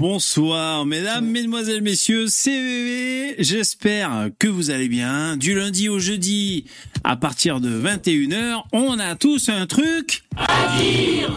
Bonsoir, 0.00 0.86
mesdames, 0.86 1.26
mesdemoiselles, 1.26 1.82
messieurs, 1.82 2.26
CVV. 2.26 3.34
J'espère 3.38 4.30
que 4.38 4.48
vous 4.48 4.70
allez 4.70 4.88
bien. 4.88 5.36
Du 5.36 5.54
lundi 5.54 5.90
au 5.90 5.98
jeudi, 5.98 6.64
à 7.04 7.16
partir 7.16 7.60
de 7.60 7.68
21h, 7.68 8.62
on 8.72 8.98
a 8.98 9.14
tous 9.14 9.50
un 9.50 9.66
truc 9.66 10.22
à 10.38 10.78
dire. 10.78 11.30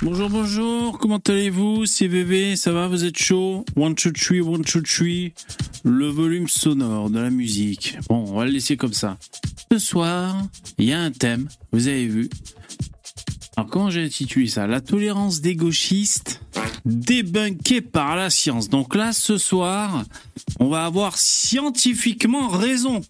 Bonjour, 0.00 0.30
bonjour, 0.30 0.98
comment 0.98 1.20
allez-vous? 1.28 1.84
CVV, 1.84 2.56
ça 2.56 2.72
va, 2.72 2.88
vous 2.88 3.04
êtes 3.04 3.18
chaud? 3.18 3.66
One, 3.76 3.94
two, 3.94 4.10
three, 4.10 4.40
one, 4.40 4.64
two, 4.64 4.80
three. 4.80 5.34
Le 5.84 6.08
volume 6.08 6.48
sonore 6.48 7.10
de 7.10 7.18
la 7.18 7.28
musique. 7.28 7.98
Bon, 8.08 8.24
on 8.26 8.38
va 8.38 8.46
le 8.46 8.52
laisser 8.52 8.78
comme 8.78 8.94
ça. 8.94 9.18
Ce 9.70 9.78
soir, 9.78 10.34
il 10.78 10.86
y 10.86 10.94
a 10.94 11.00
un 11.02 11.10
thème, 11.10 11.46
vous 11.72 11.88
avez 11.88 12.06
vu. 12.06 12.30
Alors 13.58 13.70
comment 13.70 13.90
j'ai 13.90 14.04
intitulé 14.04 14.46
ça? 14.46 14.68
La 14.68 14.80
tolérance 14.80 15.40
des 15.40 15.56
gauchistes 15.56 16.40
débunkée 16.84 17.80
par 17.80 18.14
la 18.14 18.30
science. 18.30 18.68
Donc 18.68 18.94
là, 18.94 19.12
ce 19.12 19.36
soir, 19.36 20.04
on 20.60 20.68
va 20.68 20.84
avoir 20.84 21.18
scientifiquement 21.18 22.46
raison. 22.46 23.00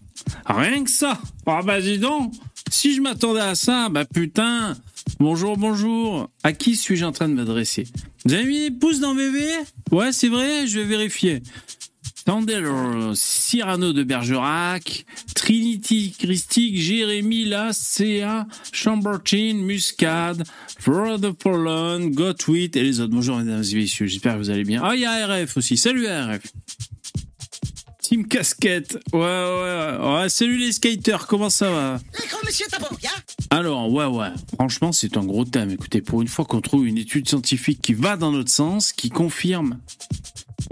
Rien 0.47 0.83
que 0.83 0.89
ça. 0.89 1.19
Ah 1.45 1.61
bah 1.63 1.79
dis 1.79 1.99
donc, 1.99 2.33
si 2.71 2.95
je 2.95 3.01
m'attendais 3.01 3.41
à 3.41 3.53
ça, 3.53 3.89
bah 3.89 4.05
putain. 4.05 4.75
Bonjour, 5.19 5.55
bonjour. 5.55 6.31
À 6.41 6.51
qui 6.51 6.75
suis-je 6.75 7.05
en 7.05 7.11
train 7.11 7.29
de 7.29 7.35
m'adresser? 7.35 7.85
Vous 8.25 8.33
avez 8.33 8.45
mis 8.45 8.57
des 8.57 8.71
pouces 8.71 8.99
dans 8.99 9.13
VV 9.13 9.45
Ouais, 9.91 10.11
c'est 10.11 10.29
vrai, 10.29 10.65
je 10.65 10.79
vais 10.79 10.85
vérifier. 10.85 11.43
Tandel, 12.25 12.67
Cyrano 13.15 13.93
de 13.93 14.03
Bergerac, 14.03 15.05
Trinity 15.35 16.15
Christique, 16.17 16.77
Jérémy 16.77 17.45
Lacea, 17.45 18.45
Chambertin, 18.71 19.55
Muscade, 19.55 20.43
Brother 20.85 21.33
Poland, 21.35 22.07
Gottwit 22.07 22.75
et 22.75 22.83
les 22.83 22.99
autres. 22.99 23.13
Bonjour 23.13 23.37
mesdames 23.37 23.63
et 23.63 23.75
messieurs, 23.75 24.07
j'espère 24.07 24.33
que 24.33 24.39
vous 24.39 24.49
allez 24.49 24.63
bien. 24.63 24.81
Ah, 24.83 24.95
il 24.95 25.01
y 25.01 25.05
a 25.05 25.25
RF 25.25 25.57
aussi. 25.57 25.77
Salut 25.77 26.07
RF. 26.07 26.43
Team 28.01 28.27
Casquette. 28.27 28.97
Ouais, 29.13 29.19
ouais, 29.19 29.97
ouais. 29.99 30.15
ouais 30.15 30.29
salut 30.29 30.57
les 30.57 30.71
skaters, 30.71 31.27
comment 31.27 31.49
ça 31.49 31.69
va? 31.69 31.99
Alors, 33.51 33.91
ouais, 33.91 34.05
ouais. 34.05 34.29
Franchement, 34.55 34.91
c'est 34.91 35.15
un 35.15 35.23
gros 35.23 35.45
thème. 35.45 35.71
Écoutez, 35.71 36.01
pour 36.01 36.21
une 36.21 36.27
fois 36.27 36.45
qu'on 36.45 36.61
trouve 36.61 36.87
une 36.87 36.97
étude 36.97 37.27
scientifique 37.29 37.81
qui 37.81 37.93
va 37.93 38.17
dans 38.17 38.31
notre 38.31 38.49
sens, 38.49 38.93
qui 38.93 39.09
confirme 39.09 39.79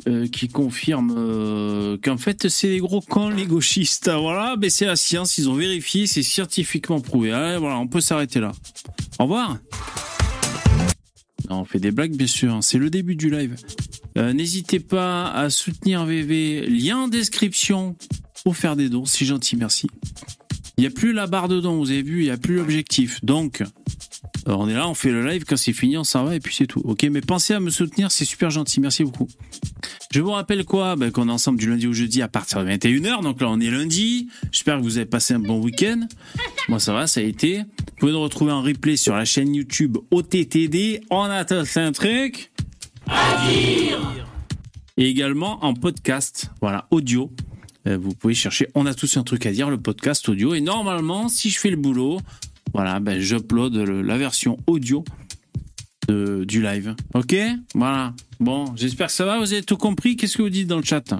euh, 0.07 0.27
qui 0.27 0.47
confirme 0.47 1.13
euh, 1.17 1.97
qu'en 2.01 2.17
fait 2.17 2.49
c'est 2.49 2.69
des 2.69 2.79
gros 2.79 3.01
cons 3.01 3.29
les 3.29 3.45
gauchistes. 3.45 4.09
Voilà, 4.09 4.55
mais 4.59 4.69
c'est 4.69 4.85
la 4.85 4.95
science, 4.95 5.37
ils 5.37 5.49
ont 5.49 5.55
vérifié, 5.55 6.07
c'est 6.07 6.23
scientifiquement 6.23 6.99
prouvé. 6.99 7.31
Allez, 7.31 7.57
voilà, 7.57 7.77
on 7.79 7.87
peut 7.87 8.01
s'arrêter 8.01 8.39
là. 8.39 8.51
Au 9.19 9.23
revoir. 9.23 9.57
On 11.49 11.63
fait 11.63 11.79
des 11.79 11.91
blagues 11.91 12.15
bien 12.15 12.27
sûr, 12.27 12.53
hein. 12.53 12.61
c'est 12.61 12.77
le 12.77 12.89
début 12.89 13.15
du 13.15 13.29
live. 13.29 13.55
Euh, 14.17 14.33
n'hésitez 14.33 14.79
pas 14.79 15.31
à 15.31 15.49
soutenir 15.49 16.05
VV, 16.05 16.67
lien 16.67 16.97
en 16.97 17.07
description 17.07 17.95
pour 18.43 18.57
faire 18.57 18.75
des 18.75 18.89
dons, 18.89 19.05
c'est 19.05 19.25
gentil, 19.25 19.55
merci. 19.55 19.87
Il 20.77 20.81
n'y 20.81 20.87
a 20.87 20.91
plus 20.91 21.13
la 21.13 21.27
barre 21.27 21.47
de 21.47 21.59
dons, 21.59 21.77
vous 21.77 21.91
avez 21.91 22.03
vu, 22.03 22.21
il 22.21 22.25
n'y 22.25 22.29
a 22.29 22.37
plus 22.37 22.55
l'objectif. 22.55 23.23
Donc, 23.23 23.63
on 24.45 24.67
est 24.69 24.73
là, 24.73 24.87
on 24.87 24.93
fait 24.93 25.11
le 25.11 25.25
live, 25.25 25.43
quand 25.45 25.57
c'est 25.57 25.73
fini, 25.73 25.97
on 25.97 26.03
s'en 26.03 26.25
va 26.25 26.35
et 26.35 26.39
puis 26.39 26.53
c'est 26.55 26.67
tout. 26.67 26.81
Ok, 26.83 27.03
mais 27.11 27.21
pensez 27.21 27.53
à 27.53 27.59
me 27.59 27.69
soutenir, 27.69 28.11
c'est 28.11 28.25
super 28.25 28.49
gentil, 28.49 28.79
merci 28.79 29.03
beaucoup. 29.03 29.27
Je 30.11 30.21
vous 30.21 30.31
rappelle 30.31 30.63
quoi? 30.65 30.95
Ben, 30.95 31.11
Qu'on 31.11 31.29
est 31.29 31.31
ensemble 31.31 31.59
du 31.59 31.69
lundi 31.69 31.87
au 31.87 31.93
jeudi 31.93 32.21
à 32.21 32.27
partir 32.27 32.63
de 32.63 32.69
21h, 32.69 33.21
donc 33.21 33.41
là 33.41 33.49
on 33.49 33.59
est 33.59 33.69
lundi. 33.69 34.29
J'espère 34.51 34.77
que 34.77 34.83
vous 34.83 34.97
avez 34.97 35.05
passé 35.05 35.33
un 35.33 35.39
bon 35.39 35.61
week-end. 35.61 36.07
Moi 36.69 36.79
ça 36.79 36.93
va, 36.93 37.07
ça 37.07 37.19
a 37.19 37.23
été. 37.23 37.59
Vous 37.59 37.95
pouvez 37.99 38.11
nous 38.11 38.21
retrouver 38.21 38.51
en 38.51 38.61
replay 38.61 38.97
sur 38.97 39.15
la 39.15 39.25
chaîne 39.25 39.53
YouTube 39.53 39.97
OTTD. 40.11 41.01
On 41.09 41.23
a 41.23 41.45
tous 41.45 41.77
un 41.77 41.91
truc 41.91 42.51
à 43.07 43.47
dire 43.49 44.25
Et 44.97 45.07
également 45.09 45.63
en 45.63 45.73
podcast, 45.73 46.51
voilà, 46.61 46.87
audio. 46.91 47.31
Euh, 47.87 47.97
vous 47.97 48.13
pouvez 48.13 48.33
chercher 48.33 48.67
On 48.75 48.85
a 48.85 48.93
tous 48.93 49.17
un 49.17 49.23
truc 49.23 49.45
à 49.45 49.51
dire, 49.51 49.69
le 49.69 49.77
podcast 49.77 50.27
audio. 50.29 50.53
Et 50.53 50.61
normalement, 50.61 51.29
si 51.29 51.49
je 51.49 51.59
fais 51.59 51.69
le 51.69 51.77
boulot, 51.77 52.19
voilà, 52.77 52.99
ben, 52.99 53.19
j'upload 53.19 53.75
la 53.75 54.17
version 54.19 54.59
audio 54.67 55.03
du 56.07 56.61
live. 56.61 56.95
Ok? 57.15 57.35
Voilà. 57.73 58.13
Bon, 58.39 58.75
j'espère 58.75 59.07
que 59.07 59.13
ça 59.13 59.25
va. 59.25 59.39
Vous 59.39 59.51
avez 59.51 59.63
tout 59.63 59.77
compris? 59.77 60.15
Qu'est-ce 60.15 60.37
que 60.37 60.43
vous 60.43 60.51
dites 60.51 60.67
dans 60.67 60.77
le 60.77 60.83
chat? 60.83 61.11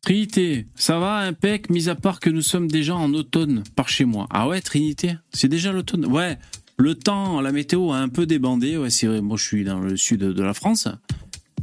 Trinité, 0.00 0.66
ça 0.76 0.98
va, 0.98 1.18
impec, 1.18 1.68
mis 1.68 1.90
à 1.90 1.94
part 1.94 2.20
que 2.20 2.30
nous 2.30 2.40
sommes 2.40 2.68
déjà 2.68 2.96
en 2.96 3.12
automne 3.12 3.62
par 3.76 3.90
chez 3.90 4.06
moi. 4.06 4.26
Ah 4.30 4.48
ouais, 4.48 4.62
Trinité? 4.62 5.16
C'est 5.30 5.48
déjà 5.48 5.72
l'automne? 5.72 6.06
Ouais, 6.06 6.38
le 6.78 6.94
temps, 6.94 7.42
la 7.42 7.52
météo 7.52 7.92
a 7.92 7.98
un 7.98 8.08
peu 8.08 8.24
débandé. 8.24 8.78
Ouais, 8.78 8.88
c'est 8.88 9.08
vrai. 9.08 9.20
Moi, 9.20 9.36
je 9.36 9.44
suis 9.44 9.62
dans 9.62 9.78
le 9.78 9.98
sud 9.98 10.20
de 10.20 10.42
la 10.42 10.54
France. 10.54 10.88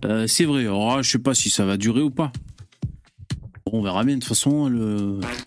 Euh, 0.06 0.28
c'est 0.28 0.46
vrai. 0.46 0.68
Oh, 0.68 0.98
je 1.02 1.10
sais 1.10 1.18
pas 1.18 1.34
si 1.34 1.50
ça 1.50 1.66
va 1.66 1.78
durer 1.78 2.04
ou 2.04 2.12
pas 2.12 2.32
on 3.78 3.82
verra 3.82 4.04
bien. 4.04 4.16
De 4.16 4.20
toute 4.20 4.30
façon, 4.30 4.70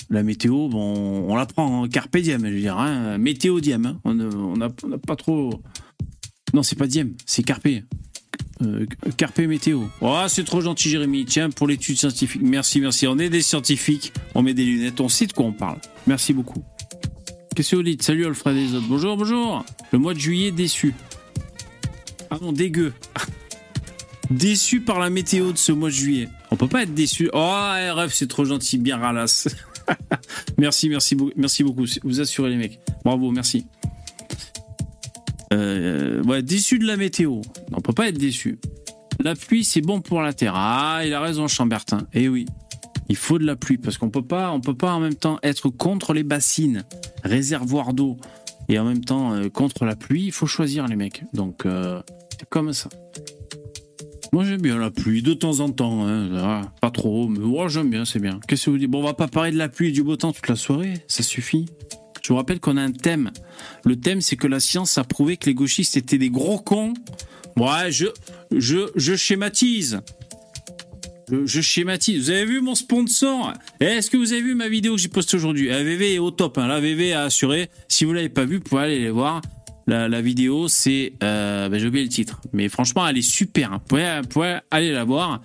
la 0.08 0.22
météo, 0.22 0.68
on 0.72 1.34
la 1.34 1.46
prend 1.46 1.82
en 1.82 1.88
carpe 1.88 2.16
diem, 2.16 2.46
je 2.46 2.52
veux 2.52 2.60
dire. 2.60 2.78
Hein, 2.78 3.18
météo 3.18 3.60
diem. 3.60 3.86
Hein. 3.86 4.00
On 4.04 4.56
n'a 4.56 4.68
pas 4.70 5.16
trop. 5.16 5.62
Non, 6.54 6.62
c'est 6.62 6.76
pas 6.76 6.86
diem, 6.86 7.14
c'est 7.26 7.42
carpe. 7.42 7.66
Euh, 8.62 8.86
carpe 9.16 9.38
météo. 9.38 9.82
Oh, 10.00 10.18
c'est 10.28 10.44
trop 10.44 10.60
gentil, 10.60 10.90
Jérémy. 10.90 11.24
Tiens, 11.24 11.50
pour 11.50 11.66
l'étude 11.66 11.96
scientifique. 11.96 12.42
Merci, 12.44 12.80
merci. 12.80 13.06
On 13.06 13.18
est 13.18 13.30
des 13.30 13.42
scientifiques. 13.42 14.12
On 14.34 14.42
met 14.42 14.54
des 14.54 14.64
lunettes. 14.64 15.00
On 15.00 15.08
sait 15.08 15.26
de 15.26 15.32
quoi 15.32 15.46
on 15.46 15.52
parle. 15.52 15.78
Merci 16.06 16.32
beaucoup. 16.32 16.62
Qu'est-ce 17.54 17.72
que 17.72 17.76
vous 17.76 17.82
dites? 17.82 18.02
Salut, 18.02 18.26
Alfred 18.26 18.56
et 18.56 18.66
les 18.66 18.74
autres. 18.74 18.86
Bonjour, 18.88 19.16
bonjour. 19.16 19.64
Le 19.92 19.98
mois 19.98 20.14
de 20.14 20.18
juillet, 20.18 20.50
déçu. 20.50 20.94
Ah 22.30 22.38
non, 22.40 22.52
dégueu. 22.52 22.92
déçu 24.30 24.80
par 24.80 24.98
la 24.98 25.10
météo 25.10 25.52
de 25.52 25.58
ce 25.58 25.72
mois 25.72 25.88
de 25.88 25.94
juillet. 25.94 26.28
On 26.50 26.56
peut 26.56 26.68
pas 26.68 26.82
être 26.82 26.94
déçu. 26.94 27.30
Oh, 27.32 27.72
RF, 27.94 28.12
c'est 28.12 28.26
trop 28.26 28.44
gentil, 28.44 28.78
bien 28.78 28.98
ralasse. 28.98 29.48
merci, 30.58 30.88
merci, 30.88 31.16
merci 31.36 31.64
beaucoup. 31.64 31.84
Vous 32.02 32.20
assurez 32.20 32.50
les 32.50 32.56
mecs. 32.56 32.80
Bravo, 33.04 33.30
merci. 33.30 33.66
Euh, 35.52 36.22
ouais, 36.24 36.42
déçu 36.42 36.78
de 36.78 36.86
la 36.86 36.96
météo. 36.96 37.40
On 37.72 37.80
peut 37.80 37.92
pas 37.92 38.08
être 38.08 38.18
déçu. 38.18 38.58
La 39.20 39.34
pluie, 39.34 39.64
c'est 39.64 39.80
bon 39.80 40.00
pour 40.00 40.22
la 40.22 40.32
terre. 40.32 40.54
Ah, 40.56 41.02
il 41.04 41.12
a 41.12 41.20
raison, 41.20 41.46
Chambertin. 41.46 42.06
Eh 42.14 42.28
oui, 42.28 42.46
il 43.08 43.16
faut 43.16 43.38
de 43.38 43.44
la 43.44 43.56
pluie 43.56 43.76
parce 43.76 43.98
qu'on 43.98 44.08
peut 44.08 44.24
pas, 44.24 44.52
on 44.52 44.60
peut 44.60 44.76
pas 44.76 44.92
en 44.92 45.00
même 45.00 45.14
temps 45.14 45.38
être 45.42 45.68
contre 45.68 46.14
les 46.14 46.22
bassines, 46.22 46.84
réservoirs 47.24 47.92
d'eau, 47.92 48.16
et 48.68 48.78
en 48.78 48.84
même 48.84 49.04
temps 49.04 49.34
euh, 49.34 49.48
contre 49.48 49.84
la 49.84 49.96
pluie. 49.96 50.26
Il 50.26 50.32
faut 50.32 50.46
choisir 50.46 50.86
les 50.86 50.96
mecs. 50.96 51.24
Donc 51.34 51.66
euh, 51.66 52.00
c'est 52.38 52.48
comme 52.48 52.72
ça. 52.72 52.88
Moi 54.32 54.44
j'aime 54.44 54.60
bien 54.60 54.78
la 54.78 54.90
pluie 54.90 55.22
de 55.22 55.34
temps 55.34 55.58
en 55.58 55.70
temps, 55.70 56.06
hein. 56.06 56.62
pas 56.80 56.90
trop, 56.90 57.26
mais 57.26 57.40
moi 57.40 57.68
j'aime 57.68 57.90
bien, 57.90 58.04
c'est 58.04 58.20
bien. 58.20 58.38
Qu'est-ce 58.46 58.66
que 58.66 58.70
vous 58.70 58.78
dites? 58.78 58.90
Bon, 58.90 59.00
on 59.00 59.04
va 59.04 59.14
pas 59.14 59.26
parler 59.26 59.50
de 59.50 59.58
la 59.58 59.68
pluie 59.68 59.88
et 59.88 59.92
du 59.92 60.04
beau 60.04 60.16
temps 60.16 60.32
toute 60.32 60.46
la 60.48 60.56
soirée, 60.56 60.94
ça 61.08 61.24
suffit. 61.24 61.66
Je 62.22 62.28
vous 62.28 62.36
rappelle 62.36 62.60
qu'on 62.60 62.76
a 62.76 62.82
un 62.82 62.92
thème. 62.92 63.32
Le 63.84 63.96
thème, 63.98 64.20
c'est 64.20 64.36
que 64.36 64.46
la 64.46 64.60
science 64.60 64.98
a 64.98 65.04
prouvé 65.04 65.36
que 65.36 65.46
les 65.46 65.54
gauchistes 65.54 65.96
étaient 65.96 66.18
des 66.18 66.30
gros 66.30 66.58
cons. 66.58 66.94
Ouais, 67.56 67.90
je, 67.90 68.06
je, 68.56 68.90
je 68.94 69.16
schématise. 69.16 70.00
Je, 71.44 71.60
schématise. 71.60 72.24
Vous 72.24 72.30
avez 72.30 72.44
vu 72.44 72.60
mon 72.60 72.74
sponsor? 72.74 73.52
Est-ce 73.80 74.10
que 74.10 74.16
vous 74.16 74.32
avez 74.32 74.42
vu 74.42 74.54
ma 74.54 74.68
vidéo 74.68 74.94
que 74.94 75.00
j'ai 75.00 75.08
postée 75.08 75.36
aujourd'hui? 75.36 75.68
VV 75.68 76.14
est 76.14 76.18
au 76.18 76.30
top. 76.30 76.58
Hein. 76.58 76.66
La 76.66 76.80
VV 76.80 77.12
a 77.12 77.24
assuré. 77.24 77.70
Si 77.88 78.04
vous 78.04 78.12
l'avez 78.12 78.28
pas 78.28 78.44
vu, 78.44 78.56
vous 78.56 78.62
pouvez 78.62 78.82
aller 78.82 78.98
les 78.98 79.10
voir. 79.10 79.40
La, 79.90 80.20
vidéo, 80.20 80.68
c'est... 80.68 81.14
Euh, 81.22 81.68
ben, 81.68 81.80
j'ai 81.80 81.88
oublié 81.88 82.04
le 82.04 82.10
titre. 82.10 82.40
Mais 82.52 82.68
franchement, 82.68 83.06
elle 83.08 83.18
est 83.18 83.28
super. 83.28 83.72
Hein. 83.72 83.82
Vous, 83.90 84.28
pouvez, 84.28 84.58
aller 84.70 84.92
la 84.92 85.02
voir. 85.02 85.42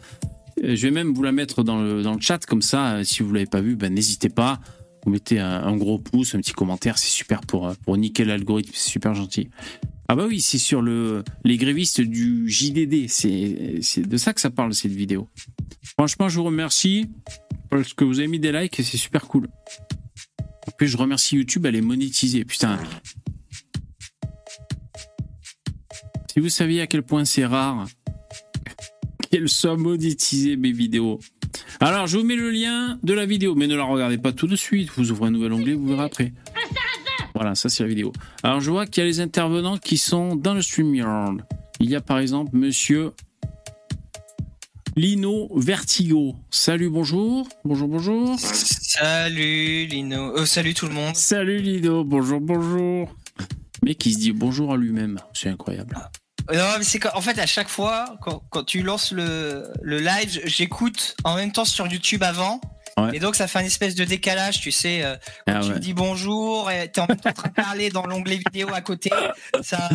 Euh, 0.64 0.76
je 0.76 0.84
vais 0.84 0.92
même 0.92 1.14
vous 1.14 1.24
la 1.24 1.32
mettre 1.32 1.64
dans 1.64 1.82
le, 1.82 2.04
chat. 2.20 2.46
Comme 2.46 2.62
ça, 2.62 2.98
euh, 2.98 3.04
si 3.04 3.24
vous 3.24 3.30
ne 3.30 3.34
l'avez 3.34 3.48
pas 3.48 3.62
vu, 3.62 3.76
ben, 3.76 3.92
n'hésitez 3.92 4.30
pas. 4.30 4.60
Vous 5.04 5.12
mettez 5.12 5.40
un, 5.40 5.76
gros 5.76 5.98
pouce, 5.98 6.36
un 6.36 6.40
petit 6.40 6.54
commentaire. 6.54 7.00
C'est 7.00 7.10
super 7.10 7.42
pour, 7.42 7.74
pour 7.86 7.98
niquer 7.98 8.24
l'algorithme. 8.24 8.72
C'est 8.74 8.92
super 8.92 9.16
gentil. 9.16 9.50
Ah 10.08 10.16
bah 10.16 10.26
oui, 10.28 10.40
c'est 10.40 10.60
sur 10.60 10.84
le, 10.84 11.24
les 11.44 11.58
grévistes 11.58 12.02
du 12.02 12.48
JDD. 12.48 13.08
C'est 13.10 14.08
de 14.08 14.18
ça 14.18 14.34
que 14.34 14.42
ça 14.42 14.52
parle, 14.52 14.76
cette 14.76 14.92
vidéo. 14.92 15.28
Franchement, 15.82 16.30
je 16.30 16.38
vous 16.38 16.44
remercie 16.44 17.08
parce 17.72 17.96
que 17.96 18.04
vous 18.04 18.20
avez 18.20 18.28
mis 18.28 18.40
des 18.40 18.52
likes 18.52 18.80
et 18.80 18.84
c'est 18.84 18.98
super 18.98 19.28
cool. 19.28 19.48
En 20.68 20.72
plus, 20.78 20.88
je 20.88 20.98
remercie 20.98 21.36
YouTube, 21.36 21.66
elle 21.66 21.76
est 21.76 21.82
monétisée. 21.82 22.46
Putain, 22.46 22.80
Si 26.36 26.42
vous 26.42 26.50
saviez 26.50 26.82
à 26.82 26.88
quel 26.88 27.02
point 27.02 27.24
c'est 27.24 27.46
rare 27.46 27.88
qu'elles 29.32 29.48
soient 29.48 29.78
monétisées 29.78 30.58
mes 30.58 30.74
vidéos. 30.74 31.22
Alors, 31.80 32.08
je 32.08 32.18
vous 32.18 32.26
mets 32.26 32.36
le 32.36 32.52
lien 32.52 33.00
de 33.04 33.14
la 33.14 33.26
vidéo, 33.26 33.56
mais 33.56 33.68
ne 33.68 33.76
la 33.78 33.86
regardez 33.86 34.18
pas 34.18 34.34
tout 34.34 34.46
de 34.46 34.58
suite. 34.58 34.90
Vous 34.98 35.12
ouvrez 35.12 35.30
un 35.30 35.32
nouvel 35.32 35.54
onglet, 35.54 35.76
vous 35.76 35.88
verrez 35.88 36.04
après. 36.04 36.34
Voilà, 37.36 37.56
ça 37.56 37.70
c'est 37.70 37.84
la 37.84 37.88
vidéo. 37.88 38.12
Alors, 38.44 38.60
je 38.60 38.70
vois 38.70 38.86
qu'il 38.86 39.02
y 39.02 39.06
a 39.06 39.08
les 39.08 39.22
intervenants 39.22 39.78
qui 39.78 39.98
sont 39.98 40.36
dans 40.36 40.54
le 40.54 40.62
StreamYard. 40.62 41.38
Il 41.80 41.90
y 41.90 41.96
a 41.96 42.02
par 42.02 42.20
exemple 42.20 42.52
monsieur 42.54 43.14
Lino 44.98 45.50
Vertigo. 45.56 46.36
Salut, 46.52 46.90
bonjour. 46.90 47.48
Bonjour, 47.64 47.88
bonjour. 47.88 48.38
Salut 48.40 49.86
Lino. 49.86 50.38
Euh, 50.38 50.46
salut 50.46 50.74
tout 50.74 50.88
le 50.88 50.96
monde. 50.96 51.16
Salut 51.16 51.60
Lino, 51.60 52.04
bonjour, 52.04 52.42
bonjour. 52.42 53.16
mec 53.84 53.98
qui 53.98 54.12
se 54.12 54.20
dit 54.20 54.34
bonjour 54.34 54.74
à 54.74 54.76
lui-même. 54.76 55.18
C'est 55.34 55.48
incroyable. 55.48 55.98
Non, 56.54 56.76
mais 56.78 56.84
c'est 56.84 57.06
en 57.16 57.22
fait 57.22 57.40
à 57.40 57.46
chaque 57.46 57.70
fois 57.70 58.18
quand, 58.22 58.44
quand 58.50 58.64
tu 58.64 58.84
lances 58.84 59.12
le, 59.12 59.72
le 59.82 60.00
live, 60.00 60.42
j'écoute 60.46 61.16
en 61.24 61.36
même 61.36 61.52
temps 61.52 61.66
sur 61.66 61.88
YouTube 61.88 62.24
avant. 62.24 62.62
Et 63.12 63.20
donc 63.20 63.36
ça 63.36 63.48
fait 63.48 63.60
un 63.60 63.66
espèce 63.66 63.94
de 63.94 64.06
décalage, 64.06 64.62
tu 64.62 64.72
sais. 64.72 65.04
Euh, 65.04 65.16
quand 65.46 65.56
ah 65.58 65.60
tu 65.60 65.72
me 65.72 65.80
dis 65.80 65.94
bonjour 65.94 66.72
et 66.72 66.90
t'es 66.90 67.02
en 67.02 67.08
train 67.08 67.32
de 67.32 67.54
parler 67.54 67.90
dans 67.90 68.06
l'onglet 68.06 68.38
vidéo 68.38 68.70
à 68.74 68.80
côté, 68.80 69.10
ça, 69.62 69.90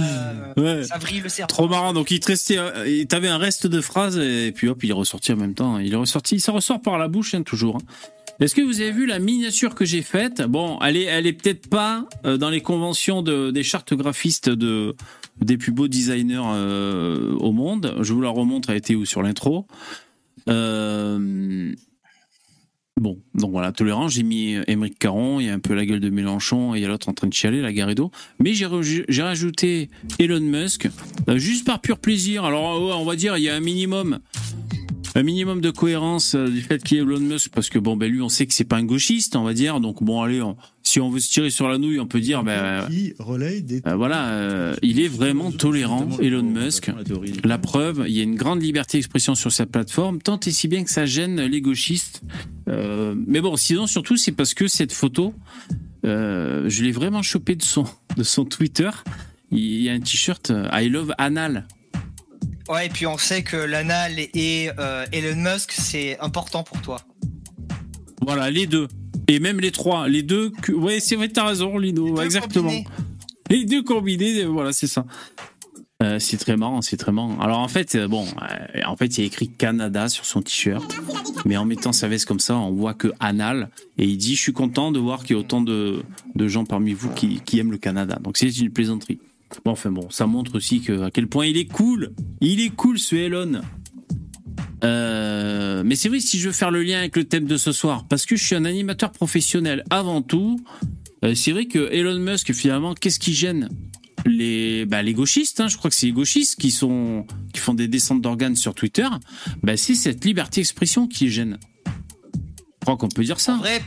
ça 0.56 0.98
vrille 0.98 1.20
le 1.20 1.30
cerveau. 1.30 1.48
Trop 1.48 1.66
marrant. 1.66 1.94
Donc 1.94 2.10
il 2.10 2.20
te 2.20 2.26
restait, 2.26 2.58
euh, 2.58 3.04
t'avais 3.06 3.28
un 3.28 3.38
reste 3.38 3.66
de 3.66 3.80
phrase 3.80 4.18
et 4.18 4.52
puis 4.52 4.68
hop, 4.68 4.84
il 4.84 4.90
est 4.90 4.92
ressorti 4.92 5.32
en 5.32 5.36
même 5.36 5.54
temps. 5.54 5.78
Il 5.78 5.94
est 5.94 5.96
ressorti, 5.96 6.40
ça 6.40 6.52
ressort 6.52 6.82
par 6.82 6.98
la 6.98 7.08
bouche 7.08 7.32
hein, 7.32 7.42
toujours. 7.42 7.76
Hein. 7.76 8.10
Est-ce 8.40 8.54
que 8.54 8.62
vous 8.62 8.80
avez 8.80 8.90
vu 8.90 9.04
la 9.04 9.18
miniature 9.18 9.74
que 9.74 9.84
j'ai 9.84 10.00
faite 10.00 10.40
Bon, 10.40 10.78
elle 10.80 10.96
est, 10.96 11.32
peut-être 11.34 11.68
pas 11.68 12.08
euh, 12.24 12.38
dans 12.38 12.48
les 12.48 12.62
conventions 12.62 13.20
de, 13.20 13.50
des 13.50 13.62
chartes 13.62 13.92
graphistes 13.92 14.48
de 14.48 14.96
des 15.42 15.58
plus 15.58 15.72
beaux 15.72 15.88
designers 15.88 16.40
euh, 16.54 17.34
au 17.34 17.52
monde. 17.52 17.96
Je 18.00 18.14
vous 18.14 18.22
la 18.22 18.30
remontre, 18.30 18.70
elle 18.70 18.78
était 18.78 18.94
où 18.94 19.04
sur 19.04 19.22
l'intro. 19.22 19.66
Euh, 20.48 21.74
bon, 22.98 23.18
donc 23.34 23.50
voilà, 23.50 23.72
tolérant. 23.72 24.08
J'ai 24.08 24.22
mis 24.22 24.56
Émeric 24.66 24.98
Caron, 24.98 25.38
il 25.40 25.46
y 25.46 25.50
a 25.50 25.54
un 25.54 25.58
peu 25.58 25.74
la 25.74 25.84
gueule 25.84 26.00
de 26.00 26.08
Mélenchon 26.08 26.74
et 26.74 26.78
il 26.78 26.82
y 26.82 26.86
a 26.86 26.88
l'autre 26.88 27.10
en 27.10 27.12
train 27.12 27.28
de 27.28 27.34
chialer, 27.34 27.60
la 27.60 27.74
Garrido. 27.74 28.10
Mais 28.38 28.54
j'ai 28.54 29.22
rajouté 29.22 29.90
Elon 30.18 30.40
Musk, 30.40 30.88
juste 31.36 31.66
par 31.66 31.82
pur 31.82 31.98
plaisir. 31.98 32.44
Alors, 32.44 32.98
on 32.98 33.04
va 33.04 33.16
dire, 33.16 33.36
il 33.36 33.44
y 33.44 33.50
a 33.50 33.54
un 33.54 33.60
minimum 33.60 34.20
un 35.14 35.22
minimum 35.22 35.60
de 35.60 35.70
cohérence 35.70 36.34
euh, 36.34 36.48
du 36.48 36.60
fait 36.60 36.82
qu'il 36.82 36.96
y 36.96 37.00
ait 37.00 37.02
Elon 37.02 37.20
Musk, 37.20 37.50
parce 37.52 37.68
que 37.68 37.78
bon, 37.78 37.96
ben 37.96 38.10
lui, 38.10 38.22
on 38.22 38.28
sait 38.28 38.46
que 38.46 38.54
c'est 38.54 38.64
pas 38.64 38.76
un 38.76 38.84
gauchiste, 38.84 39.36
on 39.36 39.42
va 39.42 39.54
dire. 39.54 39.80
Donc 39.80 40.02
bon, 40.02 40.22
allez, 40.22 40.42
si 40.82 41.00
on 41.00 41.10
veut 41.10 41.20
se 41.20 41.30
tirer 41.30 41.50
sur 41.50 41.68
la 41.68 41.78
nouille, 41.78 42.00
on 42.00 42.06
peut 42.06 42.20
dire, 42.20 42.42
ben 42.42 42.52
euh, 42.52 42.86
voilà, 43.96 44.28
euh, 44.30 44.74
il 44.82 45.00
est 45.00 45.08
vraiment 45.08 45.50
tolérant, 45.50 46.08
Elon 46.20 46.42
Musk. 46.42 46.90
La 47.44 47.58
preuve, 47.58 48.04
il 48.06 48.14
y 48.14 48.20
a 48.20 48.22
une 48.22 48.36
grande 48.36 48.62
liberté 48.62 48.98
d'expression 48.98 49.34
sur 49.34 49.52
sa 49.52 49.66
plateforme, 49.66 50.20
tant 50.20 50.38
et 50.40 50.50
si 50.50 50.68
bien 50.68 50.84
que 50.84 50.90
ça 50.90 51.06
gêne 51.06 51.40
les 51.40 51.60
gauchistes. 51.60 52.22
mais 52.66 53.40
bon, 53.40 53.56
sinon, 53.56 53.86
surtout, 53.86 54.16
c'est 54.16 54.32
parce 54.32 54.54
que 54.54 54.68
cette 54.68 54.92
photo, 54.92 55.34
je 56.04 56.82
l'ai 56.82 56.92
vraiment 56.92 57.22
chopé 57.22 57.56
de 57.56 57.62
son 57.62 57.84
de 58.16 58.22
son 58.22 58.44
Twitter. 58.44 58.90
Il 59.52 59.82
y 59.82 59.88
a 59.88 59.92
un 59.92 60.00
t-shirt 60.00 60.52
I 60.72 60.88
love 60.88 61.12
anal 61.18 61.66
Ouais, 62.70 62.86
et 62.86 62.88
puis 62.88 63.04
on 63.04 63.18
sait 63.18 63.42
que 63.42 63.56
l'anal 63.56 64.12
et 64.18 64.70
euh, 64.78 65.04
Elon 65.10 65.34
Musk, 65.34 65.72
c'est 65.72 66.16
important 66.20 66.62
pour 66.62 66.80
toi. 66.80 67.00
Voilà, 68.22 68.48
les 68.48 68.68
deux. 68.68 68.86
Et 69.26 69.40
même 69.40 69.58
les 69.58 69.72
trois. 69.72 70.06
Les 70.06 70.22
deux. 70.22 70.52
Ouais, 70.68 71.00
c'est 71.00 71.16
vrai, 71.16 71.28
t'as 71.28 71.46
raison, 71.46 71.78
Lino. 71.78 72.22
Exactement. 72.22 72.70
Les 73.50 73.64
deux 73.64 73.82
combinés, 73.82 74.44
voilà, 74.44 74.72
c'est 74.72 74.86
ça. 74.86 75.04
Euh, 76.04 76.20
c'est 76.20 76.36
très 76.36 76.56
marrant, 76.56 76.80
c'est 76.80 76.96
très 76.96 77.10
marrant. 77.10 77.40
Alors 77.40 77.58
en 77.58 77.66
fait, 77.66 77.96
euh, 77.96 78.06
bon, 78.06 78.24
en 78.86 78.96
fait, 78.96 79.18
il 79.18 79.20
y 79.20 79.24
a 79.24 79.26
écrit 79.26 79.50
Canada 79.50 80.08
sur 80.08 80.24
son 80.24 80.40
t-shirt, 80.40 80.96
mais 81.44 81.56
en 81.56 81.64
mettant 81.64 81.92
sa 81.92 82.06
veste 82.06 82.24
comme 82.24 82.40
ça, 82.40 82.56
on 82.56 82.70
voit 82.70 82.94
que 82.94 83.12
anal, 83.18 83.68
et 83.98 84.06
il 84.06 84.16
dit, 84.16 84.36
je 84.36 84.40
suis 84.40 84.52
content 84.52 84.92
de 84.92 85.00
voir 85.00 85.24
qu'il 85.24 85.34
y 85.34 85.38
a 85.38 85.40
autant 85.40 85.60
de, 85.60 86.02
gens 86.38 86.64
parmi 86.64 86.94
vous 86.94 87.10
qui, 87.10 87.40
qui 87.44 87.58
aiment 87.58 87.72
le 87.72 87.78
Canada. 87.78 88.18
Donc 88.22 88.38
c'est 88.38 88.48
une 88.56 88.70
plaisanterie. 88.70 89.18
Bon, 89.64 89.72
enfin 89.72 89.90
bon, 89.90 90.08
ça 90.10 90.26
montre 90.26 90.54
aussi 90.56 90.82
à 91.02 91.10
quel 91.10 91.26
point 91.26 91.46
il 91.46 91.56
est 91.56 91.66
cool. 91.66 92.12
Il 92.40 92.60
est 92.60 92.70
cool 92.70 92.98
ce 92.98 93.16
Elon. 93.16 93.60
Euh, 94.82 95.82
mais 95.84 95.94
c'est 95.94 96.08
vrai 96.08 96.20
si 96.20 96.38
je 96.38 96.48
veux 96.48 96.54
faire 96.54 96.70
le 96.70 96.82
lien 96.82 96.98
avec 96.98 97.16
le 97.16 97.24
thème 97.24 97.44
de 97.44 97.56
ce 97.56 97.72
soir, 97.72 98.06
parce 98.08 98.24
que 98.24 98.36
je 98.36 98.44
suis 98.44 98.56
un 98.56 98.64
animateur 98.64 99.12
professionnel 99.12 99.84
avant 99.90 100.22
tout. 100.22 100.58
Euh, 101.24 101.34
c'est 101.34 101.52
vrai 101.52 101.66
que 101.66 101.92
Elon 101.92 102.18
Musk 102.18 102.52
finalement, 102.54 102.94
qu'est-ce 102.94 103.18
qui 103.18 103.34
gêne 103.34 103.68
les, 104.26 104.84
bah, 104.86 105.02
les 105.02 105.14
gauchistes, 105.14 105.60
hein, 105.60 105.68
je 105.68 105.76
crois 105.78 105.90
que 105.90 105.96
c'est 105.96 106.06
les 106.06 106.12
gauchistes 106.12 106.60
qui 106.60 106.70
sont 106.70 107.26
qui 107.54 107.60
font 107.60 107.72
des 107.72 107.88
descentes 107.88 108.20
d'organes 108.20 108.56
sur 108.56 108.74
Twitter. 108.74 109.08
Bah, 109.62 109.76
c'est 109.76 109.94
cette 109.94 110.24
liberté 110.24 110.60
d'expression 110.60 111.06
qui 111.06 111.30
gêne. 111.30 111.58
Je 112.80 112.86
crois 112.86 112.96
qu'on 112.96 113.08
peut 113.08 113.24
dire 113.24 113.40
ça. 113.40 113.54
En 113.54 113.58
vrai, 113.58 113.82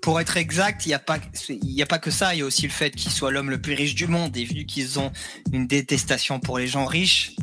pour, 0.00 0.18
être 0.18 0.38
exact, 0.38 0.86
il 0.86 0.88
n'y 0.88 0.94
a, 0.94 0.98
pas, 0.98 1.18
y 1.50 1.82
a 1.82 1.86
pas 1.86 1.98
que 1.98 2.10
ça. 2.10 2.34
Il 2.34 2.38
y 2.38 2.42
a 2.42 2.46
aussi 2.46 2.62
le 2.62 2.72
fait 2.72 2.90
qu'il 2.90 3.12
soit 3.12 3.30
l'homme 3.30 3.50
le 3.50 3.60
plus 3.60 3.74
riche 3.74 3.94
du 3.94 4.06
monde. 4.06 4.34
Et 4.36 4.44
vu 4.44 4.64
qu'ils 4.64 4.98
ont 4.98 5.12
une 5.52 5.66
détestation 5.66 6.40
pour 6.40 6.58
les 6.58 6.66
gens 6.66 6.86
riches. 6.86 7.36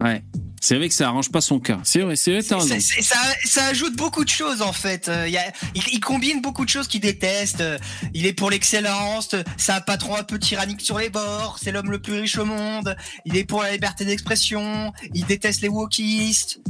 Ouais. 0.00 0.22
C'est 0.64 0.76
vrai 0.76 0.88
que 0.88 0.94
ça 0.94 1.08
arrange 1.08 1.30
pas 1.30 1.42
son 1.42 1.60
cas. 1.60 1.78
C'est 1.84 2.00
vrai, 2.00 2.16
c'est 2.16 2.40
vrai, 2.40 2.40
ça, 2.40 3.18
ça, 3.44 3.66
ajoute 3.66 3.96
beaucoup 3.96 4.24
de 4.24 4.30
choses 4.30 4.62
en 4.62 4.72
fait. 4.72 5.10
Euh, 5.10 5.28
il, 5.74 6.00
combine 6.00 6.40
beaucoup 6.40 6.64
de 6.64 6.70
choses 6.70 6.88
qu'il 6.88 7.02
déteste. 7.02 7.60
Euh, 7.60 7.76
il 8.14 8.24
est 8.24 8.32
pour 8.32 8.48
l'excellence. 8.48 9.34
C'est 9.58 9.72
un 9.72 9.82
patron 9.82 10.16
un 10.16 10.22
peu 10.22 10.38
tyrannique 10.38 10.80
sur 10.80 10.98
les 10.98 11.10
bords. 11.10 11.58
C'est 11.60 11.70
l'homme 11.70 11.90
le 11.90 12.00
plus 12.00 12.14
riche 12.14 12.38
au 12.38 12.46
monde. 12.46 12.96
Il 13.26 13.36
est 13.36 13.44
pour 13.44 13.62
la 13.62 13.72
liberté 13.72 14.06
d'expression. 14.06 14.90
Il 15.12 15.26
déteste 15.26 15.60
les 15.60 15.68
wokistes. 15.68 16.60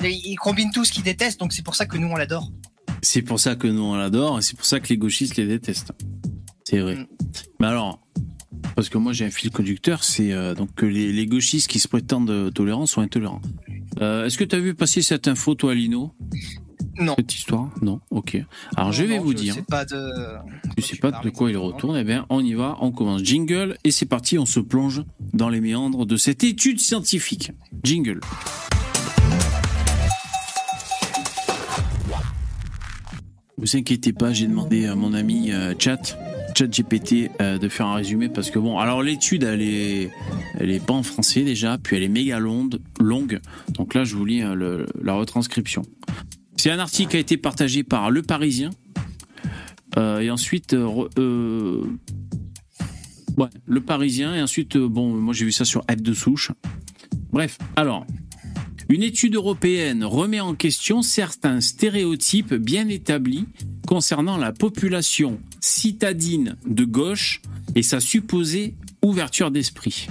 Il 0.00 0.36
combine 0.36 0.70
tout 0.70 0.84
ce 0.84 0.92
qu'il 0.92 1.02
déteste. 1.02 1.40
Donc 1.40 1.52
c'est 1.52 1.64
pour 1.64 1.74
ça 1.74 1.86
que 1.86 1.96
nous 1.96 2.06
on 2.06 2.14
l'adore. 2.14 2.52
C'est 3.02 3.22
pour 3.22 3.40
ça 3.40 3.56
que 3.56 3.66
nous 3.66 3.82
on 3.82 3.94
l'adore 3.94 4.38
et 4.38 4.42
c'est 4.42 4.56
pour 4.56 4.66
ça 4.66 4.80
que 4.80 4.88
les 4.88 4.98
gauchistes 4.98 5.36
les 5.36 5.46
détestent. 5.46 5.92
C'est 6.64 6.80
vrai. 6.80 6.96
Mm. 6.96 7.06
Mais 7.60 7.66
alors, 7.66 8.00
parce 8.74 8.88
que 8.88 8.98
moi 8.98 9.12
j'ai 9.12 9.24
un 9.24 9.30
fil 9.30 9.50
conducteur, 9.50 10.04
c'est 10.04 10.32
euh, 10.32 10.54
donc 10.54 10.74
que 10.74 10.86
les, 10.86 11.26
gauchistes 11.26 11.70
qui 11.70 11.78
se 11.78 11.88
prétendent 11.88 12.52
tolérants 12.52 12.86
sont 12.86 13.00
intolérants. 13.00 13.42
Euh, 14.00 14.26
est-ce 14.26 14.38
que 14.38 14.44
tu 14.44 14.56
as 14.56 14.60
vu 14.60 14.74
passer 14.74 15.02
cette 15.02 15.28
info, 15.28 15.54
toi, 15.54 15.74
Lino? 15.74 16.14
Non. 16.98 17.14
Cette 17.16 17.34
histoire? 17.34 17.70
Non 17.80 18.00
Ok. 18.10 18.36
Alors 18.76 18.92
je 18.92 19.04
vais 19.04 19.18
vous 19.18 19.32
dire. 19.32 19.54
Sais 19.54 19.62
pas 19.62 19.84
de... 19.84 20.10
Tu 20.76 20.82
sais 20.82 20.96
pas 20.96 21.10
de 21.10 21.30
quoi 21.30 21.50
il 21.50 21.56
retourne. 21.56 21.96
Eh 21.96 22.04
bien, 22.04 22.26
on 22.28 22.44
y 22.44 22.52
va, 22.52 22.76
on 22.80 22.92
commence. 22.92 23.22
Jingle 23.22 23.76
et 23.84 23.90
c'est 23.90 24.06
parti, 24.06 24.38
on 24.38 24.46
se 24.46 24.60
plonge 24.60 25.02
dans 25.32 25.48
les 25.48 25.60
méandres 25.60 26.04
de 26.04 26.16
cette 26.16 26.44
étude 26.44 26.78
scientifique. 26.78 27.52
Jingle. 27.82 28.20
Vous 33.60 33.76
inquiétez 33.76 34.14
pas, 34.14 34.32
j'ai 34.32 34.46
demandé 34.46 34.86
à 34.86 34.94
mon 34.94 35.12
ami 35.12 35.52
euh, 35.52 35.74
Chat, 35.78 36.16
Chat 36.56 36.66
GPT, 36.66 37.30
euh, 37.42 37.58
de 37.58 37.68
faire 37.68 37.84
un 37.86 37.96
résumé 37.96 38.30
parce 38.30 38.50
que 38.50 38.58
bon, 38.58 38.78
alors 38.78 39.02
l'étude 39.02 39.42
elle 39.42 39.60
est, 39.60 40.10
elle 40.58 40.70
est 40.70 40.82
pas 40.82 40.94
en 40.94 41.02
français 41.02 41.42
déjà, 41.42 41.76
puis 41.76 41.94
elle 41.96 42.02
est 42.02 42.08
méga 42.08 42.38
longue, 42.38 42.78
longue. 42.98 43.38
Donc 43.74 43.92
là, 43.92 44.04
je 44.04 44.16
vous 44.16 44.24
lis 44.24 44.42
euh, 44.42 44.86
la 45.02 45.12
retranscription. 45.12 45.82
C'est 46.56 46.70
un 46.70 46.78
article 46.78 47.10
qui 47.10 47.16
a 47.18 47.20
été 47.20 47.36
partagé 47.36 47.82
par 47.82 48.10
Le 48.10 48.22
Parisien 48.22 48.70
et 49.96 50.30
ensuite, 50.30 50.72
ouais, 50.72 51.08
Le 53.66 53.80
Parisien 53.80 54.34
et 54.36 54.42
ensuite, 54.42 54.78
bon, 54.78 55.08
moi 55.08 55.34
j'ai 55.34 55.44
vu 55.44 55.52
ça 55.52 55.64
sur 55.66 55.82
Aide 55.88 56.00
de 56.02 56.14
souche. 56.14 56.52
Bref, 57.32 57.58
alors 57.76 58.06
une 58.90 59.04
étude 59.04 59.36
européenne 59.36 60.02
remet 60.02 60.40
en 60.40 60.56
question 60.56 61.00
certains 61.00 61.60
stéréotypes 61.60 62.54
bien 62.54 62.88
établis 62.88 63.46
concernant 63.86 64.36
la 64.36 64.52
population 64.52 65.40
citadine 65.60 66.56
de 66.66 66.84
gauche 66.84 67.40
et 67.76 67.82
sa 67.82 68.00
supposée 68.00 68.74
ouverture 69.02 69.52
d'esprit. 69.52 70.08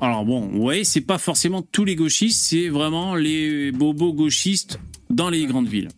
Alors 0.00 0.24
bon, 0.24 0.48
vous 0.48 0.62
voyez, 0.62 0.84
c'est 0.84 1.02
pas 1.02 1.18
forcément 1.18 1.60
tous 1.60 1.84
les 1.84 1.96
gauchistes, 1.96 2.42
c'est 2.42 2.70
vraiment 2.70 3.14
les 3.14 3.72
bobos 3.72 4.14
gauchistes 4.14 4.80
dans 5.10 5.28
les 5.28 5.44
grandes 5.44 5.68
villes. 5.68 5.90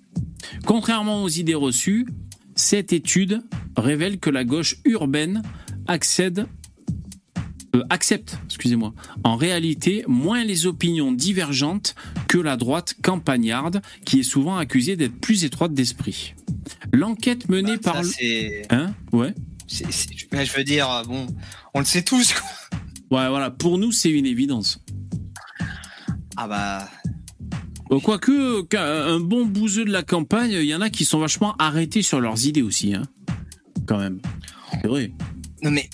Contrairement 0.67 1.23
aux 1.23 1.29
idées 1.29 1.55
reçues, 1.55 2.07
cette 2.57 2.93
étude 2.93 3.41
révèle 3.77 4.19
que 4.19 4.31
la 4.31 4.43
gauche 4.45 4.79
urbaine 4.85 5.43
accède 5.87 6.47
euh, 7.79 7.85
accepte, 7.91 8.39
excusez-moi, 8.47 8.93
en 9.25 9.37
réalité 9.37 10.05
moins 10.07 10.45
les 10.45 10.67
opinions 10.67 11.13
divergentes 11.13 11.95
que 12.29 12.39
la 12.39 12.57
droite 12.57 12.95
campagnarde, 13.03 13.81
qui 14.05 14.21
est 14.21 14.25
souvent 14.25 14.57
accusée 14.57 14.97
d'être 14.97 15.19
plus 15.19 15.45
étroite 15.45 15.75
d'esprit. 15.75 16.35
L'enquête 16.93 17.49
menée 17.49 17.77
bah, 17.77 17.93
par... 17.93 18.03
Hein 18.71 18.95
Ouais. 19.13 19.35
je 19.69 20.57
veux 20.57 20.65
dire, 20.65 21.03
bon, 21.07 21.27
on 21.75 21.81
le 21.81 21.85
sait 21.85 22.03
tous. 22.03 22.35
Ouais, 23.11 23.29
voilà, 23.29 23.51
pour 23.51 23.79
nous, 23.79 23.91
c'est 23.91 24.11
une 24.11 24.27
évidence. 24.27 24.83
Ah 26.37 26.47
bah... 26.47 26.89
Euh, 27.91 28.01
quoique, 28.01 28.67
un 28.77 29.19
bon 29.19 29.47
bouseux 29.47 29.87
de 29.87 29.91
la 29.91 30.03
campagne, 30.03 30.51
il 30.51 30.65
y 30.65 30.75
en 30.75 30.83
a 30.83 30.91
qui 30.91 31.07
sont 31.07 31.19
vachement 31.19 31.57
arrêtés 31.59 32.03
sur 32.03 32.21
leurs 32.21 32.47
idées 32.47 32.61
aussi, 32.61 32.95
hein. 32.95 33.05
Quand 33.87 33.99
même. 33.99 34.21
C'est 34.73 34.87
vrai. 34.87 35.11
Non 35.63 35.71
mais 35.71 35.89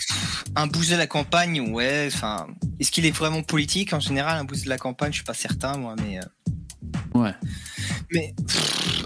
un 0.57 0.67
boost 0.67 0.91
de 0.91 0.97
la 0.97 1.07
campagne, 1.07 1.61
ouais. 1.61 2.09
Enfin, 2.13 2.47
est-ce 2.79 2.91
qu'il 2.91 3.07
est 3.07 3.11
vraiment 3.11 3.43
politique 3.43 3.93
en 3.93 4.01
général 4.01 4.39
un 4.39 4.45
boost 4.45 4.65
de 4.65 4.69
la 4.69 4.79
campagne? 4.79 5.13
Je 5.13 5.17
suis 5.17 5.25
pas 5.25 5.35
certain 5.35 5.77
moi, 5.77 5.95
mais. 5.99 6.19
Euh. 6.19 6.23
Ouais. 7.15 7.35
Mais 8.13 8.35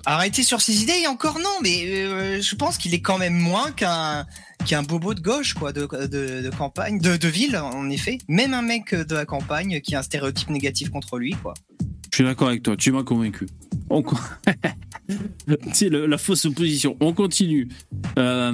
arrêter 0.05 0.43
sur 0.43 0.61
ses 0.61 0.83
idées 0.83 1.07
encore 1.07 1.39
non, 1.39 1.59
mais 1.63 1.85
euh, 1.87 2.41
je 2.41 2.55
pense 2.55 2.79
qu'il 2.79 2.95
est 2.95 3.01
quand 3.01 3.19
même 3.19 3.35
moins 3.35 3.71
qu'un 3.73 4.27
qu'un 4.67 4.83
bobo 4.83 5.15
de 5.15 5.21
gauche 5.21 5.55
quoi, 5.55 5.73
de, 5.73 5.87
de, 5.87 6.51
campagne, 6.51 6.99
de, 6.99 7.17
de 7.17 7.29
ville 7.29 7.57
en 7.57 7.89
effet. 7.91 8.19
Même 8.29 8.55
un 8.55 8.63
mec 8.63 8.95
de 8.95 9.15
la 9.15 9.25
campagne 9.25 9.81
qui 9.81 9.95
a 9.95 10.01
un 10.01 10.03
stéréotype 10.03 10.51
négatif 10.51 10.91
contre 10.91 11.19
lui 11.19 11.33
quoi. 11.43 11.55
Je 12.11 12.17
suis 12.17 12.25
d'accord 12.25 12.49
avec 12.49 12.63
toi, 12.63 12.77
tu 12.77 12.93
m'as 12.93 13.03
convaincu. 13.05 13.47
On... 13.91 14.03
C'est 15.73 15.89
la 15.91 16.19
fausse 16.19 16.45
opposition. 16.45 16.97
On 17.01 17.13
continue. 17.13 17.69
Euh, 18.19 18.53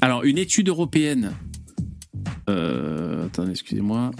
alors, 0.00 0.24
une 0.24 0.38
étude 0.38 0.68
européenne 0.68 1.32
Euh, 2.48 3.26
attendez, 3.26 3.50
excusez-moi. 3.52 4.12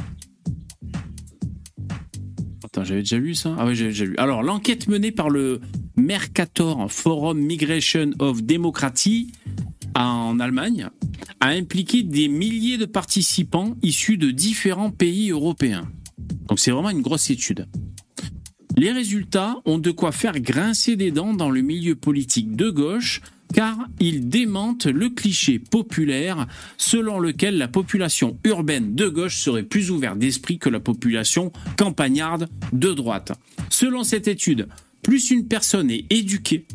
Attends, 2.65 2.85
j'avais 2.85 3.01
déjà 3.01 3.19
lu 3.19 3.35
ça? 3.35 3.55
Ah 3.59 3.67
oui, 3.67 3.75
j'avais 3.77 3.91
déjà 3.91 4.05
lu. 4.05 4.17
Alors, 4.19 4.43
l'enquête 4.43 4.89
menée 4.89 5.13
par 5.13 5.31
le 5.31 5.61
Mercator 5.97 6.91
Forum 6.91 7.39
Migration 7.39 8.11
of 8.19 8.43
Democracy 8.43 9.33
en 9.95 10.39
Allemagne 10.41 10.89
a 11.41 11.49
impliqué 11.49 12.03
des 12.03 12.29
milliers 12.29 12.79
de 12.79 12.85
participants 12.85 13.77
issus 13.83 14.19
de 14.19 14.31
différents 14.31 14.91
pays 14.91 15.31
européens. 15.31 15.89
Donc 16.49 16.59
c'est 16.59 16.71
vraiment 16.71 16.91
une 16.91 17.03
grosse 17.03 17.31
étude. 17.31 17.67
Les 18.77 18.93
résultats 18.93 19.57
ont 19.65 19.79
de 19.79 19.91
quoi 19.91 20.13
faire 20.13 20.39
grincer 20.39 20.97
des 20.97 21.11
dents 21.11 21.33
dans 21.33 21.51
le 21.51 21.63
milieu 21.63 21.95
politique 21.95 22.57
de 22.57 22.69
gauche 22.69 23.23
car 23.55 23.79
ils 24.01 24.29
démentent 24.29 24.87
le 24.87 25.09
cliché 25.09 25.59
populaire 25.59 26.47
selon 26.77 27.19
lequel 27.19 27.57
la 27.57 27.69
population 27.69 28.39
urbaine 28.45 28.95
de 28.95 29.09
gauche 29.09 29.39
serait 29.39 29.63
plus 29.63 29.91
ouverte 29.91 30.19
d'esprit 30.19 30.59
que 30.59 30.69
la 30.69 30.81
population 30.81 31.53
campagnarde 31.79 32.49
de 32.73 32.93
droite. 32.93 33.33
Selon 33.71 34.05
cette 34.05 34.29
étude, 34.29 34.69
plus 35.03 35.31
une 35.31 35.47
personne 35.47 35.91
est 35.91 36.05
éduquée, 36.11 36.67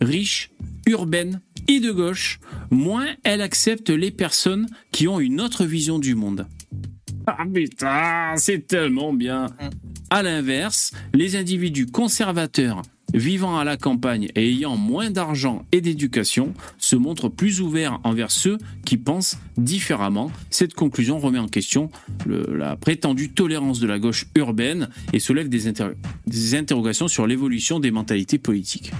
riche, 0.00 0.50
urbaine 0.86 1.40
et 1.68 1.80
de 1.80 1.92
gauche, 1.92 2.40
moins 2.70 3.06
elle 3.22 3.42
accepte 3.42 3.90
les 3.90 4.10
personnes 4.10 4.66
qui 4.92 5.08
ont 5.08 5.20
une 5.20 5.40
autre 5.40 5.64
vision 5.64 5.98
du 5.98 6.14
monde. 6.14 6.46
Ah 7.26 7.44
putain, 7.52 8.34
c'est 8.36 8.66
tellement 8.66 9.12
bien. 9.12 9.46
À 10.10 10.22
l'inverse, 10.22 10.92
les 11.12 11.36
individus 11.36 11.86
conservateurs 11.86 12.82
vivant 13.14 13.58
à 13.58 13.64
la 13.64 13.76
campagne 13.76 14.28
et 14.34 14.48
ayant 14.48 14.76
moins 14.76 15.10
d'argent 15.10 15.64
et 15.72 15.80
d'éducation 15.80 16.54
se 16.78 16.96
montrent 16.96 17.28
plus 17.28 17.60
ouverts 17.60 17.98
envers 18.04 18.30
ceux 18.30 18.58
qui 18.84 18.96
pensent 18.96 19.38
différemment. 19.56 20.30
Cette 20.50 20.74
conclusion 20.74 21.18
remet 21.18 21.38
en 21.38 21.48
question 21.48 21.90
la 22.26 22.76
prétendue 22.76 23.30
tolérance 23.30 23.80
de 23.80 23.86
la 23.86 23.98
gauche 23.98 24.26
urbaine 24.34 24.88
et 25.12 25.18
soulève 25.18 25.48
des, 25.48 25.66
inter- 25.66 25.94
des 26.26 26.54
interrogations 26.54 27.08
sur 27.08 27.26
l'évolution 27.26 27.80
des 27.80 27.90
mentalités 27.90 28.38
politiques. 28.38 28.92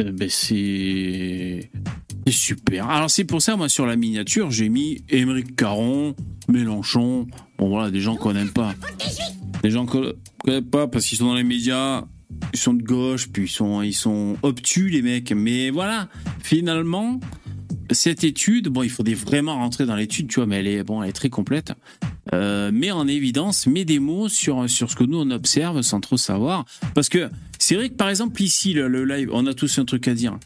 Euh, 0.00 0.12
ben, 0.12 0.28
c'est 0.28 1.70
super. 2.32 2.88
Alors 2.88 3.10
c'est 3.10 3.24
pour 3.24 3.42
ça, 3.42 3.56
moi, 3.56 3.68
sur 3.68 3.86
la 3.86 3.96
miniature, 3.96 4.50
j'ai 4.50 4.68
mis 4.68 5.04
Émeric 5.08 5.56
Caron, 5.56 6.14
Mélenchon. 6.48 7.26
Bon 7.58 7.68
voilà, 7.68 7.90
des 7.90 8.00
gens 8.00 8.16
qu'on 8.16 8.32
n'aime 8.32 8.50
pas. 8.50 8.74
Des 9.62 9.70
gens 9.70 9.86
qu'on 9.86 10.12
connaît 10.44 10.62
pas 10.62 10.86
parce 10.86 11.06
qu'ils 11.06 11.18
sont 11.18 11.26
dans 11.26 11.34
les 11.34 11.44
médias, 11.44 12.04
ils 12.52 12.58
sont 12.58 12.74
de 12.74 12.82
gauche, 12.82 13.28
puis 13.28 13.44
ils 13.44 13.48
sont, 13.48 13.82
ils 13.82 13.94
sont 13.94 14.36
obtus 14.42 14.88
les 14.88 15.02
mecs. 15.02 15.32
Mais 15.32 15.70
voilà, 15.70 16.08
finalement, 16.42 17.20
cette 17.90 18.24
étude, 18.24 18.68
bon, 18.68 18.82
il 18.82 18.90
faudrait 18.90 19.14
vraiment 19.14 19.54
rentrer 19.56 19.86
dans 19.86 19.96
l'étude, 19.96 20.28
tu 20.28 20.36
vois, 20.36 20.46
mais 20.46 20.56
elle 20.60 20.66
est, 20.66 20.84
bon, 20.84 21.02
elle 21.02 21.10
est 21.10 21.14
très 21.14 21.30
complète. 21.30 21.72
Euh, 22.32 22.70
met 22.70 22.90
en 22.90 23.08
évidence, 23.08 23.66
met 23.66 23.84
des 23.84 23.98
mots 23.98 24.28
sur, 24.28 24.68
sur 24.68 24.90
ce 24.90 24.96
que 24.96 25.04
nous 25.04 25.18
on 25.18 25.30
observe 25.30 25.82
sans 25.82 26.00
trop 26.00 26.16
savoir. 26.16 26.64
Parce 26.94 27.08
que 27.08 27.28
c'est 27.58 27.74
vrai 27.74 27.88
que 27.88 27.94
par 27.94 28.08
exemple 28.08 28.40
ici, 28.42 28.72
le, 28.72 28.88
le 28.88 29.04
live, 29.04 29.30
on 29.32 29.46
a 29.46 29.54
tous 29.54 29.78
un 29.78 29.84
truc 29.84 30.06
à 30.08 30.14
dire. 30.14 30.38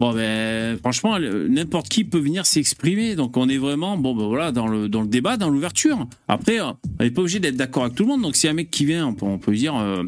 Bon 0.00 0.12
ben 0.14 0.78
franchement 0.78 1.18
n'importe 1.18 1.88
qui 1.88 2.04
peut 2.04 2.20
venir 2.20 2.46
s'exprimer. 2.46 3.16
Donc 3.16 3.36
on 3.36 3.48
est 3.48 3.58
vraiment 3.58 3.96
bon 3.96 4.14
ben 4.14 4.26
voilà 4.26 4.52
dans 4.52 4.68
le 4.68 4.88
dans 4.88 5.02
le 5.02 5.08
débat 5.08 5.36
dans 5.36 5.50
l'ouverture. 5.50 6.06
Après 6.28 6.60
euh, 6.60 6.70
on 7.00 7.02
n'est 7.02 7.10
pas 7.10 7.22
obligé 7.22 7.40
d'être 7.40 7.56
d'accord 7.56 7.84
avec 7.84 7.96
tout 7.96 8.04
le 8.04 8.10
monde. 8.10 8.22
Donc 8.22 8.36
si 8.36 8.46
un 8.46 8.52
mec 8.52 8.70
qui 8.70 8.84
vient 8.84 9.08
on 9.08 9.14
peut, 9.14 9.26
on 9.26 9.38
peut 9.38 9.50
lui 9.50 9.58
dire 9.58 9.74
euh, 9.76 10.04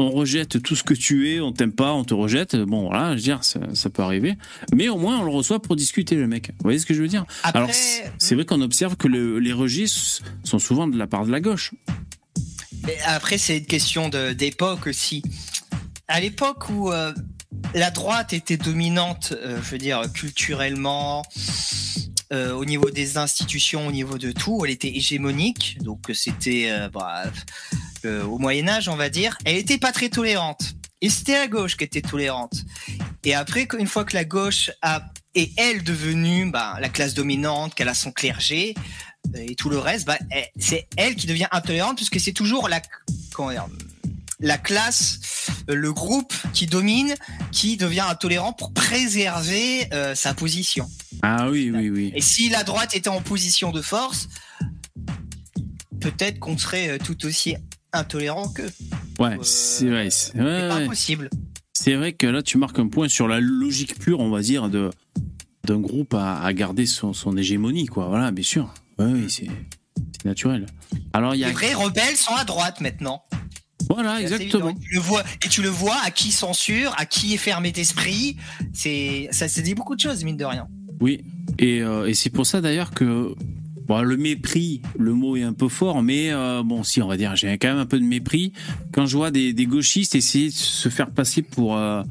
on 0.00 0.10
rejette 0.10 0.62
tout 0.62 0.76
ce 0.76 0.84
que 0.84 0.94
tu 0.94 1.30
es 1.34 1.40
on 1.40 1.50
t'aime 1.50 1.72
pas 1.72 1.92
on 1.94 2.04
te 2.04 2.14
rejette. 2.14 2.54
Bon 2.54 2.82
voilà 2.88 3.10
je 3.10 3.14
veux 3.16 3.22
dire 3.22 3.42
ça, 3.42 3.58
ça 3.74 3.90
peut 3.90 4.02
arriver. 4.02 4.36
Mais 4.72 4.88
au 4.88 4.98
moins 4.98 5.18
on 5.18 5.24
le 5.24 5.30
reçoit 5.32 5.60
pour 5.60 5.74
discuter 5.74 6.14
le 6.14 6.28
mec. 6.28 6.50
Vous 6.50 6.62
voyez 6.62 6.78
ce 6.78 6.86
que 6.86 6.94
je 6.94 7.02
veux 7.02 7.08
dire? 7.08 7.24
Après, 7.42 7.58
alors 7.58 7.74
c'est 7.74 8.12
c'est 8.18 8.36
vrai 8.36 8.44
qu'on 8.44 8.60
observe 8.60 8.94
que 8.96 9.08
le- 9.08 9.40
les 9.40 9.52
registres 9.52 10.22
sont 10.44 10.60
souvent 10.60 10.86
de 10.86 10.96
la 10.96 11.08
part 11.08 11.26
de 11.26 11.32
la 11.32 11.40
gauche. 11.40 11.74
Mais 12.86 12.96
après, 13.04 13.36
c'est 13.36 13.58
une 13.58 13.66
question 13.66 14.08
d'époque 14.38 14.86
aussi. 14.86 15.22
À 16.06 16.20
l'époque 16.20 16.70
où 16.70 16.90
euh, 16.92 17.12
la 17.74 17.90
droite 17.90 18.32
était 18.32 18.56
dominante, 18.56 19.32
euh, 19.32 19.60
je 19.62 19.70
veux 19.70 19.78
dire, 19.78 20.02
culturellement, 20.12 21.22
euh, 22.32 22.52
au 22.52 22.64
niveau 22.64 22.90
des 22.90 23.16
institutions, 23.16 23.86
au 23.86 23.92
niveau 23.92 24.18
de 24.18 24.32
tout, 24.32 24.62
elle 24.64 24.70
était 24.70 24.94
hégémonique. 24.96 25.78
Donc 25.82 26.10
c'était 26.12 26.70
euh, 26.70 26.88
bah, 26.88 27.24
au 28.04 28.38
Moyen 28.38 28.68
Âge, 28.68 28.88
on 28.88 28.96
va 28.96 29.08
dire. 29.08 29.36
Elle 29.44 29.56
était 29.56 29.78
pas 29.78 29.92
très 29.92 30.08
tolérante. 30.08 30.74
Et 31.00 31.10
c'était 31.10 31.38
la 31.38 31.46
gauche 31.46 31.76
qui 31.76 31.84
était 31.84 32.02
tolérante. 32.02 32.64
Et 33.24 33.34
après, 33.34 33.68
une 33.78 33.86
fois 33.86 34.04
que 34.04 34.14
la 34.14 34.24
gauche 34.24 34.70
a 34.82 35.04
est 35.34 35.52
elle 35.56 35.84
devenue 35.84 36.50
bah, 36.50 36.76
la 36.80 36.88
classe 36.88 37.14
dominante, 37.14 37.74
qu'elle 37.74 37.88
a 37.88 37.94
son 37.94 38.10
clergé 38.10 38.74
et 39.34 39.54
tout 39.54 39.68
le 39.68 39.78
reste, 39.78 40.06
bah, 40.06 40.18
c'est 40.56 40.88
elle 40.96 41.14
qui 41.14 41.26
devient 41.26 41.46
intolérante 41.52 41.96
puisque 41.96 42.18
c'est 42.18 42.32
toujours 42.32 42.68
la 42.68 42.80
la 44.40 44.58
classe, 44.58 45.20
euh, 45.68 45.74
le 45.74 45.92
groupe 45.92 46.32
qui 46.52 46.66
domine, 46.66 47.14
qui 47.52 47.76
devient 47.76 48.04
intolérant 48.08 48.52
pour 48.52 48.72
préserver 48.72 49.88
euh, 49.92 50.14
sa 50.14 50.34
position. 50.34 50.88
ah 51.22 51.50
oui 51.50 51.70
oui 51.74 51.90
oui 51.90 52.12
Et 52.14 52.20
si 52.20 52.48
la 52.48 52.62
droite 52.64 52.94
était 52.94 53.08
en 53.08 53.20
position 53.20 53.72
de 53.72 53.82
force, 53.82 54.28
peut-être 56.00 56.38
qu'on 56.38 56.56
serait 56.56 56.90
euh, 56.90 56.98
tout 56.98 57.26
aussi 57.26 57.56
intolérant 57.92 58.48
qu'eux. 58.48 58.70
ouais 59.18 59.36
Euh, 59.38 59.42
c'est 59.42 59.88
vrai 59.88 60.10
c'est 60.10 60.34
ouais, 60.38 60.68
pas 60.68 60.76
ouais. 60.76 60.84
impossible. 60.84 61.30
C'est 61.72 61.94
vrai 61.94 62.12
que 62.12 62.26
là, 62.26 62.42
tu 62.42 62.58
marques 62.58 62.78
un 62.80 62.88
point 62.88 63.08
sur 63.08 63.28
la 63.28 63.38
logique 63.40 63.98
pure, 63.98 64.18
on 64.20 64.30
va 64.30 64.40
dire, 64.40 64.68
de 64.68 64.90
d'un 65.64 65.78
groupe 65.80 66.14
à, 66.14 66.40
à 66.40 66.52
garder 66.52 66.86
son, 66.86 67.12
son 67.12 67.36
hégémonie, 67.36 67.86
quoi. 67.86 68.06
Voilà, 68.08 68.30
bien 68.30 68.42
sûr. 68.44 68.72
Ouais, 68.98 69.04
oui, 69.06 69.26
c'est 69.28 69.46
c'est 70.12 70.24
naturel. 70.24 70.66
Alors, 71.12 71.34
il 71.34 71.38
y 71.40 71.44
a. 71.44 71.48
Les 71.48 71.52
vrais 71.52 71.74
rebelles 71.74 72.16
sont 72.16 72.34
à 72.34 72.44
droite 72.44 72.80
maintenant. 72.80 73.22
Voilà, 73.88 74.20
exactement. 74.20 74.70
évident. 74.70 74.80
Tu 74.82 74.94
le 74.94 75.00
vois, 75.00 75.22
et 75.44 75.48
tu 75.48 75.62
le 75.62 75.68
vois 75.68 75.96
à 76.04 76.10
qui 76.10 76.30
censure, 76.30 76.94
à 76.98 77.06
qui 77.06 77.34
est 77.34 77.38
fermé 77.38 77.72
d'esprit. 77.72 78.36
C'est, 78.72 79.28
ça 79.32 79.48
se 79.48 79.60
dit 79.60 79.74
beaucoup 79.74 79.94
de 79.96 80.00
choses, 80.00 80.24
mine 80.24 80.36
de 80.36 80.44
rien. 80.44 80.66
Oui. 81.00 81.24
Et, 81.58 81.80
euh, 81.82 82.06
et 82.06 82.14
c'est 82.14 82.30
pour 82.30 82.46
ça, 82.46 82.60
d'ailleurs, 82.60 82.90
que. 82.90 83.34
Bon, 83.86 84.02
le 84.02 84.18
mépris, 84.18 84.82
le 84.98 85.14
mot 85.14 85.34
est 85.36 85.42
un 85.42 85.54
peu 85.54 85.68
fort, 85.68 86.02
mais 86.02 86.30
euh, 86.30 86.62
bon, 86.62 86.82
si, 86.82 87.00
on 87.00 87.08
va 87.08 87.16
dire, 87.16 87.34
j'ai 87.36 87.56
quand 87.56 87.68
même 87.68 87.78
un 87.78 87.86
peu 87.86 87.98
de 87.98 88.04
mépris 88.04 88.52
quand 88.92 89.06
je 89.06 89.16
vois 89.16 89.30
des, 89.30 89.54
des 89.54 89.64
gauchistes 89.64 90.14
essayer 90.14 90.48
de 90.48 90.54
se 90.54 90.90
faire 90.90 91.10
passer 91.10 91.40
pour. 91.40 91.76
euh, 91.76 92.02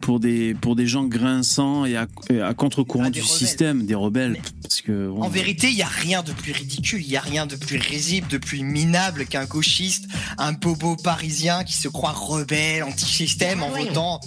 pour 0.00 0.20
des 0.20 0.54
pour 0.54 0.76
des 0.76 0.86
gens 0.86 1.04
grinçants 1.04 1.84
et 1.84 1.96
à, 1.96 2.06
contre-courant 2.54 3.04
Ah, 3.06 3.10
du 3.10 3.20
rebelles. 3.20 3.36
système 3.36 3.86
des 3.86 3.94
rebelles 3.94 4.38
parce 4.62 4.80
que 4.80 5.08
bon, 5.08 5.22
En 5.22 5.28
vérité, 5.28 5.68
il 5.68 5.76
y 5.76 5.82
a 5.82 5.86
rien 5.88 6.22
de 6.22 6.32
plus 6.32 6.52
ridicule, 6.52 7.00
il 7.02 7.10
y 7.10 7.16
a 7.16 7.20
rien 7.20 7.46
de 7.46 7.56
plus 7.56 7.76
risible, 7.78 8.26
de 8.28 8.38
plus 8.38 8.62
minable 8.62 9.26
qu'un 9.26 9.44
gauchiste, 9.44 10.06
un 10.38 10.52
bobo 10.52 10.96
parisien 10.96 11.64
qui 11.64 11.74
se 11.74 11.88
croit 11.88 12.12
rebelle, 12.12 12.84
anti-système 12.84 13.62
en 13.62 13.70
votant 13.70 14.20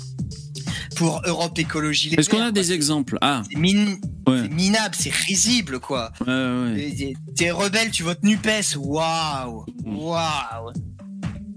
pour 0.96 1.22
Europe 1.26 1.58
Écologie. 1.60 2.14
Est-ce 2.18 2.30
qu'on 2.30 2.38
a 2.38 2.44
quoi. 2.44 2.52
des 2.52 2.72
exemples? 2.74 3.18
Ah 3.22 3.44
C'est 3.52 3.58
min- 3.58 3.96
ouais 4.28 4.42
c'est 4.44 4.54
minable, 4.54 4.96
c'est 4.98 5.14
risible, 5.14 5.80
quoi. 5.80 6.12
ouais 6.26 6.34
ouais 6.34 7.14
T'es- 7.36 7.52
rebelle, 7.52 7.92
tu 7.92 8.04
votes 8.04 8.24
NUPES, 8.24 8.76
waouh, 8.78 9.66
waouh. 9.86 10.72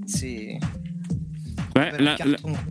C'est. 0.07 0.59
Ouais, 1.77 1.93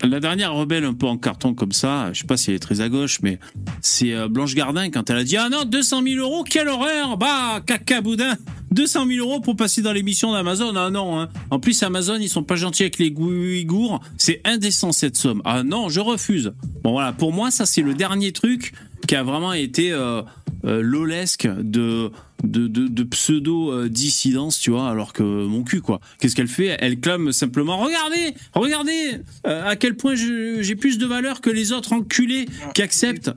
la 0.03 0.19
dernière 0.19 0.53
rebelle 0.53 0.83
un 0.83 0.93
peu 0.93 1.07
en 1.07 1.17
carton 1.17 1.53
comme 1.53 1.71
ça, 1.71 2.11
je 2.13 2.19
sais 2.19 2.27
pas 2.27 2.37
si 2.37 2.49
elle 2.49 2.57
est 2.57 2.59
très 2.59 2.81
à 2.81 2.89
gauche, 2.89 3.19
mais 3.21 3.39
c'est 3.81 4.13
euh, 4.13 4.27
Blanche 4.27 4.55
Gardin 4.55 4.89
quand 4.89 5.09
elle 5.09 5.17
a 5.17 5.23
dit 5.23 5.37
ah 5.37 5.49
non 5.49 5.63
200 5.63 6.03
000 6.03 6.19
euros 6.19 6.43
quelle 6.43 6.67
horreur! 6.67 7.17
Bah 7.17 7.61
caca 7.65 8.01
boudin! 8.01 8.35
200 8.71 9.07
000 9.07 9.25
euros 9.25 9.39
pour 9.39 9.55
passer 9.55 9.81
dans 9.81 9.93
l'émission 9.93 10.31
d'Amazon. 10.31 10.73
Ah 10.75 10.89
non 10.89 11.19
hein. 11.19 11.29
en 11.49 11.59
plus 11.59 11.81
Amazon 11.83 12.17
ils 12.19 12.29
sont 12.29 12.43
pas 12.43 12.55
gentils 12.55 12.83
avec 12.83 12.99
les 12.99 13.09
Ouïghours. 13.09 13.99
C'est 14.17 14.41
indécent 14.45 14.91
cette 14.91 15.15
somme. 15.15 15.41
Ah 15.45 15.63
non 15.63 15.89
je 15.89 15.99
refuse. 15.99 16.53
Bon 16.83 16.91
voilà. 16.91 17.13
Pour 17.13 17.33
moi 17.33 17.51
ça 17.51 17.65
c'est 17.65 17.81
le 17.81 17.93
dernier 17.93 18.31
truc 18.31 18.73
qui 19.07 19.15
a 19.15 19.23
vraiment 19.23 19.53
été 19.53 19.91
euh, 19.91 20.21
euh, 20.65 20.81
lolesque 20.81 21.47
de 21.47 22.11
de, 22.43 22.67
de, 22.67 22.87
de 22.87 23.03
pseudo 23.03 23.71
euh, 23.73 23.89
dissidence 23.89 24.59
tu 24.59 24.71
vois 24.71 24.89
alors 24.89 25.11
que 25.13 25.23
mon 25.23 25.63
cul 25.63 25.81
quoi. 25.81 25.99
Qu'est-ce 26.19 26.35
qu'elle 26.35 26.47
fait? 26.47 26.77
Elle 26.79 26.99
clame 26.99 27.31
simplement 27.33 27.77
regardez 27.77 28.33
regardez 28.53 29.21
euh, 29.45 29.67
à 29.69 29.75
quel 29.75 29.95
point 29.95 30.15
j'ai 30.15 30.75
plus 30.75 30.97
de 30.97 31.05
valeur 31.05 31.41
que 31.41 31.49
les 31.49 31.71
autres 31.73 31.93
enculés 31.93 32.47
qui 32.73 32.81
acceptent. 32.81 33.31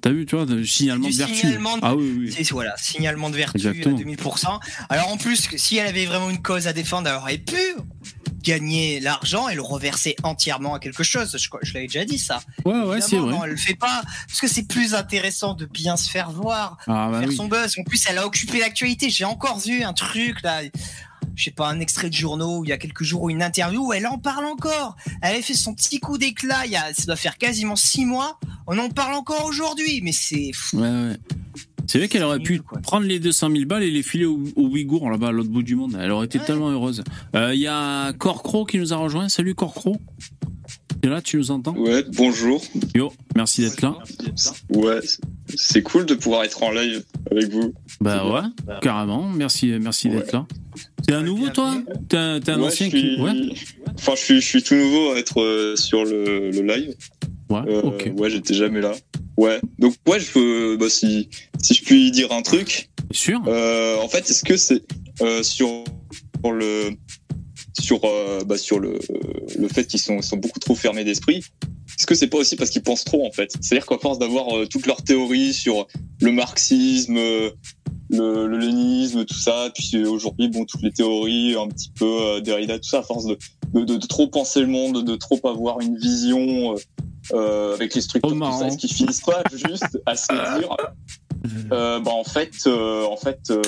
T'as 0.00 0.10
vu 0.10 0.26
tu 0.26 0.36
vois 0.36 0.44
de 0.46 0.62
signalement 0.62 1.08
de 1.08 1.14
vertu. 1.14 1.34
signalement 1.34 1.76
de- 1.76 1.82
ah 1.84 1.96
oui 1.96 2.14
oui. 2.18 2.32
C'est 2.36 2.48
voilà, 2.50 2.74
signalement 2.76 3.30
de 3.30 3.36
vertu 3.36 3.56
Exactement. 3.56 3.96
à 3.96 4.00
2000%. 4.00 4.60
Alors 4.90 5.08
en 5.08 5.16
plus, 5.16 5.48
si 5.56 5.76
elle 5.76 5.86
avait 5.88 6.06
vraiment 6.06 6.30
une 6.30 6.42
cause 6.42 6.66
à 6.68 6.72
défendre, 6.72 7.08
elle 7.08 7.16
aurait 7.16 7.38
pu 7.38 7.56
gagner 8.48 9.00
l'argent 9.00 9.48
et 9.48 9.54
le 9.54 9.62
reverser 9.62 10.16
entièrement 10.22 10.74
à 10.74 10.78
quelque 10.78 11.02
chose. 11.02 11.36
Je, 11.38 11.48
je 11.62 11.74
l'avais 11.74 11.86
déjà 11.86 12.04
dit 12.04 12.18
ça. 12.18 12.40
ouais 12.64 12.80
ouais 12.82 13.00
c'est 13.00 13.16
vrai 13.16 13.30
Non, 13.30 13.44
elle 13.44 13.50
le 13.50 13.56
fait 13.56 13.74
pas 13.74 14.02
parce 14.26 14.40
que 14.40 14.48
c'est 14.48 14.66
plus 14.66 14.94
intéressant 14.94 15.54
de 15.54 15.66
bien 15.66 15.96
se 15.96 16.08
faire 16.10 16.30
voir, 16.30 16.78
ah 16.86 17.08
bah 17.10 17.20
faire 17.20 17.28
oui 17.28 17.36
son 17.36 17.46
buzz. 17.48 17.74
En 17.78 17.84
plus, 17.84 18.02
elle 18.08 18.18
a 18.18 18.26
occupé 18.26 18.60
l'actualité. 18.60 19.10
J'ai 19.10 19.24
encore 19.24 19.58
vu 19.58 19.82
un 19.82 19.92
truc 19.92 20.42
là. 20.42 20.62
Je 21.34 21.44
sais 21.44 21.50
pas, 21.52 21.68
un 21.68 21.78
extrait 21.78 22.08
de 22.08 22.14
journaux 22.14 22.64
il 22.64 22.68
y 22.68 22.72
a 22.72 22.78
quelques 22.78 23.04
jours 23.04 23.22
ou 23.24 23.30
une 23.30 23.42
interview 23.42 23.86
où 23.88 23.92
elle 23.92 24.06
en 24.06 24.18
parle 24.18 24.46
encore. 24.46 24.96
Elle 25.22 25.34
avait 25.34 25.42
fait 25.42 25.54
son 25.54 25.74
petit 25.74 26.00
coup 26.00 26.18
d'éclat 26.18 26.64
il 26.64 26.72
y 26.72 26.76
a, 26.76 26.92
ça 26.94 27.04
doit 27.04 27.16
faire 27.16 27.36
quasiment 27.38 27.76
six 27.76 28.04
mois. 28.06 28.40
On 28.66 28.76
en 28.78 28.88
parle 28.88 29.14
encore 29.14 29.44
aujourd'hui, 29.44 30.00
mais 30.02 30.12
c'est 30.12 30.50
fou. 30.52 30.78
ouais 30.80 30.88
ouais 30.88 31.16
C'est 31.88 31.98
vrai 31.98 32.06
qu'elle 32.08 32.22
aurait 32.22 32.38
pu 32.38 32.60
quoi. 32.60 32.78
prendre 32.80 33.06
les 33.06 33.18
200 33.18 33.50
000 33.50 33.64
balles 33.64 33.82
et 33.82 33.90
les 33.90 34.02
filer 34.04 34.26
aux, 34.26 34.38
aux 34.56 34.66
Ouïghours 34.68 35.10
là-bas 35.10 35.28
à 35.28 35.32
l'autre 35.32 35.48
bout 35.50 35.62
du 35.64 35.74
monde. 35.74 35.98
Elle 36.00 36.10
aurait 36.12 36.26
été 36.26 36.38
Ouais. 36.38 36.44
tellement 36.44 36.70
heureuse. 36.70 37.02
Euh, 37.34 37.52
Il 37.54 37.60
y 37.60 37.66
a 37.66 38.12
Corcro 38.12 38.64
qui 38.66 38.78
nous 38.78 38.92
a 38.92 38.96
rejoint. 38.96 39.28
Salut 39.28 39.54
Corcro. 39.54 39.96
T'es 41.00 41.08
là, 41.08 41.22
tu 41.22 41.36
nous 41.38 41.50
entends? 41.52 41.74
Ouais, 41.76 42.04
bonjour. 42.14 42.60
Yo, 42.94 43.12
merci 43.36 43.62
d'être 43.62 43.80
là. 43.82 43.96
Ouais, 44.70 44.98
c'est 45.54 45.82
cool 45.82 46.04
de 46.06 46.14
pouvoir 46.14 46.42
être 46.44 46.62
en 46.62 46.72
live 46.72 47.04
avec 47.30 47.50
vous. 47.52 47.72
Bah 48.00 48.26
ouais, 48.28 48.76
carrément. 48.82 49.28
Merci, 49.30 49.72
merci 49.80 50.08
d'être 50.08 50.32
là. 50.32 50.46
T'es 51.06 51.14
un 51.14 51.22
nouveau 51.22 51.48
toi? 51.50 51.74
T'es 52.08 52.16
un, 52.16 52.40
t'es 52.40 52.50
un 52.50 52.60
ouais, 52.60 52.66
ancien 52.66 52.90
je 52.90 52.96
suis... 52.96 53.14
qui. 53.16 53.20
Ouais, 53.22 53.30
Enfin, 53.94 54.12
je 54.16 54.20
suis, 54.20 54.40
je 54.40 54.46
suis 54.46 54.62
tout 54.62 54.74
nouveau 54.74 55.12
à 55.12 55.18
être 55.18 55.40
euh, 55.40 55.76
sur 55.76 56.04
le, 56.04 56.50
le 56.50 56.62
live. 56.62 56.94
ouais, 57.50 57.60
Euh, 57.68 57.82
ok. 57.82 58.10
Ouais, 58.16 58.28
j'étais 58.28 58.54
jamais 58.54 58.80
là. 58.80 58.92
Ouais. 59.38 59.60
Donc 59.78 59.94
ouais, 60.08 60.18
je 60.18 60.32
peux, 60.32 60.76
bah, 60.76 60.90
si, 60.90 61.28
si 61.62 61.74
je 61.74 61.84
puis 61.84 62.10
dire 62.10 62.32
un 62.32 62.42
truc. 62.42 62.90
Sûr 63.12 63.40
Euh, 63.46 63.96
en 64.02 64.08
fait, 64.08 64.28
est-ce 64.28 64.42
que 64.44 64.56
c'est 64.56 64.82
euh, 65.22 65.44
sur, 65.44 65.84
sur 66.42 66.52
le 66.52 66.90
sur 67.80 68.00
euh, 68.04 68.42
bah, 68.44 68.58
sur 68.58 68.80
le 68.80 68.98
le 69.56 69.68
fait 69.68 69.86
qu'ils 69.86 70.00
sont, 70.00 70.20
sont 70.22 70.38
beaucoup 70.38 70.58
trop 70.58 70.74
fermés 70.74 71.04
d'esprit 71.04 71.36
Est-ce 71.36 72.04
que 72.04 72.16
c'est 72.16 72.26
pas 72.26 72.38
aussi 72.38 72.56
parce 72.56 72.70
qu'ils 72.70 72.82
pensent 72.82 73.04
trop 73.04 73.24
en 73.24 73.30
fait? 73.30 73.52
C'est-à-dire 73.60 73.86
qu'à 73.86 73.98
force 73.98 74.18
d'avoir 74.18 74.56
euh, 74.56 74.66
toutes 74.66 74.86
leurs 74.86 75.04
théories 75.04 75.54
sur 75.54 75.86
le 76.20 76.32
marxisme, 76.32 77.16
euh, 77.16 77.50
le, 78.10 78.48
le 78.48 78.58
léninisme, 78.58 79.24
tout 79.24 79.38
ça, 79.38 79.70
puis 79.72 80.04
aujourd'hui 80.04 80.48
bon 80.48 80.64
toutes 80.64 80.82
les 80.82 80.90
théories 80.92 81.54
un 81.54 81.68
petit 81.68 81.92
peu 81.96 82.22
euh, 82.22 82.40
Derrida, 82.40 82.80
tout 82.80 82.88
ça, 82.88 82.98
à 82.98 83.02
force 83.04 83.26
de, 83.26 83.38
de, 83.72 83.84
de, 83.84 83.96
de 83.98 84.06
trop 84.06 84.26
penser 84.26 84.60
le 84.62 84.66
monde, 84.66 85.04
de 85.04 85.14
trop 85.14 85.38
avoir 85.46 85.80
une 85.80 85.96
vision 85.96 86.74
euh, 87.32 87.74
avec 87.74 87.94
les 87.94 88.00
structures, 88.00 88.36
Oh, 88.40 88.76
qu'ils 88.76 88.92
finissent 88.92 89.20
pas 89.20 89.42
juste 89.52 90.00
à 90.06 90.16
se 90.16 90.58
dire 90.58 90.76
euh, 91.72 92.00
bah 92.00 92.10
en 92.12 92.24
fait, 92.24 92.52
euh, 92.66 93.04
en 93.04 93.16
fait, 93.16 93.38
euh, 93.50 93.62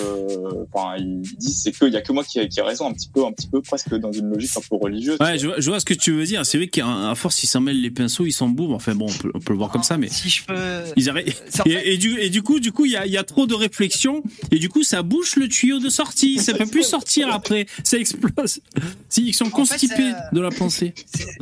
ils 0.99 1.23
disent 1.39 1.63
c'est 1.63 1.73
qu'il 1.73 1.93
y 1.93 1.97
a 1.97 2.01
que 2.03 2.13
moi 2.13 2.25
qui, 2.25 2.47
qui 2.49 2.61
a 2.61 2.65
raison 2.65 2.87
un 2.89 2.93
petit 2.93 3.09
peu, 3.13 3.25
un 3.25 3.33
petit 3.33 3.49
peu 3.49 3.61
presque 3.63 3.95
dans 3.95 4.13
une 4.13 4.31
logique 4.31 4.51
un 4.57 4.61
peu 4.69 4.77
religieuse. 4.77 5.19
Ouais, 5.21 5.39
je 5.39 5.47
vois, 5.47 5.57
je 5.59 5.71
vois 5.71 5.81
ce 5.81 5.85
que 5.85 5.95
tu 5.95 6.13
veux 6.13 6.25
dire. 6.25 6.45
C'est 6.47 6.59
vrai 6.59 6.69
qu'à 6.69 7.15
force, 7.15 7.43
ils 7.43 7.47
s'en 7.47 7.61
mêlent 7.61 7.81
les 7.81 7.91
pinceaux, 7.91 8.27
ils 8.27 8.33
s'embourbent. 8.33 8.73
Enfin 8.75 8.95
bon, 8.95 9.07
on 9.09 9.13
peut, 9.19 9.31
on 9.35 9.41
peut 9.41 9.53
le 9.53 9.59
voir 9.59 9.71
comme 9.71 9.83
ça, 9.83 9.97
mais 9.99 10.09
Si 10.09 10.29
je 10.29 10.45
peux. 10.45 10.55
ils 10.97 11.09
arrêtent. 11.09 11.31
Fait- 11.51 11.69
Et, 11.71 11.95
et 11.95 11.99
du, 11.99 12.19
et 12.21 12.31
du 12.31 12.43
coup, 12.43 12.61
du 12.61 12.73
coup, 12.73 12.85
il 12.87 12.93
y 12.93 12.97
a, 12.97 13.07
il 13.07 13.13
y 13.13 13.19
a 13.19 13.25
trop 13.25 13.47
de 13.47 13.55
réflexion 13.55 14.23
et 14.51 14.59
du 14.59 14.69
coup, 14.69 14.83
ça 14.83 15.03
bouche 15.03 15.37
le 15.37 15.49
tuyau 15.49 15.79
de 15.79 15.89
sortie. 15.89 16.39
Ça 16.39 16.55
peut 16.55 16.67
plus 16.67 16.83
sortir 16.85 17.33
après. 17.33 17.67
Ça 17.85 17.97
explose. 17.99 18.61
Si, 19.09 19.23
ils 19.27 19.35
sont 19.35 19.45
En 19.45 19.49
fait, 19.49 19.53
constipés 19.55 20.13
ça- 20.13 20.31
de 20.33 20.41
la 20.41 20.51
pensée. 20.51 20.95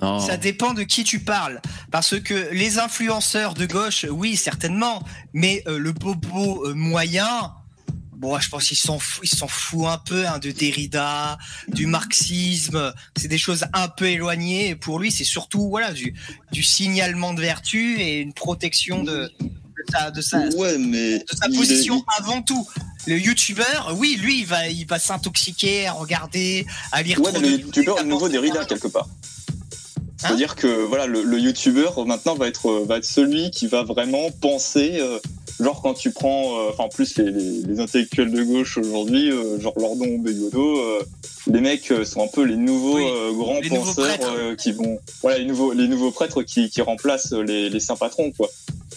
Oh. 0.02 0.18
Ça 0.26 0.36
dépend 0.36 0.74
de 0.74 0.82
qui 0.82 1.04
tu 1.04 1.20
parles. 1.20 1.60
Parce 1.90 2.18
que 2.20 2.52
les 2.52 2.78
influenceurs 2.78 3.54
de 3.54 3.66
gauche, 3.66 4.06
oui, 4.10 4.36
certainement. 4.36 5.02
Mais 5.32 5.62
euh, 5.66 5.78
le 5.78 5.92
bobo 5.92 6.27
euh, 6.36 6.74
moyen, 6.74 7.52
bon, 8.12 8.38
je 8.38 8.48
pense 8.48 8.64
qu'ils 8.66 8.76
s'en 8.76 8.98
fou- 8.98 9.20
ils 9.22 9.28
s'en 9.28 9.48
un 9.86 9.98
peu 9.98 10.26
hein, 10.26 10.38
de 10.38 10.50
Derrida, 10.50 11.38
du 11.68 11.86
marxisme. 11.86 12.92
C'est 13.16 13.28
des 13.28 13.38
choses 13.38 13.64
un 13.72 13.88
peu 13.88 14.06
éloignées. 14.06 14.68
Et 14.70 14.74
pour 14.74 14.98
lui, 14.98 15.10
c'est 15.12 15.24
surtout 15.24 15.68
voilà 15.68 15.92
du, 15.92 16.14
du 16.52 16.62
signalement 16.62 17.34
de 17.34 17.40
vertu 17.40 18.00
et 18.00 18.20
une 18.20 18.32
protection 18.32 19.02
de, 19.04 19.30
de 19.40 19.84
sa, 19.92 20.10
de 20.10 20.20
sa, 20.20 20.38
ouais, 20.56 20.78
mais 20.78 21.18
de 21.20 21.24
sa 21.40 21.46
est- 21.48 21.56
position 21.56 22.04
avant 22.18 22.42
tout. 22.42 22.66
Le 23.06 23.18
youtubeur, 23.18 23.94
oui, 23.96 24.18
lui, 24.20 24.40
il 24.40 24.46
va, 24.46 24.68
il 24.68 24.86
va 24.86 24.98
s'intoxiquer 24.98 25.86
à 25.86 25.92
regarder, 25.92 26.66
à 26.92 27.02
lire 27.02 27.18
Ouais, 27.20 27.30
trop 27.32 27.40
mais 27.40 27.48
de 27.52 27.56
le 27.56 27.60
youtubeur 27.62 27.96
le 28.02 28.04
nouveau 28.08 28.28
Derrida 28.28 28.64
quelque 28.66 28.88
part. 28.88 29.06
Hein? 29.08 30.12
C'est-à-dire 30.18 30.56
que 30.56 30.66
voilà, 30.84 31.06
le, 31.06 31.22
le 31.22 31.38
youtubeur 31.38 32.04
maintenant 32.04 32.34
va 32.34 32.48
être 32.48 32.84
va 32.86 32.96
être 32.96 33.04
celui 33.04 33.50
qui 33.52 33.66
va 33.68 33.84
vraiment 33.84 34.30
penser. 34.40 34.96
euh, 35.00 35.20
genre 35.60 35.80
quand 35.82 35.94
tu 35.94 36.10
prends, 36.12 36.58
euh, 36.58 36.70
enfin 36.70 36.84
en 36.84 36.88
plus 36.88 37.16
les, 37.18 37.30
les, 37.30 37.62
les 37.62 37.80
intellectuels 37.80 38.30
de 38.30 38.42
gauche 38.42 38.78
aujourd'hui, 38.78 39.30
euh, 39.30 39.58
genre 39.60 39.74
Lordon, 39.76 40.18
Bégodeau, 40.18 40.78
euh, 40.78 41.02
les 41.50 41.60
mecs 41.60 41.90
euh, 41.90 42.04
sont 42.04 42.22
un 42.22 42.28
peu 42.28 42.42
les 42.44 42.56
nouveaux 42.56 42.96
Oui, 42.96 43.04
euh, 43.06 43.32
grands 43.32 43.60
les 43.60 43.70
nouveaux 43.70 43.84
penseurs 43.94 44.18
euh, 44.36 44.54
qui 44.54 44.72
vont, 44.72 44.98
voilà 45.22 45.38
les 45.38 45.44
nouveaux 45.46 45.72
les 45.72 45.88
nouveaux 45.88 46.10
prêtres 46.10 46.42
qui, 46.42 46.70
qui 46.70 46.80
remplacent 46.82 47.32
les, 47.32 47.70
les 47.70 47.80
saints 47.80 47.96
patrons 47.96 48.32
quoi. 48.36 48.48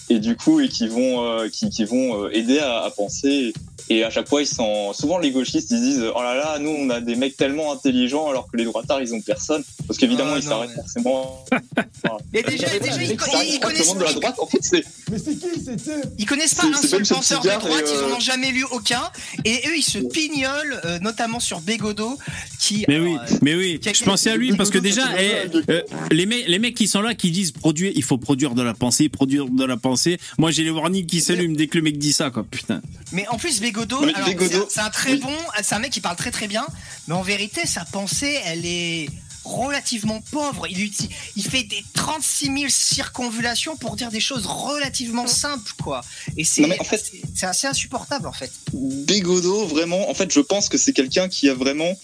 Et 0.09 0.19
du 0.19 0.35
coup 0.35 0.59
et 0.59 0.67
qui 0.67 0.87
vont 0.87 1.23
euh, 1.23 1.47
qui, 1.49 1.69
qui 1.69 1.85
vont 1.85 2.25
euh, 2.25 2.29
aider 2.35 2.59
à, 2.59 2.81
à 2.83 2.89
penser. 2.91 3.53
Et 3.89 4.03
à 4.03 4.09
chaque 4.09 4.27
fois 4.29 4.41
ils 4.41 4.47
sont 4.47 4.93
souvent 4.93 5.17
les 5.17 5.31
gauchistes 5.31 5.71
ils 5.71 5.81
disent 5.81 6.03
oh 6.15 6.21
là 6.21 6.35
là 6.35 6.59
nous 6.59 6.69
on 6.69 6.89
a 6.89 7.01
des 7.01 7.15
mecs 7.15 7.35
tellement 7.35 7.71
intelligents 7.73 8.29
alors 8.29 8.47
que 8.51 8.55
les 8.57 8.63
droitards 8.65 9.01
ils 9.01 9.13
ont 9.13 9.21
personne 9.21 9.63
parce 9.87 9.97
qu'évidemment 9.97 10.33
Ah, 10.35 10.37
ils 10.39 10.43
s'arrêtent 10.43 10.69
mais- 10.69 10.75
forcément 10.81 11.45
Mais 12.33 12.43
déjà, 12.43 12.67
déjà, 12.79 13.01
ils, 13.03 13.17
tout 13.17 13.25
le 13.27 13.59
connaissent, 13.59 13.87
monde 13.87 13.97
de 13.99 14.03
la 14.03 14.13
droite 14.13 14.35
en 14.39 14.45
fait 14.47 14.59
c'est 14.61 14.83
Mais 15.11 15.17
c'est 15.19 15.35
qui 15.35 15.59
c'était 15.63 16.01
ils 16.17 16.25
connaissent 16.25 16.53
pas 16.55 16.67
un 16.67 16.73
seul 16.81 17.05
penseur 17.05 17.41
de 17.41 17.49
droite, 17.49 17.83
et, 17.85 17.91
ils 17.91 17.97
en 18.03 18.09
euh, 18.09 18.15
ont 18.15 18.19
jamais 18.19 18.51
lu 18.51 18.63
aucun. 18.71 19.01
Et 19.43 19.61
eux, 19.67 19.75
ils 19.77 19.83
se 19.83 19.97
pignolent, 19.99 20.79
euh, 20.85 20.99
notamment 20.99 21.41
sur 21.41 21.59
Bégodeau, 21.59 22.17
qui. 22.59 22.85
Mais 22.87 22.95
alors, 22.95 23.07
oui, 23.07 23.17
euh, 23.19 23.37
mais 23.41 23.55
oui, 23.55 23.79
je 23.83 24.03
pensais 24.03 24.31
à 24.31 24.37
lui 24.37 24.55
parce 24.55 24.69
que 24.69 24.77
déjà, 24.77 25.03
eh, 25.19 25.49
euh, 25.69 25.81
les 26.11 26.25
mecs, 26.25 26.47
les 26.47 26.59
mecs 26.59 26.75
qui 26.75 26.87
sont 26.87 27.01
là, 27.01 27.13
qui 27.13 27.31
disent 27.31 27.51
produire, 27.51 27.91
il 27.93 28.03
faut 28.03 28.17
produire 28.17 28.55
de 28.55 28.61
la 28.61 28.73
pensée, 28.73 29.09
produire 29.09 29.49
de 29.49 29.65
la 29.65 29.75
pensée. 29.77 30.17
Moi, 30.37 30.51
j'ai 30.51 30.63
les 30.63 30.69
warnings 30.71 31.05
qui 31.05 31.19
s'allument 31.19 31.55
dès 31.55 31.67
que 31.67 31.77
le 31.77 31.83
mec 31.83 31.97
dit 31.97 32.13
ça, 32.13 32.29
quoi. 32.31 32.45
Putain. 32.49 32.81
Mais 33.11 33.27
en 33.27 33.37
plus, 33.37 33.59
Bégodeau, 33.59 34.01
c'est 34.05 34.55
un- 34.55 34.65
c'est 34.69 34.79
un 34.79 34.89
très 34.89 35.13
oui. 35.13 35.19
bon, 35.19 35.35
c'est 35.61 35.75
un 35.75 35.79
mec 35.79 35.91
qui 35.91 35.99
parle 36.01 36.15
très 36.15 36.31
très 36.31 36.47
bien, 36.47 36.65
mais 37.07 37.15
en 37.15 37.21
vérité, 37.21 37.67
sa 37.67 37.83
pensée, 37.83 38.39
elle 38.45 38.65
est 38.65 39.09
relativement 39.43 40.21
pauvre. 40.31 40.67
Il, 40.69 40.91
il 41.35 41.43
fait 41.43 41.63
des 41.63 41.83
36 41.93 42.45
000 42.45 42.57
circonvulations 42.69 43.75
pour 43.75 43.95
dire 43.95 44.09
des 44.11 44.19
choses 44.19 44.45
relativement 44.45 45.27
simples, 45.27 45.71
quoi. 45.81 46.01
Et 46.37 46.43
c'est 46.43 46.65
en 46.79 46.83
fait- 46.83 47.11
assez 47.41 47.67
insupportable, 47.67 48.27
en 48.27 48.33
fait. 48.33 48.51
Bégodeau, 48.73 49.65
vraiment, 49.65 50.09
en 50.09 50.13
fait, 50.13 50.31
je 50.31 50.39
pense 50.39 50.69
que 50.69 50.77
c'est 50.77 50.93
quelqu'un 50.93 51.27
qui 51.27 51.49
a 51.49 51.53
vraiment. 51.53 51.97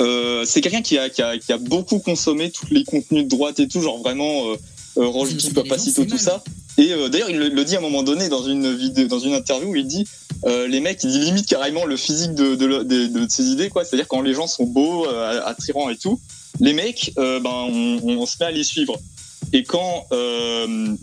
Euh, 0.00 0.44
c'est 0.44 0.60
quelqu'un 0.60 0.82
qui 0.82 0.98
a, 0.98 1.08
qui, 1.08 1.22
a, 1.22 1.38
qui 1.38 1.52
a 1.52 1.58
beaucoup 1.58 2.00
consommé 2.00 2.50
tous 2.50 2.66
les 2.70 2.82
contenus 2.84 3.24
de 3.24 3.28
droite 3.28 3.60
et 3.60 3.68
tout, 3.68 3.80
genre 3.80 3.98
vraiment 4.00 4.48
euh, 4.50 4.56
euh, 4.98 5.24
une 5.26 5.52
Papacito, 5.52 6.04
tout 6.04 6.18
ça. 6.18 6.42
Et 6.78 6.92
euh, 6.92 7.08
d'ailleurs, 7.08 7.30
il 7.30 7.36
le, 7.38 7.48
le 7.48 7.64
dit 7.64 7.76
à 7.76 7.78
un 7.78 7.82
moment 7.82 8.02
donné 8.02 8.28
dans 8.28 8.42
une 8.42 8.74
vidéo, 8.76 9.06
dans 9.06 9.20
une 9.20 9.34
interview 9.34 9.68
où 9.70 9.76
il 9.76 9.86
dit 9.86 10.04
euh, 10.46 10.66
les 10.66 10.80
mecs, 10.80 11.04
il 11.04 11.20
limite 11.20 11.46
carrément 11.46 11.84
le 11.84 11.96
physique 11.96 12.34
de, 12.34 12.56
de, 12.56 12.82
de, 12.82 13.06
de 13.06 13.26
ses 13.30 13.44
idées, 13.44 13.68
quoi. 13.68 13.84
C'est-à-dire 13.84 14.08
quand 14.08 14.20
les 14.20 14.34
gens 14.34 14.48
sont 14.48 14.64
beaux, 14.64 15.06
euh, 15.06 15.40
attirants 15.46 15.88
et 15.90 15.96
tout, 15.96 16.20
les 16.60 16.72
mecs, 16.72 17.12
euh, 17.18 17.40
ben, 17.40 17.50
on, 17.50 18.00
on 18.18 18.26
se 18.26 18.36
met 18.40 18.46
à 18.46 18.50
les 18.50 18.64
suivre. 18.64 18.98
Et 19.52 19.62
quand 19.62 20.06
euh, 20.12 20.94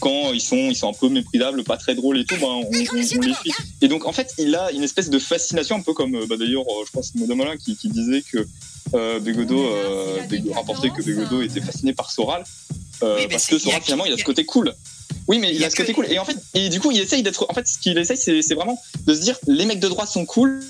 quand 0.00 0.32
ils 0.32 0.40
sont 0.40 0.56
ils 0.70 0.76
sont 0.76 0.88
un 0.90 0.92
peu 0.92 1.08
méprisables, 1.08 1.64
pas 1.64 1.76
très 1.76 1.94
drôles 1.94 2.18
et 2.20 2.24
tout, 2.24 2.36
ben, 2.36 2.46
on, 2.46 2.60
on- 2.60 2.66
on 2.70 2.94
les 3.20 3.34
suit. 3.34 3.52
Et 3.82 3.88
donc 3.88 4.06
en 4.06 4.12
fait, 4.12 4.34
il 4.38 4.54
a 4.54 4.70
une 4.72 4.82
espèce 4.82 5.10
de 5.10 5.18
fascination, 5.18 5.76
un 5.76 5.80
peu 5.80 5.92
comme 5.94 6.14
euh, 6.16 6.26
bah, 6.28 6.36
d'ailleurs, 6.36 6.64
je 6.84 6.90
crois 6.90 7.02
que 7.02 7.08
c'est 7.12 7.18
Madame 7.18 7.40
Alain 7.42 7.56
qui, 7.56 7.76
qui 7.76 7.88
disait 7.88 8.22
que 8.22 8.46
euh, 8.94 9.18
Bégodeau 9.20 9.64
euh, 9.66 10.20
Bégo- 10.28 10.52
rapportait 10.54 10.90
que 10.90 11.02
Bégodeau 11.02 11.42
était 11.42 11.60
fasciné 11.60 11.92
par 11.92 12.10
Soral, 12.10 12.44
Oui, 13.02 13.26
parce 13.30 13.46
que 13.46 13.58
Soral 13.58 13.82
finalement 13.82 14.04
il 14.06 14.12
a 14.12 14.16
ce 14.16 14.24
côté 14.24 14.44
cool. 14.44 14.74
Oui, 15.28 15.38
mais 15.40 15.52
il 15.54 15.64
a 15.64 15.70
ce 15.70 15.76
côté 15.76 15.92
cool. 15.92 16.06
Et 16.08 16.18
en 16.20 16.24
fait, 16.24 16.36
et 16.54 16.68
du 16.68 16.78
coup, 16.78 16.92
il 16.92 17.00
essaye 17.00 17.22
d'être. 17.24 17.46
En 17.48 17.54
fait, 17.54 17.66
ce 17.66 17.78
qu'il 17.78 17.98
essaye, 17.98 18.16
c'est 18.16 18.54
vraiment 18.54 18.80
de 19.06 19.12
se 19.14 19.20
dire 19.20 19.36
les 19.48 19.64
mecs 19.66 19.80
de 19.80 19.88
droite 19.88 20.08
sont 20.08 20.24
cool. 20.24 20.62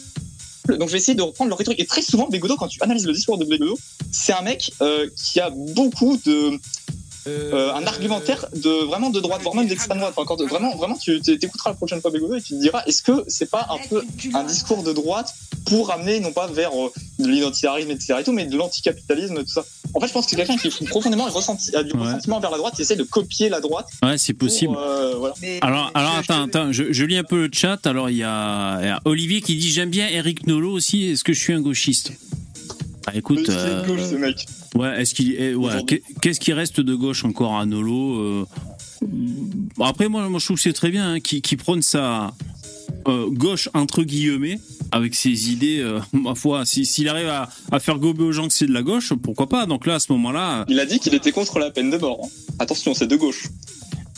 Donc 0.68 0.88
je 0.88 0.92
vais 0.92 0.98
essayer 0.98 1.14
de 1.14 1.22
reprendre 1.22 1.48
leur 1.48 1.58
rhétorique. 1.58 1.80
Et 1.80 1.86
très 1.86 2.02
souvent, 2.02 2.28
Bégodeau, 2.28 2.56
quand 2.56 2.68
tu 2.68 2.82
analyses 2.82 3.06
le 3.06 3.12
discours 3.12 3.38
de 3.38 3.44
Bégodeau, 3.44 3.78
c'est 4.10 4.32
un 4.32 4.42
mec 4.42 4.72
euh, 4.80 5.08
qui 5.16 5.40
a 5.40 5.50
beaucoup 5.50 6.18
de 6.24 6.58
euh, 7.26 7.72
un 7.74 7.84
argumentaire 7.86 8.46
de 8.54 8.84
vraiment 8.86 9.10
de 9.10 9.20
droite, 9.20 9.42
voire 9.42 9.54
même 9.54 9.66
d'extrême 9.66 9.98
droite. 9.98 10.14
Enfin, 10.16 10.26
quand 10.26 10.40
vraiment, 10.46 10.76
vraiment, 10.76 10.96
tu 10.96 11.20
t'écouteras 11.20 11.70
la 11.70 11.76
prochaine 11.76 12.00
fois 12.00 12.10
Bégodeau 12.10 12.34
et 12.36 12.42
tu 12.42 12.54
te 12.54 12.60
diras, 12.60 12.82
est-ce 12.86 13.02
que 13.02 13.24
c'est 13.28 13.50
pas 13.50 13.66
un 13.70 13.78
peu 13.88 14.02
un 14.34 14.44
discours 14.44 14.82
de 14.82 14.92
droite 14.92 15.32
pour 15.66 15.90
amener 15.90 16.20
non 16.20 16.32
pas 16.32 16.46
vers 16.46 16.70
euh, 16.72 16.90
de 17.18 17.28
l'identitarisme 17.28 17.90
etc 17.90 18.14
et 18.20 18.24
tout, 18.24 18.32
mais 18.32 18.46
de 18.46 18.56
l'anticapitalisme 18.56 19.36
tout 19.42 19.48
ça? 19.52 19.64
En 19.94 20.00
fait, 20.00 20.08
je 20.08 20.12
pense 20.12 20.24
que 20.26 20.30
c'est 20.30 20.36
quelqu'un 20.36 20.56
qui 20.56 20.68
profondément 20.86 21.24
ressenti, 21.24 21.74
a 21.74 21.82
du 21.82 21.92
Ouais. 21.94 22.04
ressentiment 22.06 22.38
vers 22.40 22.50
la 22.50 22.58
droite, 22.58 22.74
qui 22.76 22.82
essaie 22.82 22.96
de 22.96 23.02
copier 23.04 23.48
la 23.48 23.60
droite. 23.60 23.88
Ouais, 24.02 24.18
c'est 24.18 24.34
pour, 24.34 24.48
possible. 24.48 24.74
euh, 24.78 25.14
voilà. 25.16 25.34
Alors, 25.62 25.90
alors 25.94 26.16
attends, 26.16 26.42
je- 26.42 26.48
attends, 26.48 26.72
je, 26.72 26.92
je 26.92 27.04
lis 27.04 27.16
un 27.16 27.24
peu 27.24 27.46
le 27.46 27.50
chat. 27.52 27.86
Alors, 27.86 28.10
il 28.10 28.16
y 28.16 28.18
y 28.18 28.22
a 28.24 29.00
Olivier 29.04 29.40
qui 29.40 29.56
dit 29.56 29.70
J'aime 29.70 29.90
bien 29.90 30.06
Eric 30.08 30.46
Nolot 30.46 30.72
aussi. 30.72 31.06
Est-ce 31.08 31.24
que 31.24 31.32
je 31.32 31.40
suis 31.40 31.52
un 31.54 31.60
gauchiste? 31.60 32.12
Bah, 33.06 33.12
écoute, 33.14 33.40
c'est 33.46 33.52
euh, 33.52 33.86
gauche, 33.86 34.00
ce 34.10 34.16
mec. 34.16 34.46
ouais, 34.74 35.00
est-ce 35.00 35.14
qu'il, 35.14 35.34
est- 35.40 35.54
ouais, 35.54 35.84
qu'est-ce 36.20 36.40
qui 36.40 36.52
reste 36.52 36.80
de 36.80 36.94
gauche 36.94 37.24
encore 37.24 37.56
à 37.56 37.64
Nolo 37.64 38.20
euh, 38.20 38.44
Après, 39.80 40.08
moi, 40.08 40.28
moi, 40.28 40.40
je 40.40 40.44
trouve 40.46 40.56
que 40.56 40.62
c'est 40.62 40.72
très 40.72 40.90
bien 40.90 41.12
hein, 41.14 41.20
qui, 41.20 41.42
qui 41.42 41.56
prône 41.56 41.82
sa 41.82 42.32
euh, 43.08 43.26
gauche 43.30 43.68
entre 43.74 44.02
guillemets 44.02 44.58
avec 44.90 45.14
ses 45.14 45.50
idées. 45.52 45.78
euh, 45.80 46.00
ma 46.12 46.34
foi, 46.34 46.64
si- 46.66 46.86
s'il 46.86 47.08
arrive 47.08 47.28
à, 47.28 47.48
à 47.70 47.78
faire 47.78 47.98
gober 47.98 48.24
aux 48.24 48.32
gens 48.32 48.48
que 48.48 48.54
c'est 48.54 48.66
de 48.66 48.72
la 48.72 48.82
gauche, 48.82 49.12
pourquoi 49.22 49.48
pas? 49.48 49.66
Donc 49.66 49.86
là, 49.86 49.94
à 49.96 50.00
ce 50.00 50.10
moment-là, 50.12 50.64
Il 50.68 50.80
a 50.80 50.86
dit 50.86 50.98
qu'il 50.98 51.14
était 51.14 51.32
contre 51.32 51.58
la 51.58 51.70
peine 51.70 51.90
de 51.90 51.98
mort. 51.98 52.20
hein. 52.24 52.28
Attention, 52.58 52.94
c'est 52.94 53.06
de 53.06 53.16
gauche. 53.16 53.48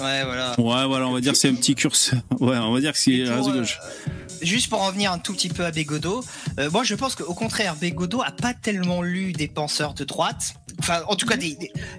Ouais, 0.01 0.25
voilà. 0.25 0.59
ouais, 0.59 0.87
voilà, 0.87 1.07
on 1.09 1.13
va 1.13 1.21
dire 1.21 1.33
que 1.33 1.39
c'est 1.39 1.49
un 1.49 1.55
petit 1.55 1.75
curseur. 1.75 2.21
Ouais, 2.41 2.57
on 2.59 2.73
va 2.73 2.81
dire 2.81 2.93
que 2.93 2.99
c'est 2.99 3.17
la 3.19 3.37
pour, 3.39 3.53
gauche. 3.53 3.79
euh, 3.83 4.11
juste 4.43 4.69
pour 4.69 4.81
en 4.83 4.91
venir 4.93 5.11
un 5.13 5.19
tout 5.19 5.33
petit 5.33 5.49
peu 5.49 5.65
à 5.65 5.71
Bégodeau, 5.73 6.25
euh, 6.61 6.71
moi 6.71 6.85
je 6.85 6.95
pense 6.95 7.15
qu'au 7.17 7.35
contraire, 7.35 7.75
Bégodeau 7.77 8.23
a 8.23 8.31
pas 8.31 8.55
tellement 8.55 9.03
lu 9.03 9.33
des 9.33 9.49
penseurs 9.49 9.95
de 9.95 10.05
droite, 10.05 10.55
enfin 10.79 11.03
en 11.09 11.17
tout 11.17 11.27
cas 11.27 11.37
des, 11.37 11.57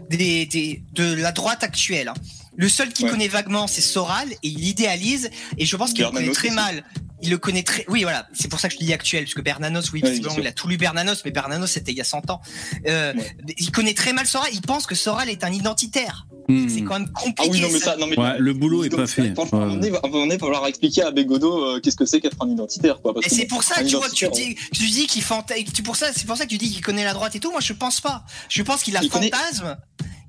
des, 0.10 0.18
des- 0.18 0.46
des- 0.46 0.84
de 0.94 1.14
la 1.16 1.32
droite 1.32 1.64
actuelle. 1.64 2.08
hein. 2.10 2.14
Le 2.56 2.68
seul 2.68 2.92
qui 2.92 3.06
Ouais. 3.06 3.12
connaît 3.12 3.28
vaguement, 3.30 3.68
c'est 3.68 3.80
Soral, 3.82 4.30
et 4.32 4.38
il 4.44 4.68
idéalise, 4.68 5.30
et 5.58 5.66
je 5.66 5.76
pense 5.78 5.94
qu'il 5.94 6.04
le 6.04 6.08
connaît 6.10 6.20
Bernanos 6.26 6.36
très 6.38 6.48
aussi. 6.50 6.56
mal. 6.56 6.84
Il 7.22 7.30
le 7.30 7.38
connaît 7.38 7.64
très. 7.64 7.86
Oui, 7.90 8.04
voilà. 8.04 8.28
C'est 8.34 8.48
pour 8.50 8.60
ça 8.62 8.68
que 8.70 8.74
je 8.76 8.80
dis 8.80 8.92
actuel, 8.94 9.24
parce 9.26 9.34
que 9.34 9.42
Bernanos, 9.42 9.92
oui, 9.94 10.02
Ouais, 10.04 10.18
il 10.38 10.48
a 10.48 10.52
tout 10.54 10.68
lu 10.70 10.78
Bernanos, 10.78 11.22
mais 11.26 11.32
Bernanos, 11.32 11.68
c'était 11.72 11.92
il 11.92 11.98
y 11.98 12.02
a 12.02 12.06
100 12.06 12.30
ans. 12.30 12.42
Euh, 12.88 13.14
Ouais. 13.14 13.36
Il 13.58 13.72
connaît 13.72 13.94
très 13.94 14.12
mal 14.14 14.26
Soral. 14.26 14.50
Il 14.54 14.62
pense 14.62 14.86
que 14.88 14.96
Soral 14.96 15.30
est 15.30 15.44
un 15.44 15.52
identitaire. 15.52 16.28
Hmm. 16.50 16.68
C'est 16.68 16.82
quand 16.82 17.00
même 17.00 17.10
compliqué. 17.12 17.44
Ah 17.44 17.52
oui, 17.52 17.62
non, 17.62 17.68
mais 17.72 17.80
ça. 17.80 17.86
ça, 17.92 17.98
non, 17.98 18.08
mais. 18.08 18.18
Ouais, 18.20 18.40
le 18.40 18.54
boulot 18.54 18.84
est 18.84 18.90
pas 18.90 19.06
fait. 19.08 19.22
Ouais. 19.22 19.30
un 19.38 19.46
moment 19.56 19.68
donné, 19.76 19.88
il 19.88 19.92
va 19.92 20.38
falloir 20.40 20.66
expliquer 20.68 21.04
à 21.04 21.12
Bégodeau 21.12 21.64
euh, 21.64 21.80
qu'est-ce 21.80 21.96
que 21.96 22.06
c'est 22.06 22.20
qu'être 22.20 22.38
un 22.42 22.50
identitaire, 22.50 23.02
quoi. 23.02 23.14
Parce 23.14 23.28
Et 23.28 23.30
que 23.30 23.36
c'est 23.36 23.46
pour 23.46 23.64
ça, 23.64 23.76
un 23.80 23.84
tu 23.86 23.96
vois, 23.96 24.10
que 24.10 24.16
tu 24.16 24.28
dis, 24.30 24.56
tu 24.74 24.88
dis 24.88 25.06
qu'il 25.08 25.22
fanta... 25.22 25.54
tu 25.74 25.84
pour 25.84 25.96
ça, 25.96 26.08
c'est 26.14 26.26
pour 26.26 26.36
ça 26.38 26.46
que 26.46 26.50
tu 26.50 26.58
dis 26.58 26.72
qu'il 26.72 26.84
connaît 26.84 27.04
la 27.04 27.14
droite 27.14 27.36
et 27.36 27.40
tout. 27.40 27.52
Moi, 27.52 27.62
je 27.62 27.74
pense 27.74 28.02
pas. 28.02 28.24
Je 28.50 28.64
pense 28.64 28.82
qu'il 28.84 28.98
a 28.98 29.04
Il 29.04 29.10
connaît- 29.10 29.30
fantasme. 29.30 29.78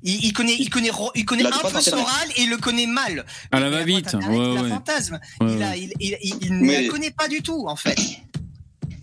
Il, 0.02 0.24
il 0.24 0.33
connaît, 0.33 0.56
il 0.59 0.70
connaît, 0.70 0.88
ro- 0.90 1.11
il 1.14 1.24
connaît 1.26 1.42
La 1.42 1.48
un 1.50 1.52
peu 1.52 1.66
Internet. 1.66 1.83
Soral 1.85 2.28
et 2.37 2.42
il 2.42 2.50
le 2.50 2.56
connaît 2.56 2.87
mal. 2.87 3.24
À 3.52 3.61
la 3.61 3.68
va-vite. 3.68 4.14
Ouais, 4.14 4.20
il 4.35 4.59
a 4.59 4.68
fantasme. 4.76 5.20
Il, 5.42 5.46
a, 5.46 5.50
ouais. 5.70 5.78
il, 5.80 5.92
il, 6.00 6.16
il- 6.22 6.37
il 6.42 6.59
ne 6.59 6.72
la 6.72 6.88
connaît 6.88 7.11
pas 7.11 7.28
du 7.28 7.42
tout, 7.42 7.66
en 7.68 7.76
fait. 7.76 7.96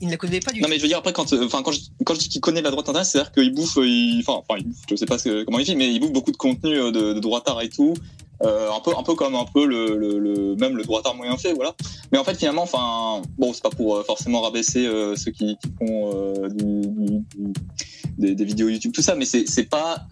Il 0.02 0.08
ne 0.08 0.12
la 0.12 0.18
connaît 0.18 0.40
pas 0.40 0.52
du 0.52 0.60
Non 0.62 0.66
tout. 0.68 0.70
mais 0.72 0.78
je 0.78 0.82
veux 0.84 0.88
dire 0.88 0.98
après 1.00 1.14
quand 1.14 1.32
euh, 1.34 1.46
enfin 1.46 1.62
quand 1.64 1.72
je, 1.72 1.80
quand 2.06 2.14
je 2.14 2.20
dis 2.20 2.30
qu'il 2.30 2.42
connaît 2.42 2.62
la 2.62 2.70
droite 2.72 2.88
internet 2.90 3.08
c'est 3.10 3.18
à 3.20 3.24
dire 3.24 3.32
qu'il 3.32 3.54
bouffe 3.54 3.78
euh, 3.78 3.88
il, 3.88 4.20
enfin 4.28 4.42
enfin 4.48 4.62
je 4.90 4.96
sais 4.96 5.06
pas 5.06 5.18
comment 5.46 5.60
il 5.60 5.66
fait 5.66 5.76
mais 5.76 5.92
il 5.92 6.00
bouffe 6.00 6.12
beaucoup 6.12 6.32
de 6.32 6.38
contenu 6.38 6.76
euh, 6.80 6.92
de, 6.92 7.14
de 7.14 7.20
droitard 7.20 7.62
et 7.62 7.70
tout 7.70 7.94
euh, 8.44 8.70
un 8.72 8.80
peu 8.82 8.92
un 8.96 9.02
peu 9.02 9.16
comme 9.16 9.34
un 9.36 9.46
peu 9.46 9.66
le, 9.66 9.98
le, 9.98 10.20
le- 10.20 10.56
même 10.56 10.78
le 10.78 10.84
droitard 10.84 11.16
moyen 11.16 11.36
fait 11.38 11.54
voilà 11.54 11.74
mais 12.12 12.20
en 12.20 12.24
fait 12.24 12.36
finalement 12.38 12.62
enfin 12.64 13.24
bon 13.40 13.52
c'est 13.54 13.64
pas 13.64 13.72
pour 13.72 13.96
euh, 13.96 14.04
forcément 14.04 14.42
rabaisser 14.42 14.86
euh, 14.86 15.16
ceux 15.16 15.32
qui, 15.32 15.58
qui 15.58 15.70
font 15.80 16.48
du, 16.50 16.82
du- 16.82 17.24
du- 17.36 17.54
des, 18.20 18.36
des 18.36 18.46
vidéos 18.46 18.70
YouTube 18.70 18.92
tout 18.94 19.02
ça 19.02 19.16
mais 19.16 19.26
c'est 19.26 19.48
c'est 19.50 19.64
pas 19.64 20.06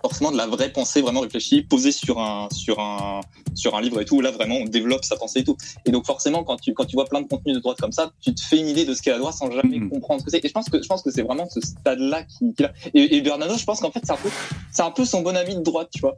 forcément 0.00 0.30
de 0.32 0.36
la 0.36 0.46
vraie 0.46 0.70
pensée 0.72 1.00
vraiment 1.02 1.20
réfléchie 1.20 1.62
posée 1.62 1.92
sur 1.92 2.18
un 2.20 2.48
sur 2.52 2.78
un 2.80 3.20
sur 3.54 3.74
un 3.76 3.80
livre 3.80 4.00
et 4.00 4.04
tout 4.04 4.20
là 4.20 4.30
vraiment 4.30 4.56
on 4.56 4.64
développe 4.64 5.04
sa 5.04 5.16
pensée 5.16 5.40
et 5.40 5.44
tout 5.44 5.56
et 5.84 5.90
donc 5.90 6.06
forcément, 6.06 6.44
quand 6.44 6.56
tu 6.56 6.72
quand 6.74 6.84
tu 6.84 6.96
vois 6.96 7.04
plein 7.06 7.20
de 7.20 7.26
contenus 7.28 7.54
de 7.56 7.60
droite 7.60 7.78
comme 7.80 7.92
ça, 7.92 8.12
tu 8.20 8.34
te 8.34 8.40
fais 8.40 8.58
une 8.58 8.68
idée 8.68 8.84
de 8.84 8.94
ce 8.94 9.02
qu'est 9.02 9.10
la 9.10 9.18
droite 9.18 9.34
sans 9.34 9.50
jamais 9.50 9.78
Mhm. 9.78 9.90
comprendre 9.90 10.20
ce 10.20 10.24
que 10.24 10.30
c'est. 10.30 10.44
Et 10.44 10.48
je 10.48 10.52
pense 10.52 10.68
que 10.68 10.82
je 10.82 10.86
pense 10.88 11.02
que 11.02 11.10
c'est 11.10 11.22
vraiment 11.22 11.48
ce 11.48 11.60
stade-là 11.60 12.22
qui, 12.24 12.54
qui 12.54 12.62
l'a. 12.62 12.72
Et, 12.94 13.16
et 13.16 13.20
Bernanos, 13.20 13.58
je 13.58 13.64
pense 13.64 13.80
qu'en 13.80 13.90
fait 13.90 14.00
c'est 14.04 14.12
un 14.12 14.16
peu 14.16 14.30
c'est 14.72 14.82
un 14.82 14.90
peu 14.90 15.04
son 15.04 15.22
bon 15.22 15.36
ami 15.36 15.54
de 15.56 15.60
droite, 15.62 15.88
tu 15.92 16.00
vois. 16.00 16.16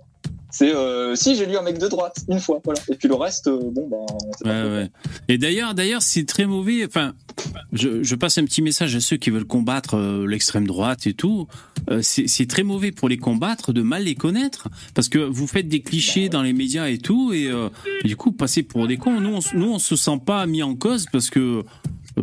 C'est 0.50 0.74
euh, 0.74 1.14
si 1.14 1.36
j'ai 1.36 1.46
lu 1.46 1.56
un 1.56 1.62
mec 1.62 1.78
de 1.78 1.88
droite 1.88 2.16
une 2.28 2.40
fois, 2.40 2.60
voilà. 2.64 2.80
Et 2.88 2.96
puis 2.96 3.08
le 3.08 3.14
reste, 3.14 3.46
euh, 3.46 3.58
bon 3.62 3.88
ben. 3.88 4.50
Ouais, 4.50 4.70
ouais. 4.70 4.90
Et 5.28 5.38
d'ailleurs, 5.38 5.74
d'ailleurs, 5.74 6.02
c'est 6.02 6.24
très 6.24 6.46
mauvais. 6.46 6.84
Enfin, 6.84 7.14
je, 7.72 8.02
je 8.02 8.14
passe 8.14 8.38
un 8.38 8.44
petit 8.44 8.62
message 8.62 8.94
à 8.96 9.00
ceux 9.00 9.16
qui 9.16 9.30
veulent 9.30 9.44
combattre 9.44 9.96
euh, 9.96 10.26
l'extrême 10.26 10.66
droite 10.66 11.06
et 11.06 11.14
tout. 11.14 11.46
C'est 12.02 12.46
très 12.46 12.62
mauvais 12.62 12.92
pour 12.92 13.08
les 13.08 13.16
combattre 13.16 13.72
de 13.72 13.82
mal 13.82 14.04
les 14.04 14.14
connaître 14.14 14.68
parce 14.94 15.08
que 15.08 15.18
vous 15.18 15.48
faites 15.48 15.66
des 15.66 15.80
clichés 15.80 16.28
dans 16.28 16.42
les 16.42 16.52
médias 16.52 16.88
et 16.88 16.98
tout 16.98 17.32
et 17.32 17.50
du 18.04 18.16
coup 18.16 18.30
passez 18.30 18.62
pour 18.62 18.86
des 18.86 18.96
cons. 18.96 19.20
Nous, 19.20 19.34
on, 19.34 19.58
nous, 19.58 19.72
on 19.72 19.78
se 19.80 19.96
sent 19.96 20.20
pas 20.24 20.46
mis 20.46 20.62
en 20.62 20.76
cause 20.76 21.06
parce 21.10 21.30
que 21.30 21.64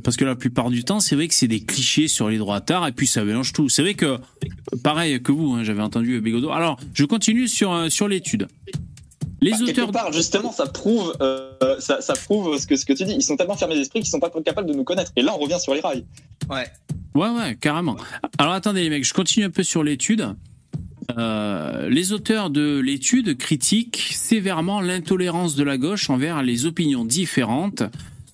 parce 0.03 0.17
que 0.17 0.25
la 0.25 0.35
plupart 0.35 0.69
du 0.69 0.83
temps, 0.83 0.99
c'est 0.99 1.15
vrai 1.15 1.27
que 1.27 1.33
c'est 1.33 1.47
des 1.47 1.61
clichés 1.61 2.07
sur 2.07 2.29
les 2.29 2.37
droitards 2.37 2.87
et 2.87 2.91
puis 2.91 3.07
ça 3.07 3.23
mélange 3.23 3.53
tout. 3.53 3.69
C'est 3.69 3.81
vrai 3.81 3.93
que 3.93 4.17
pareil 4.83 5.21
que 5.21 5.31
vous, 5.31 5.53
hein, 5.53 5.63
j'avais 5.63 5.81
entendu 5.81 6.19
Bégodeau. 6.21 6.51
Alors, 6.51 6.79
je 6.93 7.05
continue 7.05 7.47
sur 7.47 7.71
euh, 7.71 7.89
sur 7.89 8.07
l'étude. 8.07 8.47
Les 9.39 9.51
Bah, 9.51 9.57
auteurs 9.69 9.91
part, 9.91 10.11
justement, 10.11 10.51
ça 10.51 10.65
prouve, 10.65 11.15
euh, 11.21 11.51
ça, 11.79 12.01
ça 12.01 12.13
prouve 12.13 12.57
ce 12.57 12.65
que, 12.65 12.75
ce 12.75 12.85
que 12.85 12.93
tu 12.93 13.03
dis. 13.05 13.13
Ils 13.13 13.21
sont 13.21 13.37
tellement 13.37 13.55
fermés 13.55 13.75
d'esprit 13.75 13.99
qu'ils 13.99 14.09
sont 14.09 14.19
pas 14.19 14.31
capables 14.43 14.67
de 14.67 14.73
nous 14.73 14.83
connaître. 14.83 15.11
Et 15.15 15.21
là, 15.21 15.35
on 15.35 15.39
revient 15.39 15.59
sur 15.59 15.73
les 15.75 15.79
rails. 15.81 16.05
Ouais. 16.49 16.65
Ouais, 17.13 17.29
ouais, 17.29 17.55
carrément. 17.59 17.97
Alors 18.39 18.53
attendez 18.53 18.81
les 18.81 18.89
mecs, 18.89 19.03
je 19.05 19.13
continue 19.13 19.45
un 19.45 19.49
peu 19.51 19.63
sur 19.63 19.83
l'étude. 19.83 20.35
Euh, 21.17 21.87
les 21.89 22.11
auteurs 22.11 22.49
de 22.49 22.79
l'étude 22.79 23.37
critiquent 23.37 24.09
sévèrement 24.11 24.81
l'intolérance 24.81 25.55
de 25.55 25.63
la 25.63 25.77
gauche 25.77 26.09
envers 26.09 26.43
les 26.43 26.65
opinions 26.65 27.05
différentes, 27.05 27.83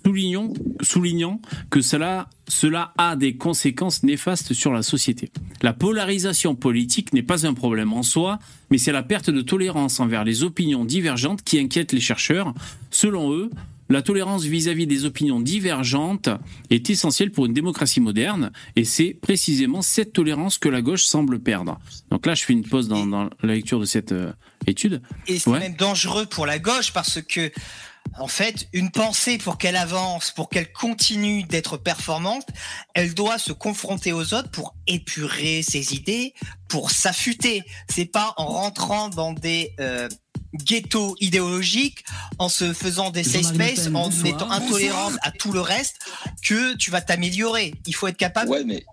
soulignant, 0.05 0.53
soulignant 0.81 1.41
que 1.69 1.81
cela, 1.81 2.29
cela 2.47 2.93
a 2.97 3.15
des 3.15 3.35
conséquences 3.37 4.03
néfastes 4.03 4.53
sur 4.53 4.73
la 4.73 4.83
société. 4.83 5.31
La 5.61 5.73
polarisation 5.73 6.55
politique 6.55 7.13
n'est 7.13 7.23
pas 7.23 7.45
un 7.47 7.53
problème 7.53 7.93
en 7.93 8.03
soi, 8.03 8.39
mais 8.69 8.77
c'est 8.77 8.91
la 8.91 9.03
perte 9.03 9.29
de 9.29 9.41
tolérance 9.41 9.99
envers 9.99 10.23
les 10.23 10.43
opinions 10.43 10.85
divergentes 10.85 11.43
qui 11.43 11.59
inquiète 11.59 11.93
les 11.93 11.99
chercheurs. 12.01 12.53
Selon 12.91 13.31
eux, 13.33 13.49
la 13.89 14.01
tolérance 14.01 14.43
vis-à-vis 14.43 14.87
des 14.87 15.05
opinions 15.05 15.39
divergentes 15.39 16.29
est 16.69 16.89
essentielle 16.89 17.31
pour 17.31 17.45
une 17.45 17.53
démocratie 17.53 17.99
moderne, 17.99 18.51
et 18.75 18.85
c'est 18.85 19.13
précisément 19.13 19.81
cette 19.81 20.13
tolérance 20.13 20.57
que 20.57 20.69
la 20.69 20.81
gauche 20.81 21.03
semble 21.03 21.39
perdre. 21.39 21.79
Donc 22.09 22.25
là, 22.25 22.33
je 22.33 22.43
fais 22.43 22.53
une 22.53 22.63
pause 22.63 22.87
dans, 22.87 23.05
dans 23.05 23.29
la 23.41 23.53
lecture 23.53 23.79
de 23.79 23.85
cette 23.85 24.11
euh, 24.13 24.31
étude. 24.67 25.01
Et 25.27 25.37
c'est 25.37 25.49
Ouais. 25.49 25.59
même 25.59 25.75
dangereux 25.75 26.25
pour 26.25 26.45
la 26.45 26.59
gauche 26.59 26.91
parce 26.93 27.21
que, 27.21 27.51
en 28.17 28.27
fait, 28.27 28.67
une 28.73 28.91
pensée 28.91 29.37
pour 29.37 29.57
qu'elle 29.57 29.75
avance, 29.75 30.31
pour 30.31 30.49
qu'elle 30.49 30.71
continue 30.71 31.43
d'être 31.43 31.77
performante, 31.77 32.47
elle 32.93 33.13
doit 33.13 33.39
se 33.39 33.51
confronter 33.51 34.13
aux 34.13 34.33
autres 34.33 34.51
pour 34.51 34.75
épurer 34.87 35.63
ses 35.63 35.95
idées, 35.95 36.33
pour 36.67 36.91
s'affûter. 36.91 37.63
C'est 37.89 38.05
pas 38.05 38.33
en 38.37 38.45
rentrant 38.45 39.09
dans 39.09 39.33
des 39.33 39.73
euh, 39.79 40.07
ghettos 40.53 41.15
idéologiques, 41.19 42.05
en 42.37 42.49
se 42.49 42.73
faisant 42.73 43.09
des 43.09 43.23
safe 43.23 43.53
space, 43.53 43.89
en 43.93 44.11
étant 44.23 44.51
intolérante 44.51 45.15
à 45.23 45.31
tout 45.31 45.51
le 45.51 45.61
reste, 45.61 45.97
que 46.43 46.75
tu 46.75 46.91
vas 46.91 47.01
t'améliorer. 47.01 47.73
Il 47.87 47.95
faut 47.95 48.07
être 48.07 48.17
capable 48.17 48.49
Ouais, 48.49 48.63
mais 48.63 48.85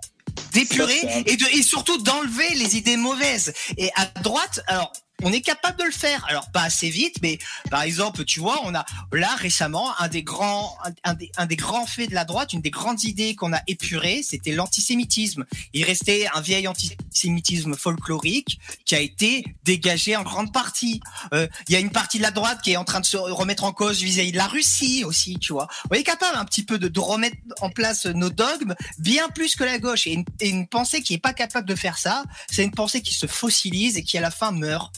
d'épurer 0.53 0.99
et, 1.27 1.37
et 1.53 1.63
surtout 1.63 1.99
d'enlever 1.99 2.55
les 2.55 2.77
idées 2.77 2.97
mauvaises. 2.97 3.53
Et 3.77 3.91
à 3.95 4.07
droite, 4.21 4.61
alors, 4.67 4.93
on 5.23 5.33
est 5.33 5.41
capable 5.41 5.79
de 5.79 5.85
le 5.85 5.91
faire. 5.91 6.25
Alors, 6.29 6.51
pas 6.51 6.63
assez 6.63 6.91
vite, 6.91 7.17
mais 7.23 7.39
par 7.71 7.83
exemple, 7.83 8.25
tu 8.25 8.41
vois, 8.41 8.61
on 8.65 8.75
a 8.75 8.85
là 9.13 9.35
récemment 9.37 9.99
un 10.01 10.09
des 10.09 10.23
grands, 10.23 10.77
un, 11.05 11.15
des, 11.15 11.31
un 11.37 11.47
des 11.47 11.57
grands 11.57 11.87
faits 11.87 12.11
de 12.11 12.15
la 12.15 12.25
droite, 12.25 12.53
une 12.53 12.61
des 12.61 12.71
grandes 12.71 13.05
idées 13.05 13.35
qu'on 13.35 13.53
a 13.53 13.61
épurées, 13.67 14.23
c'était 14.23 14.53
l'antisémitisme. 14.53 15.45
Il 15.73 15.85
restait 15.85 16.27
un 16.35 16.41
vieil 16.41 16.67
antisémitisme 16.69 17.75
folklorique 17.75 18.61
qui 18.85 18.95
a 18.95 19.01
été 19.01 19.45
dégagé 19.65 20.17
en 20.17 20.23
grande 20.23 20.53
partie. 20.53 21.01
Euh, 21.33 21.47
Il 21.69 21.75
y 21.75 21.77
a 21.77 21.81
une 21.81 21.91
partie 21.91 22.19
de 22.19 22.23
la 22.23 22.31
droite 22.31 22.61
qui 22.63 22.73
est 22.73 22.77
en 22.77 22.85
train 22.85 23.01
de 23.01 23.07
se 23.07 23.17
remettre 23.17 23.65
en 23.65 23.73
cause 23.73 24.03
vis-à-vis 24.03 24.33
de 24.33 24.37
la 24.37 24.47
Russie 24.47 25.05
aussi, 25.05 25.39
tu 25.39 25.53
vois. 25.53 25.69
On 25.91 25.95
est 25.95 26.03
capable 26.03 26.37
un 26.37 26.45
petit 26.45 26.65
peu 26.65 26.79
de, 26.79 26.89
de 26.89 27.01
remettre 27.01 27.37
en 27.61 27.71
place 27.71 28.07
nos 28.07 28.31
dogmes 28.31 28.75
bien 28.99 29.29
plus 29.29 29.55
que 29.57 29.65
la 29.65 29.79
gauche. 29.79 30.07
Et 30.07 30.13
une, 30.13 30.25
et 30.41 30.49
une 30.49 30.67
pensée 30.67 31.03
qui 31.03 31.15
est 31.15 31.19
pas 31.19 31.33
capable 31.33 31.69
de 31.69 31.75
faire 31.75 31.99
ça, 31.99 32.25
c'est 32.51 32.65
une 32.65 32.71
pensée 32.71 33.03
qui 33.03 33.15
se 33.15 33.27
fossilise 33.27 33.97
et 33.97 34.05
qui 34.05 34.19
à 34.19 34.21
la 34.21 34.31
fin 34.31 34.51
meurt. 34.53 34.95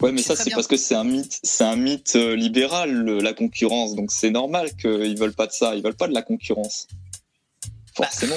Ouais, 0.00 0.12
mais 0.12 0.22
ça, 0.22 0.36
c'est 0.36 0.50
parce 0.50 0.66
que 0.66 0.76
c'est 0.76 0.94
un 0.94 1.04
mythe, 1.04 1.38
c'est 1.42 1.64
un 1.64 1.76
mythe 1.76 2.16
euh, 2.16 2.34
libéral, 2.36 2.92
le- 2.92 3.20
la 3.20 3.32
concurrence. 3.32 3.94
Donc 3.94 4.10
c'est 4.12 4.30
normal 4.30 4.74
qu'ils 4.76 5.16
veulent 5.18 5.34
pas 5.34 5.46
de 5.46 5.52
ça. 5.52 5.74
Ils 5.74 5.82
veulent 5.82 5.94
pas 5.96 6.08
de 6.08 6.14
la 6.14 6.22
concurrence. 6.22 6.86
Forcément. 7.96 8.36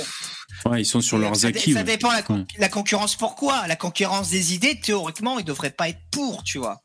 Ouais, 0.65 0.81
ils 0.81 0.85
sont 0.85 1.01
sur 1.01 1.17
leurs 1.17 1.35
ça, 1.35 1.47
acquis. 1.47 1.73
ça 1.73 1.79
ouais. 1.79 1.83
dépend 1.85 2.11
la, 2.11 2.21
con- 2.23 2.39
Ouais. 2.39 2.45
la 2.57 2.69
concurrence 2.69 3.15
pourquoi? 3.15 3.67
La 3.67 3.75
concurrence 3.75 4.29
des 4.29 4.53
idées, 4.53 4.79
théoriquement, 4.79 5.37
ils 5.39 5.45
devraient 5.45 5.69
pas 5.71 5.89
être 5.89 5.99
pour, 6.11 6.43
tu 6.43 6.57
vois. 6.57 6.81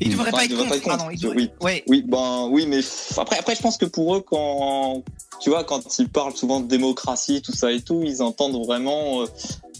Ils 0.00 0.08
Hmm. 0.08 0.12
devraient 0.12 0.28
Enfin, 0.30 0.38
pas 0.38 0.44
ils 0.44 0.52
être 0.52 0.58
contre, 0.58 0.70
pas 0.70 0.76
être 0.76 0.84
pardon. 0.84 1.04
contre, 1.04 1.14
Ils 1.16 1.20
devraient- 1.20 1.36
oui. 1.36 1.50
Ouais. 1.60 1.84
Oui, 1.88 2.04
ben 2.06 2.48
oui, 2.50 2.66
mais 2.66 2.80
après, 3.16 3.38
après, 3.38 3.54
je 3.54 3.60
pense 3.62 3.76
que 3.78 3.84
pour 3.86 4.16
eux, 4.16 4.20
quand 4.20 5.02
tu 5.40 5.50
vois, 5.50 5.64
quand 5.64 5.98
ils 5.98 6.08
parlent 6.08 6.36
souvent 6.36 6.60
de 6.60 6.66
démocratie, 6.68 7.42
tout 7.42 7.52
ça 7.54 7.70
et 7.72 7.80
tout, 7.80 8.02
ils 8.04 8.22
entendent 8.22 8.64
vraiment. 8.64 9.22
euh, 9.22 9.26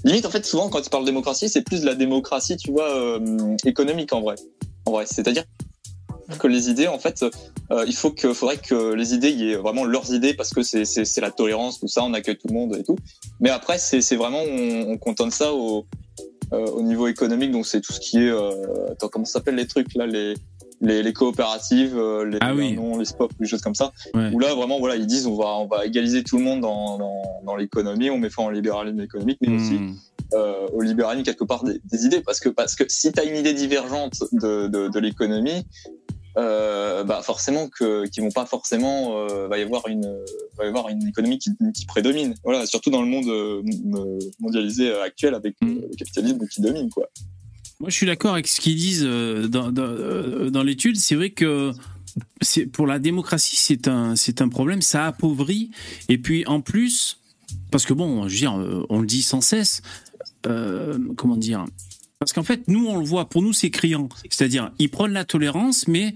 Limite, 0.05 0.27
en 0.27 0.31
fait, 0.31 0.45
souvent, 0.45 0.69
quand 0.69 0.89
parlent 0.91 1.05
de 1.05 1.11
démocratie, 1.11 1.49
c'est 1.49 1.63
plus 1.63 1.81
de 1.81 1.87
la 1.87 1.95
démocratie, 1.95 2.57
tu 2.57 2.71
vois, 2.71 2.95
euh, 2.95 3.57
économique 3.65 4.13
en 4.13 4.21
vrai. 4.21 4.37
En 4.85 4.93
vrai, 4.93 5.07
c'est-à-dire 5.07 5.45
que 6.39 6.47
les 6.47 6.71
idées, 6.71 6.89
en 6.89 6.99
fait, 6.99 7.25
euh, 7.71 7.85
il 7.87 7.95
faut 7.95 8.11
que, 8.11 8.33
faudrait 8.33 8.59
que 8.59 8.95
les 8.95 9.15
idées, 9.15 9.31
y 9.31 9.53
ait 9.53 9.57
vraiment 9.57 9.85
leurs 9.85 10.13
idées 10.13 10.35
parce 10.35 10.51
que 10.51 10.63
c'est, 10.63 10.85
c'est, 10.85 11.21
la 11.21 11.31
tolérance, 11.31 11.81
tout 11.81 11.89
ça, 11.89 12.03
on 12.03 12.13
accueille 12.15 12.37
tout 12.37 12.49
le 12.49 12.55
monde 12.55 12.77
et 12.77 12.83
tout. 12.83 12.97
Mais 13.41 13.51
après, 13.51 13.79
c'est, 13.79 14.01
c'est 14.01 14.17
vraiment, 14.17 14.43
on, 14.43 14.93
on 14.93 14.99
cantonne 14.99 15.31
ça 15.31 15.53
au, 15.53 15.87
euh, 16.53 16.67
au 16.67 16.83
niveau 16.83 17.09
économique, 17.09 17.51
donc 17.53 17.67
c'est 17.67 17.81
tout 17.81 17.93
ce 17.93 18.01
qui 18.01 18.19
est, 18.19 18.31
euh, 18.31 18.93
attends, 18.93 19.09
comment 19.09 19.25
ça 19.25 19.35
s'appelle 19.35 19.55
les 19.55 19.67
trucs 19.67 19.95
là, 19.95 20.07
les, 20.07 20.35
les, 20.85 21.03
les 21.03 21.13
coopératives, 21.13 21.97
euh, 21.99 22.25
les, 22.25 22.39
Ah 22.41 22.55
oui. 22.55 22.75
non, 22.75 22.99
les 22.99 23.05
spots, 23.05 23.31
des 23.41 23.47
choses 23.47 23.63
comme 23.63 23.75
ça. 23.75 23.93
Ouais. 24.15 24.31
Où 24.33 24.39
là, 24.39 24.55
vraiment, 24.55 24.79
voilà, 24.79 24.97
ils 24.97 25.07
disent, 25.07 25.27
on 25.27 25.37
va, 25.37 25.47
on 25.59 25.67
va 25.67 25.87
égaliser 25.87 26.23
tout 26.23 26.39
le 26.39 26.45
monde 26.45 26.61
dans, 26.61 26.99
dans, 26.99 27.23
dans 27.45 27.57
l'économie, 27.57 28.11
on 28.11 28.19
met 28.19 28.31
fin 28.31 28.45
au 28.45 28.51
libéralisme 28.51 29.01
économique, 29.01 29.39
mais 29.41 29.55
aussi 29.57 29.75
Hmm. 29.75 29.95
euh, 30.35 30.67
au 30.73 30.81
libéralisme 30.83 31.25
quelque 31.25 31.45
part 31.45 31.65
des, 31.65 31.81
des 31.91 32.07
idées 32.07 32.21
parce 32.21 32.41
que 32.41 32.49
parce 32.49 32.75
que 32.77 32.85
si 32.89 33.13
tu 33.13 33.21
as 33.21 33.25
une 33.25 33.37
idée 33.37 33.53
divergente 33.53 34.23
de, 34.33 34.69
de, 34.69 34.89
de 34.89 34.99
l'économie 34.99 35.67
euh, 36.39 37.05
bah 37.05 37.21
forcément 37.23 37.69
que 37.69 38.07
qui 38.09 38.21
vont 38.21 38.31
pas 38.31 38.47
forcément 38.47 39.19
euh, 39.19 39.47
va 39.49 39.59
y 39.59 39.63
avoir 39.63 39.87
une 39.87 40.09
va 40.57 40.65
y 40.65 40.69
avoir 40.69 40.89
une 40.89 41.07
économie 41.07 41.39
qui, 41.39 41.51
qui 41.75 41.85
prédomine 41.87 42.35
voilà 42.43 42.65
surtout 42.67 42.91
dans 42.91 43.03
le 43.03 43.09
monde 43.09 43.29
mondialisé 44.41 44.93
actuel 44.95 45.35
avec 45.35 45.55
euh, 45.63 45.67
le 45.91 45.97
capitalisme 45.97 46.39
qui 46.49 46.61
domine 46.63 46.89
quoi 46.91 47.09
Moi, 47.81 47.91
je 47.91 47.97
suis 47.97 48.07
d'accord 48.07 48.35
avec 48.35 48.47
ce 48.47 48.61
qu'ils 48.61 48.77
disent 48.77 49.05
euh, 49.05 49.49
euh, 49.55 50.51
dans 50.51 50.63
l'étude. 50.63 50.97
C'est 50.97 51.15
vrai 51.15 51.31
que 51.31 51.73
pour 52.73 52.87
la 52.87 52.99
démocratie, 52.99 53.57
c'est 53.57 53.89
un, 53.89 54.49
problème. 54.49 54.81
Ça 54.81 55.07
appauvrit. 55.07 55.71
Et 56.09 56.19
puis, 56.19 56.47
en 56.47 56.61
plus, 56.61 57.21
parce 57.71 57.85
que 57.85 57.93
bon, 57.93 58.29
je 58.29 58.37
dire, 58.37 58.59
euh, 58.59 58.87
on 58.89 59.01
le 59.01 59.07
dit 59.07 59.23
sans 59.23 59.41
cesse. 59.41 59.83
comment 60.43 61.37
dire 61.37 61.65
Parce 62.21 62.33
qu'en 62.33 62.45
fait, 62.45 62.69
nous, 62.69 62.87
on 62.87 62.99
le 62.99 63.05
voit, 63.05 63.29
pour 63.29 63.43
nous, 63.43 63.53
c'est 63.53 63.71
criant. 63.71 64.09
C'est-à-dire, 64.31 64.71
ils 64.79 64.91
prennent 64.91 65.13
la 65.13 65.25
tolérance, 65.25 65.89
mais 65.89 66.15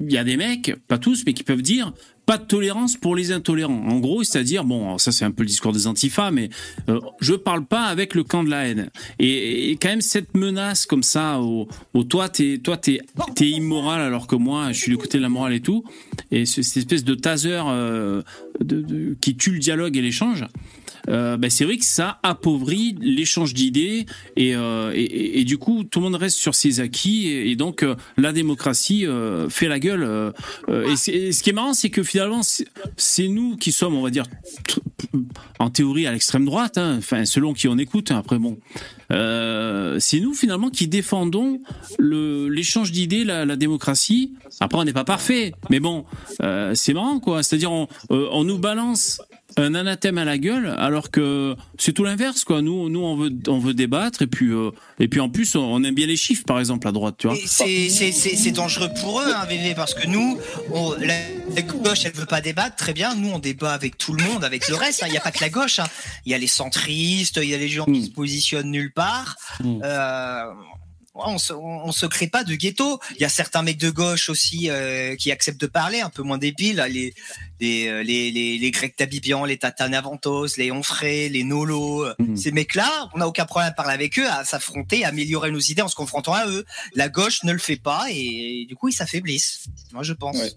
il 0.00 0.10
y 0.10 0.18
a 0.18 0.24
des 0.24 0.36
mecs, 0.36 0.74
pas 0.88 0.98
tous, 0.98 1.24
mais 1.26 1.34
qui 1.34 1.42
peuvent 1.42 1.62
dire 1.62 1.92
pas 2.26 2.38
de 2.38 2.44
tolérance 2.44 2.96
pour 2.96 3.14
les 3.14 3.30
intolérants. 3.32 3.86
En 3.88 3.98
gros, 4.00 4.24
c'est-à-dire, 4.24 4.64
bon, 4.64 4.98
ça 4.98 5.12
c'est 5.12 5.24
un 5.24 5.30
peu 5.30 5.42
le 5.44 5.48
discours 5.48 5.72
des 5.72 5.86
antifas, 5.86 6.32
mais 6.32 6.50
euh, 6.88 7.00
je 7.20 7.34
parle 7.34 7.64
pas 7.64 7.84
avec 7.84 8.14
le 8.16 8.24
camp 8.24 8.42
de 8.42 8.50
la 8.50 8.66
haine. 8.66 8.90
Et, 9.20 9.78
quand 9.80 9.88
même 9.88 10.00
cette 10.00 10.36
menace 10.36 10.86
comme 10.86 11.04
ça, 11.04 11.40
au, 11.40 11.68
toi 12.08 12.28
t'es 12.28 12.58
toi 12.58 12.76
t'es 12.76 13.00
t'es 13.36 13.48
immoral 13.48 14.00
alors 14.00 14.26
que 14.26 14.34
moi 14.36 14.72
je 14.72 14.78
suis 14.80 14.90
du 14.90 14.98
côté 14.98 15.18
de 15.18 15.22
la 15.22 15.28
morale 15.28 15.54
et 15.54 15.60
tout, 15.60 15.84
et 16.32 16.44
ce- 16.46 16.62
cette 16.62 16.78
espèce 16.78 17.04
de 17.04 17.14
taser 17.14 17.62
euh, 17.66 18.22
qui 19.20 19.36
tue 19.36 19.52
le 19.52 19.58
dialogue 19.60 19.96
et 19.96 20.02
l'échange. 20.02 20.44
Euh, 21.08 21.36
ben, 21.36 21.50
c'est 21.50 21.64
vrai 21.64 21.76
que 21.76 21.84
ça 21.84 22.18
appauvrit 22.22 22.96
l'échange 23.00 23.54
d'idées 23.54 24.06
et, 24.36 24.54
euh, 24.56 24.92
et, 24.94 25.44
du 25.44 25.58
coup 25.58 25.84
tout 25.84 26.00
le 26.00 26.04
monde 26.04 26.16
reste 26.16 26.38
sur 26.38 26.54
ses 26.54 26.80
acquis 26.80 27.28
et, 27.28 27.54
donc 27.56 27.82
euh, 27.82 27.94
la 28.16 28.32
démocratie 28.32 29.06
fait 29.48 29.68
la 29.68 29.78
gueule. 29.78 30.32
et, 30.68 30.96
ce 30.96 31.42
qui 31.42 31.50
est 31.50 31.52
marrant, 31.52 31.74
c'est 31.74 31.90
que 31.90 32.02
finalement 32.02 32.42
c'est- 32.42 33.28
nous 33.28 33.56
qui 33.56 33.72
sommes, 33.72 33.94
on 33.96 34.02
va 34.02 34.10
dire, 34.10 34.24
en 35.58 35.68
théorie 35.68 36.06
à 36.06 36.12
l'extrême 36.12 36.44
droite, 36.44 36.78
hein, 36.78 36.96
enfin 36.98 37.24
selon 37.24 37.54
qui 37.54 37.66
on 37.66 37.76
écoute. 37.76 38.10
hein, 38.10 38.18
après 38.18 38.38
bon, 38.38 38.58
c'est 39.10 40.20
nous 40.20 40.34
finalement 40.34 40.70
qui 40.70 40.86
défendons 40.88 41.60
l'échange 41.98 42.92
d'idées, 42.92 43.24
la, 43.24 43.56
démocratie. 43.56 44.34
Après 44.60 44.78
on 44.78 44.84
n'est 44.84 44.92
pas 44.92 45.04
parfait, 45.04 45.52
mais 45.70 45.80
bon, 45.80 46.04
c'est 46.74 46.94
marrant 46.94 47.20
quoi. 47.20 47.42
C'est-à-dire 47.42 47.72
on 48.10 48.44
nous 48.44 48.58
balance 48.58 49.20
un 49.58 49.74
anathème 49.74 50.18
à 50.18 50.24
la 50.24 50.36
gueule, 50.38 50.74
alors 50.78 51.10
que 51.10 51.56
c'est 51.78 51.92
tout 51.92 52.04
l'inverse, 52.04 52.44
quoi. 52.44 52.60
Nous, 52.62 52.88
nous, 52.90 53.00
on 53.00 53.16
veut, 53.16 53.30
on 53.48 53.58
veut 53.58 53.72
débattre, 53.74 54.22
et 54.22 54.26
puis, 54.26 54.50
euh, 54.52 54.70
et 55.00 55.08
puis 55.08 55.20
en 55.20 55.28
plus, 55.30 55.54
on 55.56 55.82
aime 55.82 55.94
bien 55.94 56.06
les 56.06 56.16
chiffres, 56.16 56.44
par 56.46 56.58
exemple, 56.58 56.86
à 56.88 56.92
droite, 56.92 57.14
tu 57.18 57.26
vois. 57.28 57.36
C'est 57.46 57.88
c'est- 57.88 58.12
c'est- 58.12 58.36
c'est 58.36 58.50
dangereux 58.52 58.90
pour 59.00 59.20
eux, 59.20 59.32
hein, 59.34 59.44
VV, 59.48 59.74
parce 59.74 59.94
que 59.94 60.06
nous, 60.06 60.38
on, 60.72 60.92
la, 61.00 61.14
la 61.54 61.62
gauche, 61.62 62.04
elle 62.04 62.12
veut 62.12 62.26
pas 62.26 62.40
débattre, 62.40 62.76
très 62.76 62.92
bien. 62.92 63.14
Nous, 63.14 63.30
on 63.30 63.38
débat 63.38 63.72
avec 63.72 63.96
tout 63.96 64.12
le 64.12 64.22
monde, 64.24 64.44
avec 64.44 64.68
le 64.68 64.74
reste. 64.74 65.02
hein. 65.02 65.06
Il 65.08 65.12
n'y 65.12 65.18
a 65.18 65.22
pas 65.22 65.30
que 65.32 65.40
la 65.40 65.48
gauche. 65.50 65.78
hein. 65.78 65.86
Il 66.26 66.32
y 66.32 66.34
a 66.34 66.38
les 66.38 66.46
centristes, 66.46 67.38
il 67.42 67.48
y 67.48 67.54
a 67.54 67.58
les 67.58 67.68
gens 67.68 67.84
qui 67.86 68.00
Mm. 68.00 68.04
se 68.04 68.10
positionnent 68.10 68.70
nulle 68.70 68.92
part. 68.92 69.36
Mm. 69.64 69.80
Euh, 69.82 70.44
on 71.18 71.38
se, 71.38 71.52
on, 71.52 71.92
se 71.92 72.06
crée 72.06 72.26
pas 72.26 72.44
de 72.44 72.54
ghetto. 72.54 72.98
Il 73.14 73.20
y 73.20 73.24
a 73.24 73.28
certains 73.28 73.62
mecs 73.62 73.78
de 73.78 73.90
gauche 73.90 74.28
aussi 74.28 74.68
euh, 74.70 75.16
qui 75.16 75.30
acceptent 75.32 75.60
de 75.60 75.66
parler, 75.66 76.00
un 76.00 76.10
peu 76.10 76.22
moins 76.22 76.38
débiles. 76.38 76.76
là, 76.76 76.88
Les, 76.88 77.14
les, 77.60 77.86
euh, 77.88 78.02
les, 78.02 78.30
les, 78.30 78.58
les 78.58 78.70
Grecs 78.70 78.96
Tabibian, 78.96 79.44
les 79.44 79.56
Tata 79.56 79.88
Navantos, 79.88 80.56
les 80.58 80.70
Onfray, 80.70 81.28
les 81.28 81.44
Nolo. 81.44 82.04
euh, 82.04 82.14
Mm. 82.18 82.36
Ces 82.36 82.50
mecs-là, 82.50 83.08
on 83.14 83.18
n'a 83.18 83.28
aucun 83.28 83.44
problème 83.44 83.70
à 83.70 83.72
parler 83.74 83.92
avec 83.94 84.18
eux, 84.18 84.26
à 84.26 84.44
s'affronter, 84.44 85.04
à 85.04 85.08
améliorer 85.08 85.50
nos 85.50 85.58
idées 85.60 85.82
en 85.82 85.88
se 85.88 85.94
confrontant 85.94 86.32
à 86.32 86.46
eux. 86.46 86.64
La 86.94 87.08
gauche 87.08 87.44
ne 87.44 87.52
le 87.52 87.58
fait 87.58 87.76
pas 87.76 88.06
et 88.10 88.64
du 88.68 88.74
coup, 88.74 88.88
ils 88.88 88.92
s'affaiblissent. 88.94 89.64
Moi, 89.92 90.02
je 90.02 90.12
pense. 90.12 90.36
Ouais. 90.36 90.50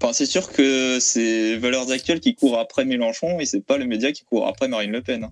Enfin, 0.00 0.12
c'est 0.12 0.26
sûr 0.26 0.52
que 0.52 0.98
c'est 1.00 1.56
Valeurs 1.56 1.90
Actuelles 1.90 2.20
qui 2.20 2.36
courent 2.36 2.58
après 2.60 2.84
Mélenchon 2.84 3.40
et 3.40 3.46
c'est 3.46 3.60
pas 3.64 3.78
les 3.78 3.86
médias 3.86 4.12
qui 4.12 4.22
courent 4.24 4.46
après 4.46 4.68
Marine 4.68 4.92
Le 4.92 5.02
Pen. 5.02 5.28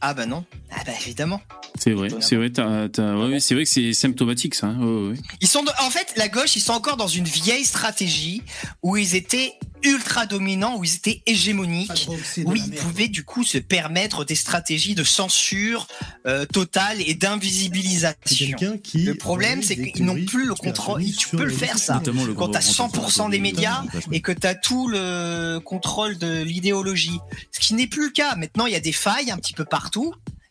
Ah 0.00 0.14
bah 0.14 0.26
non. 0.26 0.44
Ah 0.70 0.82
bah 0.86 0.92
évidemment. 1.04 1.40
C'est 1.78 1.92
vrai, 1.92 2.08
c'est 2.20 2.36
vrai, 2.36 2.50
ouais, 2.50 3.40
c'est 3.40 3.54
vrai 3.54 3.64
que 3.64 3.70
c'est 3.70 3.92
symptomatique, 3.92 4.54
ça. 4.54 4.68
hein. 4.68 4.78
Ouais, 4.78 4.84
ouais, 4.86 5.10
ouais. 5.12 5.16
Ils 5.40 5.48
sont, 5.48 5.62
de- 5.62 5.70
en 5.82 5.90
fait, 5.90 6.12
la 6.16 6.28
gauche, 6.28 6.56
ils 6.56 6.60
sont 6.60 6.72
encore 6.72 6.96
dans 6.96 7.08
une 7.08 7.24
vieille 7.24 7.64
stratégie 7.64 8.42
où 8.82 8.96
ils 8.96 9.14
étaient 9.14 9.52
ultra 9.82 10.26
dominants, 10.26 10.76
où 10.78 10.84
ils 10.84 10.94
étaient 10.96 11.22
hégémoniques. 11.26 12.08
où 12.44 12.54
ils 12.56 12.70
pouvaient 12.72 13.08
du 13.08 13.24
coup 13.24 13.44
se 13.44 13.58
permettre 13.58 14.24
des 14.24 14.34
stratégies 14.34 14.94
de 14.94 15.04
censure 15.04 15.86
euh, 16.26 16.44
totale 16.46 16.98
et 17.06 17.14
d'invisibilisation. 17.14 18.56
Le 18.94 19.12
problème, 19.14 19.62
c'est 19.62 19.76
qu'ils 19.92 20.04
n'ont 20.04 20.24
plus 20.24 20.46
le 20.46 20.54
contrôle. 20.54 21.04
Tu 21.04 21.28
peux 21.28 21.44
le 21.44 21.50
faire, 21.52 21.78
ça. 21.78 22.02
Le 22.04 22.34
Quand 22.34 22.48
t'as 22.48 22.60
grand 22.60 22.88
100% 22.88 23.30
des 23.30 23.38
médias 23.38 23.82
et 24.12 24.20
que 24.20 24.32
tu 24.32 24.46
as 24.46 24.54
tout 24.54 24.88
le 24.88 25.58
contrôle 25.64 26.16
de 26.18 26.42
l'idéologie. 26.42 27.18
Ce 27.52 27.60
qui 27.60 27.74
n'est 27.74 27.86
plus 27.86 28.06
le 28.06 28.10
cas. 28.12 28.34
Maintenant, 28.36 28.66
il 28.66 28.72
y 28.72 28.76
a 28.76 28.80
des 28.80 28.92
failles 28.92 29.30
un 29.30 29.36
petit 29.36 29.52
peu 29.52 29.64
partout. 29.64 29.95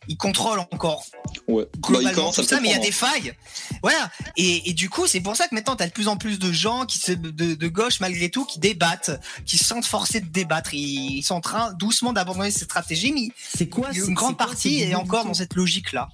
Ils 0.08 0.16
contrôlent 0.16 0.60
encore 0.60 1.04
Ouais. 1.48 1.64
Bah, 1.64 1.78
globalement 1.88 2.30
tout 2.30 2.44
ça, 2.44 2.60
mais 2.60 2.68
il 2.68 2.72
y 2.72 2.74
a 2.74 2.78
des 2.78 2.92
failles. 2.92 3.34
Voilà. 3.82 4.08
Et, 4.36 4.70
et 4.70 4.72
du 4.72 4.88
coup, 4.88 5.06
c'est 5.08 5.20
pour 5.20 5.34
ça 5.34 5.48
que 5.48 5.54
maintenant, 5.54 5.74
tu 5.74 5.82
as 5.82 5.88
de 5.88 5.92
plus 5.92 6.06
en 6.06 6.16
plus 6.16 6.38
de 6.38 6.52
gens 6.52 6.86
qui 6.86 6.98
se, 6.98 7.10
de, 7.10 7.54
de 7.54 7.68
gauche, 7.68 7.98
malgré 7.98 8.30
tout, 8.30 8.44
qui 8.44 8.60
débattent, 8.60 9.20
qui 9.44 9.58
se 9.58 9.64
sentent 9.64 9.84
forcés 9.84 10.20
de 10.20 10.28
débattre. 10.28 10.74
Ils, 10.74 11.18
ils 11.18 11.22
sont 11.24 11.34
en 11.34 11.40
train 11.40 11.72
doucement 11.72 12.12
d'abandonner 12.12 12.52
cette 12.52 12.64
stratégie, 12.64 13.12
mais 13.12 13.28
C'est 13.36 13.68
quoi 13.68 13.90
une 13.92 14.14
grande 14.14 14.38
partie 14.38 14.80
est 14.80 14.94
encore 14.94 15.24
dans 15.24 15.34
cette 15.34 15.54
logique-là, 15.54 16.08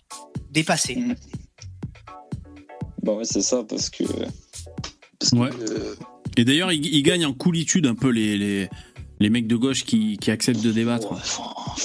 dépassée. 0.50 0.96
Mm. 0.96 1.14
Bah 3.02 3.12
ouais, 3.12 3.24
c'est 3.24 3.42
ça, 3.42 3.62
parce 3.64 3.90
que. 3.90 4.04
Parce 5.18 5.32
que 5.32 5.36
Ouais. 5.36 5.50
euh, 5.70 5.94
Et 6.36 6.44
d'ailleurs, 6.44 6.72
ils, 6.72 6.84
ils 6.86 7.02
gagnent 7.02 7.26
en 7.26 7.34
coolitude 7.34 7.86
un 7.86 7.94
peu 7.94 8.08
les, 8.08 8.38
les, 8.38 8.70
les 9.22 9.30
mecs 9.30 9.46
de 9.46 9.56
gauche 9.56 9.84
qui, 9.84 10.18
qui 10.18 10.30
acceptent 10.30 10.60
de 10.62 10.72
débattre. 10.72 11.14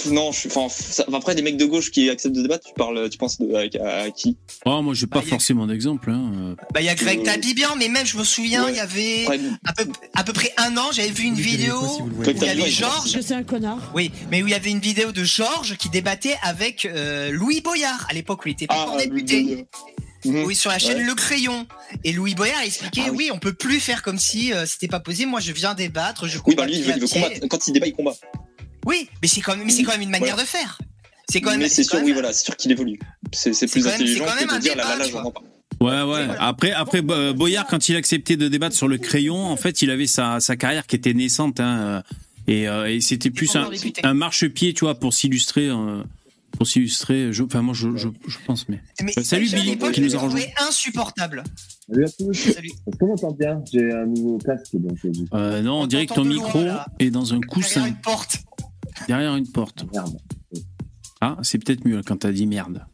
non, 0.10 0.32
je 0.32 0.40
suis. 0.40 0.50
Enfin, 0.56 0.68
après, 1.14 1.36
des 1.36 1.42
mecs 1.42 1.56
de 1.58 1.66
gauche 1.66 1.92
qui 1.92 2.10
acceptent 2.10 2.36
de 2.36 2.42
débattre, 2.42 2.68
tu 2.68 2.74
parles, 2.74 3.10
tu 3.10 3.18
penses 3.18 3.38
de, 3.40 3.54
à, 3.80 4.02
à 4.04 4.10
qui? 4.12 4.36
Oh, 4.66 4.82
moi, 4.82 4.94
j'ai 4.96 5.08
pas 5.08 5.20
Bah, 5.20 5.26
a- 5.26 5.30
forcément 5.30 5.68
d'exemple. 5.68 6.10
Hein. 6.12 6.56
Bah, 6.74 6.82
il 6.82 6.86
y 6.86 6.90
a 6.90 6.96
Greg 6.96 7.20
Euh, 7.20 7.24
Tabibian, 7.24 7.76
mais 7.78 7.88
même, 7.90 8.06
je 8.06 8.18
me 8.18 8.24
souviens, 8.24 8.66
Ouais. 8.66 8.72
il 8.74 8.78
y 8.78 8.80
avait 8.80 9.26
à 9.66 9.74
peu, 9.74 9.86
à 10.16 10.24
peu 10.24 10.34
près 10.34 10.52
un 10.58 10.76
an, 10.78 10.90
j'avais 10.92 11.12
vu 11.12 11.26
une 11.26 11.36
vidéo 11.36 11.76
où 12.02 12.24
il 12.24 12.38
y 12.44 12.50
avait 12.50 12.70
Georges. 12.70 13.20
c'est 13.22 13.34
un 13.36 13.44
connard? 13.44 13.92
Oui, 13.96 14.12
mais 14.32 14.42
où 14.42 14.48
il 14.48 14.52
y 14.52 14.56
avait 14.56 14.72
une 14.72 14.80
vidéo 14.80 15.12
de 15.12 15.24
Georges 15.24 15.78
qui 15.78 15.90
débattait 15.90 16.38
avec 16.42 16.86
euh, 16.86 17.30
Louis 17.32 17.62
Boyard, 17.62 18.08
à 18.10 18.14
l'époque 18.14 18.44
où 18.46 18.48
il 18.50 18.54
était 18.54 18.68
pas 18.68 18.82
encore 18.84 18.98
député. 18.98 19.66
Mhm. 20.26 20.44
Oui, 20.46 20.56
sur 20.56 20.70
la 20.72 20.80
chaîne 20.80 20.98
Ouais. 20.98 21.04
Le 21.04 21.14
Crayon. 21.16 21.68
Et 22.04 22.12
Louis 22.12 22.34
Boyard 22.36 22.62
expliquait, 22.62 23.02
Ah 23.06 23.10
oui. 23.12 23.18
oui. 23.18 23.30
on 23.34 23.40
peut 23.40 23.54
plus 23.54 23.80
faire 23.80 24.02
comme 24.02 24.18
si 24.18 24.52
euh, 24.54 24.66
c'était 24.66 24.88
pas 24.88 25.00
possible. 25.00 25.30
Moi, 25.30 25.40
je 25.40 25.52
viens 25.52 25.74
débattre, 25.76 26.28
je 26.28 26.40
Oui, 26.46 26.56
bah 26.56 26.66
lui, 26.66 26.76
il 26.78 26.84
veut, 26.84 26.94
il 26.98 27.08
combattre. 27.10 27.40
Quand 27.50 27.68
il 27.68 27.74
débat, 27.74 27.88
il 27.88 27.94
combat. 27.94 28.16
Oui, 28.86 29.10
mais 29.22 29.28
c'est 29.28 29.42
quand 29.42 29.56
même, 29.56 29.66
mais 29.66 29.72
c'est 29.72 29.84
quand 29.84 29.92
même 29.94 30.02
une 30.02 30.10
manière 30.10 30.36
de 30.38 30.42
faire. 30.44 30.80
C'est 31.30 31.42
quand 31.42 31.52
même. 31.52 31.60
Mais 31.60 31.70
c'est 31.70 31.84
sûr, 31.84 31.96
même- 31.98 32.06
oui, 32.06 32.14
voilà, 32.14 32.32
c'est 32.34 32.46
sûr 32.46 32.56
qu'il 32.56 32.72
évolue. 32.72 33.00
C'est 33.34 33.52
plus 33.52 33.82
quand 33.84 33.90
même- 33.90 33.96
intelligent 33.96 34.24
c'est 34.26 34.30
quand 34.32 34.36
que 34.36 34.40
même 34.40 34.50
de 34.50 34.54
un 34.56 34.60
dire 34.60 34.76
là, 34.76 34.84
là, 34.84 35.06
débat, 35.06 35.06
là, 35.06 35.22
vois. 35.24 35.34
pas. 35.34 35.42
Ouais, 35.80 36.02
ouais. 36.02 36.28
Après, 36.40 36.72
après 36.72 37.02
Bo- 37.02 37.34
Boyard, 37.34 37.68
quand 37.68 37.88
il 37.90 37.96
acceptait 37.96 38.36
de 38.38 38.48
débattre 38.48 38.76
sur 38.76 38.88
le 38.88 38.98
crayon, 38.98 39.46
en 39.46 39.58
fait, 39.58 39.82
il 39.84 39.92
avait 39.92 40.08
sa, 40.08 40.40
sa 40.40 40.56
carrière 40.56 40.88
qui 40.88 40.96
était 40.96 41.14
naissante. 41.14 41.60
Hein, 41.60 41.78
euh, 41.78 42.02
et, 42.48 42.68
euh, 42.68 42.90
et 42.90 43.02
c'était 43.02 43.30
plus 43.30 43.56
un, 43.56 43.70
un 44.04 44.14
marchepied, 44.14 44.74
tu 44.74 44.86
vois, 44.86 44.96
pour 45.00 45.14
s'illustrer. 45.14 45.68
euh, 45.68 46.02
pour 46.58 46.68
s'illustrer. 46.68 47.32
je- 47.32 47.44
Enfin, 47.44 47.62
moi, 47.62 47.74
je, 47.74 47.96
je, 47.96 48.10
je 48.28 48.38
pense, 48.46 48.68
mais. 48.70 48.82
Mais 49.02 49.14
Euh, 49.18 49.24
salut, 49.24 49.50
Billy, 49.50 49.78
qui 49.94 50.02
nous 50.02 50.16
a 50.16 50.18
trouvais 50.18 50.54
insupportable. 50.68 51.44
Salut 51.90 52.06
à 52.06 52.10
tous. 52.10 52.34
Salut. 52.34 52.70
Est-ce 52.88 52.98
qu'on 52.98 53.08
m'entend 53.08 53.32
bien 53.32 53.62
J'ai 53.72 53.92
un 53.92 54.06
nouveau 54.06 54.38
casque 54.40 54.76
donc 54.76 54.98
euh, 55.06 55.12
je- 55.14 55.22
Euh, 55.38 55.62
non, 55.62 55.80
on, 55.80 55.82
On 55.84 55.88
dirait 55.88 56.06
que 56.06 56.14
ton 56.14 56.26
micro 56.26 56.62
loin, 56.62 56.86
est 57.00 57.10
dans 57.12 57.34
un 57.34 57.40
Derrière 57.40 57.50
coussin, 57.50 57.86
une 57.88 57.96
porte. 58.02 58.40
derrière 59.08 59.36
une 59.36 59.48
porte. 59.52 59.86
Merde. 59.94 60.18
Ah, 61.22 61.38
c'est 61.42 61.58
peut-être 61.64 61.86
mieux 61.88 62.02
quand 62.06 62.18
t'as 62.18 62.32
dit 62.32 62.46
merde. 62.46 62.86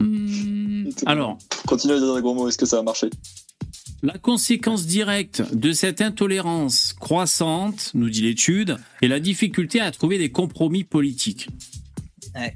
Hmm, 0.00 0.88
alors, 1.06 1.38
Continue 1.66 1.92
à 1.94 1.98
dire 1.98 2.14
des 2.14 2.22
gros 2.22 2.34
mots, 2.34 2.48
est-ce 2.48 2.56
que 2.58 2.66
ça 2.66 2.76
va 2.76 2.82
marcher 2.82 3.10
La 4.02 4.16
conséquence 4.16 4.86
directe 4.86 5.42
de 5.54 5.72
cette 5.72 6.00
intolérance 6.00 6.94
croissante, 6.94 7.90
nous 7.94 8.08
dit 8.08 8.22
l'étude, 8.22 8.76
est 9.02 9.08
la 9.08 9.20
difficulté 9.20 9.80
à 9.80 9.90
trouver 9.90 10.18
des 10.18 10.30
compromis 10.30 10.84
politiques. 10.84 11.48
Ouais. 12.34 12.54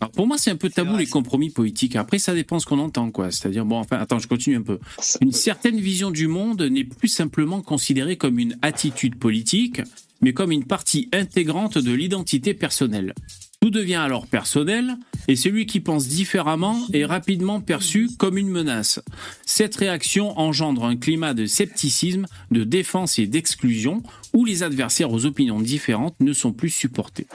Alors 0.00 0.10
pour 0.10 0.26
moi, 0.26 0.38
c'est 0.38 0.50
un 0.50 0.56
peu 0.56 0.70
tabou 0.70 0.96
les 0.96 1.06
compromis 1.06 1.50
politiques. 1.50 1.96
Après, 1.96 2.18
ça 2.18 2.34
dépend 2.34 2.58
ce 2.58 2.66
qu'on 2.66 2.78
entend, 2.78 3.10
quoi. 3.10 3.30
C'est-à-dire, 3.30 3.64
bon, 3.64 3.78
enfin, 3.78 3.96
attends, 3.96 4.18
je 4.18 4.28
continue 4.28 4.56
un 4.56 4.62
peu. 4.62 4.78
Une 5.20 5.32
certaine 5.32 5.78
vision 5.78 6.10
du 6.10 6.26
monde 6.26 6.62
n'est 6.62 6.84
plus 6.84 7.08
simplement 7.08 7.62
considérée 7.62 8.16
comme 8.16 8.38
une 8.38 8.58
attitude 8.62 9.16
politique, 9.16 9.80
mais 10.20 10.32
comme 10.32 10.52
une 10.52 10.64
partie 10.64 11.08
intégrante 11.12 11.78
de 11.78 11.92
l'identité 11.92 12.54
personnelle. 12.54 13.14
Tout 13.60 13.70
devient 13.70 13.94
alors 13.94 14.26
personnel, 14.26 14.98
et 15.26 15.36
celui 15.36 15.64
qui 15.64 15.80
pense 15.80 16.06
différemment 16.06 16.78
est 16.92 17.06
rapidement 17.06 17.62
perçu 17.62 18.10
comme 18.18 18.36
une 18.36 18.50
menace. 18.50 19.00
Cette 19.46 19.76
réaction 19.76 20.38
engendre 20.38 20.84
un 20.84 20.96
climat 20.96 21.32
de 21.32 21.46
scepticisme, 21.46 22.26
de 22.50 22.64
défense 22.64 23.18
et 23.18 23.26
d'exclusion, 23.26 24.02
où 24.34 24.44
les 24.44 24.62
adversaires 24.62 25.12
aux 25.12 25.24
opinions 25.24 25.60
différentes 25.60 26.16
ne 26.20 26.34
sont 26.34 26.52
plus 26.52 26.68
supportés. 26.68 27.26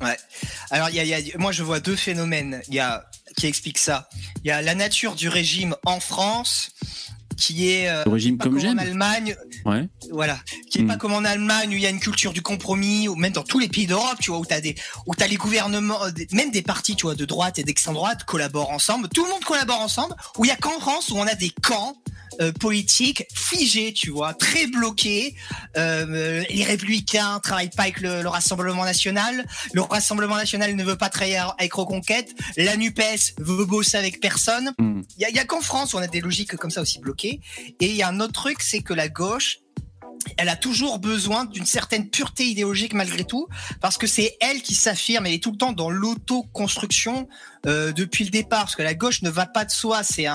Ouais. 0.00 0.16
Alors, 0.70 0.90
y 0.90 0.98
y 1.04 1.14
a- 1.14 1.38
moi, 1.38 1.52
je 1.52 1.62
vois 1.62 1.80
deux 1.80 1.96
phénomènes 1.96 2.60
y 2.68 2.78
qui 3.36 3.46
expliquent 3.46 3.78
ça. 3.78 4.08
Il 4.44 4.48
y 4.48 4.50
a 4.50 4.62
la 4.62 4.74
nature 4.74 5.14
du 5.14 5.28
régime 5.28 5.74
en 5.84 6.00
France, 6.00 6.70
qui 7.36 7.70
est 7.70 7.88
euh, 7.88 8.02
régime 8.04 8.38
comme 8.38 8.56
en 8.58 8.78
Allemagne, 8.78 9.36
Ouais. 9.64 9.88
voilà, 10.10 10.38
qui 10.70 10.78
est 10.78 10.82
Mm. 10.82 10.88
pas 10.88 10.96
comme 10.96 11.12
en 11.12 11.24
Allemagne 11.24 11.70
où 11.70 11.72
il 11.74 11.80
y 11.82 11.86
a 11.86 11.90
une 11.90 12.00
culture 12.00 12.32
du 12.32 12.42
compromis, 12.42 13.08
ou 13.08 13.14
même 13.16 13.32
dans 13.32 13.42
tous 13.44 13.58
les 13.58 13.68
pays 13.68 13.86
d'Europe, 13.86 14.18
tu 14.20 14.30
vois, 14.30 14.40
où 14.40 14.46
t'as 14.46 14.60
des, 14.60 14.74
où 15.06 15.14
t'as 15.14 15.26
les 15.26 15.36
gouvernements, 15.36 16.02
euh, 16.04 16.10
même 16.32 16.50
des 16.50 16.62
partis, 16.62 16.96
tu 16.96 17.02
vois, 17.02 17.14
de 17.14 17.24
droite 17.24 17.58
et 17.58 17.64
d'extrême 17.64 17.94
droite 17.94 18.24
collaborent 18.24 18.70
ensemble. 18.70 19.08
Tout 19.08 19.24
le 19.24 19.30
monde 19.30 19.44
collabore 19.44 19.80
ensemble. 19.80 20.14
Où 20.38 20.44
il 20.44 20.48
y 20.48 20.52
a 20.52 20.56
qu'en 20.56 20.78
France 20.80 21.10
où 21.10 21.16
on 21.16 21.26
a 21.26 21.34
des 21.34 21.50
camps 21.62 21.96
euh, 22.42 22.52
politique 22.52 23.24
figé, 23.34 23.94
tu 23.94 24.10
vois, 24.10 24.34
très 24.34 24.66
bloqué. 24.66 25.34
Euh, 25.78 26.42
les 26.50 26.64
républicains 26.64 27.40
travaillent 27.42 27.70
pas 27.70 27.84
avec 27.84 28.00
le, 28.00 28.22
le, 28.22 28.28
Rassemblement 28.28 28.84
national. 28.84 29.46
Le 29.72 29.80
Rassemblement 29.80 30.36
national 30.36 30.74
ne 30.76 30.84
veut 30.84 30.96
pas 30.96 31.08
travailler 31.08 31.40
avec 31.58 31.72
Reconquête. 31.72 32.34
La 32.58 32.76
Nupes 32.76 33.00
veut 33.38 33.64
bosser 33.64 33.96
avec 33.96 34.20
personne. 34.20 34.74
Hmm. 34.78 35.00
Il 35.16 35.22
y 35.22 35.24
a, 35.24 35.30
y 35.30 35.38
a 35.38 35.44
qu'en 35.46 35.62
France 35.62 35.94
où 35.94 35.96
on 35.96 36.00
a 36.02 36.08
des 36.08 36.20
logiques 36.20 36.54
comme 36.56 36.70
ça 36.70 36.82
aussi 36.82 36.98
bloquées. 36.98 37.25
Et 37.80 37.86
il 37.90 37.96
y 37.96 38.02
a 38.02 38.08
un 38.08 38.20
autre 38.20 38.32
truc, 38.32 38.62
c'est 38.62 38.80
que 38.80 38.94
la 38.94 39.08
gauche 39.08 39.58
elle 40.36 40.48
a 40.48 40.56
toujours 40.56 40.98
besoin 40.98 41.44
d'une 41.44 41.66
certaine 41.66 42.08
pureté 42.10 42.44
idéologique 42.46 42.94
malgré 42.94 43.24
tout, 43.24 43.48
parce 43.80 43.98
que 43.98 44.06
c'est 44.06 44.36
elle 44.40 44.62
qui 44.62 44.74
s'affirme, 44.74 45.26
elle 45.26 45.34
est 45.34 45.42
tout 45.42 45.52
le 45.52 45.58
temps 45.58 45.72
dans 45.72 45.90
l'autoconstruction 45.90 47.28
euh, 47.66 47.92
depuis 47.92 48.24
le 48.24 48.30
départ, 48.30 48.62
parce 48.62 48.76
que 48.76 48.82
la 48.82 48.94
gauche 48.94 49.22
ne 49.22 49.30
va 49.30 49.46
pas 49.46 49.64
de 49.64 49.70
soi, 49.70 50.02
c'est 50.02 50.26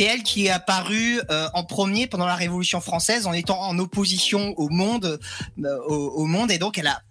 elle 0.00 0.22
qui 0.22 0.46
est 0.46 0.50
apparue 0.50 1.20
euh, 1.30 1.48
en 1.54 1.64
premier 1.64 2.06
pendant 2.06 2.26
la 2.26 2.36
Révolution 2.36 2.80
française 2.80 3.26
en 3.26 3.32
étant 3.32 3.60
en 3.60 3.78
opposition 3.78 4.54
au 4.56 4.68
monde, 4.68 5.18
euh, 5.64 5.78
au, 5.86 6.26
monde, 6.26 6.50
et 6.50 6.58
donc 6.58 6.78
elle 6.78 6.88
a 6.88 7.02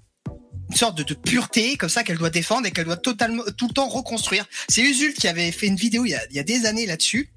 une 0.70 0.76
sorte 0.76 0.98
de, 0.98 1.14
pureté 1.14 1.78
comme 1.78 1.90
ça 1.90 2.04
qu'elle 2.04 2.18
doit 2.18 2.30
défendre 2.30 2.68
et 2.68 2.72
qu'elle 2.72 2.86
doit 2.86 2.98
totalement 2.98 3.44
tout 3.58 3.68
le 3.70 3.74
temps 3.74 3.88
reconstruire. 3.88 4.46
C'est 4.68 4.82
Usul 4.82 5.14
qui 5.14 5.28
avait 5.28 5.52
fait 5.52 5.68
une 5.68 5.78
vidéo 5.78 6.06
il 6.06 6.18
y 6.32 6.40
a 6.40 6.44
des 6.44 6.66
années 6.66 6.86
là-dessus, 6.86 7.32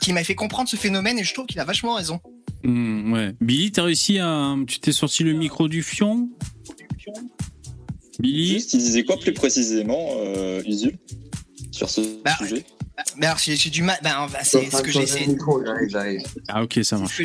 qui 0.00 0.12
m'a 0.12 0.24
fait 0.24 0.34
comprendre 0.34 0.68
ce 0.68 0.76
phénomène 0.76 1.18
et 1.18 1.24
je 1.24 1.32
trouve 1.34 1.46
qu'il 1.46 1.60
a 1.60 1.64
vachement 1.64 1.94
raison. 1.94 2.20
Mmh, 2.62 3.12
ouais. 3.12 3.34
Billy, 3.40 3.72
t'as 3.72 3.82
réussi 3.84 4.18
à. 4.18 4.56
Tu 4.66 4.80
t'es 4.80 4.92
sorti 4.92 5.24
le 5.24 5.32
micro 5.32 5.68
du 5.68 5.82
fion? 5.82 6.28
Billy? 8.18 8.54
Juste, 8.54 8.74
il 8.74 8.80
disait 8.80 9.04
quoi 9.04 9.18
plus 9.18 9.32
précisément, 9.32 10.08
euh, 10.16 10.62
Usul, 10.66 10.98
sur 11.70 11.90
ce 11.90 12.00
bah, 12.24 12.36
sujet? 12.38 12.64
Mais 13.16 13.26
alors 13.26 13.38
j'ai 13.38 13.70
du 13.70 13.82
mal. 13.82 13.98
Ben, 14.02 14.26
c'est 14.42 14.70
ce 14.70 14.82
que 14.82 14.90
j'ai 14.90 15.02
essayé. 15.02 15.36
Ah 16.48 16.62
ok, 16.62 16.80
ça 16.82 16.96
marche. 16.96 17.22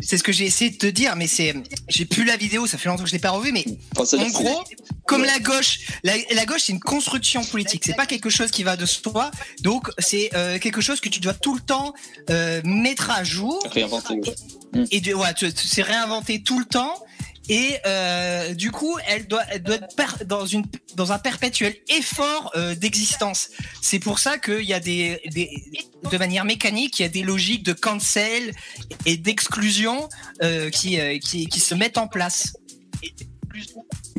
C'est 0.00 0.18
ce 0.18 0.22
que 0.22 0.32
j'ai 0.32 0.46
essayé 0.46 0.70
de 0.70 0.76
te 0.76 0.86
dire, 0.86 1.16
mais 1.16 1.26
c'est 1.26 1.54
j'ai 1.88 2.04
plus 2.04 2.24
la 2.24 2.36
vidéo, 2.36 2.66
ça 2.66 2.78
fait 2.78 2.88
longtemps 2.88 3.04
que 3.04 3.08
je 3.08 3.14
l'ai 3.14 3.20
pas 3.20 3.30
revu, 3.30 3.52
mais 3.52 3.64
enfin, 3.96 4.18
en 4.18 4.28
gros, 4.30 4.64
comme 5.06 5.24
la 5.24 5.38
gauche, 5.38 5.80
la, 6.02 6.14
la 6.34 6.44
gauche 6.44 6.62
c'est 6.64 6.72
une 6.72 6.80
construction 6.80 7.44
politique, 7.44 7.82
c'est 7.84 7.96
pas 7.96 8.06
quelque 8.06 8.30
chose 8.30 8.50
qui 8.50 8.62
va 8.62 8.76
de 8.76 8.86
soi, 8.86 9.30
donc 9.60 9.90
c'est 9.98 10.30
euh, 10.34 10.58
quelque 10.58 10.80
chose 10.80 11.00
que 11.00 11.08
tu 11.08 11.20
dois 11.20 11.34
tout 11.34 11.54
le 11.54 11.60
temps 11.60 11.94
euh, 12.30 12.60
mettre 12.64 13.10
à 13.10 13.24
jour. 13.24 13.62
Réinventer. 13.70 14.20
Et 14.90 15.00
de, 15.00 15.12
ouais, 15.12 15.28
c'est 15.54 15.82
réinventer 15.82 16.42
tout 16.42 16.58
le 16.58 16.64
temps. 16.64 16.94
Et 17.48 17.76
euh, 17.86 18.54
du 18.54 18.70
coup, 18.70 18.96
elle 19.06 19.26
doit, 19.26 19.42
être 19.52 20.24
dans, 20.26 21.12
un 21.12 21.18
perpétuel 21.18 21.74
effort 21.88 22.52
euh, 22.54 22.74
d'existence. 22.74 23.50
C'est 23.80 23.98
pour 23.98 24.18
ça 24.18 24.38
qu'il 24.38 24.62
y 24.62 24.74
a 24.74 24.80
des, 24.80 25.20
de 26.10 26.18
manière 26.18 26.44
mécanique, 26.44 27.00
il 27.00 27.02
y 27.02 27.04
a 27.04 27.08
des 27.08 27.22
logiques 27.22 27.64
de 27.64 27.72
cancel 27.72 28.52
et 29.06 29.16
d'exclusion 29.16 30.08
euh, 30.42 30.70
qui 30.70 31.60
se 31.60 31.74
mettent 31.74 31.98
en 31.98 32.06
place. 32.06 32.54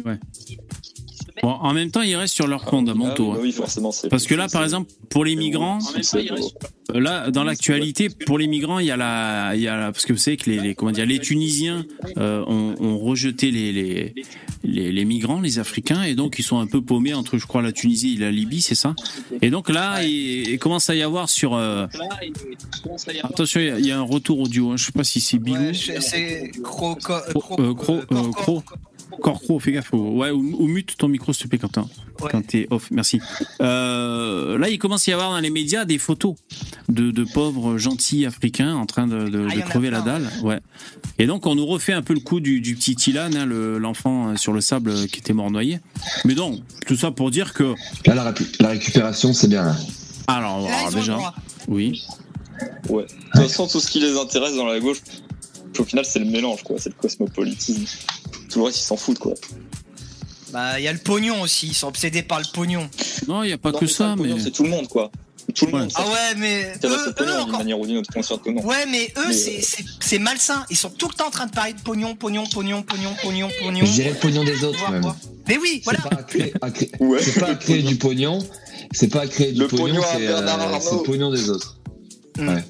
Ouais. 0.05 0.19
Bon, 1.43 1.49
en 1.49 1.73
même 1.73 1.91
temps, 1.91 2.01
ils 2.01 2.15
restent 2.15 2.36
sur 2.36 2.47
leurs 2.47 2.63
fondamentaux. 2.63 3.34
Ah, 3.36 3.39
oui, 3.41 3.51
forcément. 3.51 3.91
Parce 4.10 4.27
que 4.27 4.34
là, 4.34 4.47
par 4.47 4.63
exemple, 4.63 4.89
pour 5.10 5.25
les 5.25 5.36
migrants, 5.36 5.79
là, 6.93 7.32
dans 7.32 7.43
l'actualité, 7.43 8.08
pour 8.08 8.38
les 8.38 8.47
migrants, 8.47 8.79
il 8.79 8.86
y 8.86 8.91
a 8.91 8.95
la, 8.95 9.51
il 9.53 9.62
y 9.62 9.67
a 9.67 9.75
la, 9.75 9.91
parce 9.91 10.06
que 10.06 10.13
vous 10.13 10.19
savez 10.19 10.38
que 10.38 10.49
les, 10.49 10.62
les 10.62 10.73
comment 10.73 10.91
dire, 10.91 11.06
les 11.06 11.19
Tunisiens 11.19 11.86
euh, 12.17 12.45
ont, 12.47 12.75
ont, 12.79 12.97
rejeté 12.97 13.51
les, 13.51 13.73
les, 13.73 14.15
les, 14.63 14.93
les, 14.93 15.06
migrants, 15.06 15.41
les 15.41 15.60
Africains, 15.60 16.03
et 16.03 16.15
donc 16.15 16.39
ils 16.39 16.43
sont 16.43 16.60
un 16.60 16.65
peu 16.65 16.82
paumés 16.82 17.13
entre, 17.13 17.38
je 17.38 17.45
crois, 17.45 17.62
la 17.62 17.73
Tunisie 17.73 18.15
et 18.15 18.19
la 18.19 18.32
Libye, 18.32 18.62
c'est 18.62 18.73
ça? 18.73 18.95
Et 19.41 19.49
donc 19.49 19.67
là, 19.67 20.01
il, 20.01 20.47
il, 20.47 20.60
commence 20.60 20.89
à 20.89 20.95
y 20.95 21.01
avoir 21.01 21.27
sur. 21.27 21.56
Euh... 21.56 21.88
Attention, 23.21 23.60
il 23.60 23.86
y, 23.86 23.91
a 23.91 23.97
un 23.97 24.01
retour 24.01 24.39
audio. 24.39 24.71
Hein. 24.71 24.77
Je 24.77 24.86
sais 24.86 24.91
pas 24.93 25.03
si 25.03 25.19
c'est 25.19 25.39
Bilou. 25.39 25.58
Ouais, 25.58 25.73
c'est 25.73 26.51
Cro, 26.63 26.95
Cro, 26.95 27.15
euh, 27.60 27.73
Cro, 27.73 27.95
euh, 27.97 28.32
Cro. 28.32 28.63
Corcro, 29.21 29.60
fais 29.60 29.71
gaffe. 29.71 29.93
Ouais, 29.93 30.32
ou, 30.32 30.56
ou, 30.60 30.67
mute 30.67 30.95
ton 30.97 31.08
micro, 31.08 31.34
s'il 31.34 31.43
te 31.43 31.49
plaît, 31.49 31.60
Quentin. 31.60 31.88
Ouais. 32.21 32.30
Quand 32.32 32.45
t'es 32.45 32.67
off, 32.69 32.89
merci. 32.91 33.19
Euh, 33.62 34.58
là, 34.58 34.69
il 34.69 34.78
commence 34.78 35.08
à 35.08 35.12
y 35.12 35.13
avoir 35.13 35.32
dans 35.32 35.39
les 35.39 35.49
médias 35.49 35.86
des 35.86 35.97
photos 35.97 36.36
de, 36.89 37.12
de 37.12 37.23
pauvres 37.23 37.78
gentils 37.78 38.26
africains 38.26 38.76
en 38.76 38.86
train 38.86 39.08
de, 39.08 39.30
de, 39.30 39.47
ah, 39.49 39.56
de 39.56 39.62
crever 39.62 39.89
la 39.89 40.02
dalle. 40.02 40.30
Ouais. 40.43 40.60
Et 41.19 41.26
donc, 41.26 41.45
on 41.45 41.56
nous 41.56 41.65
refait 41.65 41.93
un 41.93 42.02
peu 42.02 42.13
le 42.13 42.19
coup 42.19 42.39
du, 42.39 42.62
du 42.62 42.76
petit 42.76 42.93
Ilan, 43.10 43.30
hein, 43.36 43.45
l'enfant 43.45 44.36
sur 44.38 44.54
le 44.54 44.62
sable 44.62 45.08
qui 45.08 45.19
était 45.19 45.34
mort 45.34 45.52
noyé. 45.52 45.80
Mais 46.26 46.36
non, 46.36 46.62
tout 46.88 46.95
ça 46.95 47.12
pour 47.12 47.32
dire 47.32 47.54
que. 47.54 47.73
Là, 48.06 48.15
la, 48.15 48.34
la 48.60 48.69
récupération, 48.69 49.34
c'est 49.34 49.47
bien. 49.47 49.63
Là. 49.63 49.76
Alors, 50.28 50.62
là, 50.62 50.78
alors 50.78 50.91
déjà. 50.91 51.34
Oui. 51.67 52.04
Ouais. 52.89 53.04
De 53.04 53.41
toute 53.41 53.49
façon, 53.49 53.67
tout 53.67 53.80
ce 53.80 53.89
qui 53.89 53.99
les 53.99 54.17
intéresse 54.17 54.56
dans 54.56 54.65
la 54.65 54.80
gauche, 54.80 55.02
au 55.79 55.86
final, 55.86 56.05
c'est 56.05 56.19
le 56.19 56.25
mélange, 56.25 56.63
quoi. 56.63 56.77
C'est 56.79 56.89
le 56.89 56.95
cosmopolitisme. 56.95 57.86
Tout 58.49 58.59
le 58.59 58.65
reste, 58.65 58.79
ils 58.79 58.83
s'en 58.83 58.97
foutent, 58.97 59.19
quoi. 59.19 59.33
Bah, 60.51 60.79
il 60.79 60.83
y 60.83 60.88
a 60.88 60.93
le 60.93 60.99
pognon 60.99 61.41
aussi. 61.41 61.67
Ils 61.67 61.73
sont 61.73 61.88
obsédés 61.88 62.21
par 62.21 62.39
le 62.39 62.45
pognon. 62.53 62.89
Non, 63.27 63.43
il 63.43 63.47
n'y 63.47 63.53
a 63.53 63.57
pas 63.57 63.71
non, 63.71 63.79
que 63.79 63.88
ça, 63.88 64.15
mais. 64.15 64.39
C'est 64.39 64.51
tout 64.51 64.63
le 64.63 64.69
monde, 64.69 64.88
quoi. 64.88 65.12
Tout 65.55 65.65
le 65.65 65.73
ouais. 65.73 65.79
monde. 65.81 65.91
Ah 65.95 66.05
ouais, 66.05 66.36
mais. 66.38 66.73
Eux, 66.83 67.07
eux, 67.07 67.13
pognon, 67.13 67.39
encore... 67.41 67.59
manière 67.59 67.79
ou 67.79 67.86
d'une 67.86 67.97
autre 67.97 68.13
conscience 68.13 68.39
que 68.43 68.49
non. 68.49 68.63
Ouais, 68.63 68.86
mais 68.86 69.12
eux, 69.17 69.27
mais... 69.27 69.62
c'est 69.99 70.19
malsain. 70.19 70.65
Ils 70.69 70.77
sont 70.77 70.89
tout 70.91 71.07
le 71.07 71.15
temps 71.15 71.27
en 71.27 71.31
train 71.31 71.47
de 71.47 71.51
parler 71.51 71.73
de 71.73 71.81
pognon, 71.81 72.15
pognon, 72.15 72.45
pognon, 72.45 72.83
pognon, 72.83 73.13
pognon, 73.21 73.49
pognon. 73.62 73.86
Je 73.86 73.91
dirais 73.91 74.12
le 74.12 74.15
pognon 74.15 74.43
des 74.43 74.63
autres, 74.63 74.91
même. 74.91 75.03
Mais 75.47 75.57
oui, 75.57 75.81
voilà. 75.83 75.99
C'est 76.03 76.09
pas 76.09 76.15
à 76.15 76.23
créer, 76.23 76.53
à 76.62 76.71
créer... 76.71 76.91
ouais. 76.99 77.19
pas 77.39 77.47
à 77.47 77.55
créer 77.55 77.81
du 77.81 77.95
pognon. 77.95 78.39
C'est 78.91 79.07
pas 79.07 79.21
à 79.21 79.27
créer 79.27 79.51
du 79.51 79.59
le 79.62 79.67
pognon, 79.67 80.01
c'est 80.15 80.27
euh, 80.27 80.41
le 80.41 81.03
pognon 81.03 81.31
des 81.31 81.49
autres. 81.49 81.77
Hmm. 82.38 82.49
Ouais. 82.49 82.63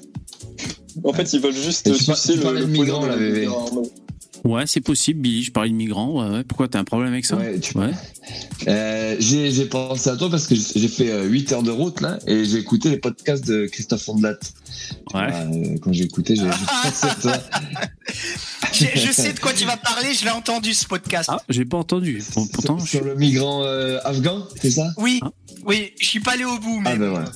En 1.02 1.12
fait, 1.12 1.32
ils 1.32 1.40
veulent 1.40 1.54
juste 1.54 1.92
sucer 1.92 2.36
le, 2.36 2.52
le 2.52 2.66
migrant, 2.66 3.06
là, 3.06 3.16
bébé. 3.16 3.48
Ouais, 4.44 4.66
c'est 4.66 4.82
possible, 4.82 5.20
Billy. 5.20 5.42
Je 5.42 5.52
parlais 5.52 5.70
de 5.70 5.74
migrants. 5.74 6.22
Ouais, 6.22 6.36
ouais. 6.36 6.44
Pourquoi 6.44 6.68
t'as 6.68 6.78
un 6.78 6.84
problème 6.84 7.12
avec 7.12 7.24
ça 7.24 7.36
Ouais, 7.36 7.58
tu 7.58 7.78
ouais. 7.78 7.92
Euh, 8.68 9.16
j'ai 9.18 9.64
pensé 9.64 10.10
à 10.10 10.16
toi 10.16 10.30
parce 10.30 10.46
que 10.46 10.54
j'ai 10.54 10.88
fait 10.88 11.10
euh, 11.10 11.24
8 11.24 11.52
heures 11.52 11.62
de 11.62 11.70
route 11.70 12.02
là 12.02 12.18
et 12.26 12.44
j'ai 12.44 12.58
écouté 12.58 12.90
les 12.90 12.98
podcasts 12.98 13.46
de 13.46 13.66
Christophe 13.66 14.02
Fondelat. 14.02 14.36
Ouais. 15.14 15.32
Euh, 15.32 15.78
quand 15.80 15.94
j'ai 15.94 16.04
écouté, 16.04 16.36
j'ai 16.36 16.42
pensé 16.82 17.06
à 17.06 17.14
toi. 17.14 17.38
je, 18.72 19.12
sais 19.12 19.32
de 19.32 19.40
quoi 19.40 19.54
tu 19.54 19.64
vas 19.64 19.78
parler. 19.78 20.12
Je 20.12 20.24
l'ai 20.24 20.30
entendu 20.30 20.74
ce 20.74 20.86
podcast. 20.86 21.30
Ah, 21.32 21.40
j'ai 21.48 21.64
pas 21.64 21.78
entendu. 21.78 22.22
Pourtant, 22.52 22.78
sur, 22.78 22.88
sur 22.88 23.04
le 23.04 23.14
migrant 23.14 23.62
euh, 23.64 23.98
afghan, 24.04 24.46
c'est 24.60 24.72
ça? 24.72 24.88
Oui, 24.98 25.20
ah. 25.22 25.30
oui. 25.64 25.92
Je 25.98 26.06
suis 26.06 26.20
pas 26.20 26.32
allé 26.32 26.44
au 26.44 26.58
bout, 26.58 26.80
mais. 26.80 26.90
Ah 26.92 26.96
ben 26.96 27.08
voilà. 27.08 27.32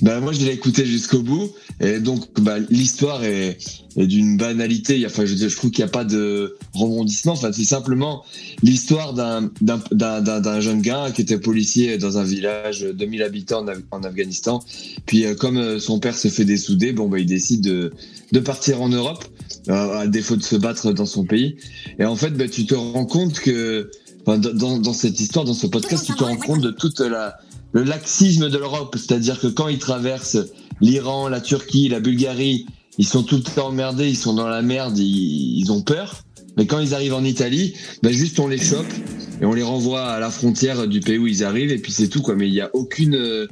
Ben 0.00 0.20
moi 0.20 0.32
je 0.32 0.44
l'ai 0.44 0.52
écouté 0.52 0.86
jusqu'au 0.86 1.22
bout 1.22 1.52
et 1.80 1.98
donc 1.98 2.40
bah, 2.40 2.58
l'histoire 2.70 3.24
est, 3.24 3.58
est 3.96 4.06
d'une 4.06 4.36
banalité. 4.36 5.04
Enfin 5.06 5.24
je, 5.24 5.34
je 5.34 5.56
trouve 5.56 5.70
qu'il 5.70 5.84
n'y 5.84 5.88
a 5.88 5.92
pas 5.92 6.04
de 6.04 6.56
rebondissement. 6.72 7.32
Enfin 7.32 7.50
c'est 7.52 7.64
simplement 7.64 8.24
l'histoire 8.62 9.14
d'un 9.14 9.50
d'un 9.60 10.60
jeune 10.60 10.82
gars 10.82 11.10
qui 11.14 11.22
était 11.22 11.38
policier 11.38 11.98
dans 11.98 12.18
un 12.18 12.24
village 12.24 12.80
de 12.80 12.92
2000 12.92 13.22
habitants 13.22 13.62
en, 13.62 13.68
Af 13.68 13.78
en 13.90 14.02
Afghanistan. 14.02 14.62
Puis 15.06 15.24
euh, 15.24 15.34
comme 15.34 15.58
euh, 15.58 15.78
son 15.80 15.98
père 15.98 16.16
se 16.16 16.28
fait 16.28 16.44
dessouder, 16.44 16.92
bon 16.92 17.08
bah 17.08 17.18
il 17.18 17.26
décide 17.26 17.62
de 17.62 17.92
de 18.30 18.40
partir 18.40 18.80
en 18.82 18.88
Europe 18.88 19.24
euh, 19.68 19.98
à 19.98 20.06
défaut 20.06 20.36
de 20.36 20.42
se 20.42 20.56
battre 20.56 20.92
dans 20.92 21.06
son 21.06 21.24
pays. 21.24 21.56
Et 21.98 22.04
en 22.04 22.16
fait 22.16 22.30
bah, 22.30 22.48
tu 22.48 22.66
te 22.66 22.74
rends 22.74 23.06
compte 23.06 23.40
que 23.40 23.90
dans, 24.36 24.78
dans 24.78 24.92
cette 24.92 25.18
histoire, 25.20 25.46
dans 25.46 25.54
ce 25.54 25.66
podcast, 25.66 26.04
tu 26.04 26.12
te 26.12 26.22
rends 26.22 26.36
compte 26.36 26.60
de 26.60 26.70
toute 26.70 27.00
la 27.00 27.38
le 27.72 27.82
laxisme 27.82 28.48
de 28.48 28.58
l'Europe, 28.58 28.96
c'est-à-dire 28.98 29.38
que 29.40 29.46
quand 29.46 29.68
ils 29.68 29.78
traversent 29.78 30.38
l'Iran, 30.80 31.28
la 31.28 31.40
Turquie, 31.40 31.88
la 31.88 32.00
Bulgarie, 32.00 32.66
ils 32.98 33.06
sont 33.06 33.22
tout 33.22 33.36
le 33.36 33.42
temps 33.42 33.68
emmerdés, 33.68 34.08
ils 34.08 34.16
sont 34.16 34.34
dans 34.34 34.48
la 34.48 34.62
merde, 34.62 34.98
ils, 34.98 35.58
ils 35.58 35.72
ont 35.72 35.82
peur. 35.82 36.24
Mais 36.56 36.66
quand 36.66 36.80
ils 36.80 36.92
arrivent 36.92 37.14
en 37.14 37.24
Italie, 37.24 37.74
ben 38.02 38.12
juste 38.12 38.40
on 38.40 38.48
les 38.48 38.58
chope 38.58 38.92
et 39.40 39.44
on 39.44 39.52
les 39.52 39.62
renvoie 39.62 40.04
à 40.04 40.18
la 40.18 40.30
frontière 40.30 40.88
du 40.88 40.98
pays 41.00 41.18
où 41.18 41.26
ils 41.28 41.44
arrivent 41.44 41.70
et 41.70 41.78
puis 41.78 41.92
c'est 41.92 42.08
tout 42.08 42.20
quoi. 42.20 42.34
Mais 42.34 42.48
il 42.48 42.52
n'y 42.52 42.60
a 42.60 42.70
aucune, 42.74 43.14
euh... 43.14 43.46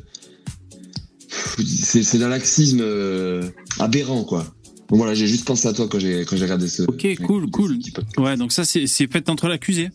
c'est 1.64 2.20
un 2.20 2.28
laxisme 2.28 2.80
euh... 2.80 3.48
aberrant 3.78 4.24
quoi. 4.24 4.52
Donc 4.88 4.98
voilà, 4.98 5.14
j'ai 5.14 5.26
juste 5.28 5.44
pensé 5.44 5.68
à 5.68 5.72
toi 5.72 5.88
quand 5.88 5.98
j'ai 5.98 6.24
quand 6.24 6.36
j'ai 6.36 6.44
regardé 6.44 6.68
ce. 6.68 6.82
Ok, 6.82 7.06
cool, 7.24 7.50
cool. 7.50 7.78
Ouais, 8.18 8.36
donc 8.36 8.52
ça 8.52 8.64
c'est 8.64 8.86
c'est 8.88 9.10
fait 9.10 9.28
entre 9.28 9.46
l'accusé. 9.48 9.90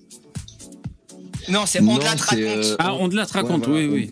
Non, 1.49 1.65
c'est 1.65 1.81
on 1.81 1.97
de 1.97 2.03
la 2.03 2.11
raconte. 2.11 2.39
Euh... 2.39 2.75
Ah, 2.79 2.93
on 2.95 3.07
de 3.07 3.15
la 3.15 3.25
raconte, 3.25 3.67
ouais, 3.67 3.85
voilà, 3.85 3.87
oui, 3.87 4.11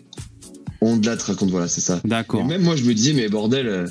On 0.80 0.96
de 0.96 1.06
la 1.06 1.16
raconte, 1.16 1.50
voilà, 1.50 1.68
c'est 1.68 1.80
ça. 1.80 2.00
D'accord. 2.04 2.44
Même 2.44 2.62
moi, 2.62 2.76
je 2.76 2.84
me 2.84 2.94
disais, 2.94 3.12
mais 3.12 3.28
bordel, 3.28 3.66
euh... 3.66 3.86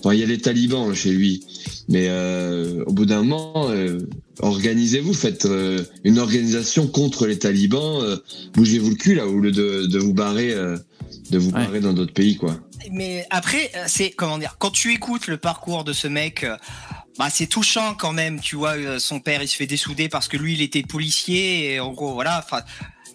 enfin, 0.00 0.14
il 0.14 0.20
y 0.20 0.22
a 0.22 0.26
les 0.26 0.38
talibans 0.38 0.94
chez 0.94 1.10
lui. 1.10 1.44
Mais 1.90 2.06
euh, 2.08 2.84
au 2.86 2.92
bout 2.92 3.06
d'un 3.06 3.22
moment, 3.22 3.70
euh, 3.70 4.00
organisez-vous, 4.40 5.14
faites 5.14 5.46
euh, 5.46 5.82
une 6.04 6.18
organisation 6.18 6.86
contre 6.86 7.26
les 7.26 7.38
talibans, 7.38 8.02
euh, 8.02 8.16
bougez-vous 8.52 8.90
le 8.90 8.96
cul 8.96 9.14
là, 9.14 9.26
au 9.26 9.40
lieu 9.40 9.52
de, 9.52 9.86
de 9.86 9.98
vous 9.98 10.12
barrer, 10.12 10.52
euh, 10.52 10.76
de 11.30 11.38
vous 11.38 11.48
ouais. 11.48 11.64
barrer 11.64 11.80
dans 11.80 11.94
d'autres 11.94 12.12
pays, 12.12 12.36
quoi. 12.36 12.58
Mais 12.92 13.26
après, 13.30 13.70
c'est 13.86 14.10
comment 14.10 14.36
dire, 14.38 14.56
quand 14.58 14.70
tu 14.70 14.92
écoutes 14.92 15.28
le 15.28 15.38
parcours 15.38 15.82
de 15.84 15.94
ce 15.94 16.08
mec, 16.08 16.46
bah 17.18 17.28
c'est 17.30 17.46
touchant 17.46 17.94
quand 17.94 18.12
même, 18.12 18.40
tu 18.40 18.56
vois, 18.56 18.98
son 19.00 19.20
père 19.20 19.42
il 19.42 19.48
se 19.48 19.56
fait 19.56 19.66
dessouder 19.66 20.08
parce 20.08 20.28
que 20.28 20.36
lui 20.36 20.54
il 20.54 20.62
était 20.62 20.82
policier 20.82 21.72
et 21.74 21.80
en 21.80 21.92
gros 21.92 22.14
voilà, 22.14 22.42
enfin 22.44 22.62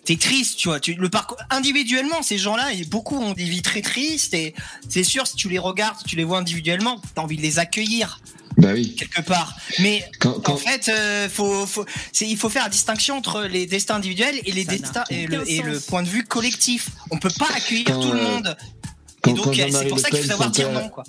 t'es 0.06 0.18
triste, 0.18 0.58
tu 0.60 0.68
vois. 0.68 0.82
Tu, 0.82 0.96
le 0.96 1.08
parcours 1.10 1.38
individuellement, 1.50 2.22
ces 2.22 2.38
gens-là, 2.38 2.66
beaucoup 2.90 3.18
ont 3.18 3.32
des 3.32 3.46
vies 3.46 3.62
très 3.62 3.82
tristes 3.82 4.34
et 4.34 4.54
c'est 4.90 5.06
sûr 5.06 5.26
si 5.26 5.36
tu 5.38 5.48
les 5.48 5.60
regardes, 5.60 5.98
si 6.00 6.04
tu 6.04 6.16
les 6.18 6.26
vois 6.26 6.40
individuellement, 6.40 7.02
t'as 7.16 7.22
envie 7.22 7.38
de 7.38 7.42
les 7.42 7.58
accueillir. 7.58 8.20
Bah 8.58 8.72
oui. 8.74 8.96
Quelque 8.96 9.22
part. 9.22 9.56
Mais 9.80 10.04
Quand, 10.20 10.34
quand- 10.42 10.54
en 10.54 10.58
fait, 10.58 10.88
euh, 10.90 11.28
faut, 11.30 11.66
faut, 11.66 11.86
c'est- 12.12 12.28
il 12.28 12.38
faut 12.38 12.50
faire 12.50 12.64
la 12.64 12.70
distinction 12.70 13.18
entre 13.18 13.44
les 13.44 13.66
destins 13.66 13.96
individuels 13.96 14.40
et 14.46 14.52
les 14.52 14.66
destins 14.66 15.06
le, 15.10 15.50
et 15.50 15.62
le 15.62 15.76
sens. 15.76 15.86
point 15.86 16.04
de 16.04 16.08
vue 16.10 16.24
collectif. 16.26 16.90
On 17.10 17.18
peut 17.18 17.32
pas 17.40 17.48
accueillir 17.56 17.86
Quand, 17.86 18.00
tout 18.02 18.12
le 18.12 18.20
euh, 18.20 18.24
monde. 18.30 18.58
quand- 19.22 19.32
et 19.32 19.34
donc, 19.34 19.58
euh, 19.58 19.68
c'est 19.72 19.88
pour 19.88 20.00
ça 20.00 20.10
qu'il 20.10 20.20
faut 20.20 20.28
savoir 20.28 20.52
dire 20.52 20.70
non, 20.72 20.90
quoi. 20.90 21.04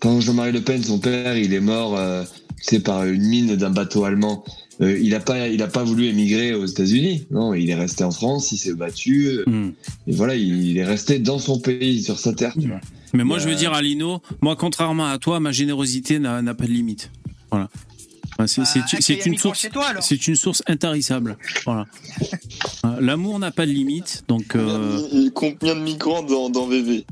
Quand 0.00 0.20
Jean-Marie 0.20 0.52
Le 0.52 0.60
Pen, 0.62 0.82
son 0.82 0.98
père, 0.98 1.36
il 1.36 1.52
est 1.54 1.60
mort, 1.60 1.96
euh, 1.96 2.24
tu 2.58 2.64
sais, 2.76 2.80
par 2.80 3.04
une 3.04 3.22
mine 3.26 3.56
d'un 3.56 3.70
bateau 3.70 4.04
allemand. 4.04 4.44
euh, 4.80 4.96
il 5.00 5.12
a 5.16 5.20
pas, 5.20 5.48
il 5.48 5.60
a 5.62 5.66
pas 5.66 5.82
voulu 5.82 6.06
émigrer 6.06 6.54
aux 6.54 6.64
États-Unis. 6.66 7.26
Non, 7.32 7.52
il 7.52 7.68
est 7.68 7.74
resté 7.74 8.04
en 8.04 8.12
France, 8.12 8.52
il 8.52 8.58
s'est 8.58 8.74
battu. 8.74 9.26
euh, 9.26 9.44
Hmm. 9.46 9.72
et 10.06 10.12
voilà, 10.12 10.34
il, 10.36 10.64
il 10.68 10.78
est 10.78 10.84
resté 10.84 11.18
dans 11.18 11.38
son 11.40 11.58
pays, 11.58 12.02
sur 12.02 12.18
sa 12.18 12.32
terre. 12.32 12.52
Tu 12.60 12.68
vois. 12.68 12.80
Mais 13.12 13.24
moi, 13.24 13.38
Euh, 13.38 13.40
je 13.40 13.48
veux 13.48 13.54
dire 13.56 13.72
à 13.72 13.82
Lino, 13.82 14.20
moi, 14.40 14.54
contrairement 14.54 15.06
à 15.06 15.18
toi, 15.18 15.40
ma 15.40 15.50
générosité 15.50 16.18
n'a 16.20 16.42
n'a 16.42 16.54
pas 16.54 16.66
de 16.66 16.70
limite. 16.72 17.10
Voilà. 17.50 17.68
C'est 18.46 18.60
Bah, 18.60 18.66
c'est- 18.66 19.00
c'est 19.00 19.26
une 19.26 19.36
source. 19.36 19.66
C'est 20.00 20.28
une 20.28 20.36
intarissable. 20.68 21.36
Voilà. 21.64 21.86
L'amour 23.00 23.38
n'a 23.40 23.50
pas 23.50 23.66
de 23.66 23.72
limite, 23.72 24.22
donc 24.28 24.44
Combien, 24.52 24.68
euh, 24.68 25.30
combien 25.34 25.74
de 25.74 25.80
migrants 25.80 26.22
dans, 26.22 26.48
dans 26.50 26.66
VV 26.68 27.04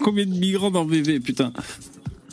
combien 0.00 0.26
de 0.26 0.34
migrants 0.34 0.70
dans 0.70 0.84
VV, 0.84 1.20
putain. 1.20 1.52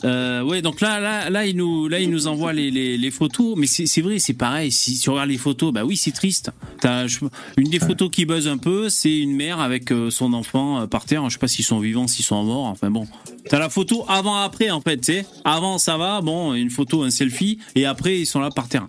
Euh, 0.04 0.42
ouais, 0.44 0.62
donc 0.62 0.80
là, 0.80 1.00
là, 1.00 1.28
là, 1.28 1.44
il 1.44 1.56
nous, 1.56 1.88
là, 1.88 1.98
il 1.98 2.08
nous 2.08 2.28
envoie 2.28 2.52
les, 2.52 2.70
les, 2.70 2.96
les 2.96 3.10
photos, 3.10 3.54
mais 3.56 3.66
c'est 3.66 4.00
vrai, 4.00 4.20
c'est 4.20 4.32
pareil. 4.32 4.70
Si 4.70 4.96
tu 4.96 5.10
regardes 5.10 5.28
les 5.28 5.38
photos, 5.38 5.72
bah 5.72 5.84
oui, 5.84 5.96
c'est 5.96 6.12
triste. 6.12 6.52
Je- 6.84 7.18
une 7.56 7.68
des 7.68 7.80
photos 7.80 8.08
qui 8.08 8.24
buzz 8.24 8.46
un 8.46 8.58
peu, 8.58 8.88
c'est 8.90 9.18
une 9.18 9.34
mère 9.34 9.58
avec 9.58 9.90
euh, 9.90 10.08
son 10.10 10.34
enfant 10.34 10.82
euh, 10.82 10.86
par 10.86 11.04
terre. 11.04 11.28
Je 11.28 11.32
sais 11.34 11.40
pas 11.40 11.48
s'ils 11.48 11.64
sont 11.64 11.80
vivants, 11.80 12.06
s'ils 12.06 12.24
sont 12.24 12.44
morts. 12.44 12.66
Enfin 12.66 12.92
bon, 12.92 13.08
t'as 13.48 13.58
la 13.58 13.68
photo 13.70 14.04
avant-après 14.06 14.70
en 14.70 14.80
fait. 14.80 14.98
Tu 14.98 15.04
sais, 15.14 15.26
avant 15.44 15.78
ça 15.78 15.96
va, 15.96 16.20
bon, 16.20 16.54
une 16.54 16.70
photo, 16.70 17.02
un 17.02 17.10
selfie, 17.10 17.58
et 17.74 17.84
après 17.84 18.20
ils 18.20 18.26
sont 18.26 18.38
là 18.38 18.50
par 18.50 18.68
terre. 18.68 18.86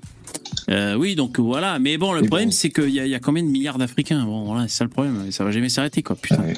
Euh, 0.70 0.94
oui, 0.94 1.16
donc 1.16 1.40
voilà. 1.40 1.80
Mais 1.80 1.98
bon, 1.98 2.14
le 2.14 2.22
problème, 2.22 2.50
bon. 2.50 2.56
c'est 2.56 2.70
qu'il 2.70 2.90
y, 2.90 3.00
a- 3.00 3.06
il 3.06 3.10
y 3.12 3.16
a 3.16 3.20
combien 3.20 3.42
de 3.42 3.48
milliards 3.48 3.80
d'Africains? 3.80 4.24
Bon, 4.24 4.46
voilà, 4.46 4.68
c'est 4.68 4.78
ça 4.78 4.84
le 4.84 4.90
problème. 4.92 5.32
Ça 5.32 5.44
va 5.44 5.52
jamais 5.52 5.70
s'arrêter, 5.70 6.04
quoi. 6.04 6.16
Putain. 6.16 6.44
Ouais. 6.44 6.54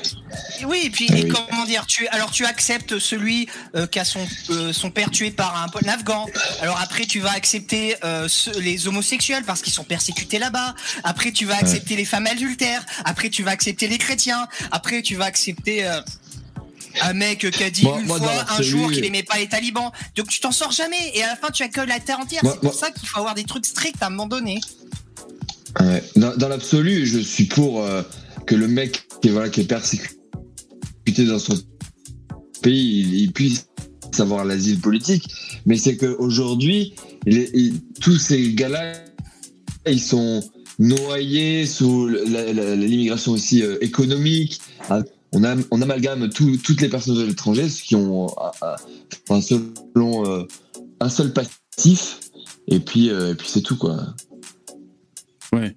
Oui, 0.66 0.82
et 0.86 0.90
puis 0.90 1.08
Ah 1.12 1.18
et 1.18 1.24
oui. 1.24 1.30
comment 1.30 1.64
dire, 1.66 1.86
tu 1.86 2.08
alors 2.10 2.30
tu 2.32 2.46
acceptes 2.46 3.00
celui 3.00 3.48
euh, 3.76 3.88
qui 3.88 4.00
a 4.00 4.06
son 4.06 4.20
euh, 4.50 4.74
son 4.74 4.92
père 4.92 5.12
tué 5.12 5.32
par 5.32 5.56
un, 5.56 5.68
un 5.86 5.90
Afghan. 5.94 6.26
Alors 6.62 6.78
après 6.82 7.06
tu 7.06 7.20
vas 7.22 7.32
accepter 7.32 7.96
euh, 8.04 8.28
les 8.60 8.88
homosexuels 8.88 9.44
parce 9.46 9.62
qu'ils 9.62 9.74
sont 9.74 9.84
persécutés 9.86 10.40
là-bas. 10.40 10.76
Après 11.04 11.32
tu 11.32 11.46
vas 11.46 11.56
accepter 11.56 11.96
les 11.96 12.06
femmes 12.06 12.28
adultères. 12.28 12.86
Après 13.06 13.30
tu 13.30 13.44
vas 13.44 13.52
accepter 13.52 13.88
les 13.88 13.98
chrétiens. 13.98 14.48
Après 14.72 15.02
tu 15.02 15.16
vas 15.16 15.26
accepter 15.26 15.86
euh, 15.88 16.00
un 17.02 17.14
mec 17.14 17.50
qui 17.52 17.64
a 17.64 17.70
dit 17.70 17.84
Moi- 17.84 18.00
une 18.02 18.08
moi, 18.08 18.18
fois 18.20 18.46
un 18.58 18.62
jour 18.62 18.92
qu'il 18.92 19.06
aimait 19.06 19.24
pas 19.24 19.38
les 19.38 19.48
talibans. 19.48 19.92
Donc 20.16 20.28
tu 20.30 20.40
t'en 20.40 20.52
sors 20.52 20.72
jamais 20.72 20.98
et 21.16 21.24
à 21.24 21.28
la 21.28 21.36
fin 21.36 21.50
tu 21.50 21.64
accueilles 21.64 21.88
la 21.88 22.00
terre 22.00 22.20
entière. 22.20 22.42
C'est 22.44 22.60
pour 22.60 22.74
ça 22.74 22.92
qu'il 22.92 23.08
faut 23.08 23.20
avoir 23.20 23.36
des 23.36 23.44
trucs 23.44 23.66
stricts 23.66 24.02
à 24.02 24.08
un 24.08 24.10
moment 24.10 24.28
donné. 24.28 24.60
Ouais. 25.80 26.04
Dans, 26.16 26.36
dans 26.36 26.48
l'absolu, 26.50 27.06
je 27.06 27.20
suis 27.20 27.46
pour 27.46 27.84
euh, 27.84 28.02
que 28.46 28.56
le 28.56 28.68
mec 28.68 29.08
qui 29.22 29.30
est, 29.30 29.32
voilà, 29.32 29.50
qui 29.50 29.62
est 29.62 29.66
persécuté 29.66 30.16
dans 31.26 31.40
son 31.40 31.58
pays, 32.62 33.00
il, 33.02 33.14
il 33.22 33.32
puisse 33.32 33.68
avoir 34.20 34.44
l'asile 34.46 34.80
politique. 34.80 35.24
Mais 35.66 35.78
c'est 35.78 35.96
qu'aujourd'hui, 35.96 36.94
tous 38.02 38.18
ces 38.18 38.54
gars-là, 38.54 38.94
ils 39.88 40.02
sont 40.02 40.44
noyés 40.80 41.66
sous 41.66 42.08
l'immigration 42.08 43.32
aussi 43.32 43.62
euh, 43.64 43.78
économique. 43.82 44.60
On, 45.34 45.44
a, 45.44 45.56
on 45.72 45.82
amalgame 45.82 46.30
tout- 46.30 46.58
toutes 46.58 46.82
les 46.82 46.90
personnes 46.90 47.16
de 47.16 47.24
l'étranger, 47.24 47.68
qui 47.68 47.96
ont 47.96 48.28
ah, 48.38 48.76
enfin, 49.30 49.42
selon 49.42 50.26
euh, 50.26 50.44
un 51.00 51.10
seul 51.10 51.32
passif. 51.34 52.20
Et 52.68 52.80
puis, 52.80 53.10
euh, 53.10 53.32
et 53.32 53.36
puis 53.36 53.48
c'est 53.50 53.62
tout 53.62 53.78
quoi. 53.78 53.98
Ouais. 55.54 55.76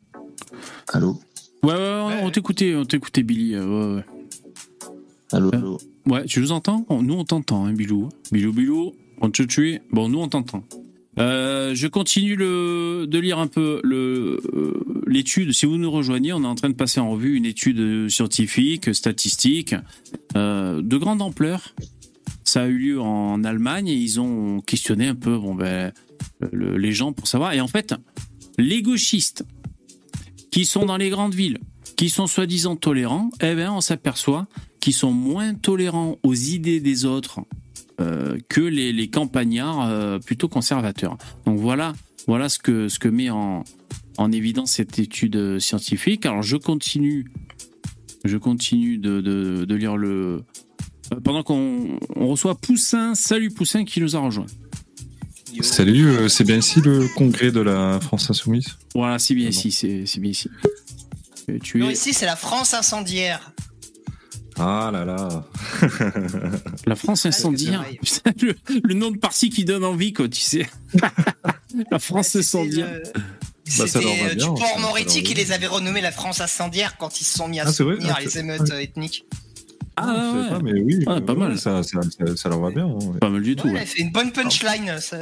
Allô? 0.93 1.19
Ouais, 1.63 1.73
ouais, 1.73 2.07
ouais, 2.07 2.21
on 2.23 2.31
t'écoutait, 2.31 2.75
on 2.75 2.85
t'écoutait, 2.85 3.23
Billy. 3.23 3.55
euh, 3.55 3.65
ouais, 3.67 3.97
ouais. 3.97 4.05
Allô, 5.33 5.49
Euh, 5.55 5.57
allô 5.59 5.79
Ouais, 6.07 6.25
tu 6.27 6.41
nous 6.41 6.53
entends? 6.53 6.85
Nous, 6.91 7.15
on 7.15 7.25
t'entend, 7.25 7.65
hein, 7.65 7.73
Bilou. 7.73 8.11
Bilou, 8.31 8.53
Bilou, 8.53 8.93
on 9.23 9.31
te 9.31 9.43
tue. 9.43 9.81
Bon, 9.91 10.09
nous, 10.09 10.19
on 10.21 10.29
t'entend. 10.29 10.63
Euh, 11.19 11.75
je 11.75 11.87
continue 11.87 12.37
de 12.37 13.19
lire 13.19 13.39
un 13.39 13.47
peu 13.47 13.81
euh, 13.85 14.41
l'étude. 15.07 15.53
Si 15.53 15.67
vous 15.67 15.77
nous 15.77 15.91
rejoignez, 15.91 16.33
on 16.33 16.43
est 16.43 16.47
en 16.47 16.55
train 16.57 16.71
de 16.71 16.75
passer 16.75 17.01
en 17.01 17.11
revue 17.11 17.37
une 17.37 17.47
étude 17.47 18.09
scientifique, 18.09 18.93
statistique, 18.95 19.75
euh, 20.37 20.83
de 20.83 20.97
grande 20.97 21.23
ampleur. 21.23 21.75
Ça 22.43 22.63
a 22.63 22.67
eu 22.67 22.79
lieu 22.79 23.01
en 23.01 23.45
Allemagne 23.45 23.89
et 23.89 23.95
ils 23.95 24.21
ont 24.21 24.61
questionné 24.61 25.07
un 25.07 25.15
peu 25.15 25.39
ben, 25.57 25.93
le- 26.53 26.77
les 26.77 26.93
gens 26.93 27.13
pour 27.13 27.27
savoir. 27.29 27.53
Et 27.53 27.61
en 27.61 27.69
fait, 27.69 27.95
les 28.59 28.83
gauchistes 28.83 29.45
qui 30.51 30.65
sont 30.65 30.85
dans 30.87 30.97
les 30.97 31.11
grandes 31.11 31.35
villes, 31.35 31.59
qui 31.97 32.09
sont 32.11 32.27
soi-disant 32.27 32.77
tolérants, 32.77 33.31
eh 33.41 33.55
ben, 33.55 33.71
on 33.71 33.81
s'aperçoit 33.81 34.47
qui 34.81 34.93
sont 34.93 35.13
moins 35.13 35.55
tolérants 35.55 36.19
aux 36.23 36.35
idées 36.35 36.81
des 36.81 37.05
autres 37.07 37.41
euh, 38.01 38.37
que 38.49 38.61
les, 38.61 38.93
les 38.93 39.09
campagnards 39.09 39.89
euh, 39.89 40.19
plutôt 40.19 40.49
conservateurs. 40.49 41.17
Donc 41.47 41.59
voilà, 41.59 41.93
voilà 42.27 42.49
ce 42.49 42.59
que, 42.59 42.89
ce 42.89 42.99
que 42.99 43.09
met 43.09 43.31
en, 43.31 43.65
en 44.17 44.33
évidence 44.33 44.73
cette 44.73 44.99
étude 44.99 45.37
euh, 45.37 45.59
scientifique. 45.61 46.27
Alors 46.27 46.43
je 46.43 46.57
continue, 46.57 47.31
je 48.25 48.37
continue 48.37 48.99
de, 48.99 49.21
de, 49.21 49.65
de 49.65 49.75
lire 49.75 49.97
le. 49.97 50.43
Pendant 51.23 51.43
qu'on 51.43 51.99
on 52.17 52.29
reçoit 52.29 52.55
Poussin, 52.55 53.15
salut 53.15 53.51
Poussin 53.51 53.85
qui 53.85 54.01
nous 54.01 54.17
a 54.17 54.21
rejoint. 54.21 54.47
Salut, 55.61 56.09
euh, 56.09 56.29
c'est 56.29 56.43
bien 56.43 56.57
ici 56.57 56.81
le 56.81 57.07
congrès 57.15 57.53
de 57.53 57.61
la 57.61 58.01
France 58.01 58.29
Insoumise? 58.29 58.77
Voilà, 58.95 59.21
c'est 59.21 59.35
bien 59.37 59.47
Ah 59.47 59.51
ici, 59.51 59.71
c'est 59.71 60.05
c'est 60.07 60.19
bien 60.19 60.33
ici. 60.33 60.49
Tu 61.63 61.79
Non, 61.79 61.91
es 61.91 61.93
ici 61.93 62.13
c'est 62.13 62.27
la 62.27 62.35
France 62.37 62.75
incendiaire. 62.75 63.53
Ah 64.59 64.91
là 64.93 65.05
là 65.05 65.45
la 66.87 66.95
France 66.97 67.27
incendiaire. 67.27 67.81
pareil. 67.81 67.99
Putain, 68.03 68.33
le, 68.41 68.55
le 68.85 68.95
nom 68.95 69.11
de 69.11 69.19
parti 69.19 69.51
qui 69.51 69.65
donne 69.65 69.85
envie, 69.85 70.13
quoi, 70.13 70.29
tu 70.29 70.41
sais. 70.41 70.67
la 71.91 71.99
France 71.99 72.37
incendiaire. 72.37 73.01
Bah, 73.79 73.85
C'était 73.87 73.99
euh, 74.31 74.35
Dupont 74.35 74.55
leur 74.61 74.79
Moretti 74.81 75.23
qui 75.23 75.35
les 75.35 75.51
avait 75.53 75.67
renommés 75.67 76.03
la 76.03 76.13
France 76.13 76.41
incendiaire 76.41 76.97
quand 76.99 77.21
ils 77.21 77.25
se 77.25 77.39
sont 77.39 77.49
mis 77.49 77.59
à 77.61 77.63
Ah, 77.63 77.65
vrai 77.67 77.75
soutenir 77.75 78.15
Ah, 78.17 78.21
les 78.21 78.29
c'est- 78.29 78.41
émeutes 78.41 78.71
euh, 78.71 78.79
ethniques. 78.79 79.25
Ah, 79.97 80.07
savais 80.07 80.43
ouais. 80.43 80.49
pas, 80.51 80.59
mais 80.61 80.73
oui, 80.73 81.05
Ouais, 81.07 81.15
euh, 81.15 81.21
pas 81.21 81.35
mal. 81.35 81.57
Ça, 81.59 81.83
ça, 81.85 82.01
ça, 82.03 82.37
ça 82.37 82.49
leur 82.49 82.61
va 82.61 82.71
bien. 82.71 82.85
hein, 82.87 82.99
ouais. 83.01 83.19
Pas 83.21 83.31
mal 83.31 83.43
du 83.43 83.55
tout. 83.57 83.69
Ouais, 83.69 83.75
ouais. 83.75 83.79
elle 83.83 83.87
fait 83.87 84.03
une 84.03 84.11
bonne 84.13 84.33
punchline. 84.33 84.97
ça- 85.01 85.17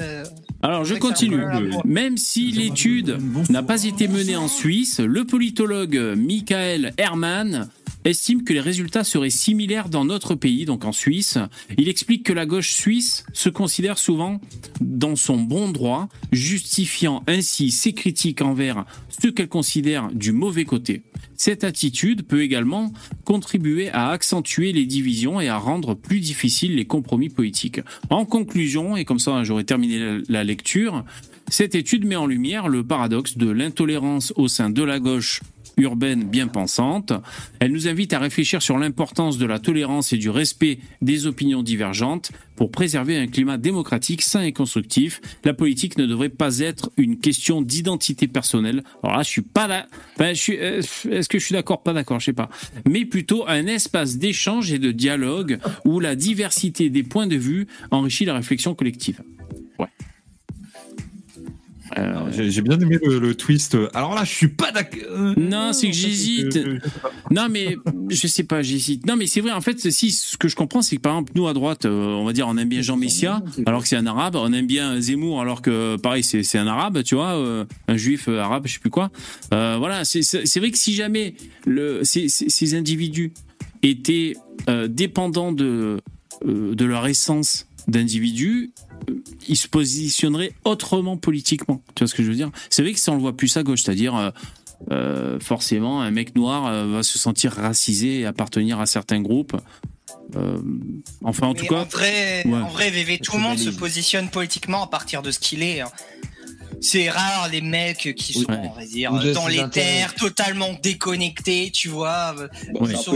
Alors, 0.63 0.85
je 0.85 0.95
continue. 0.95 1.43
voix. 1.71 1.83
Même 1.85 2.17
si 2.17 2.51
l'étude 2.53 3.19
n'a 3.51 3.63
pas 3.63 3.85
été 3.85 4.09
menée 4.09 4.37
en 4.37 4.49
Suisse, 4.49 4.99
le 5.01 5.25
politologue 5.27 6.15
Michael 6.17 6.95
Herman 6.97 7.69
estime 8.05 8.45
que 8.45 8.53
les 8.53 8.61
résultats 8.61 9.05
seraient 9.05 9.31
similaires 9.31 9.89
dans 9.89 10.05
notre 10.05 10.35
pays, 10.35 10.65
donc 10.65 10.85
en 10.85 10.93
Suisse. 10.93 11.39
Il 11.79 11.89
explique 11.89 12.25
que 12.25 12.33
la 12.33 12.47
gauche 12.47 12.73
suisse 12.73 13.25
se 13.33 13.49
considère 13.49 13.99
souvent 13.99 14.41
dans 14.81 15.17
son 15.17 15.39
bon 15.39 15.71
droit, 15.71 16.09
justifiant 16.33 17.23
ainsi 17.27 17.71
ses 17.71 17.93
critiques 17.93 18.43
envers 18.43 18.85
ce 19.23 19.29
qu'elle 19.29 19.49
considère 19.49 20.09
du 20.13 20.33
mauvais 20.33 20.65
côté. 20.65 21.03
Cette 21.37 21.65
attitude 21.65 22.23
peut 22.23 22.43
également 22.43 22.93
contribuer 23.25 23.91
à 23.91 24.11
accentuer 24.11 24.73
les 24.73 24.87
divisions 24.87 25.41
et 25.41 25.49
à 25.49 25.57
rendre 25.57 25.95
plus 25.95 26.21
difficiles 26.21 26.77
les 26.77 26.85
compromis 26.85 27.31
politiques. 27.31 27.81
En 28.11 28.25
conclusion, 28.25 28.97
et 28.97 29.05
comme 29.05 29.19
ça 29.19 29.43
j'aurais 29.43 29.65
terminé 29.65 30.21
la- 30.29 30.45
lecture, 30.45 31.05
cette 31.49 31.75
étude 31.75 32.05
met 32.05 32.17
en 32.17 32.27
lumière 32.27 32.69
le 32.69 32.85
paradoxe 32.85 33.37
de 33.39 33.49
l'intolérance 33.51 34.33
au 34.37 34.49
sein 34.49 34.71
de 34.71 34.83
la 34.83 35.01
gauche 35.01 35.41
urbaine 35.77 36.25
bien 36.25 36.49
pensante. 36.49 37.13
Elle 37.61 37.73
nous 37.73 37.89
invite 37.89 38.13
à 38.13 38.19
réfléchir 38.19 38.63
sur 38.63 38.79
l'importance 38.79 39.39
de 39.39 39.47
la 39.47 39.59
tolérance 39.59 40.13
et 40.13 40.17
du 40.17 40.31
respect 40.31 40.79
des 41.01 41.27
opinions 41.27 41.63
divergentes 41.63 42.33
pour 42.57 42.71
préserver 42.71 43.17
un 43.17 43.27
climat 43.27 43.59
démocratique 43.59 44.23
sain 44.23 44.43
et 44.43 44.53
constructif. 44.53 45.21
La 45.45 45.55
politique 45.55 45.99
ne 45.99 46.07
devrait 46.07 46.29
pas 46.29 46.59
être 46.61 46.91
une 46.97 47.19
question 47.19 47.63
d'identité 47.63 48.29
personnelle. 48.29 48.85
Alors 49.03 49.17
là, 49.17 49.23
je 49.23 49.29
suis 49.31 49.43
pas 49.43 49.67
là. 49.67 49.87
Euh, 50.21 50.33
Est-ce 50.33 51.29
que 51.29 51.39
je 51.39 51.45
suis 51.45 51.55
d'accord? 51.55 51.83
Pas 51.83 51.93
d'accord, 51.93 52.21
je 52.21 52.27
sais 52.27 52.33
pas. 52.33 52.49
Mais 52.89 53.05
plutôt 53.05 53.49
un 53.49 53.67
espace 53.67 54.19
d'échange 54.19 54.73
et 54.73 54.79
de 54.79 54.93
dialogue 54.93 55.59
où 55.85 56.01
la 56.01 56.15
diversité 56.15 56.91
des 56.91 57.03
points 57.03 57.27
de 57.27 57.37
vue 57.37 57.67
enrichit 57.91 58.25
la 58.25 58.35
réflexion 58.35 58.75
collective. 58.75 59.23
Euh, 61.99 62.31
j'ai 62.31 62.63
bien 62.63 62.79
aimé 62.79 62.99
le, 63.03 63.35
twist. 63.35 63.77
Alors 63.95 64.15
là, 64.15 64.25
je 64.25 64.33
suis 64.33 64.49
pas 64.49 64.73
d'accord. 64.73 65.01
Euh, 65.11 65.35
non, 65.37 65.73
c'est 65.73 65.89
que 65.89 65.97
j'hésite. 65.97 66.59
Non, 67.31 67.49
mais 67.51 67.77
je 68.09 68.27
sais 68.27 68.45
pas, 68.45 68.63
j'hésite. 68.63 69.07
Non, 69.07 69.17
mais 69.17 69.27
c'est 69.27 69.41
vrai. 69.41 69.53
En 69.53 69.61
fait, 69.61 69.91
si 69.91 70.11
ce 70.11 70.37
que 70.37 70.49
je 70.49 70.57
comprends, 70.57 70.83
c'est 70.83 70.97
que 70.97 71.01
par 71.01 71.13
exemple, 71.13 71.33
nous 71.35 71.47
à 71.49 71.53
droite, 71.53 71.85
euh, 71.85 72.15
on 72.15 72.25
va 72.25 72.33
dire, 72.33 72.47
on 72.49 72.57
aime 72.57 72.69
bien 72.69 72.83
Jean 72.83 72.97
Messia, 72.97 73.43
alors 73.67 73.83
que 73.83 73.89
c'est 73.89 73.97
un 73.97 74.07
arabe. 74.07 74.37
On 74.37 74.53
aime 74.53 74.67
bien 74.67 75.01
Zemmour, 75.01 75.41
alors 75.41 75.63
que 75.63 75.97
pareil, 75.97 76.23
c'est 76.23 76.59
un 76.59 76.67
arabe, 76.67 77.03
tu 77.03 77.15
vois, 77.15 77.65
un 77.89 77.97
juif 77.97 78.29
arabe, 78.29 78.67
je 78.67 78.75
sais 78.75 78.81
plus 78.81 78.91
quoi. 78.91 79.11
voilà, 79.51 80.05
c'est 80.05 80.59
vrai 80.59 80.71
que 80.71 80.79
si 80.79 80.95
jamais 80.95 81.35
le, 81.67 82.05
ces, 82.05 82.29
ces 82.29 82.75
individus 82.75 83.33
étaient 83.83 84.35
dépendants 84.89 85.53
de 85.53 85.99
de 86.45 86.85
leur 86.85 87.07
essence 87.07 87.69
d'individus, 87.87 88.73
il 89.49 89.57
se 89.57 89.69
positionnerait 89.69 90.53
autrement 90.65 91.17
politiquement. 91.17 91.83
Tu 91.95 92.05
vois 92.05 92.09
ce 92.09 92.15
que 92.15 92.23
je 92.23 92.29
veux 92.29 92.37
dire? 92.37 92.51
C'est 92.71 92.83
vrai 92.83 92.93
que 92.93 93.01
ça 93.01 93.13
on 93.13 93.17
le 93.17 93.21
voit 93.21 93.37
plus 93.37 93.57
à 93.57 93.63
gauche, 93.63 93.83
c'est-à-dire 93.83 94.17
euh, 94.17 94.31
euh, 94.91 95.41
forcément 95.41 96.03
un 96.03 96.11
mec 96.11 96.35
noir 96.35 96.67
euh, 96.67 96.87
va 96.87 97.03
se 97.03 97.19
sentir 97.19 97.53
racisé 97.53 98.21
et 98.21 98.27
appartenir 98.27 98.81
à 98.81 98.87
certains 98.87 99.21
groupes. 99.21 99.57
enfin, 101.25 101.47
en 101.49 101.55
tout 101.55 101.67
cas, 101.67 101.83
en 101.83 101.85
vrai, 101.85 102.45
en 102.47 102.69
vrai, 102.69 102.91
VV, 102.91 103.19
tout 103.19 103.37
le 103.37 103.43
monde 103.43 103.59
se 103.59 103.71
positionne 103.71 104.29
politiquement 104.31 104.85
à 104.85 104.87
partir 104.87 105.23
de 105.23 105.31
ce 105.31 105.39
qu'il 105.39 105.63
est. 105.63 105.81
Hein 105.81 105.91
c'est 106.83 107.09
rare 107.09 107.49
les 107.51 107.61
mecs 107.61 108.15
qui 108.17 108.33
sont, 108.33 108.45
on 108.49 108.73
va 108.73 108.85
dire, 108.85 109.13
dans 109.33 109.47
les 109.47 109.69
terres, 109.71 110.15
totalement 110.15 110.75
déconnectés, 110.83 111.71
tu 111.73 111.89
vois, 111.89 112.35
euh, 112.39 112.49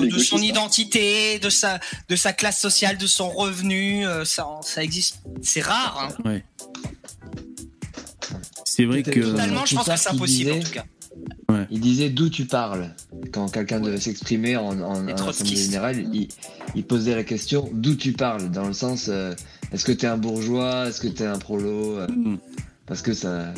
de 0.09 0.19
son 0.19 0.39
identité, 0.39 1.39
de 1.39 1.51
sa, 1.51 1.81
de 2.09 2.17
sa 2.17 2.33
classe 2.33 2.61
sociale, 2.61 2.97
de 2.97 3.07
son 3.07 3.29
revenu. 3.29 4.07
Euh, 4.07 4.25
ça, 4.25 4.47
ça 4.63 4.83
existe. 4.83 5.21
C'est 5.43 5.63
rare. 5.63 6.15
Hein. 6.25 6.41
C'est 8.65 8.85
vrai 8.85 9.03
que. 9.03 9.21
Totalement, 9.21 9.67
je 9.67 9.75
pense 9.75 9.87
que 9.87 9.97
c'est 9.97 10.11
impossible 10.11 10.53
en 10.53 10.61
tout 10.61 10.71
cas. 10.71 10.85
Il 11.71 11.81
disait 11.81 12.11
d'où 12.11 12.29
tu 12.29 12.45
parles. 12.45 12.95
Quand 13.33 13.49
quelqu'un 13.49 13.81
devait 13.81 14.01
s'exprimer 14.01 14.57
en, 14.57 14.81
en, 14.81 15.09
assemblée 15.09 15.57
générale, 15.57 16.05
il, 16.75 16.85
posait 16.85 17.15
la 17.15 17.25
question 17.25 17.69
d'où 17.73 17.97
tu 17.97 18.13
parles, 18.13 18.51
dans 18.51 18.67
le 18.67 18.75
sens 18.75 19.09
euh, 19.09 19.35
est-ce 19.73 19.85
que 19.85 19.93
tu 19.93 20.05
es 20.05 20.09
un 20.09 20.19
bourgeois, 20.19 20.89
est-ce 20.89 21.01
que 21.01 21.09
tu 21.09 21.23
es 21.23 21.27
un 21.27 21.39
prolo? 21.39 22.07
Mm. 22.09 22.37
Parce 22.87 23.03
que 23.03 23.13
ça, 23.13 23.53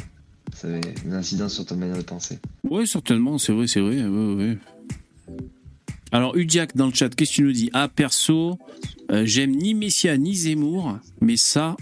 ça 0.55 0.68
avait 0.68 0.81
une 1.05 1.12
incidence 1.12 1.55
sur 1.55 1.66
ta 1.66 1.74
manière 1.74 1.99
de 1.99 2.03
penser. 2.03 2.39
Oui, 2.64 2.87
certainement, 2.87 3.39
c'est 3.39 3.53
vrai, 3.53 3.66
c'est 3.66 3.81
vrai. 3.81 3.99
Alors, 6.11 6.37
Udiac 6.37 6.74
dans 6.74 6.87
le 6.87 6.95
chat, 6.95 7.14
qu'est-ce 7.14 7.33
que 7.33 7.37
tu 7.37 7.43
nous 7.43 7.53
dis? 7.53 7.70
Ah, 7.74 7.89
perso, 7.89 8.59
euh, 9.11 9.24
j'aime 9.26 9.53
ni 9.53 9.74
Messia 9.74 10.16
ni 10.16 10.35
Zemmour, 10.35 10.99
mais 11.20 11.37
ça, 11.37 11.76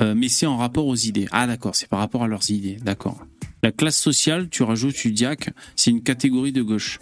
euh, 0.00 0.14
mais 0.16 0.28
c'est 0.28 0.46
en 0.46 0.56
rapport 0.56 0.86
aux 0.86 0.96
idées. 0.96 1.28
Ah, 1.30 1.46
d'accord, 1.46 1.76
c'est 1.76 1.88
par 1.88 2.00
rapport 2.00 2.24
à 2.24 2.28
leurs 2.28 2.50
idées, 2.50 2.76
d'accord. 2.82 3.24
La 3.62 3.72
classe 3.72 3.96
sociale, 3.96 4.48
tu 4.48 4.62
rajoutes 4.62 5.04
Udiac, 5.04 5.50
c'est 5.76 5.90
une 5.90 6.02
catégorie 6.02 6.52
de 6.52 6.62
gauche. 6.62 6.98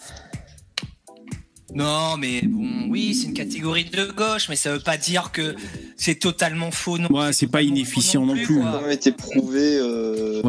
Non, 1.75 2.17
mais 2.17 2.43
bon, 2.43 2.89
oui, 2.89 3.15
c'est 3.15 3.27
une 3.27 3.35
catégorie 3.35 3.85
de 3.85 4.05
gauche, 4.13 4.49
mais 4.49 4.57
ça 4.57 4.73
veut 4.73 4.81
pas 4.81 4.97
dire 4.97 5.33
que 5.33 5.57
c'est 5.97 6.15
totalement 6.15 6.71
faux 6.71 6.97
non 6.97 7.09
Ouais, 7.11 7.33
c'est 7.33 7.49
pas 7.49 7.63
inefficient 7.63 8.25
non 8.25 8.35
plus. 8.35 8.63
Ça 8.63 8.81
a 8.87 8.93
été 8.93 9.11
prouvé. 9.11 9.77
Euh, 9.77 10.43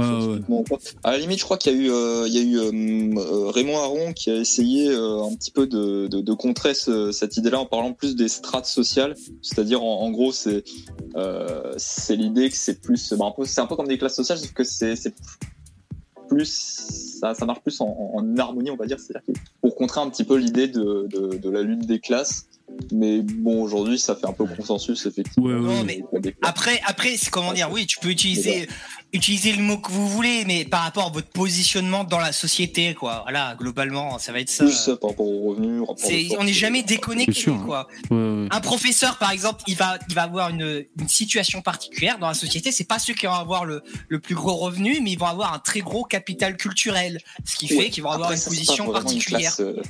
à 1.03 1.11
la 1.11 1.17
limite, 1.17 1.39
je 1.39 1.43
crois 1.43 1.57
qu'il 1.57 1.73
y 1.73 1.75
a 1.75 1.79
eu, 1.79 1.91
euh, 1.91 2.27
il 2.27 2.33
y 2.33 2.37
a 2.37 2.41
eu 2.41 2.57
euh, 2.59 3.49
Raymond 3.49 3.79
Aron 3.79 4.13
qui 4.13 4.29
a 4.29 4.35
essayé 4.35 4.93
un 4.93 5.33
petit 5.35 5.51
peu 5.51 5.65
de, 5.65 6.07
de, 6.07 6.33
contrer 6.33 6.73
cette 6.75 7.35
idée-là 7.37 7.59
en 7.59 7.65
parlant 7.65 7.93
plus 7.93 8.15
des 8.15 8.27
strates 8.27 8.67
sociales. 8.67 9.15
C'est-à-dire, 9.41 9.83
en, 9.83 10.11
gros, 10.11 10.31
c'est 10.31 10.63
c'est 11.77 12.15
l'idée 12.15 12.49
que 12.49 12.55
c'est 12.55 12.79
plus. 12.79 13.13
Bah, 13.13 13.33
c'est 13.45 13.61
un 13.61 13.65
peu 13.65 13.75
comme 13.75 13.87
des 13.87 13.97
classes 13.97 14.15
sociales, 14.15 14.37
sauf 14.37 14.53
que 14.53 14.63
c'est 14.63 15.13
plus 16.27 17.16
ça, 17.17 17.33
ça 17.33 17.45
marche 17.45 17.61
plus 17.61 17.79
en, 17.81 18.23
harmonie, 18.37 18.71
on 18.71 18.75
va 18.75 18.85
dire, 18.85 18.99
c'est-à-dire 18.99 19.23
pour 19.61 19.75
contrer 19.75 20.01
un 20.01 20.09
petit 20.09 20.23
peu 20.23 20.35
l'idée 20.35 20.67
de, 20.67 21.07
de, 21.09 21.37
de, 21.37 21.49
la 21.49 21.61
lutte 21.61 21.85
des 21.85 21.99
classes. 21.99 22.47
Mais 22.91 23.21
bon, 23.21 23.63
aujourd'hui, 23.63 23.97
ça 23.97 24.15
fait 24.15 24.27
un 24.27 24.33
peu 24.33 24.45
consensus, 24.45 25.05
effectivement. 25.05 25.47
Ouais, 25.47 25.83
mais 25.85 26.03
après, 26.41 26.81
après, 26.85 27.15
c'est 27.15 27.29
comment 27.29 27.53
dire, 27.53 27.69
oui, 27.71 27.85
tu 27.85 27.97
peux 27.99 28.09
utiliser, 28.09 28.67
utiliser 29.13 29.53
le 29.53 29.63
mot 29.63 29.77
que 29.77 29.89
vous 29.89 30.07
voulez, 30.07 30.43
mais 30.45 30.65
par 30.65 30.81
rapport 30.81 31.07
à 31.07 31.09
votre 31.09 31.29
positionnement 31.29 32.03
dans 32.03 32.19
la 32.19 32.33
société, 32.33 32.93
quoi. 32.93 33.21
Voilà, 33.23 33.55
globalement, 33.57 34.19
ça 34.19 34.33
va 34.33 34.41
être 34.41 34.49
ça. 34.49 34.65
Plus 34.65 34.73
ça 34.73 34.97
par 34.97 35.11
rapport 35.11 35.27
aux 35.27 35.49
revenus. 35.49 35.83
on 36.37 36.43
n'est 36.43 36.53
jamais 36.53 36.83
déconnecté, 36.83 37.51
quoi. 37.65 37.87
Un 38.11 38.59
professeur, 38.61 39.17
par 39.17 39.31
exemple, 39.31 39.63
il 39.67 39.75
va, 39.75 39.97
il 40.09 40.15
va 40.15 40.23
avoir 40.23 40.49
une, 40.49 40.85
une 40.99 41.09
situation 41.09 41.61
particulière 41.61 42.19
dans 42.19 42.27
la 42.27 42.33
société. 42.33 42.73
C'est 42.73 42.87
pas 42.87 42.99
ceux 42.99 43.13
qui 43.13 43.27
vont 43.27 43.33
avoir 43.33 43.63
le, 43.63 43.81
le 44.09 44.19
plus 44.19 44.35
gros 44.35 44.55
revenu, 44.55 44.99
mais 45.01 45.11
ils 45.11 45.19
vont 45.19 45.25
avoir 45.25 45.53
un 45.53 45.59
très 45.59 45.79
gros 45.79 46.03
capital 46.03 46.57
culturel, 46.57 47.06
ce 47.45 47.55
qui 47.55 47.67
fait 47.67 47.89
qu'ils 47.89 48.03
vont 48.03 48.11
avoir 48.11 48.31
une 48.31 48.39
position 48.39 48.91
particulière. 48.91 49.55
Euh, 49.59 49.81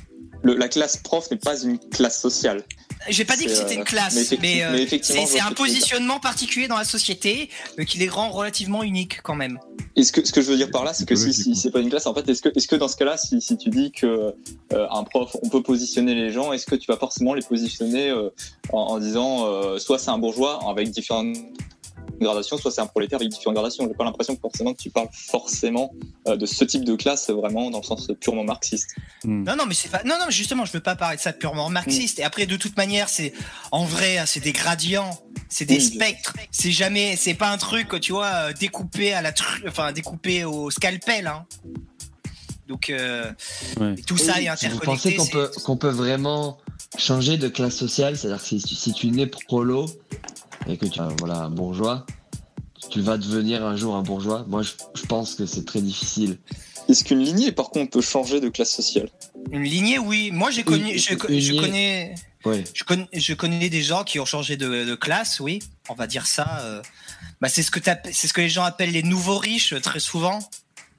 la 0.44 0.68
classe 0.68 0.96
prof 0.96 1.30
n'est 1.30 1.36
pas 1.36 1.60
une 1.60 1.78
classe 1.78 2.20
sociale. 2.20 2.64
J'ai 3.08 3.24
pas 3.24 3.36
dit 3.36 3.44
que 3.44 3.54
c'était 3.54 3.74
une 3.74 3.82
euh, 3.82 3.84
classe, 3.84 4.34
mais, 4.40 4.62
euh, 4.64 4.86
c'est 5.02 5.40
un 5.40 5.52
positionnement 5.52 6.18
particulier 6.18 6.68
dans 6.68 6.76
la 6.76 6.84
société 6.84 7.48
euh, 7.78 7.84
qui 7.84 7.98
les 7.98 8.08
rend 8.08 8.30
relativement 8.30 8.82
uniques 8.82 9.20
quand 9.22 9.36
même. 9.36 9.58
Et 9.96 10.02
ce 10.02 10.12
que, 10.12 10.24
ce 10.24 10.32
que 10.32 10.40
je 10.40 10.50
veux 10.50 10.56
dire 10.56 10.70
par 10.70 10.84
là, 10.84 10.92
c'est 10.92 11.06
que 11.06 11.14
si, 11.14 11.32
si 11.32 11.54
c'est 11.54 11.70
pas 11.70 11.80
une 11.80 11.90
classe, 11.90 12.06
en 12.06 12.14
fait, 12.14 12.28
est-ce 12.28 12.42
que, 12.42 12.48
est 12.48 12.66
que 12.66 12.76
dans 12.76 12.88
ce 12.88 12.96
cas-là, 12.96 13.16
si, 13.16 13.40
si 13.40 13.56
tu 13.56 13.70
dis 13.70 13.92
que 13.92 14.34
un 14.70 15.04
prof, 15.04 15.36
on 15.42 15.48
peut 15.48 15.62
positionner 15.62 16.14
les 16.14 16.30
gens, 16.30 16.52
est-ce 16.52 16.66
que 16.66 16.74
tu 16.74 16.86
vas 16.90 16.96
forcément 16.96 17.34
les 17.34 17.42
positionner 17.42 18.12
en, 18.72 18.78
en, 18.78 18.98
disant 18.98 19.78
soit 19.78 19.98
c'est 19.98 20.10
un 20.10 20.18
bourgeois 20.18 20.60
avec 20.68 20.90
différentes 20.90 21.36
gradation, 22.20 22.58
soit 22.58 22.70
c'est 22.70 22.80
un 22.80 22.86
prolétaire 22.86 23.16
avec 23.16 23.28
différentes 23.28 23.54
gradations. 23.54 23.86
J'ai 23.86 23.94
pas 23.94 24.04
l'impression 24.04 24.34
que 24.34 24.40
forcément 24.40 24.74
que 24.74 24.80
tu 24.80 24.90
parles 24.90 25.08
forcément 25.12 25.92
euh, 26.26 26.36
de 26.36 26.46
ce 26.46 26.64
type 26.64 26.84
de 26.84 26.96
classe 26.96 27.30
vraiment 27.30 27.70
dans 27.70 27.78
le 27.78 27.84
sens 27.84 28.10
purement 28.20 28.44
marxiste. 28.44 28.90
Hmm. 29.24 29.44
Non, 29.44 29.56
non, 29.56 29.64
mais 29.66 29.74
c'est 29.74 29.90
pas, 29.90 30.02
non, 30.04 30.16
non, 30.18 30.30
justement, 30.30 30.64
je 30.64 30.72
veux 30.72 30.80
pas 30.80 30.96
parler 30.96 31.16
de 31.16 31.22
ça 31.22 31.32
purement 31.32 31.68
marxiste. 31.68 32.18
Et 32.18 32.24
après, 32.24 32.46
de 32.46 32.56
toute 32.56 32.76
manière, 32.76 33.08
c'est, 33.08 33.32
en 33.72 33.84
vrai, 33.84 34.18
hein, 34.18 34.24
c'est 34.26 34.40
des 34.40 34.52
gradients, 34.52 35.18
c'est 35.48 35.64
des 35.64 35.80
spectres. 35.80 36.34
C'est 36.50 36.72
jamais, 36.72 37.16
c'est 37.16 37.34
pas 37.34 37.50
un 37.50 37.58
truc, 37.58 38.00
tu 38.00 38.12
vois, 38.12 38.26
euh, 38.26 38.52
découpé 38.52 39.12
à 39.12 39.22
la, 39.22 39.32
enfin, 39.66 39.92
découpé 39.92 40.44
au 40.44 40.70
scalpel, 40.70 41.26
hein. 41.26 41.46
Donc, 42.68 42.90
euh, 42.90 43.32
tout 44.06 44.18
ça 44.18 44.42
est 44.42 44.48
interconnecté. 44.48 45.10
Vous 45.10 45.16
pensez 45.16 45.16
qu'on 45.16 45.26
peut, 45.26 45.50
qu'on 45.64 45.76
peut 45.78 45.88
vraiment 45.88 46.58
changer 46.98 47.38
de 47.38 47.48
classe 47.48 47.76
sociale? 47.76 48.18
C'est-à-dire 48.18 48.42
que 48.42 48.46
si, 48.46 48.60
si 48.60 48.92
tu 48.92 49.06
nais 49.06 49.26
prolo, 49.26 49.86
et 50.66 50.76
que 50.76 50.86
tu 50.86 51.00
es 51.00 51.02
voilà, 51.18 51.42
un 51.42 51.50
bourgeois, 51.50 52.06
tu 52.90 53.00
vas 53.00 53.18
devenir 53.18 53.64
un 53.64 53.76
jour 53.76 53.96
un 53.96 54.02
bourgeois. 54.02 54.44
Moi, 54.48 54.62
je, 54.62 55.06
pense 55.06 55.34
que 55.34 55.46
c'est 55.46 55.64
très 55.64 55.80
difficile. 55.80 56.38
Est-ce 56.88 57.04
qu'une 57.04 57.20
lignée, 57.20 57.52
par 57.52 57.70
contre, 57.70 57.90
peut 57.90 58.00
changer 58.00 58.40
de 58.40 58.48
classe 58.48 58.70
sociale? 58.70 59.10
Une 59.50 59.64
lignée, 59.64 59.98
oui. 59.98 60.30
Moi, 60.32 60.50
j'ai 60.50 60.62
connu, 60.62 60.98
je, 60.98 61.14
connais, 61.14 61.40
je, 61.40 61.52
connais, 62.84 63.08
je 63.12 63.34
connais 63.34 63.68
des 63.68 63.82
gens 63.82 64.04
qui 64.04 64.18
ont 64.20 64.24
changé 64.24 64.56
de, 64.56 64.94
classe, 64.94 65.40
oui. 65.40 65.60
On 65.88 65.94
va 65.94 66.06
dire 66.06 66.26
ça. 66.26 66.60
Euh. 66.62 66.82
Bah, 67.40 67.48
c'est 67.48 67.62
ce 67.62 67.70
que 67.70 67.80
c'est 68.12 68.26
ce 68.26 68.32
que 68.32 68.40
les 68.40 68.48
gens 68.48 68.64
appellent 68.64 68.92
les 68.92 69.02
nouveaux 69.02 69.38
riches 69.38 69.74
très 69.82 70.00
souvent. 70.00 70.38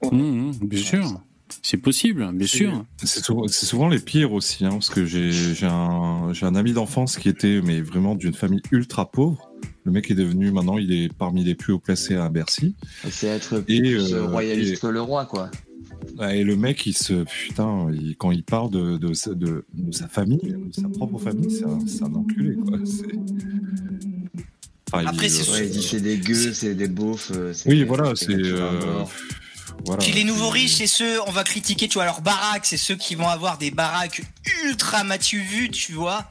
Mmh, 0.02 0.16
mmh, 0.16 0.52
bien 0.62 0.82
sûr. 0.82 1.20
C'est 1.62 1.76
possible, 1.76 2.30
bien 2.32 2.46
sûr. 2.46 2.84
C'est 3.02 3.66
souvent, 3.66 3.88
les 3.88 3.98
pires 3.98 4.32
aussi, 4.32 4.64
hein, 4.64 4.70
parce 4.70 4.90
que 4.90 5.04
j'ai 5.04 5.66
un, 5.66 6.32
un 6.40 6.54
ami 6.54 6.72
d'enfance 6.72 7.16
qui 7.16 7.28
était 7.28 7.60
mais 7.62 7.80
vraiment 7.80 8.14
d'une 8.14 8.34
famille 8.34 8.62
ultra 8.70 9.10
pauvre 9.10 9.50
le 9.84 9.92
mec 9.92 10.10
est 10.10 10.14
devenu 10.14 10.50
maintenant, 10.50 10.78
il 10.78 10.92
est 10.92 11.12
parmi 11.12 11.42
les 11.42 11.54
plus 11.54 11.72
haut 11.72 11.78
placés 11.78 12.14
à 12.14 12.28
Bercy. 12.28 12.74
C'est 13.10 13.28
être 13.28 13.60
plus 13.60 14.12
euh, 14.12 14.26
royaliste 14.26 14.82
que 14.82 14.86
le 14.86 15.00
roi, 15.00 15.24
quoi. 15.24 15.50
Et 16.30 16.44
le 16.44 16.56
mec, 16.56 16.86
il 16.86 16.92
se 16.92 17.24
putain, 17.24 17.88
quand 18.18 18.30
il 18.30 18.42
parle 18.42 18.70
de, 18.70 18.98
de, 18.98 19.12
sa 19.14 20.08
famille, 20.08 20.38
de 20.38 20.72
sa 20.72 20.88
propre 20.88 21.18
famille, 21.18 21.50
c'est 21.50 21.64
un, 21.64 22.06
un, 22.06 22.14
enculé, 22.14 22.56
quoi. 22.56 22.78
Après, 24.92 25.28
c'est 25.28 26.00
des 26.00 26.18
gueux, 26.18 26.52
c'est 26.52 26.74
des 26.74 26.88
beaufs. 26.88 27.30
Euh, 27.34 27.52
oui, 27.66 27.84
voilà, 27.84 28.12
c'est. 28.16 28.32
Euh, 28.32 29.04
voilà, 29.84 30.02
Puis 30.02 30.12
les 30.12 30.24
nouveaux 30.24 30.50
riches, 30.50 30.76
c'est 30.76 30.86
ceux, 30.86 31.20
on 31.26 31.30
va 31.30 31.44
critiquer, 31.44 31.88
tu 31.88 31.94
vois, 31.94 32.04
leurs 32.04 32.20
baraques, 32.20 32.66
c'est 32.66 32.76
ceux 32.76 32.96
qui 32.96 33.14
vont 33.14 33.28
avoir 33.28 33.58
des 33.58 33.70
baraques 33.70 34.22
ultra 34.64 35.04
matu 35.04 35.40
vues, 35.40 35.70
tu 35.70 35.92
vois 35.92 36.28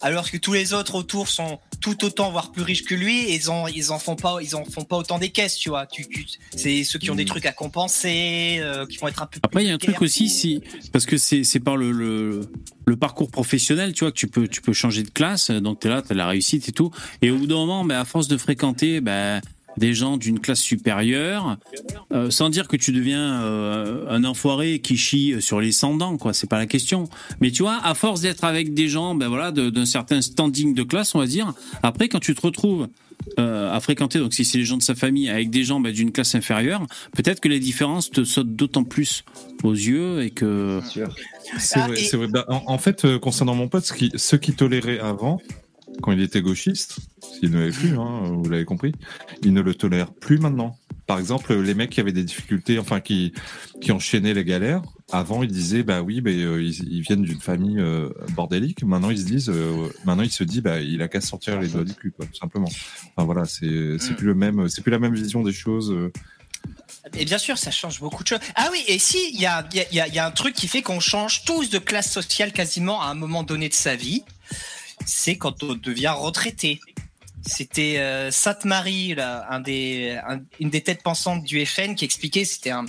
alors 0.00 0.30
que 0.30 0.36
tous 0.36 0.52
les 0.52 0.74
autres 0.74 0.94
autour 0.94 1.28
sont 1.28 1.58
tout 1.80 2.04
autant 2.04 2.30
voire 2.30 2.52
plus 2.52 2.62
riches 2.62 2.84
que 2.84 2.94
lui 2.94 3.20
et 3.20 3.34
ils 3.34 3.50
en 3.50 3.66
ils 3.68 3.92
en 3.92 3.98
font 3.98 4.16
pas 4.16 4.38
ils 4.40 4.56
en 4.56 4.64
font 4.64 4.84
pas 4.84 4.96
autant 4.96 5.18
des 5.18 5.30
caisses 5.30 5.56
tu 5.56 5.68
vois. 5.68 5.86
Tu, 5.86 6.06
c'est 6.54 6.84
ceux 6.84 6.98
qui 6.98 7.10
ont 7.10 7.14
des 7.14 7.24
hmm. 7.24 7.28
trucs 7.28 7.46
à 7.46 7.52
compenser 7.52 8.58
euh, 8.60 8.86
qui 8.86 8.96
vont 8.98 9.08
être 9.08 9.22
un 9.22 9.26
peu 9.26 9.40
après 9.42 9.64
il 9.64 9.68
y 9.68 9.70
a 9.70 9.74
un 9.74 9.78
truc 9.78 10.00
aussi 10.02 10.28
si 10.28 10.62
parce 10.92 11.06
que 11.06 11.16
c'est 11.16 11.60
par 11.60 11.76
le, 11.76 11.92
le, 11.92 12.40
le 12.86 12.96
parcours 12.96 13.30
professionnel 13.30 13.92
tu 13.92 14.04
vois 14.04 14.12
que 14.12 14.18
tu 14.18 14.28
peux 14.28 14.48
tu 14.48 14.60
peux 14.60 14.72
changer 14.72 15.02
de 15.02 15.10
classe 15.10 15.50
donc 15.50 15.80
tu 15.80 15.86
es 15.86 15.90
là 15.90 16.02
tu 16.02 16.12
as 16.12 16.16
la 16.16 16.26
réussite 16.26 16.68
et 16.68 16.72
tout. 16.72 16.90
Et 17.22 17.30
au 17.30 17.38
bout 17.38 17.46
d'un 17.46 17.56
moment 17.56 17.84
ben 17.84 17.98
à 17.98 18.04
force 18.04 18.28
de 18.28 18.36
fréquenter 18.36 19.00
ben 19.00 19.40
des 19.78 19.94
gens 19.94 20.16
d'une 20.16 20.40
classe 20.40 20.60
supérieure, 20.60 21.56
euh, 22.12 22.30
sans 22.30 22.50
dire 22.50 22.68
que 22.68 22.76
tu 22.76 22.92
deviens 22.92 23.42
euh, 23.42 24.06
un 24.10 24.24
enfoiré 24.24 24.80
qui 24.80 24.96
chie 24.96 25.36
sur 25.40 25.60
les 25.60 25.70
dents, 25.98 26.16
quoi. 26.18 26.32
C'est 26.32 26.48
pas 26.48 26.58
la 26.58 26.66
question. 26.66 27.08
Mais 27.40 27.50
tu 27.50 27.62
vois, 27.62 27.78
à 27.82 27.94
force 27.94 28.20
d'être 28.20 28.44
avec 28.44 28.74
des 28.74 28.88
gens, 28.88 29.14
ben 29.14 29.28
voilà, 29.28 29.52
d'un 29.52 29.86
certain 29.86 30.20
standing 30.20 30.74
de 30.74 30.82
classe, 30.82 31.14
on 31.14 31.18
va 31.20 31.26
dire. 31.26 31.52
Après, 31.82 32.08
quand 32.08 32.18
tu 32.20 32.34
te 32.34 32.40
retrouves 32.40 32.88
euh, 33.38 33.72
à 33.74 33.80
fréquenter, 33.80 34.18
donc 34.18 34.32
si 34.34 34.44
c'est 34.44 34.58
les 34.58 34.64
gens 34.64 34.76
de 34.76 34.82
sa 34.82 34.94
famille 34.94 35.28
avec 35.28 35.50
des 35.50 35.64
gens 35.64 35.80
bah, 35.80 35.90
d'une 35.92 36.12
classe 36.12 36.34
inférieure, 36.34 36.86
peut-être 37.14 37.40
que 37.40 37.48
les 37.48 37.60
différences 37.60 38.10
te 38.10 38.24
sautent 38.24 38.54
d'autant 38.54 38.84
plus 38.84 39.24
aux 39.62 39.72
yeux 39.72 40.22
et 40.22 40.30
que. 40.30 40.80
Sûr. 40.88 41.14
C'est 41.58 41.80
Ah, 41.80 41.86
vrai, 41.88 42.00
et- 42.02 42.16
vrai. 42.16 42.26
Bah, 42.28 42.44
en, 42.48 42.62
en 42.66 42.78
fait, 42.78 43.04
euh, 43.04 43.18
concernant 43.18 43.54
mon 43.54 43.68
pote, 43.68 43.84
ce 43.84 43.92
qui, 43.92 44.10
ceux 44.16 44.38
qui 44.38 44.52
toléraient 44.52 45.00
avant, 45.00 45.40
quand 46.02 46.12
il 46.12 46.20
était 46.20 46.42
gauchiste, 46.42 46.98
s'il 47.22 47.50
ne 47.50 47.58
l'avait 47.58 47.70
plus, 47.72 47.98
hein, 47.98 48.22
vous 48.42 48.48
l'avez 48.48 48.64
compris, 48.64 48.92
ils 49.42 49.52
ne 49.52 49.60
le 49.60 49.74
tolèrent 49.74 50.12
plus 50.12 50.38
maintenant. 50.38 50.76
Par 51.06 51.18
exemple, 51.18 51.54
les 51.54 51.74
mecs 51.74 51.88
qui 51.90 52.00
avaient 52.00 52.12
des 52.12 52.22
difficultés, 52.24 52.78
enfin 52.78 53.00
qui, 53.00 53.32
qui 53.80 53.92
enchaînaient 53.92 54.34
les 54.34 54.44
galères, 54.44 54.82
avant 55.10 55.42
ils 55.42 55.50
disaient 55.50 55.82
bah 55.82 56.02
oui, 56.02 56.20
bah, 56.20 56.30
euh, 56.30 56.62
ils, 56.62 56.84
ils 56.92 57.00
viennent 57.00 57.22
d'une 57.22 57.40
famille 57.40 57.78
euh, 57.80 58.10
bordélique. 58.34 58.82
Maintenant 58.84 59.08
ils 59.08 59.18
se 59.20 59.24
disent, 59.24 59.48
euh, 59.48 59.88
maintenant 60.04 60.22
ils 60.24 60.30
se 60.30 60.44
disent 60.44 60.60
bah 60.62 60.80
il 60.80 61.00
a 61.00 61.08
qu'à 61.08 61.22
sortir 61.22 61.58
les 61.60 61.68
doigts 61.68 61.84
du 61.84 61.94
cul, 61.94 62.10
quoi, 62.12 62.26
tout 62.26 62.34
simplement. 62.38 62.68
Enfin 63.16 63.24
voilà, 63.24 63.46
c'est 63.46 63.96
c'est 63.98 64.12
Mm. 64.12 64.16
plus 64.16 64.26
le 64.26 64.34
même, 64.34 64.68
c'est 64.68 64.82
plus 64.82 64.90
la 64.92 64.98
même 64.98 65.14
vision 65.14 65.42
des 65.42 65.52
choses. 65.52 65.90
euh. 65.92 66.12
Et 67.16 67.24
bien 67.24 67.38
sûr, 67.38 67.56
ça 67.56 67.70
change 67.70 68.00
beaucoup 68.00 68.22
de 68.22 68.28
choses. 68.28 68.40
Ah 68.54 68.68
oui, 68.70 68.82
et 68.86 68.98
si, 68.98 69.16
il 69.32 69.40
y 69.40 69.46
a, 69.46 69.66
il 69.72 69.78
y, 69.78 69.80
a, 69.80 69.86
il 69.90 69.96
y 69.96 70.00
a- 70.00 70.08
il 70.08 70.14
y 70.14 70.18
a 70.18 70.26
un 70.26 70.30
truc 70.30 70.54
qui 70.54 70.68
fait 70.68 70.82
qu'on 70.82 71.00
change 71.00 71.44
tous 71.44 71.70
de 71.70 71.78
classe 71.78 72.10
sociale 72.12 72.52
quasiment 72.52 73.00
à 73.00 73.06
un 73.06 73.14
moment 73.14 73.44
donné 73.44 73.70
de 73.70 73.74
sa 73.74 73.96
vie, 73.96 74.24
c'est 75.06 75.36
quand 75.36 75.62
on 75.62 75.74
devient 75.74 76.14
retraité. 76.16 76.80
C'était 77.46 77.98
euh, 77.98 78.30
Sainte-Marie, 78.30 79.14
une 79.14 80.70
des 80.70 80.80
têtes 80.82 81.02
pensantes 81.02 81.44
du 81.44 81.64
FN, 81.64 81.94
qui 81.94 82.04
expliquait, 82.04 82.44
c'était 82.44 82.70
un, 82.70 82.84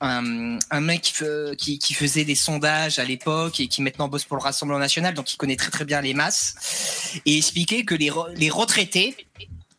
un, 0.00 0.80
mec 0.80 1.02
qui, 1.02 1.12
fe- 1.12 1.56
qui, 1.56 1.94
faisait 1.94 2.24
des 2.24 2.34
sondages 2.34 2.98
à 2.98 3.04
l'époque 3.04 3.60
et 3.60 3.68
qui 3.68 3.82
maintenant 3.82 4.08
bosse 4.08 4.24
pour 4.24 4.36
le 4.36 4.42
Rassemblement 4.42 4.78
National, 4.78 5.14
donc 5.14 5.32
il 5.32 5.36
connaît 5.36 5.56
très 5.56 5.70
très 5.70 5.84
bien 5.84 6.00
les 6.00 6.14
masses, 6.14 7.20
et 7.24 7.36
expliquait 7.36 7.84
que 7.84 7.94
les, 7.94 8.10
les 8.36 8.50
retraités, 8.50 9.16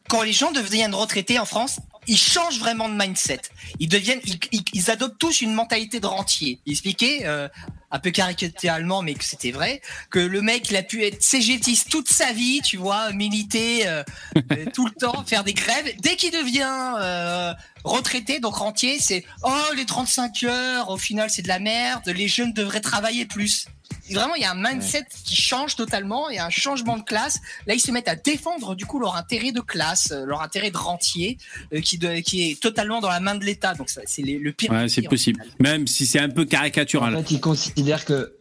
quand 0.07 0.24
les 0.24 0.34
gens 0.34 0.51
deviennent 0.51 0.95
retraités 0.95 1.39
en 1.39 1.45
France, 1.45 1.80
ils 2.10 2.18
changent 2.18 2.60
vraiment 2.60 2.89
de 2.89 2.95
mindset. 2.95 3.41
Ils 3.80 3.88
deviennent, 3.88 4.20
ils, 4.26 4.39
ils- 4.51 4.64
ils 4.74 4.91
adoptent 4.91 5.20
tous 5.20 5.41
une 5.41 5.53
mentalité 5.53 5.99
de 5.99 6.07
rentier. 6.07 6.60
Il 6.66 6.72
expliquait, 6.74 7.22
euh, 7.26 7.47
un 7.91 7.97
peu 7.99 8.12
caricaturalement, 8.12 9.01
mais 9.01 9.16
que 9.16 9.24
c'était 9.24 9.49
vrai, 9.51 9.82
que 10.12 10.20
le 10.20 10.41
mec, 10.43 10.70
il 10.70 10.76
a 10.78 10.84
pu 10.84 11.03
être 11.05 11.24
cégétiste 11.24 11.89
toute 11.89 12.07
sa 12.07 12.34
vie, 12.34 12.62
tu 12.64 12.78
vois, 12.78 13.12
militer 13.14 13.88
euh, 13.88 14.03
euh, 14.51 14.66
tout 14.74 14.86
le 14.86 14.91
temps, 14.91 15.24
faire 15.26 15.43
des 15.43 15.53
grèves. 15.53 15.91
Dès 15.99 16.16
qu'il 16.16 16.32
devient 16.32 16.93
euh, 16.99 17.53
retraité, 17.84 18.39
donc 18.39 18.55
rentier, 18.57 18.99
c'est 18.99 19.24
oh 19.43 19.74
les 19.76 19.86
35 19.86 20.43
heures, 20.43 20.89
au 20.89 20.97
final 20.97 21.30
c'est 21.32 21.41
de 21.41 21.47
la 21.47 21.60
merde. 21.60 22.07
Les 22.10 22.28
jeunes 22.28 22.53
devraient 22.53 22.82
travailler 22.82 23.26
plus. 23.26 23.66
Vraiment, 24.14 24.36
il 24.36 24.41
y 24.41 24.45
a 24.45 24.51
un 24.51 24.55
mindset 24.74 25.05
qui 25.24 25.36
change 25.36 25.76
totalement, 25.76 26.30
il 26.30 26.36
y 26.36 26.39
a 26.39 26.45
un 26.45 26.49
changement 26.49 26.97
de 26.97 27.03
classe. 27.03 27.39
Là, 27.68 27.74
ils 27.74 27.80
se 27.80 27.91
mettent 27.91 28.07
à 28.07 28.16
défendre 28.16 28.76
du 28.76 28.86
coup 28.86 28.99
leur 28.99 29.16
intérêt 29.16 29.51
de 29.51 29.62
classe, 29.62 30.12
euh, 30.12 30.26
leur 30.26 30.41
intérêt 30.41 30.72
de 30.72 30.78
rentier, 30.78 31.38
euh, 31.74 31.82
qui, 31.82 31.97
de- 31.97 32.20
qui 32.22 32.49
est 32.51 32.60
totalement 32.60 32.99
dans 33.01 33.10
la 33.10 33.20
main 33.20 33.36
de 33.36 33.45
l'État. 33.45 33.74
Donc 33.74 33.89
c'est 33.89 34.22
le 34.22 34.51
pire. 34.51 34.72
Ouais, 34.72 34.88
c'est 34.89 35.01
possible. 35.03 35.43
Même 35.60 35.88
si 35.88 36.05
c'est 36.05 36.20
un 36.20 36.30
peu 36.30 36.41
En 36.43 36.45
caricatural. 36.45 37.16
fait, 37.18 37.32
ils 37.36 37.39
considèrent 37.41 38.05
que 38.05 38.34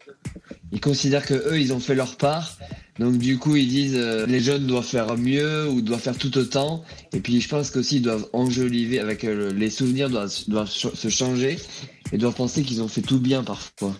ils 0.72 0.80
considèrent 0.80 1.24
que 1.26 1.34
eux, 1.34 1.58
ils 1.60 1.72
ont 1.72 1.80
fait 1.80 1.94
leur 1.94 2.16
part. 2.16 2.56
Donc 2.98 3.16
du 3.18 3.38
coup, 3.38 3.54
ils 3.56 3.68
disent 3.68 3.94
euh, 3.96 4.26
les 4.26 4.40
jeunes 4.40 4.66
doivent 4.66 4.84
faire 4.86 5.16
mieux 5.16 5.68
ou 5.68 5.80
doivent 5.82 6.00
faire 6.00 6.18
tout 6.18 6.36
autant. 6.36 6.84
Et 7.12 7.20
puis 7.20 7.40
je 7.40 7.48
pense 7.48 7.70
qu'aussi 7.70 7.96
ils 7.96 8.02
doivent 8.02 8.26
enjoliver 8.32 8.98
avec 9.00 9.22
euh, 9.24 9.52
les 9.54 9.70
souvenirs 9.70 10.10
doivent, 10.10 10.68
se 10.68 11.08
changer 11.08 11.58
et 12.12 12.18
doivent 12.18 12.34
penser 12.34 12.62
qu'ils 12.64 12.82
ont 12.82 12.88
fait 12.88 13.02
tout 13.02 13.20
bien 13.20 13.44
parfois. 13.44 13.94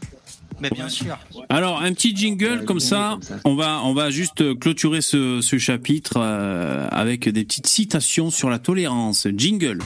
Mais 0.60 0.70
bien 0.70 0.88
sûr. 0.88 1.16
Alors, 1.48 1.80
un 1.82 1.92
petit 1.92 2.14
jingle 2.16 2.64
comme 2.64 2.80
ça, 2.80 3.18
on 3.44 3.54
va, 3.54 3.80
on 3.84 3.94
va 3.94 4.10
juste 4.10 4.58
clôturer 4.58 5.00
ce, 5.00 5.40
ce 5.40 5.58
chapitre 5.58 6.14
euh, 6.18 6.88
avec 6.90 7.28
des 7.28 7.44
petites 7.44 7.66
citations 7.68 8.30
sur 8.30 8.50
la 8.50 8.58
tolérance. 8.58 9.26
Jingle. 9.36 9.78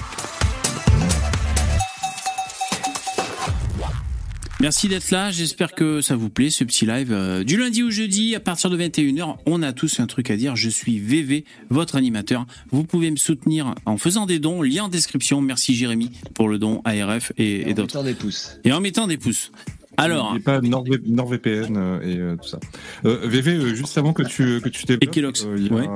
Merci 4.61 4.87
d'être 4.87 5.11
là, 5.11 5.33
j'espère 5.33 5.73
que 5.75 6.01
ça 6.01 6.15
vous 6.15 6.31
plaît 6.31 6.49
ce 6.49 6.63
petit 6.63 6.87
live. 6.87 7.11
Euh, 7.13 7.43
Du 7.43 7.57
lundi 7.57 7.83
au 7.83 7.91
jeudi, 7.91 8.37
à 8.37 8.41
partir 8.41 8.71
de 8.71 8.77
21h, 8.79 9.39
on 9.45 9.61
a 9.61 9.73
tous 9.73 9.99
un 9.99 10.07
truc 10.07 10.31
à 10.31 10.37
dire. 10.37 10.55
Je 10.55 10.69
suis 10.71 11.01
VV, 11.01 11.45
votre 11.69 11.97
animateur. 11.97 12.47
Vous 12.71 12.85
pouvez 12.85 13.11
me 13.11 13.17
soutenir 13.17 13.75
en 13.87 13.97
faisant 13.99 14.25
des 14.25 14.39
dons, 14.39 14.63
lien 14.63 14.85
en 14.85 14.89
description. 14.89 15.41
Merci 15.41 15.75
Jérémy 15.75 16.13
pour 16.35 16.49
le 16.49 16.59
don 16.59 16.81
ARF 16.85 17.33
et, 17.39 17.63
et 17.63 17.73
En 17.73 17.75
d'autres. 17.75 17.97
mettant 17.97 18.05
des 18.05 18.15
pouces. 18.15 18.57
Et 18.63 18.73
en 18.73 18.81
mettant 18.81 19.09
des 19.09 19.17
pouces. 19.17 19.51
Alors, 19.97 20.33
N'oubliez 20.33 20.43
pas 20.45 20.61
Nord- 20.61 20.85
NordVPN 21.07 21.77
euh, 21.77 22.01
et 22.03 22.17
euh, 22.19 22.37
tout 22.41 22.49
ça. 22.49 22.59
Euh, 23.05 23.19
VV, 23.25 23.53
euh, 23.57 23.75
juste 23.75 23.97
avant 23.99 24.13
que 24.13 24.23
tu 24.23 24.61
que 24.61 24.69
tu 24.69 24.85
développes, 24.87 25.37
euh, 25.45 25.57
il 25.59 25.67
y, 25.67 25.71
a- 25.71 25.75
ouais. 25.75 25.87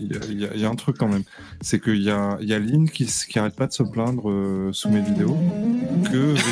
y 0.00 0.56
y 0.56 0.60
y 0.60 0.64
un 0.64 0.74
truc 0.76 0.96
quand 0.98 1.08
même. 1.08 1.22
C'est 1.60 1.80
qu'il 1.82 2.02
y 2.02 2.10
a, 2.10 2.38
il 2.40 2.48
y 2.48 2.54
a 2.54 2.58
Lynn 2.58 2.88
qui, 2.88 3.06
qui 3.06 3.38
arrête 3.38 3.56
pas 3.56 3.66
de 3.66 3.72
se 3.72 3.82
plaindre 3.82 4.30
euh, 4.30 4.70
sous 4.72 4.88
mes 4.88 5.00
vidéos 5.00 5.36
que 6.10 6.16
VV, 6.16 6.42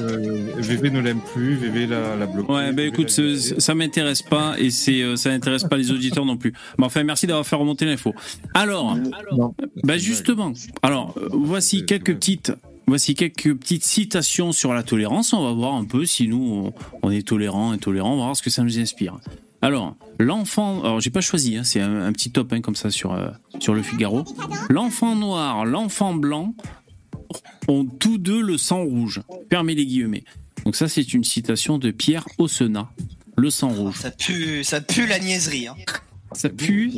euh, 0.00 0.46
VV 0.58 0.90
ne 0.90 1.00
l'aime 1.00 1.20
plus, 1.34 1.54
VV 1.56 1.86
la, 1.86 2.16
la 2.16 2.26
bloqué. 2.26 2.50
Ouais, 2.50 2.72
bah 2.72 2.82
VV 2.82 2.88
écoute, 2.88 3.10
ce- 3.10 3.36
ça 3.60 3.74
m'intéresse 3.74 4.22
pas 4.22 4.54
et 4.58 4.70
c'est 4.70 5.02
euh, 5.02 5.16
ça 5.16 5.30
n'intéresse 5.30 5.64
pas 5.64 5.76
les 5.76 5.90
auditeurs 5.90 6.24
non 6.24 6.36
plus. 6.36 6.52
Mais 6.78 6.84
enfin, 6.86 7.04
merci 7.04 7.26
d'avoir 7.26 7.46
fait 7.46 7.56
remonter 7.56 7.84
l'info. 7.84 8.14
Alors, 8.54 8.96
Non. 9.32 9.54
bah 9.84 9.98
justement, 9.98 10.52
alors 10.82 11.14
euh, 11.18 11.28
voici 11.32 11.84
quelques 11.84 12.14
petites 12.14 12.52
voici 12.86 13.14
quelques 13.14 13.54
petites 13.54 13.84
citations 13.84 14.52
sur 14.52 14.72
la 14.74 14.82
tolérance. 14.82 15.32
On 15.32 15.42
va 15.42 15.52
voir 15.52 15.74
un 15.74 15.84
peu 15.84 16.04
si 16.06 16.28
nous 16.28 16.72
on, 17.02 17.06
on 17.06 17.10
est 17.10 17.26
tolérant, 17.26 17.70
intolérant, 17.72 18.14
on 18.14 18.18
va 18.18 18.24
voir 18.24 18.36
ce 18.36 18.42
que 18.42 18.50
ça 18.50 18.62
nous 18.62 18.78
inspire. 18.78 19.18
Alors, 19.62 19.96
l'enfant, 20.20 20.80
alors 20.82 21.00
j'ai 21.00 21.10
pas 21.10 21.20
choisi, 21.22 21.56
hein, 21.56 21.64
c'est 21.64 21.80
un, 21.80 22.02
un 22.02 22.12
petit 22.12 22.30
top 22.30 22.52
hein, 22.52 22.60
comme 22.60 22.76
ça 22.76 22.90
sur 22.90 23.12
euh, 23.12 23.28
sur 23.58 23.74
le 23.74 23.82
Figaro. 23.82 24.24
L'enfant 24.68 25.16
noir, 25.16 25.64
l'enfant 25.64 26.14
blanc 26.14 26.54
ont 27.68 27.84
tous 27.84 28.18
deux 28.18 28.40
le 28.40 28.58
sang 28.58 28.84
rouge. 28.84 29.22
Fermez 29.50 29.74
les 29.74 29.86
guillemets. 29.86 30.24
Donc 30.64 30.76
ça, 30.76 30.88
c'est 30.88 31.14
une 31.14 31.24
citation 31.24 31.78
de 31.78 31.90
Pierre 31.90 32.26
Ossenat. 32.38 32.90
Le 33.36 33.50
sang 33.50 33.68
rouge. 33.68 33.96
Ça 33.96 34.10
pue, 34.10 34.62
ça 34.64 34.80
pue 34.80 35.06
la 35.06 35.18
niaiserie. 35.18 35.68
Hein. 35.68 35.74
Ça 36.32 36.48
pue, 36.48 36.92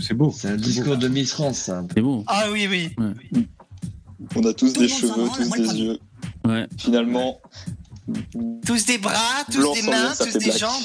c'est- 0.00 0.14
beau. 0.14 0.32
C'est 0.34 0.48
un 0.48 0.56
discours 0.56 0.96
de 0.96 1.08
Miss 1.08 1.32
France, 1.32 1.58
ça. 1.58 1.84
C'est 1.94 2.00
beau. 2.00 2.24
Ah 2.26 2.44
oui, 2.52 2.66
oui. 2.70 2.90
On 4.34 4.44
a 4.44 4.52
tous 4.52 4.72
Tout 4.72 4.80
des 4.80 4.88
cheveux, 4.88 5.12
tous 5.36 5.50
des 5.50 5.80
yeux. 5.80 5.98
Ouais. 6.44 6.66
Finalement, 6.78 7.40
Tous 8.66 8.84
des 8.86 8.98
bras, 8.98 9.44
tous 9.50 9.58
Blanc 9.58 9.74
des 9.74 9.82
mains, 9.82 10.12
tous 10.18 10.32
des 10.32 10.44
black. 10.46 10.58
jambes. 10.58 10.82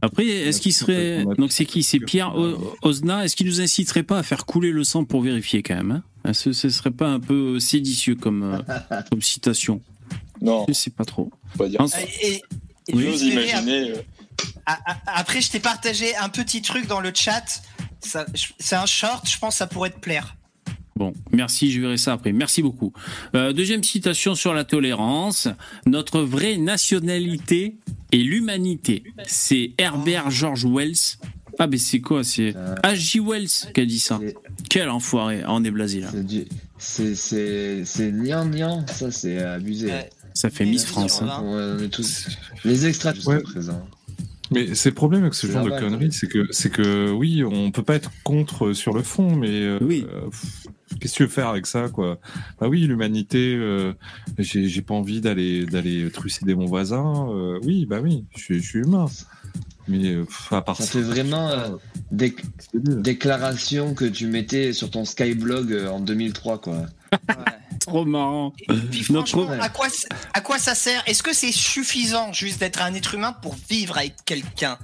Après, 0.00 0.26
est-ce 0.26 0.60
qu'il 0.60 0.72
serait. 0.72 1.24
Donc 1.36 1.50
c'est 1.52 1.64
qui? 1.64 1.82
C'est 1.82 1.98
Pierre 2.00 2.36
O- 2.36 2.76
Osna. 2.82 3.24
Est-ce 3.24 3.34
qu'il 3.36 3.46
nous 3.46 3.60
inciterait 3.60 4.02
pas 4.04 4.18
à 4.18 4.22
faire 4.22 4.46
couler 4.46 4.70
le 4.70 4.84
sang 4.84 5.04
pour 5.04 5.22
vérifier 5.22 5.62
quand 5.62 5.74
même 5.74 6.02
hein? 6.24 6.32
Ce, 6.32 6.52
ce 6.52 6.68
serait 6.68 6.90
pas 6.90 7.08
un 7.08 7.20
peu 7.20 7.58
séditieux 7.58 8.14
comme, 8.14 8.42
euh, 8.42 9.00
comme 9.10 9.22
citation? 9.22 9.80
Non, 10.40 10.66
Je 10.68 10.72
sais 10.74 10.90
pas 10.90 11.04
trop. 11.04 11.30
pas 11.56 11.68
dire. 11.68 11.80
En- 11.80 11.86
Et, 12.22 12.34
et- 12.34 12.42
Oui. 12.94 13.04
Vous 13.06 13.22
imaginez, 13.24 13.90
euh, 13.90 13.96
après, 15.06 15.40
je 15.40 15.50
t'ai 15.50 15.60
partagé 15.60 16.14
un 16.16 16.28
petit 16.28 16.62
truc 16.62 16.86
dans 16.86 17.00
le 17.00 17.10
chat. 17.14 17.62
C'est 18.00 18.76
un 18.76 18.86
short, 18.86 19.28
je 19.28 19.36
pense 19.38 19.54
que 19.54 19.58
ça 19.58 19.66
pourrait 19.66 19.90
te 19.90 19.98
plaire. 19.98 20.36
Bon, 20.98 21.12
merci, 21.32 21.70
je 21.70 21.80
verrai 21.80 21.96
ça 21.96 22.12
après. 22.14 22.32
Merci 22.32 22.60
beaucoup. 22.60 22.92
Euh, 23.36 23.52
deuxième 23.52 23.84
citation 23.84 24.34
sur 24.34 24.52
la 24.52 24.64
tolérance. 24.64 25.46
Notre 25.86 26.20
vraie 26.22 26.56
nationalité 26.56 27.76
est 28.12 28.16
l'humanité. 28.16 29.04
C'est 29.26 29.70
Herbert 29.78 30.30
George 30.30 30.64
Wells. 30.66 31.16
Ah, 31.60 31.68
mais 31.68 31.78
c'est 31.78 32.00
quoi? 32.00 32.24
C'est 32.24 32.54
Euh, 32.56 32.74
H.G. 32.84 33.20
Wells 33.20 33.48
qui 33.74 33.80
a 33.80 33.84
dit 33.86 33.98
ça. 34.00 34.20
Quel 34.68 34.88
enfoiré. 34.88 35.42
Ah, 35.44 35.54
on 35.54 35.64
est 35.64 35.70
blasé 35.70 36.00
là. 36.00 36.10
C'est 36.78 38.12
nian 38.12 38.44
nian, 38.46 38.84
ça 38.86 39.10
c'est 39.10 39.38
abusé. 39.38 39.86
Ouais. 39.86 40.10
Ça 40.34 40.50
fait 40.50 40.64
Miss 40.64 40.84
France. 40.84 41.22
hein. 41.22 41.28
hein. 41.30 41.42
On 41.44 41.78
est 41.82 41.88
tous 41.88 42.28
les 42.64 42.86
extras 42.86 43.12
Ouais. 43.26 43.40
présent. 43.40 43.86
Mais 44.50 44.74
c'est 44.74 44.88
le 44.90 44.94
problème 44.94 45.22
avec 45.22 45.34
ce 45.34 45.46
genre 45.46 45.64
de 45.64 45.70
conneries, 45.70 46.10
c'est 46.12 46.26
que, 46.28 46.46
c'est 46.52 46.70
que 46.70 47.10
oui, 47.10 47.44
on 47.44 47.70
peut 47.70 47.82
pas 47.82 47.96
être 47.96 48.10
contre 48.24 48.72
sur 48.72 48.94
le 48.94 49.02
fond, 49.02 49.36
mais 49.36 49.50
euh, 49.50 49.78
Oui. 49.82 50.06
euh, 50.10 50.22
pff, 50.30 50.66
qu'est-ce 51.00 51.12
que 51.12 51.16
tu 51.18 51.22
veux 51.24 51.28
faire 51.28 51.48
avec 51.48 51.66
ça, 51.66 51.88
quoi? 51.88 52.18
Bah 52.60 52.68
oui, 52.68 52.80
l'humanité, 52.86 53.54
euh, 53.56 53.92
j'ai, 54.38 54.68
j'ai 54.68 54.82
pas 54.82 54.94
envie 54.94 55.20
d'aller, 55.20 55.66
d'aller 55.66 56.10
trucider 56.10 56.54
mon 56.54 56.66
voisin. 56.66 57.28
euh, 57.30 57.58
oui, 57.64 57.86
bah 57.86 58.00
oui, 58.02 58.24
je, 58.36 58.40
suis- 58.42 58.60
je 58.60 58.66
suis 58.68 58.78
humain. 58.80 59.06
Mais 59.88 60.12
euh, 60.14 60.24
pff, 60.24 60.52
à 60.52 60.60
part 60.62 60.76
Ça 60.76 60.84
fait 60.84 61.00
vraiment 61.00 61.48
euh, 61.50 61.68
des 62.10 62.34
déclarations 62.84 63.94
que 63.94 64.04
tu 64.04 64.26
mettais 64.26 64.72
sur 64.72 64.90
ton 64.90 65.04
Skyblog 65.04 65.72
euh, 65.72 65.88
en 65.88 66.00
2003 66.00 66.58
quoi. 66.60 66.74
Ouais. 67.12 67.44
Trop 67.88 68.04
marrant. 68.04 68.52
Et 68.68 68.74
puis 68.74 69.02
franchement, 69.02 69.46
Notre- 69.46 69.62
à 69.62 69.68
quoi, 69.68 69.86
à 70.34 70.40
quoi 70.40 70.58
ça 70.58 70.74
sert? 70.74 71.02
Est-ce 71.06 71.22
que 71.22 71.32
c'est 71.32 71.52
suffisant 71.52 72.32
juste 72.32 72.60
d'être 72.60 72.80
un 72.82 72.94
être 72.94 73.14
humain 73.14 73.32
pour 73.32 73.56
vivre 73.68 73.98
avec 73.98 74.14
quelqu'un? 74.24 74.78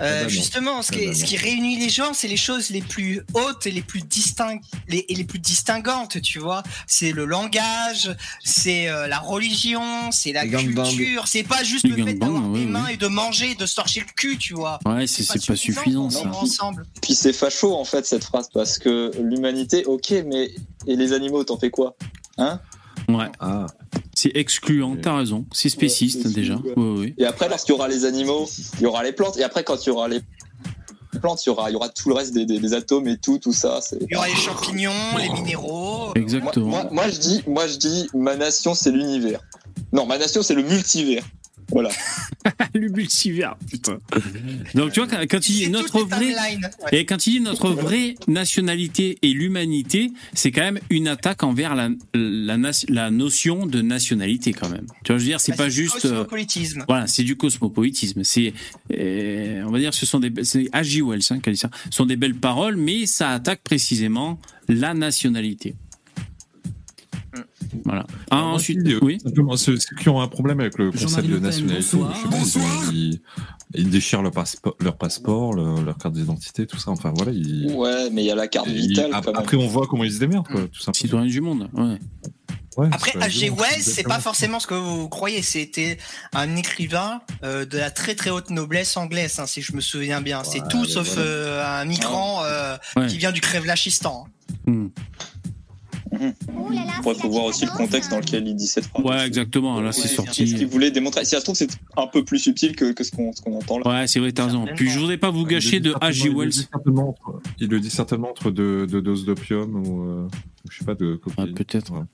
Euh, 0.00 0.26
justement, 0.28 0.82
ce 0.82 0.90
qui, 0.90 1.14
ce 1.14 1.20
non. 1.20 1.26
qui 1.26 1.36
réunit 1.36 1.78
les 1.78 1.90
gens, 1.90 2.14
c'est 2.14 2.26
les 2.26 2.38
choses 2.38 2.70
les 2.70 2.80
plus 2.80 3.20
hautes 3.34 3.66
et 3.66 3.70
les 3.70 3.82
plus 3.82 4.00
distinctes 4.00 4.64
les, 4.88 5.04
et 5.08 5.14
les 5.14 5.24
plus 5.24 5.38
distinguantes, 5.38 6.20
tu 6.22 6.38
vois. 6.38 6.62
C'est 6.86 7.12
le 7.12 7.24
langage, 7.26 8.10
c'est 8.42 8.88
euh, 8.88 9.06
la 9.06 9.18
religion, 9.18 10.10
c'est 10.10 10.32
la 10.32 10.44
Les 10.44 10.50
culture. 10.50 11.28
C'est 11.28 11.42
pas 11.44 11.62
juste 11.62 11.84
Les 11.84 11.90
le 11.90 12.04
fait 12.04 12.14
d'avoir 12.14 12.48
ouais, 12.50 12.60
des 12.60 12.66
mains 12.66 12.84
ouais. 12.86 12.94
et 12.94 12.96
de 12.96 13.06
manger, 13.06 13.54
de 13.54 13.66
se 13.66 13.76
torcher 13.76 14.00
le 14.00 14.06
cul, 14.16 14.38
tu 14.38 14.54
vois. 14.54 14.78
Ouais, 14.86 15.06
c'est 15.06 15.22
c'est 15.24 15.46
pas 15.46 15.56
suffisant 15.56 16.08
ça. 16.10 16.26
ensemble. 16.26 16.86
Puis 17.02 17.14
c'est 17.14 17.32
facho 17.34 17.74
en 17.74 17.84
fait 17.84 18.06
cette 18.06 18.24
phrase 18.24 18.48
parce 18.52 18.78
que 18.78 19.12
l'humanité, 19.22 19.84
ok, 19.84 20.14
mais 20.26 20.50
et 20.86 20.96
les 20.96 21.12
animaux, 21.12 21.42
t'en 21.44 21.58
fais 21.58 21.70
quoi 21.70 21.96
Hein 22.38 22.60
Ouais, 23.08 23.26
Ah, 23.40 23.66
c'est 24.14 24.30
excluant, 24.34 24.96
t'as 25.00 25.16
raison. 25.16 25.44
C'est 25.52 25.68
spéciste 25.68 26.24
Ouais, 26.26 26.32
déjà. 26.32 26.54
ouais. 26.56 26.72
Ouais, 26.76 26.98
ouais. 27.00 27.14
Et 27.18 27.24
après, 27.26 27.48
lorsqu'il 27.48 27.72
y 27.74 27.74
aura 27.74 27.88
les 27.88 28.04
animaux, 28.04 28.48
il 28.78 28.82
y 28.82 28.86
aura 28.86 29.02
les 29.02 29.12
plantes. 29.12 29.36
Et 29.38 29.42
après, 29.42 29.64
quand 29.64 29.84
il 29.84 29.88
y 29.88 29.92
aura 29.92 30.08
les 30.08 30.20
plantes, 31.20 31.44
il 31.44 31.48
y 31.48 31.50
aura, 31.52 31.68
il 31.70 31.72
y 31.72 31.76
aura 31.76 31.88
tout 31.88 32.08
le 32.08 32.14
reste 32.14 32.32
des, 32.32 32.46
des- 32.46 32.58
des 32.60 32.74
atomes 32.74 33.08
et 33.08 33.18
tout, 33.18 33.38
tout 33.38 33.52
ça. 33.52 33.80
c'est- 33.82 33.98
Il 34.00 34.08
y 34.12 34.16
aura 34.16 34.28
les 34.28 34.34
champignons, 34.36 34.90
les 35.18 35.28
minéraux. 35.30 36.06
Moi, 36.06 36.12
Exactement. 36.16 36.66
moi, 36.68 36.88
moi, 36.90 37.08
je 37.08 37.18
dis, 37.18 37.42
moi 37.46 37.66
je 37.66 37.76
dis, 37.76 38.08
ma 38.14 38.36
nation 38.36 38.74
c'est 38.74 38.90
l'univers. 38.92 39.40
Non, 39.92 40.06
ma 40.06 40.16
nation 40.18 40.42
c'est 40.42 40.54
le 40.54 40.62
multivers. 40.62 41.24
Voilà. 41.72 41.88
le 42.74 42.88
multivers, 42.88 43.56
putain. 43.70 43.98
Donc 44.74 44.92
tu 44.92 45.00
vois, 45.00 45.08
quand, 45.08 45.20
quand 45.28 45.48
il 45.48 45.54
dit 45.54 45.70
notre 45.70 46.00
vraie. 46.04 46.34
Ouais. 46.34 47.00
Et 47.00 47.06
quand 47.06 47.26
il 47.26 47.30
dit 47.34 47.40
notre 47.40 47.70
vraie 47.70 48.14
nationalité 48.28 49.18
et 49.22 49.32
l'humanité, 49.32 50.12
c'est 50.34 50.50
quand 50.50 50.62
même 50.62 50.78
une 50.90 51.08
attaque 51.08 51.42
envers 51.42 51.74
la, 51.74 51.88
la, 52.14 53.10
notion 53.10 53.66
de 53.66 53.80
nationalité 53.82 54.52
quand 54.52 54.68
même. 54.68 54.86
Tu 55.04 55.12
vois, 55.12 55.18
je 55.18 55.22
veux 55.24 55.28
dire, 55.30 55.40
c'est 55.40 55.52
Bah, 55.52 55.58
pas 55.58 55.66
du 55.66 55.72
juste. 55.72 56.04
euh, 56.04 56.10
cosmopolitisme. 56.10 56.84
Voilà, 56.88 57.06
c'est 57.06 57.22
du 57.24 57.36
cosmopolitisme. 57.36 58.22
C'est, 58.24 58.52
euh, 58.92 59.62
on 59.66 59.70
va 59.70 59.78
dire, 59.78 59.94
ce 59.94 60.06
sont 60.06 60.20
des, 60.20 60.32
c'est 60.44 60.64
H.G. 60.64 61.02
Wells 61.02 61.22
hein, 61.30 61.40
qui 61.40 61.48
a 61.48 61.52
dit 61.52 61.58
ça. 61.58 61.70
Ce 61.90 61.96
sont 61.96 62.06
des 62.06 62.16
belles 62.16 62.34
paroles, 62.34 62.76
mais 62.76 63.06
ça 63.06 63.30
attaque 63.30 63.62
précisément 63.62 64.38
la 64.68 64.94
nationalité. 64.94 65.74
Voilà. 67.84 68.06
Ah, 68.30 68.42
ensuite, 68.44 68.80
oui. 69.02 69.18
simplement, 69.22 69.56
ceux, 69.56 69.78
ceux 69.78 69.96
qui 69.96 70.08
ont 70.08 70.20
un 70.20 70.28
problème 70.28 70.60
avec 70.60 70.78
le 70.78 70.90
concept 70.90 71.28
de 71.28 71.38
nationalité, 71.38 71.96
bonsoir. 71.96 72.14
je 72.14 72.44
sais 72.44 72.58
pas, 72.60 72.66
ils, 72.92 72.96
ils- 73.14 73.20
ils 73.74 73.88
déchirent 73.90 74.20
leur 74.22 74.32
passeport, 74.32 74.76
leur, 74.80 74.96
passeport, 74.96 75.54
leur, 75.54 75.80
leur 75.82 75.96
carte 75.96 76.14
d'identité, 76.14 76.66
tout 76.66 76.78
ça. 76.78 76.90
Enfin 76.90 77.12
voilà. 77.16 77.32
Ils, 77.32 77.72
Ouais, 77.72 78.10
mais 78.10 78.22
il 78.22 78.26
y 78.26 78.30
a 78.30 78.34
la 78.34 78.46
carte 78.48 78.66
ils- 78.68 78.88
vitale 78.88 79.10
ap- 79.14 79.24
quand 79.24 79.32
même. 79.32 79.40
après, 79.40 79.56
on 79.56 79.66
voit 79.66 79.86
comment 79.86 80.04
ils 80.04 80.12
se 80.12 80.18
démerdent, 80.18 80.46
quoi, 80.48 80.60
tout 80.68 80.80
simplement. 80.80 80.92
Citoyen 80.94 81.26
du 81.26 81.40
monde. 81.40 81.68
Ouais. 81.72 81.98
Ouais, 82.78 82.88
Après, 82.90 83.10
H.G. 83.18 83.50
Wells, 83.50 83.82
c'est 83.82 84.02
pas 84.02 84.18
forcément 84.18 84.58
ce 84.58 84.66
que 84.66 84.72
vous 84.72 85.06
croyez. 85.08 85.42
C'était 85.42 85.98
un 86.32 86.56
écrivain 86.56 87.20
euh, 87.44 87.66
de 87.66 87.76
la 87.76 87.90
très 87.90 88.14
très 88.14 88.30
haute 88.30 88.48
noblesse 88.48 88.96
anglaise, 88.96 89.38
hein, 89.38 89.46
si 89.46 89.60
je 89.60 89.74
me 89.74 89.82
souviens 89.82 90.22
bien. 90.22 90.42
c'est 90.42 90.62
Ouais, 90.62 90.68
tout 90.70 90.84
sauf 90.86 91.06
voilà. 91.14 91.28
euh, 91.28 91.80
un 91.82 91.84
migrant 91.84 92.42
euh, 92.44 92.76
Ouais. 92.96 93.08
qui 93.08 93.18
vient 93.18 93.30
du 93.32 93.42
Crève-Lachistan. 93.42 94.26
Hmm. 94.66 94.86
Après, 96.12 97.14
faut 97.14 97.30
voir 97.30 97.44
aussi 97.44 97.64
le 97.64 97.70
contexte 97.70 98.10
dans 98.10 98.18
lequel 98.18 98.46
il 98.46 98.54
dit 98.54 98.66
cette 98.66 98.86
phrase. 98.86 99.04
Ouais, 99.04 99.26
exactement. 99.26 99.80
Là, 99.80 99.92
c'est 99.92 100.08
sorti. 100.08 100.44
qu'il 100.44 100.66
voulait 100.66 100.90
démontrer 100.90 101.24
Si 101.24 101.30
ça 101.30 101.38
se 101.38 101.44
trouve, 101.44 101.56
c'est 101.56 101.70
un 101.96 102.06
peu 102.06 102.24
plus 102.24 102.38
subtil 102.38 102.76
que, 102.76 102.92
que 102.92 103.04
ce 103.04 103.10
qu'on 103.10 103.32
ce 103.32 103.42
entend 103.48 103.78
là. 103.78 104.00
Ouais, 104.00 104.06
c'est 104.06 104.20
vrai, 104.20 104.32
t'as 104.32 104.46
raison. 104.46 104.66
Puis 104.76 104.90
je 104.90 104.98
voudrais 104.98 105.18
pas 105.18 105.30
vous 105.30 105.44
gâcher 105.44 105.80
de 105.80 105.92
H.G. 105.92 106.30
Wells. 106.30 106.68
Il 107.58 107.68
le 107.68 107.80
dit 107.80 107.90
certainement 107.90 108.30
entre 108.30 108.50
deux, 108.50 108.86
deux 108.86 109.02
doses 109.02 109.24
d'opium 109.24 109.86
ou, 109.86 110.02
euh, 110.02 110.28
je 110.70 110.78
sais 110.78 110.84
pas, 110.84 110.94
de 110.94 111.20
Ah, 111.36 111.44
peut-être. 111.46 111.92
Ouais. 111.92 112.04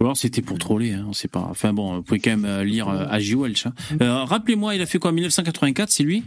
Ou 0.00 0.04
alors 0.04 0.16
c'était 0.16 0.42
pour 0.42 0.58
troller, 0.58 0.92
hein, 0.92 1.04
on 1.08 1.12
sait 1.12 1.28
pas. 1.28 1.46
Enfin 1.50 1.72
bon, 1.72 1.96
vous 1.96 2.02
pouvez 2.02 2.18
quand 2.20 2.30
même 2.30 2.44
euh, 2.44 2.64
lire 2.64 2.88
euh, 2.88 3.06
H.G. 3.06 3.34
Wells. 3.36 3.54
hein. 3.66 3.72
Euh, 4.00 4.24
Rappelez-moi, 4.24 4.74
il 4.74 4.82
a 4.82 4.86
fait 4.86 4.98
quoi 4.98 5.12
1984, 5.12 5.90
c'est 5.90 6.02
lui? 6.02 6.24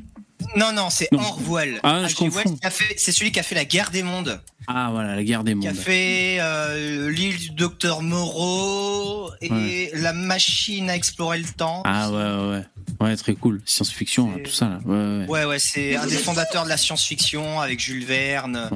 Non, 0.55 0.71
non, 0.71 0.89
c'est. 0.91 1.09
Orwell. 1.13 1.79
Ah, 1.81 2.03
je 2.07 2.15
fait- 2.15 2.93
C'est 2.95 3.11
celui 3.11 3.31
qui 3.31 3.39
a 3.39 3.43
fait 3.43 3.55
la 3.55 3.65
guerre 3.65 3.89
des 3.89 4.03
mondes. 4.03 4.39
Ah 4.67 4.89
voilà, 4.91 5.15
la 5.15 5.23
guerre 5.23 5.43
des 5.43 5.55
Qui 5.57 5.67
a 5.67 5.71
mondes. 5.73 5.79
fait 5.79 6.37
euh, 6.39 7.09
l'île 7.09 7.37
du 7.37 7.49
docteur 7.49 8.03
Moreau 8.03 9.31
et 9.41 9.51
Ouais. 9.51 9.91
la 9.95 10.13
machine 10.13 10.89
à 10.91 10.95
explorer 10.95 11.39
le 11.39 11.45
temps. 11.45 11.81
Ah 11.85 12.11
ouais, 12.11 12.15
ouais, 12.17 12.49
ouais. 12.51 12.63
Ouais, 12.99 13.15
très 13.15 13.35
cool. 13.35 13.61
Science-fiction, 13.65 14.33
C'est- 14.37 14.43
tout 14.43 14.51
ça 14.51 14.69
là. 14.69 14.79
Ouais, 14.85 14.95
ouais. 14.95 15.25
Ouais, 15.27 15.45
ouais, 15.45 15.59
c'est 15.59 15.95
un 15.95 16.07
des 16.07 16.17
fondateurs 16.17 16.63
de 16.63 16.69
la 16.69 16.77
science-fiction 16.77 17.59
avec 17.59 17.79
Jules 17.79 18.05
Verne. 18.05 18.69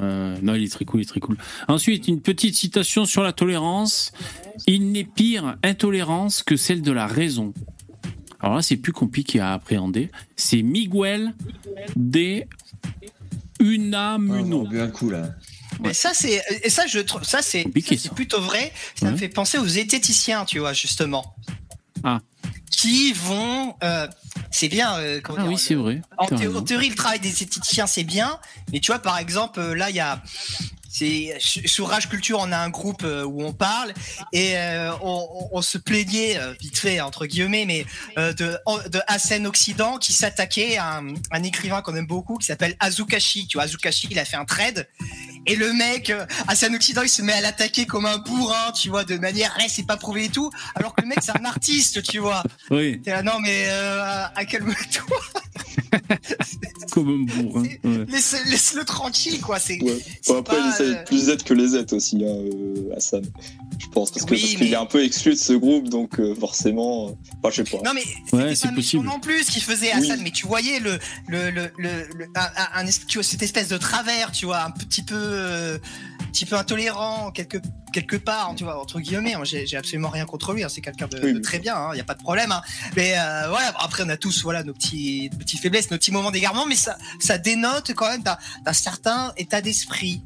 Non, 0.44 0.54
il 0.56 0.64
est 0.66 0.72
très 0.72 0.86
cool, 0.86 1.00
il 1.00 1.04
est 1.04 1.08
très 1.08 1.20
cool. 1.20 1.38
Ensuite, 1.68 2.08
une 2.08 2.22
petite 2.22 2.56
citation 2.56 3.06
sur 3.06 3.24
la 3.24 3.34
tolérance. 3.34 4.12
Il 4.68 4.92
n'est 4.92 5.06
pire 5.06 5.58
intolérance 5.64 6.44
que 6.44 6.56
celle 6.56 6.82
de 6.84 6.92
la 6.92 7.08
raison. 7.08 7.54
Alors 8.40 8.56
là, 8.58 8.62
c'est 8.62 8.78
plus 8.78 8.92
compliqué 8.94 9.40
à 9.40 9.54
appréhender. 9.54 10.10
C'est 10.36 10.62
Miguel 10.62 11.34
de 11.96 12.44
on 13.60 13.66
Unamuno. 13.66 14.66
a 14.66 14.70
bu 14.70 14.80
un 14.82 14.88
coup 14.90 15.10
là. 15.10 15.30
Mais 15.84 15.94
ça, 15.94 16.12
c'est, 16.14 16.42
et 16.64 16.70
ça, 16.70 16.86
je 16.86 17.00
trouve, 17.00 17.24
ça, 17.24 17.42
c'est, 17.42 17.66
plutôt 18.14 18.42
vrai. 18.42 18.72
Ça 18.96 19.06
Ouais. 19.08 19.12
me 19.14 19.18
fait 19.18 19.30
penser 19.30 19.58
aux 19.58 19.68
zététiciens, 19.68 20.46
tu 20.46 20.60
vois, 20.60 20.74
justement. 20.74 21.34
Ah. 22.04 22.20
Qui 22.72 23.14
vont, 23.14 23.76
euh, 23.84 24.08
c'est 24.50 24.70
bien, 24.70 24.96
euh, 24.98 25.20
comment 25.22 25.38
Ah 25.40 25.44
dire, 25.44 25.52
oui, 25.52 25.58
c'est 25.60 25.76
vrai. 25.76 26.02
En, 26.18 26.26
thé- 26.26 26.48
en 26.48 26.62
théorie, 26.62 26.90
le 26.90 26.96
travail 26.96 27.20
des 27.20 27.30
zététiciens, 27.30 27.86
c'est 27.86 28.04
bien. 28.04 28.40
Mais 28.72 28.80
tu 28.80 28.92
vois, 28.92 29.00
par 29.00 29.18
exemple, 29.18 29.60
euh, 29.60 29.74
là, 29.76 29.90
il 29.90 29.96
y 29.96 30.00
a, 30.00 30.22
c'est 30.92 31.36
sur- 31.40 31.88
Rage 31.88 32.10
Culture, 32.10 32.40
on 32.42 32.52
a 32.52 32.58
un 32.58 32.70
groupe 32.70 33.04
euh, 33.04 33.24
où 33.24 33.44
on 33.44 33.54
parle 33.54 33.94
et 34.34 34.58
euh, 34.58 34.92
on, 35.02 35.62
se 35.62 35.78
plaignait 35.78 36.38
euh, 36.38 36.54
vite 36.60 36.78
fait 36.78 37.00
entre 37.02 37.26
guillemets, 37.26 37.66
mais 37.66 37.86
euh, 38.18 38.34
de 38.34 38.58
de 38.90 39.00
Hassen 39.08 39.46
Occident 39.48 39.98
qui 39.98 40.12
s'attaquait 40.14 40.78
à 40.78 40.98
un, 40.98 41.14
un 41.32 41.44
écrivain 41.44 41.82
qu'on 41.82 41.96
aime 41.96 42.08
beaucoup 42.08 42.38
qui 42.38 42.48
s'appelle 42.48 42.76
Azukashi. 42.80 43.48
Tu 43.48 43.58
vois, 43.58 43.64
Azukashi, 43.64 44.08
il 44.12 44.20
a 44.20 44.26
fait 44.26 44.38
un 44.38 44.46
trade 44.46 44.88
et 45.48 45.56
le 45.56 45.74
mec 45.74 46.12
Hassen 46.48 46.76
Occident, 46.76 47.02
il 47.04 47.10
se 47.10 47.22
met 47.22 47.34
à 47.34 47.42
l'attaquer 47.42 47.86
comme 47.86 48.06
un 48.06 48.18
bourrin, 48.18 48.72
tu 48.74 48.90
vois, 48.90 49.04
de 49.04 49.18
manière, 49.18 49.58
eh, 49.64 49.70
c'est 49.70 49.86
pas 49.88 49.98
prouvé 49.98 50.26
et 50.26 50.30
tout, 50.30 50.52
alors 50.76 50.94
que 50.94 51.02
le 51.02 51.08
mec 51.08 51.20
c'est 51.22 51.36
un 51.40 51.46
artiste, 51.46 52.04
tu 52.04 52.20
vois. 52.20 52.44
Oui, 52.70 53.02
là, 53.06 53.24
non 53.24 53.40
mais 53.40 53.66
euh, 53.70 54.26
à 54.36 54.46
quel 54.46 54.64
moment 54.64 54.76
comme 56.92 57.10
un 57.10 57.42
bourrin. 57.42 57.64
Ouais. 57.84 58.06
laisse, 58.08 58.36
laisse-le 58.46 58.84
tranquille, 58.86 59.42
quoi. 59.42 59.60
C'est, 59.60 59.82
Ouais. 59.82 59.98
c'est 60.22 60.34
Bon, 60.34 60.40
après, 60.40 60.58
pas, 60.58 60.72
euh, 60.82 60.90
d'être 60.94 61.06
plus 61.06 61.20
Z 61.26 61.38
que 61.44 61.54
les 61.54 61.68
Z 61.70 61.86
aussi, 61.94 62.18
hein, 62.18 62.28
euh, 62.28 62.96
Hassan. 62.96 63.24
Je 63.80 63.88
pense, 63.88 64.12
parce 64.12 64.26
que- 64.26 64.34
Oui, 64.34 64.40
parce 64.42 64.56
qu'il 64.56 64.72
est 64.74 64.76
un 64.76 64.86
peu 64.86 65.04
exclu 65.04 65.32
de 65.34 65.40
ce 65.40 65.54
groupe, 65.54 65.90
donc 65.90 66.20
euh, 66.20 66.36
forcément. 66.36 67.10
euh, 67.10 67.12
Enfin, 67.44 67.50
je 67.52 67.64
sais 67.64 67.78
pas. 67.78 67.84
Non 67.84 67.94
mais 67.94 68.04
Ouais, 68.38 68.54
c'est 68.56 68.72
possible. 68.74 69.06
non 69.06 69.20
plus 69.20 69.44
ce 69.44 69.52
qu'il 69.52 69.64
faisait 69.64 69.92
Oui. 69.96 70.10
Hassan, 70.12 70.22
mais 70.24 70.32
tu 70.32 70.46
voyais 70.48 70.80
le 70.80 71.00
le 71.28 71.50
le, 71.50 71.72
le, 71.78 72.08
le- 72.16 72.26
un, 72.36 72.42
un- 72.42 72.68
un 72.82 72.88
es- 72.88 73.06
tu 73.08 73.18
vois, 73.18 73.24
cette 73.24 73.42
espèce 73.42 73.68
de 73.70 73.78
travers, 73.78 74.32
tu 74.32 74.46
vois, 74.46 74.64
un 74.64 74.72
petit 74.72 75.02
peu 75.04 75.16
euh, 75.18 75.78
petit 76.32 76.46
peu 76.46 76.56
intolérant 76.56 77.32
quelque 77.32 77.58
quelque 77.92 78.16
part, 78.16 78.54
tu 78.56 78.64
vois, 78.64 78.80
entre 78.80 79.00
guillemets. 79.02 79.36
Moi, 79.36 79.44
J'ai 79.46 79.76
absolument 79.76 80.10
rien 80.10 80.26
contre 80.26 80.54
lui, 80.54 80.64
hein, 80.64 80.70
c'est 80.70 80.80
quelqu'un 80.80 81.08
de, 81.08 81.18
Oui, 81.22 81.32
de 81.34 81.38
oui. 81.38 81.42
très 81.42 81.60
bien, 81.60 81.90
il 81.94 81.98
y 81.98 82.02
a 82.02 82.06
pas 82.06 82.14
de 82.14 82.22
problème. 82.24 82.52
hein. 82.52 82.62
Mais 82.96 83.16
euh, 83.18 83.50
voilà, 83.50 83.74
après 83.80 84.04
on 84.06 84.10
a 84.10 84.16
tous 84.18 84.44
voilà 84.44 84.64
nos 84.64 84.74
petits 84.74 85.30
nos 85.32 85.40
petites 85.40 85.60
faiblesses, 85.60 85.90
nos 85.92 85.98
petits 85.98 86.12
moments 86.12 86.32
d'égarement, 86.32 86.66
mais 86.68 86.76
ça 86.76 86.98
ça 87.20 87.38
dénote 87.38 87.92
quand 87.96 88.10
même 88.10 88.22
d'un 88.24 88.74
certain 88.74 89.34
état 89.38 89.60
d'esprit 89.62 90.22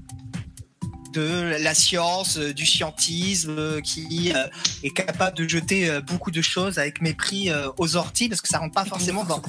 de 1.15 1.63
la 1.63 1.73
science, 1.73 2.37
euh, 2.37 2.53
du 2.53 2.65
scientisme, 2.65 3.55
euh, 3.57 3.81
qui 3.81 4.31
euh, 4.33 4.47
est 4.83 4.91
capable 4.91 5.37
de 5.37 5.47
jeter 5.47 5.89
euh, 5.89 6.01
beaucoup 6.01 6.31
de 6.31 6.41
choses 6.41 6.77
avec 6.77 7.01
mépris 7.01 7.49
euh, 7.49 7.69
aux 7.77 7.95
orties 7.95 8.29
parce 8.29 8.41
que 8.41 8.47
ça 8.47 8.59
rentre 8.59 8.73
pas 8.73 8.85
forcément 8.85 9.23
dans, 9.23 9.41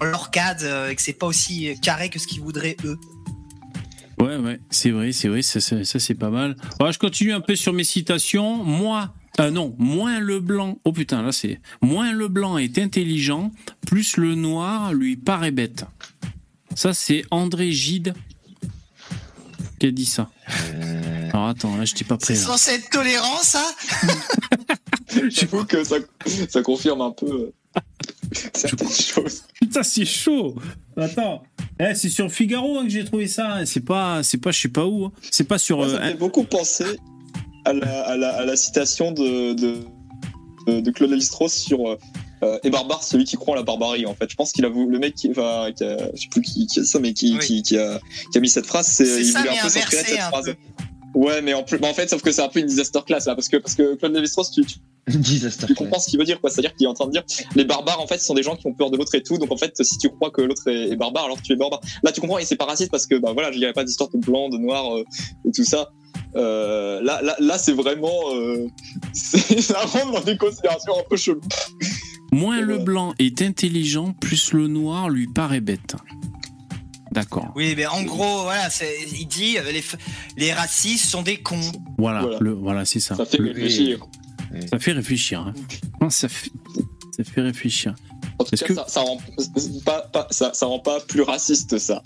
dans 0.00 0.06
leur 0.06 0.30
cadre 0.30 0.62
euh, 0.64 0.90
et 0.90 0.96
que 0.96 1.02
c'est 1.02 1.12
pas 1.12 1.26
aussi 1.26 1.78
carré 1.80 2.08
que 2.08 2.18
ce 2.18 2.26
qu'ils 2.26 2.40
voudraient 2.40 2.76
eux. 2.84 2.98
Ouais, 4.18 4.36
ouais, 4.36 4.60
c'est 4.70 4.90
vrai, 4.90 5.12
c'est 5.12 5.28
vrai, 5.28 5.42
ça, 5.42 5.60
ça, 5.60 5.84
ça, 5.84 5.98
c'est 5.98 6.14
pas 6.14 6.30
mal. 6.30 6.56
Alors, 6.78 6.92
je 6.92 6.98
continue 6.98 7.32
un 7.32 7.40
peu 7.40 7.56
sur 7.56 7.72
mes 7.72 7.84
citations. 7.84 8.62
Moi, 8.62 9.12
euh, 9.40 9.50
non, 9.50 9.74
moins 9.78 10.20
le 10.20 10.38
blanc. 10.40 10.78
Oh 10.84 10.92
putain, 10.92 11.22
là 11.22 11.32
c'est 11.32 11.60
moins 11.80 12.12
le 12.12 12.28
blanc 12.28 12.56
est 12.58 12.78
intelligent, 12.78 13.50
plus 13.86 14.16
le 14.16 14.34
noir 14.34 14.92
lui 14.92 15.16
paraît 15.16 15.50
bête. 15.50 15.84
Ça, 16.74 16.94
c'est 16.94 17.24
André 17.30 17.72
Gide 17.72 18.14
qui 19.80 19.86
a 19.88 19.90
dit 19.90 20.06
ça. 20.06 20.30
Euh, 20.74 21.01
Alors 21.32 21.48
attends, 21.48 21.76
là, 21.76 21.84
je 21.84 21.94
t'ai 21.94 22.04
pas 22.04 22.16
prêt. 22.18 22.34
C'est 22.34 22.40
censé 22.44 22.72
être 22.72 22.90
tolérant 22.90 23.38
ça 23.42 23.64
J'avoue 25.28 25.64
que 25.64 25.82
ça, 25.84 25.96
ça 26.48 26.62
confirme 26.62 27.00
un 27.02 27.10
peu 27.10 27.52
euh, 27.74 27.80
certaines 28.54 28.90
choses. 28.90 29.42
Putain, 29.60 29.82
c'est 29.82 30.04
chaud. 30.04 30.54
Attends, 30.96 31.42
eh, 31.80 31.94
c'est 31.94 32.08
sur 32.08 32.30
Figaro 32.30 32.78
hein, 32.78 32.84
que 32.84 32.90
j'ai 32.90 33.04
trouvé 33.04 33.26
ça. 33.28 33.54
hein. 33.54 33.66
C'est 33.66 33.80
pas, 33.84 34.22
c'est 34.22 34.38
pas, 34.38 34.50
je 34.52 34.60
sais 34.60 34.68
pas 34.68 34.86
où. 34.86 35.06
hein. 35.06 35.12
C'est 35.30 35.44
pas 35.44 35.58
sur. 35.58 35.78
Moi, 35.78 35.86
euh, 35.88 35.96
ça 35.98 36.02
fait 36.08 36.14
beaucoup 36.14 36.44
penser 36.44 36.98
à 37.64 37.72
la, 37.72 38.02
à 38.02 38.16
la, 38.16 38.28
à 38.36 38.44
la 38.44 38.56
citation 38.56 39.12
de, 39.12 39.52
de, 39.54 39.76
de, 40.66 40.80
de 40.80 40.90
Claude 40.90 41.10
Lévi-Strauss 41.10 41.52
sur 41.52 41.86
euh, 41.90 41.98
euh, 42.42 42.58
Et 42.64 42.70
barbare, 42.70 43.02
celui 43.04 43.24
qui 43.24 43.36
croit 43.36 43.52
en 43.54 43.56
la 43.56 43.62
barbarie. 43.62 44.04
En 44.06 44.14
fait, 44.14 44.30
je 44.30 44.34
pense 44.36 44.52
qu'il 44.52 44.64
a 44.64 44.68
voulu, 44.68 44.90
le 44.92 44.98
mec 44.98 45.14
qui, 45.14 45.30
enfin, 45.30 45.70
qui 45.76 45.84
a, 45.84 45.96
je 46.14 46.22
sais 46.22 46.28
plus 46.30 46.42
qui, 46.42 46.66
qui 46.66 46.80
a 46.80 46.84
ça, 46.84 46.98
mais 46.98 47.12
qui, 47.12 47.34
Oui. 47.34 47.46
qui, 47.46 47.62
qui 47.62 47.78
a, 47.78 48.00
qui 48.32 48.38
a 48.38 48.40
mis 48.40 48.48
cette 48.48 48.66
phrase, 48.66 48.86
c'est 48.86 49.04
C'est 49.04 49.20
il 49.20 49.26
ça, 49.32 49.38
voulait 49.40 49.58
un 49.58 49.62
peu 49.62 49.68
s'inspirer 49.68 50.02
de 50.02 50.08
cette 50.08 50.20
phrase. 50.20 50.44
peu. 50.46 50.54
Ouais, 51.14 51.42
mais 51.42 51.52
en 51.54 51.62
plus, 51.62 51.78
mais 51.78 51.88
en 51.88 51.94
fait, 51.94 52.08
sauf 52.08 52.22
que 52.22 52.32
c'est 52.32 52.40
un 52.42 52.48
peu 52.48 52.60
une 52.60 52.66
disaster 52.66 53.00
class 53.06 53.26
là, 53.26 53.34
parce 53.34 53.48
que 53.48 53.58
parce 53.58 53.74
que 53.74 53.96
Claude 53.96 54.14
Lévi-Strauss, 54.14 54.50
tu, 54.50 54.64
tu 54.64 54.78
Disaster 55.08 55.66
tu 55.66 55.74
class. 55.74 55.78
comprends 55.78 55.98
ce 56.00 56.08
qu'il 56.08 56.18
veut 56.18 56.24
dire, 56.24 56.40
quoi. 56.40 56.48
C'est-à-dire 56.48 56.74
qu'il 56.74 56.86
est 56.86 56.88
en 56.88 56.94
train 56.94 57.06
de 57.06 57.10
dire 57.12 57.22
les 57.54 57.64
barbares, 57.64 58.00
en 58.00 58.06
fait, 58.06 58.18
ce 58.18 58.24
sont 58.24 58.34
des 58.34 58.42
gens 58.42 58.56
qui 58.56 58.66
ont 58.66 58.72
peur 58.72 58.90
de 58.90 58.96
l'autre 58.96 59.14
et 59.14 59.22
tout. 59.22 59.36
Donc, 59.36 59.50
en 59.52 59.56
fait, 59.56 59.74
si 59.82 59.98
tu 59.98 60.08
crois 60.08 60.30
que 60.30 60.40
l'autre 60.40 60.66
est, 60.68 60.90
est 60.90 60.96
barbare, 60.96 61.24
alors 61.24 61.42
tu 61.42 61.52
es 61.52 61.56
barbare. 61.56 61.80
Là, 62.02 62.12
tu 62.12 62.20
comprends, 62.20 62.38
et 62.38 62.44
c'est 62.44 62.56
pas 62.56 62.64
raciste 62.64 62.90
parce 62.90 63.06
que, 63.06 63.16
bah 63.16 63.32
voilà, 63.32 63.52
je 63.52 63.58
dirais 63.58 63.72
pas 63.74 63.84
d'histoire 63.84 64.08
de 64.10 64.18
blanc, 64.18 64.48
de 64.48 64.56
noir 64.58 64.96
euh, 64.96 65.04
et 65.46 65.52
tout 65.52 65.64
ça. 65.64 65.90
Euh, 66.36 67.02
là, 67.02 67.20
là, 67.22 67.36
là, 67.40 67.58
c'est 67.58 67.72
vraiment, 67.72 68.14
euh, 68.34 68.66
c'est- 69.12 69.60
ça 69.60 69.80
rentre 69.80 70.12
dans 70.12 70.20
des 70.20 70.36
considérations 70.38 70.94
un 70.98 71.02
peu 71.10 71.16
cheloues. 71.16 71.40
Moins 72.32 72.62
le 72.62 72.78
blanc 72.78 73.12
est 73.18 73.42
intelligent, 73.42 74.14
plus 74.18 74.54
le 74.54 74.66
noir 74.66 75.10
lui 75.10 75.26
paraît 75.26 75.60
bête. 75.60 75.96
D'accord. 77.12 77.52
Oui, 77.54 77.74
mais 77.76 77.86
en 77.86 78.02
gros, 78.02 78.42
voilà, 78.42 78.70
c'est- 78.70 78.96
il 79.12 79.26
dit 79.26 79.58
euh, 79.58 79.70
les, 79.70 79.80
f- 79.82 79.96
les 80.36 80.52
racistes 80.52 81.04
sont 81.10 81.22
des 81.22 81.36
cons. 81.38 81.60
Voilà, 81.98 82.22
Voilà. 82.22 82.38
le- 82.40 82.52
voilà, 82.52 82.84
c'est 82.84 83.00
ça. 83.00 83.14
Ça 83.16 83.24
fait 83.26 83.38
Le- 83.38 83.48
réfléchir. 83.52 84.06
ça 84.70 84.78
fait 84.78 84.92
réfléchir. 84.92 85.40
hein. 85.40 85.54
Non, 86.00 86.10
ça 86.10 86.28
fait, 86.28 86.50
ça 87.16 87.22
fait 87.24 87.40
réfléchir. 87.42 87.94
En 88.38 88.44
tout 88.44 88.54
Est-ce 88.54 88.64
cas, 88.64 88.68
que- 88.68 88.74
ça, 88.74 88.84
ça 88.88 89.00
rend 89.02 89.18
pas, 89.84 90.00
pas- 90.12 90.26
ça, 90.30 90.52
ça 90.54 90.66
rend 90.66 90.78
pas 90.78 91.00
plus 91.00 91.22
raciste, 91.22 91.78
ça. 91.78 92.02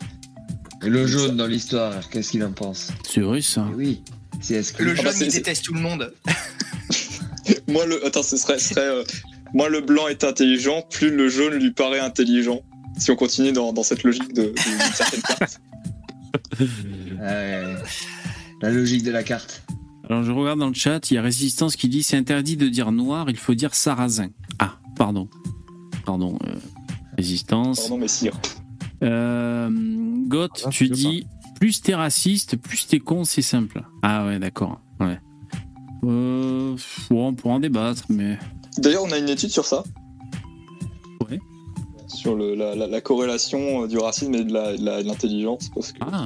Et 0.84 0.88
le 0.88 1.06
jaune 1.06 1.36
dans 1.36 1.46
l'histoire, 1.46 2.08
qu'est-ce 2.10 2.32
qu'il 2.32 2.44
en 2.44 2.52
pense? 2.52 2.88
C'est 3.08 3.20
vrai 3.22 3.40
ça. 3.40 3.66
Eh 3.72 3.74
Oui. 3.74 4.02
Le 4.50 4.92
Ah 4.98 5.02
bah, 5.02 5.10
jaune, 5.12 5.22
il 5.22 5.32
déteste 5.32 5.64
tout 5.64 5.72
le 5.74 5.80
monde. 5.80 6.12
Moi, 7.68 7.86
le, 7.86 8.04
attends, 8.06 8.22
ce 8.22 8.36
serait, 8.36 8.58
ce 8.58 8.70
serait 8.74 8.80
euh, 8.86 9.04
moins 9.54 9.68
le 9.68 9.80
blanc 9.80 10.08
est 10.08 10.24
intelligent, 10.24 10.82
plus 10.90 11.10
le 11.10 11.28
jaune 11.28 11.54
lui 11.54 11.72
paraît 11.72 12.00
intelligent. 12.00 12.60
Si 12.98 13.10
on 13.10 13.16
continue 13.16 13.52
dans, 13.52 13.72
dans 13.72 13.82
cette 13.82 14.02
logique 14.02 14.32
de, 14.32 14.42
de- 14.42 14.48
d'une 14.48 14.92
certaine 14.94 15.22
carte. 15.22 15.60
Ah 17.20 17.24
ouais. 17.24 17.74
La 18.62 18.70
logique 18.70 19.02
de 19.02 19.10
la 19.10 19.22
carte. 19.22 19.62
Alors 20.08 20.22
je 20.22 20.32
regarde 20.32 20.58
dans 20.58 20.68
le 20.68 20.74
chat, 20.74 21.10
il 21.10 21.14
y 21.14 21.18
a 21.18 21.22
Résistance 21.22 21.76
qui 21.76 21.88
dit 21.88 22.02
c'est 22.02 22.16
interdit 22.16 22.56
de 22.56 22.68
dire 22.68 22.92
noir, 22.92 23.28
il 23.28 23.36
faut 23.36 23.54
dire 23.54 23.74
sarrasin. 23.74 24.28
Ah, 24.58 24.78
pardon. 24.96 25.28
Pardon. 26.04 26.38
euh, 26.46 26.54
Résistance. 27.18 27.80
Pardon, 27.80 27.98
mais 27.98 28.08
sire. 28.08 28.38
Euh, 29.02 29.68
Goth, 30.28 30.62
Ah, 30.66 30.70
tu 30.70 30.88
dis 30.88 31.26
plus 31.60 31.80
t'es 31.82 31.94
raciste, 31.94 32.56
plus 32.56 32.86
t'es 32.86 32.98
con, 33.00 33.24
c'est 33.24 33.42
simple. 33.42 33.82
Ah 34.02 34.26
ouais, 34.26 34.38
d'accord. 34.38 34.80
Ouais. 35.00 35.18
Euh, 36.04 36.76
on 37.10 37.34
pourra 37.34 37.54
en 37.54 37.60
débattre, 37.60 38.04
mais 38.08 38.38
D'ailleurs, 38.78 39.04
on 39.04 39.10
a 39.12 39.18
une 39.18 39.28
étude 39.28 39.50
sur 39.50 39.64
ça. 39.64 39.82
Sur 42.16 42.34
le, 42.34 42.54
la, 42.54 42.74
la- 42.74 42.86
la 42.86 43.00
corrélation 43.00 43.84
euh, 43.84 43.86
du 43.86 43.98
racisme 43.98 44.34
et 44.34 44.44
de 44.44 44.52
l'intelligence. 45.04 45.70
Parce 45.74 45.92
que, 45.92 45.98
ah. 46.00 46.24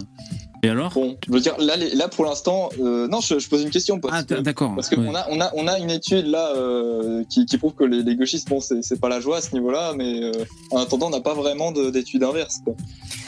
Et 0.62 0.68
alors 0.68 0.92
bon, 0.92 1.16
je 1.26 1.32
veux 1.32 1.40
dire, 1.40 1.56
là, 1.58 1.74
là 1.94 2.08
pour 2.08 2.26
l'instant, 2.26 2.68
euh, 2.80 3.08
non, 3.08 3.20
je, 3.22 3.38
je 3.38 3.48
pose 3.48 3.62
une 3.62 3.70
question. 3.70 3.98
Parce 3.98 4.14
Ah, 4.14 4.22
que, 4.22 4.34
d'accord. 4.42 4.74
parce 4.74 4.90
qu'on 4.90 5.06
ouais. 5.08 5.16
a, 5.16 5.26
on 5.30 5.40
a, 5.40 5.50
on 5.54 5.66
a 5.66 5.78
une 5.78 5.88
étude 5.90 6.26
là 6.26 6.52
euh, 6.54 7.24
qui, 7.30 7.46
qui 7.46 7.56
prouve 7.56 7.72
que 7.74 7.84
les, 7.84 8.02
les 8.02 8.14
gauchistes, 8.14 8.46
bon, 8.48 8.60
c'est 8.60 9.00
pas 9.00 9.08
la 9.08 9.20
joie 9.20 9.38
à 9.38 9.40
ce 9.40 9.54
niveau-là, 9.54 9.94
mais 9.96 10.22
euh, 10.22 10.32
en 10.70 10.76
attendant, 10.78 11.06
on 11.06 11.10
n'a 11.10 11.22
pas 11.22 11.32
vraiment 11.32 11.72
de- 11.72 11.88
d'étude 11.88 12.22
inverse. 12.24 12.58
Quoi. 12.62 12.74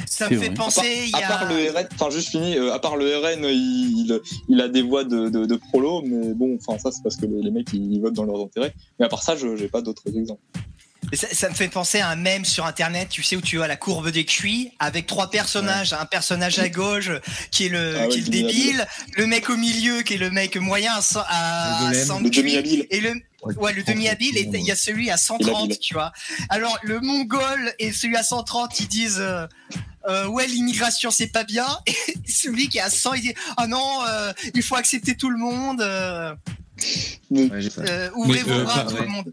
Ça 0.06 0.26
me 0.28 0.36
fait 0.36 0.46
vrai. 0.48 0.54
penser, 0.54 1.08
y 1.10 1.16
À 1.16 1.26
part 1.26 1.42
a. 1.44 1.52
le 1.54 1.70
RN, 1.70 1.86
enfin 1.94 2.10
juste 2.10 2.28
fini, 2.28 2.58
euh, 2.58 2.70
à 2.74 2.78
part 2.78 2.96
le 2.96 3.06
RN, 3.06 3.44
il, 3.44 4.06
il, 4.10 4.20
il 4.50 4.60
a 4.60 4.68
des 4.68 4.82
voix 4.82 5.04
de, 5.04 5.30
de, 5.30 5.46
de 5.46 5.56
prolo, 5.56 6.02
mais 6.04 6.34
bon, 6.34 6.58
enfin 6.60 6.78
ça 6.78 6.90
c'est 6.92 7.02
parce 7.02 7.16
que 7.16 7.24
les, 7.24 7.40
les 7.40 7.50
mecs 7.50 7.72
ils, 7.72 7.94
ils 7.94 8.00
votent 8.02 8.12
dans 8.12 8.24
leurs 8.24 8.42
intérêts. 8.42 8.74
Mais 9.00 9.06
à 9.06 9.08
part 9.08 9.22
ça, 9.22 9.36
je 9.36 9.56
j'ai 9.56 9.68
pas 9.68 9.80
d'autres 9.80 10.02
exemples. 10.14 10.42
Ça, 11.12 11.26
ça 11.30 11.48
me 11.50 11.54
fait 11.54 11.68
penser 11.68 12.00
à 12.00 12.08
un 12.08 12.16
mème 12.16 12.44
sur 12.46 12.64
internet, 12.64 13.08
tu 13.10 13.22
sais, 13.22 13.36
où 13.36 13.42
tu 13.42 13.60
as 13.62 13.66
la 13.66 13.76
courbe 13.76 14.08
des 14.10 14.24
QI 14.24 14.70
avec 14.78 15.06
trois 15.06 15.30
personnages. 15.30 15.92
Un 15.92 16.06
personnage 16.06 16.58
à 16.58 16.68
gauche 16.70 17.10
qui 17.50 17.66
est 17.66 17.68
le, 17.68 17.96
Ah 17.98 18.02
ouais, 18.02 18.08
qui 18.08 18.18
est 18.18 18.20
le 18.20 18.24
le 18.26 18.30
débile, 18.30 18.86
le 19.16 19.26
mec 19.26 19.50
au 19.50 19.56
milieu 19.56 20.00
qui 20.02 20.14
est 20.14 20.18
le 20.18 20.30
mec 20.30 20.56
moyen 20.56 20.94
à, 20.94 21.02
cent- 21.02 21.24
à 21.28 21.80
Le 21.82 21.86
golem. 21.88 22.06
100 22.06 22.20
Le 22.20 22.30
QI, 22.30 22.38
demi-habile. 22.40 22.86
et 22.90 23.00
le, 23.00 23.12
ouais, 23.56 23.72
le 23.74 23.82
demi-habile, 23.82 24.38
et 24.38 24.48
il 24.54 24.60
y 24.64 24.70
a 24.70 24.76
celui 24.76 25.10
à 25.10 25.18
130, 25.18 25.64
habile. 25.64 25.78
tu 25.78 25.92
vois. 25.92 26.12
Alors, 26.48 26.78
le 26.82 27.00
mongol 27.00 27.74
et 27.78 27.92
celui 27.92 28.16
à 28.16 28.22
130, 28.22 28.80
ils 28.80 28.88
disent, 28.88 29.18
euh, 29.20 29.46
euh, 30.08 30.26
ouais, 30.28 30.46
l'immigration, 30.46 31.10
c'est 31.10 31.26
pas 31.26 31.44
bien. 31.44 31.66
Et 31.86 31.94
celui 32.26 32.68
qui 32.70 32.78
est 32.78 32.82
à 32.82 32.90
100, 32.90 33.14
il 33.14 33.20
dit, 33.22 33.34
ah 33.58 33.66
non, 33.66 33.98
euh, 34.08 34.32
il 34.54 34.62
faut 34.62 34.76
accepter 34.76 35.14
tout 35.16 35.28
le 35.30 35.38
monde, 35.38 35.82
euh, 35.82 36.32
Ouais, 37.30 37.48
euh, 37.80 38.10
ouvrez 38.14 38.38
Mais, 38.38 38.42
vos 38.44 38.60
euh, 38.60 38.64
bras 38.64 38.80
à 38.80 38.84
tout 38.84 38.94
ouais. 38.94 39.02
le 39.02 39.06
monde. 39.08 39.32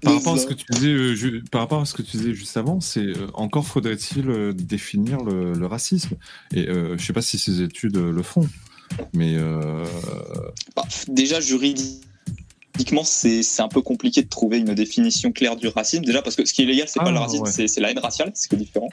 Par 0.00 0.14
rapport, 0.14 0.34
à 0.34 0.38
ce 0.38 0.46
que 0.46 0.54
tu 0.54 0.64
disais, 0.70 0.88
euh, 0.92 1.42
par 1.50 1.60
rapport 1.60 1.80
à 1.80 1.84
ce 1.84 1.92
que 1.92 2.02
tu 2.02 2.16
disais 2.18 2.32
juste 2.32 2.56
avant, 2.56 2.80
c'est 2.80 3.00
euh, 3.00 3.26
encore 3.34 3.66
faudrait-il 3.66 4.30
euh, 4.30 4.52
définir 4.52 5.24
le, 5.24 5.52
le 5.54 5.66
racisme. 5.66 6.14
Et 6.54 6.68
euh, 6.68 6.96
je 6.96 7.04
sais 7.04 7.12
pas 7.12 7.22
si 7.22 7.36
ces 7.36 7.62
études 7.62 7.96
le 7.96 8.22
font, 8.22 8.46
mais 9.12 9.36
Bah, 10.76 10.84
déjà 11.08 11.40
juridiquement, 11.40 12.02
c'est 13.02 13.42
c'est 13.42 13.60
un 13.60 13.66
peu 13.68 13.82
compliqué 13.82 14.22
de 14.22 14.28
trouver 14.28 14.58
une 14.58 14.72
définition 14.72 15.32
claire 15.32 15.56
du 15.56 15.66
racisme. 15.66 16.04
Déjà 16.04 16.22
parce 16.22 16.36
que 16.36 16.44
ce 16.44 16.52
qui 16.54 16.62
est 16.62 16.66
légal, 16.66 16.86
c'est 16.88 17.00
Ah, 17.00 17.04
pas 17.04 17.10
le 17.10 17.18
racisme, 17.18 17.42
ouais. 17.42 17.66
c'est 17.68 17.80
la 17.80 17.90
haine 17.90 17.98
raciale, 17.98 18.30
c'est 18.34 18.48
que 18.48 18.56
différent. 18.56 18.90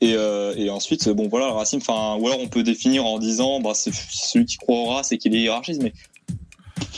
Et, 0.00 0.12
et 0.56 0.70
ensuite, 0.70 1.06
bon 1.10 1.28
voilà, 1.28 1.48
le 1.48 1.52
racisme. 1.52 1.82
Enfin, 1.86 2.16
ou 2.18 2.26
alors 2.26 2.40
on 2.40 2.48
peut 2.48 2.62
définir 2.62 3.04
en 3.04 3.18
disant, 3.18 3.60
bah 3.60 3.72
c'est 3.74 3.92
celui 3.92 4.46
qui 4.46 4.56
croit 4.56 4.78
au 4.78 4.86
race 4.86 5.12
et 5.12 5.18
qu'il 5.18 5.34
est 5.34 5.40
hiérarchiste, 5.42 5.82
mais 5.82 5.92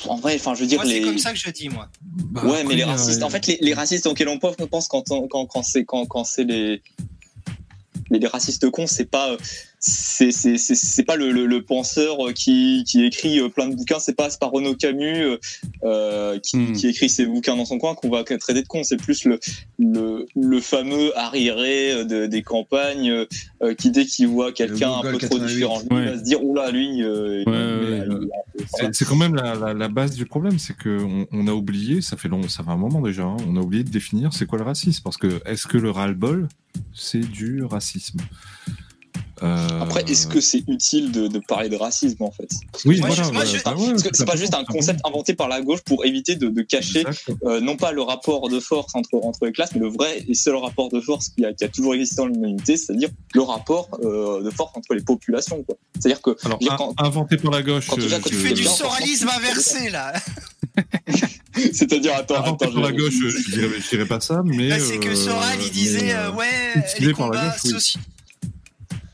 en 0.08 0.16
vrai, 0.16 0.34
enfin, 0.36 0.54
je 0.54 0.60
veux 0.60 0.66
dire 0.66 0.78
Moi, 0.78 0.86
c'est 0.90 1.00
les. 1.00 1.04
comme 1.06 1.18
ça 1.18 1.32
que 1.32 1.38
je 1.38 1.50
dis, 1.50 1.68
moi. 1.68 1.88
bah, 2.02 2.44
Ouais, 2.44 2.64
mais 2.64 2.74
les 2.74 2.82
après, 2.82 2.94
racistes, 2.96 3.22
euh, 3.22 3.26
en 3.26 3.30
fait, 3.30 3.46
les, 3.46 3.58
les 3.60 3.74
racistes 3.74 4.06
auxquels 4.06 4.28
on 4.28 4.38
pense, 4.38 4.56
on 4.60 4.66
pense 4.66 4.88
quand, 4.88 5.10
on- 5.10 5.28
quand, 5.28 5.46
quand 5.46 5.62
c'est 5.62 5.84
quand, 5.84 6.06
quand 6.06 6.24
c'est 6.24 6.44
les, 6.44 6.82
les 8.10 8.18
les 8.18 8.26
racistes 8.26 8.68
cons, 8.70 8.86
c'est 8.86 9.04
pas 9.06 9.30
euh, 9.30 9.36
c'est 9.82 11.04
pas 11.04 11.16
le, 11.16 11.32
le, 11.32 11.46
le 11.46 11.62
penseur 11.62 12.28
euh, 12.28 12.32
qui 12.32 12.84
qui 12.86 13.04
écrit 13.04 13.40
euh, 13.40 13.48
plein 13.48 13.68
de 13.68 13.74
bouquins, 13.74 13.98
c'est 13.98 14.14
pas 14.16 14.28
Renaud 14.40 14.74
Camus 14.76 15.22
euh, 15.24 15.36
euh, 15.84 16.38
qui, 16.38 16.56
Hmm. 16.56 16.72
qui 16.72 16.86
écrit 16.88 17.08
ses 17.08 17.26
bouquins 17.26 17.56
dans 17.56 17.64
son 17.64 17.78
coin 17.78 17.94
qu'on 17.94 18.10
va 18.10 18.22
traiter 18.22 18.62
de 18.62 18.66
con, 18.66 18.82
c'est 18.84 18.96
plus 18.96 19.24
le 19.24 19.40
le 19.78 20.26
le 20.36 20.60
fameux 20.60 21.16
arriéré 21.18 22.04
de, 22.04 22.26
des 22.26 22.42
campagnes 22.42 23.10
euh, 23.62 23.74
qui 23.74 23.90
dès 23.90 24.04
qu'il 24.04 24.28
voit 24.28 24.52
quelqu'un 24.52 24.92
un 24.92 25.02
peu 25.02 25.18
trop 25.18 25.38
88. 25.38 25.54
différent, 25.54 25.82
il 25.90 25.96
va 25.96 26.18
se 26.18 26.22
dire 26.22 26.44
oula 26.44 26.70
lui 26.70 27.02
euh, 27.02 27.42
Ouais, 27.46 28.06
ouais, 28.06 28.28
C'est 28.78 28.94
c'est 28.94 29.04
quand 29.04 29.16
même 29.16 29.34
la, 29.34 29.54
la, 29.56 29.74
la 29.74 29.88
base 29.88 30.14
du 30.14 30.26
problème, 30.26 30.58
c'est 30.58 30.76
que 30.76 31.02
on, 31.02 31.26
on 31.32 31.48
a 31.48 31.52
oublié, 31.52 32.00
ça 32.02 32.16
fait 32.16 32.28
long, 32.28 32.46
ça 32.48 32.62
fait 32.62 32.70
un 32.70 32.76
moment 32.76 33.00
déjà, 33.00 33.24
hein, 33.24 33.36
on 33.48 33.56
a 33.56 33.60
oublié 33.60 33.82
de 33.82 33.90
définir 33.90 34.32
c'est 34.32 34.46
quoi 34.46 34.58
le 34.58 34.64
racisme, 34.64 35.02
parce 35.02 35.16
que 35.16 35.40
est-ce 35.46 35.66
que 35.66 35.78
le 35.78 35.90
ras-le-bol 35.90 36.48
c'est 36.94 37.18
du 37.20 37.62
racisme? 37.64 38.18
Euh, 39.42 39.80
Après, 39.80 40.04
est-ce 40.08 40.26
que 40.28 40.40
c'est 40.40 40.62
utile 40.68 41.10
de, 41.10 41.26
de 41.26 41.38
parler 41.40 41.68
de 41.68 41.76
racisme 41.76 42.22
en 42.22 42.30
fait? 42.30 42.48
Oui, 42.84 43.00
Moi, 43.00 43.08
voilà, 43.08 43.22
voilà, 43.30 43.44
je- 43.44 43.62
bah 43.64 43.74
ouais, 43.76 43.90
Parce 43.90 44.08
c'est 44.12 44.24
pas 44.24 44.36
juste 44.36 44.54
un 44.54 44.64
concept 44.64 45.00
inventé 45.04 45.34
par 45.34 45.48
la 45.48 45.60
gauche 45.60 45.80
pour 45.80 46.04
éviter 46.04 46.36
de, 46.36 46.48
de 46.48 46.62
cacher 46.62 47.04
euh, 47.44 47.60
non 47.60 47.76
pas 47.76 47.90
le 47.92 48.02
rapport 48.02 48.48
de 48.48 48.60
force 48.60 48.94
entre, 48.94 49.14
entre 49.14 49.44
les 49.46 49.52
classes, 49.52 49.70
mais 49.74 49.80
le 49.80 49.88
vrai 49.88 50.24
et 50.28 50.34
seul 50.34 50.54
rapport 50.56 50.90
de 50.90 51.00
force 51.00 51.30
qui 51.30 51.44
a, 51.44 51.52
qui 51.52 51.64
a 51.64 51.68
toujours 51.68 51.94
existé 51.94 52.16
dans 52.16 52.26
l'humanité, 52.26 52.76
c'est-à-dire 52.76 53.08
le 53.34 53.42
rapport 53.42 53.88
euh, 54.04 54.42
de 54.42 54.50
force 54.50 54.76
entre 54.76 54.94
les 54.94 55.02
populations. 55.02 55.64
C'est-à-dire 55.98 56.22
que 56.22 56.36
Alors, 56.44 56.58
dire, 56.58 56.76
quand- 56.76 56.94
inventé 56.98 57.36
par 57.36 57.50
la 57.50 57.62
gauche, 57.62 57.86
quand 57.88 57.96
déjà, 57.96 58.16
euh, 58.16 58.20
quand 58.22 58.28
Tu 58.30 58.36
je- 58.36 58.40
fais 58.40 58.54
du 58.54 58.64
soralisme 58.64 59.28
inversé, 59.36 59.90
là. 59.90 60.12
c'est-à-dire 61.54 62.14
attends, 62.14 62.36
inventé 62.36 62.64
attends, 62.66 62.74
par 62.74 62.82
la 62.82 62.92
gauche, 62.92 63.14
je 63.14 63.50
dirais, 63.52 63.68
je 63.80 63.88
dirais 63.88 64.06
pas 64.06 64.20
ça, 64.20 64.40
mais 64.44 64.68
Là, 64.68 64.78
c'est 64.78 64.98
que 64.98 65.14
Soral, 65.14 65.58
il 65.64 65.70
disait, 65.70 66.14
ouais, 66.36 66.82
les 67.00 67.12
combats 67.12 67.44
gauche, 67.48 67.60
oui. 67.64 67.70
soci- 67.72 67.98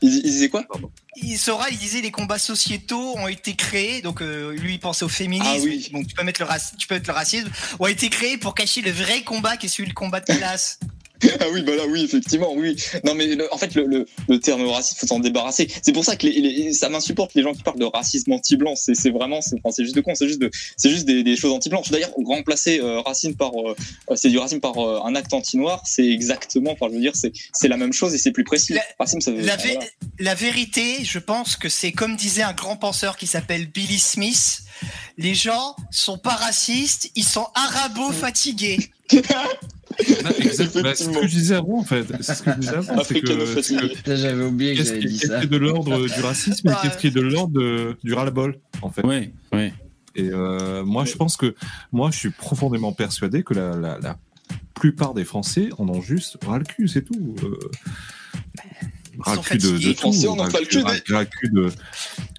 il, 0.01 0.15
il 0.17 0.21
disait 0.23 0.49
quoi 0.49 0.65
il- 1.15 1.37
Soral, 1.37 1.69
il 1.71 1.77
disait 1.77 2.01
les 2.01 2.11
combats 2.11 2.39
sociétaux 2.39 3.15
ont 3.17 3.27
été 3.27 3.55
créés, 3.55 4.01
donc 4.01 4.21
euh, 4.21 4.51
lui 4.53 4.75
il 4.75 4.79
pensait 4.79 5.03
au 5.05 5.09
féminisme, 5.09 5.49
Ah 5.55 5.63
oui. 5.63 5.89
donc 5.91 6.07
tu 6.07 6.15
peux 6.15 6.23
mettre 6.23 6.41
le 6.41 6.47
tu 6.77 6.87
peux 6.87 6.95
mettre 6.95 7.09
le 7.09 7.15
racisme, 7.15 7.49
ont 7.79 7.87
été 7.87 8.09
créés 8.09 8.37
pour 8.37 8.53
cacher 8.55 8.81
le 8.81 8.91
vrai 8.91 9.23
combat 9.23 9.57
qui 9.57 9.65
est 9.65 9.69
celui 9.69 9.89
le 9.89 9.93
combat 9.95 10.19
de 10.19 10.25
classe. 10.33 10.79
Ah 11.41 11.45
oui, 11.53 11.61
bah 11.63 11.75
là, 11.75 11.83
oui, 11.87 12.03
effectivement, 12.03 12.53
oui. 12.55 12.75
Non, 13.03 13.13
mais 13.15 13.27
le- 13.35 13.53
en 13.53 13.57
fait, 13.57 13.75
le, 13.75 13.85
le, 13.85 14.05
le 14.27 14.39
terme 14.39 14.65
raciste, 14.67 14.99
faut 14.99 15.07
s'en 15.07 15.19
débarrasser. 15.19 15.67
C'est 15.81 15.91
pour 15.91 16.03
ça 16.05 16.15
que 16.15 16.25
les, 16.27 16.39
les- 16.39 16.73
ça 16.73 16.89
m'insupporte 16.89 17.33
les 17.33 17.43
gens 17.43 17.53
qui 17.53 17.61
parlent 17.63 17.79
de 17.79 17.85
racisme 17.85 18.31
anti-blanc. 18.31 18.75
C'est 18.75 18.95
c'est 18.95 19.09
vraiment, 19.09 19.41
c'est 19.41 19.55
enfin, 19.63 19.71
c'est 19.75 19.83
juste 19.83 19.95
de 19.95 20.01
con, 20.01 20.13
c'est 20.15 20.27
juste, 20.27 20.39
de, 20.39 20.49
c'est 20.77 20.89
juste 20.89 21.05
des, 21.05 21.23
des 21.23 21.35
choses 21.35 21.51
anti-blanches. 21.53 21.89
D'ailleurs, 21.91 22.11
remplacer 22.25 22.79
euh, 22.79 23.01
racine 23.01 23.35
par, 23.35 23.51
euh, 23.55 23.75
c'est 24.15 24.29
du 24.29 24.37
racisme 24.37 24.59
par 24.61 24.77
euh, 24.77 25.01
un 25.05 25.15
acte 25.15 25.33
anti-noir, 25.33 25.81
c'est 25.85 26.07
exactement, 26.07 26.71
enfin, 26.71 26.87
je 26.89 26.95
veux 26.95 27.01
dire, 27.01 27.15
c'est 27.15 27.31
c'est 27.53 27.67
la 27.67 27.77
même 27.77 27.93
chose 27.93 28.13
et 28.13 28.17
c'est 28.17 28.31
plus 28.31 28.43
précis. 28.43 28.73
La- 28.73 28.81
Racisme, 28.99 29.21
ça 29.21 29.31
veut 29.31 29.41
La, 29.41 29.55
enfin, 29.55 29.67
vé- 29.67 29.73
voilà. 29.73 29.87
la 30.19 30.35
vérité, 30.35 31.03
je 31.03 31.19
pense 31.19 31.55
que 31.55 31.69
c'est 31.69 31.91
comme 31.91 32.15
disait 32.15 32.43
un 32.43 32.53
grand 32.53 32.75
penseur 32.77 33.17
qui 33.17 33.27
s'appelle 33.27 33.67
Billy 33.67 33.99
Smith, 33.99 34.61
les 35.17 35.33
gens 35.35 35.75
sont 35.91 36.17
pas 36.17 36.35
racistes, 36.35 37.11
ils 37.15 37.23
sont 37.25 37.47
arabo-fatigués. 37.55 38.79
bah, 40.23 40.29
exact- 40.39 40.81
bah, 40.81 40.91
c'est 40.95 41.03
ce 41.05 41.09
que 41.09 41.21
je 41.27 41.27
disais 41.27 41.55
avant, 41.55 41.79
en 41.79 41.83
fait. 41.83 42.05
C'est 42.21 42.33
ce 42.35 42.43
que 42.43 42.51
je 42.51 42.59
disais 42.59 42.75
avant. 42.75 43.03
c'est 43.03 43.21
que- 43.21 44.15
J'avais 44.15 44.43
oublié 44.43 44.73
que 44.73 44.77
Qu'est-ce 44.79 44.89
j'avais 44.89 44.99
qui, 45.01 45.07
dit 45.07 45.19
qu'est-ce 45.19 45.31
ça. 45.33 45.39
qui 45.39 45.45
est 45.45 45.49
de 45.49 45.57
l'ordre 45.57 46.05
du 46.07 46.21
racisme 46.21 46.69
et 46.69 46.73
qu'est-ce 46.81 46.97
qui 46.97 47.07
est 47.07 47.11
de 47.11 47.21
l'ordre 47.21 47.95
du 48.03 48.13
ras-le-bol, 48.13 48.57
en 48.81 48.89
fait. 48.89 49.05
Ouais, 49.05 49.31
ouais. 49.53 49.73
Et 50.15 50.29
euh, 50.31 50.83
moi, 50.83 51.05
je 51.05 51.15
pense 51.15 51.37
que 51.37 51.53
moi, 51.91 52.09
je 52.11 52.17
suis 52.17 52.29
profondément 52.31 52.91
persuadé 52.93 53.43
que 53.43 53.53
la, 53.53 53.75
la, 53.75 53.99
la 53.99 54.17
plupart 54.73 55.13
des 55.13 55.23
Français 55.25 55.69
en 55.77 55.87
ont 55.89 56.01
juste 56.01 56.37
ras 56.45 56.57
le 56.57 56.63
cul, 56.65 56.87
c'est 56.87 57.03
tout. 57.03 57.35
Euh, 57.43 57.57
ras 59.19 59.31
le 59.31 59.37
sont 59.37 59.43
cul 59.43 59.57
de, 59.57 59.77
de 59.77 59.91
tout. 59.93 59.99
Français 59.99 60.27
en 60.27 60.33
ont 60.33 60.41
ras 60.43 60.49
pas 60.49 60.59
le 60.59 60.65
cul, 60.65 60.79
ras- 60.81 60.93
ras 61.09 61.19
le 61.21 61.25
cul 61.25 61.49
de, 61.51 61.71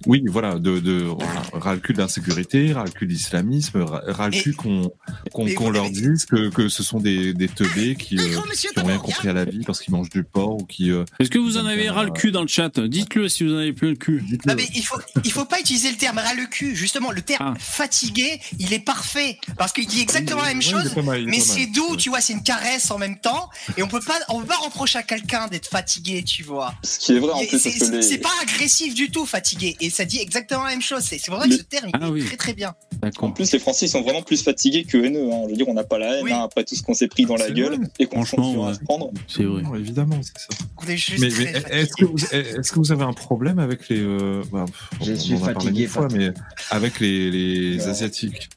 Oui, 0.05 0.23
voilà, 0.27 0.55
de, 0.59 0.79
de 0.79 1.05
ras 1.53 1.73
le 1.73 1.79
cul 1.79 1.93
de 1.93 1.99
l'insécurité, 1.99 2.73
ras 2.73 2.85
le 2.85 2.91
cul 2.91 3.05
de 3.07 3.11
l'islamisme, 3.13 3.81
ras 3.81 4.01
ras 4.07 4.25
le 4.29 4.31
Mais- 4.35 4.41
cul 4.41 4.53
qu'on 4.53 4.91
qu'on 5.31 5.69
leur 5.69 5.89
dise 5.89 6.25
que, 6.25 6.49
que 6.49 6.69
ce 6.69 6.83
sont 6.83 6.99
des, 6.99 7.33
des 7.33 7.47
teubés 7.47 7.95
qui, 7.95 8.15
Mais 8.15 8.23
euh, 8.23 8.29
grand 8.33 8.45
monsieur 8.47 8.69
qui 8.71 8.79
ont 8.79 8.85
rien 8.85 8.97
compris 8.97 9.27
à 9.29 9.33
la 9.33 9.45
vie 9.45 9.63
parce 9.65 9.79
qu'ils 9.81 9.93
mangent 9.93 10.09
du 10.09 10.23
porc 10.23 10.61
ou 10.61 10.65
qui. 10.65 10.91
euh, 10.91 11.03
Est-ce 11.19 11.29
que 11.29 11.39
vous 11.39 11.57
en 11.57 11.65
avez 11.65 11.89
euh, 11.89 11.93
ras 11.93 12.03
le 12.03 12.11
cul 12.11 12.31
dans 12.31 12.41
le 12.41 12.47
chat? 12.47 12.79
Dites-le 12.79 13.29
si 13.29 13.43
vous 13.43 13.53
en 13.53 13.57
avez 13.57 13.73
plus 13.73 13.89
le 13.89 13.95
cul. 13.95 14.23
Non 14.45 14.55
mais 14.55 14.67
il 14.75 14.83
faut 14.83 14.99
il 15.23 15.31
faut 15.31 15.45
pas 15.45 15.59
utiliser 15.59 15.91
le 15.91 15.97
terme 15.97 16.17
ras 16.17 16.33
le 16.33 16.45
cul. 16.47 16.75
Justement, 16.75 17.11
le 17.11 17.21
terme 17.21 17.53
Ah. 17.55 17.59
fatigué, 17.59 18.39
il 18.59 18.73
est 18.73 18.79
parfait 18.79 19.37
parce 19.57 19.71
qu'il 19.73 19.85
dit 19.87 20.01
exactement 20.01 20.41
la 20.41 20.49
même 20.49 20.61
chose. 20.61 20.93
Mais 21.25 21.39
c'est 21.39 21.65
doux, 21.67 21.95
tu 21.97 22.09
vois, 22.09 22.21
c'est 22.21 22.33
une 22.33 22.43
caresse 22.43 22.91
en 22.91 22.97
même 22.97 23.19
temps, 23.19 23.49
et 23.77 23.83
on 23.83 23.87
peut 23.87 23.99
pas, 23.99 24.19
on 24.29 24.39
peut 24.41 24.47
pas 24.47 24.57
reprocher 24.57 24.99
à 24.99 25.03
quelqu'un 25.03 25.47
d'être 25.47 25.67
fatigué, 25.67 26.23
tu 26.23 26.43
vois. 26.43 26.70
Ce 26.83 26.99
qui 26.99 27.13
est 27.13 27.19
vrai 27.19 27.31
en 27.31 27.39
plus, 27.45 27.59
C'est 27.59 27.91
les- 27.91 28.17
pas 28.17 28.29
agressif 28.41 28.93
du 28.93 29.09
tout, 29.11 29.25
fatigué, 29.25 29.75
et 29.79 29.89
ça 29.89 30.05
dit 30.05 30.19
exactement 30.19 30.63
la 30.63 30.71
même 30.71 30.81
chose. 30.81 31.03
C'est 31.03 31.23
pour 31.25 31.39
ça 31.41 31.47
que 31.47 31.55
ce 31.57 31.61
terme 31.63 31.89
il 31.89 31.91
Ah 32.01 32.09
est 32.17 32.25
très 32.25 32.37
très 32.37 32.53
bien. 32.53 32.73
En 33.19 33.31
plus, 33.31 33.51
les 33.51 33.59
Français 33.59 33.85
ils 33.87 33.89
sont 33.89 34.01
vraiment 34.01 34.21
plus 34.21 34.43
fatigués 34.43 34.83
que 34.83 34.97
haineux. 34.97 35.31
Hein. 35.31 35.41
Je 35.45 35.51
veux 35.51 35.55
dire, 35.57 35.67
on 35.67 35.73
n'a 35.73 35.83
pas 35.83 35.97
la 35.97 36.17
haine 36.17 36.23
Oui. 36.23 36.31
hein, 36.31 36.41
après 36.43 36.63
tout 36.63 36.75
ce 36.75 36.83
qu'on 36.83 36.93
s'est 36.93 37.07
pris 37.07 37.25
dans 37.25 37.35
la 37.35 37.49
gueule 37.49 37.75
vrai. 37.77 37.87
et 37.99 38.05
qu'on 38.05 38.23
Franchement, 38.23 38.43
continue 38.53 38.69
à 38.69 38.73
se 38.75 38.79
prendre. 38.79 39.11
C'est 39.27 39.43
vrai. 39.43 39.61
Non, 39.63 39.75
évidemment, 39.75 40.19
c'est 40.21 40.37
ça. 40.37 40.47
On 40.83 40.87
est 40.87 40.97
juste 40.97 41.19
Mais, 41.19 41.29
mais 41.29 41.79
est-ce 41.81 41.93
que, 41.95 42.05
vous- 42.05 42.17
est-ce 42.31 42.71
que 42.71 42.79
vous 42.79 42.91
avez 42.91 43.03
un 43.03 43.13
problème 43.13 43.59
avec 43.59 43.89
les. 43.89 43.99
euh, 43.99 44.43
bah, 44.51 44.65
pff, 44.65 45.07
Je 45.07 45.11
on 45.13 45.17
suis 45.17 45.33
en 45.33 45.37
a 45.37 45.39
parlé 45.53 45.59
fatigué, 45.59 45.87
fois, 45.87 46.07
mais 46.13 46.31
avec 46.69 46.99
les, 46.99 47.31
les. 47.31 47.87
Asiatiques? 47.87 48.49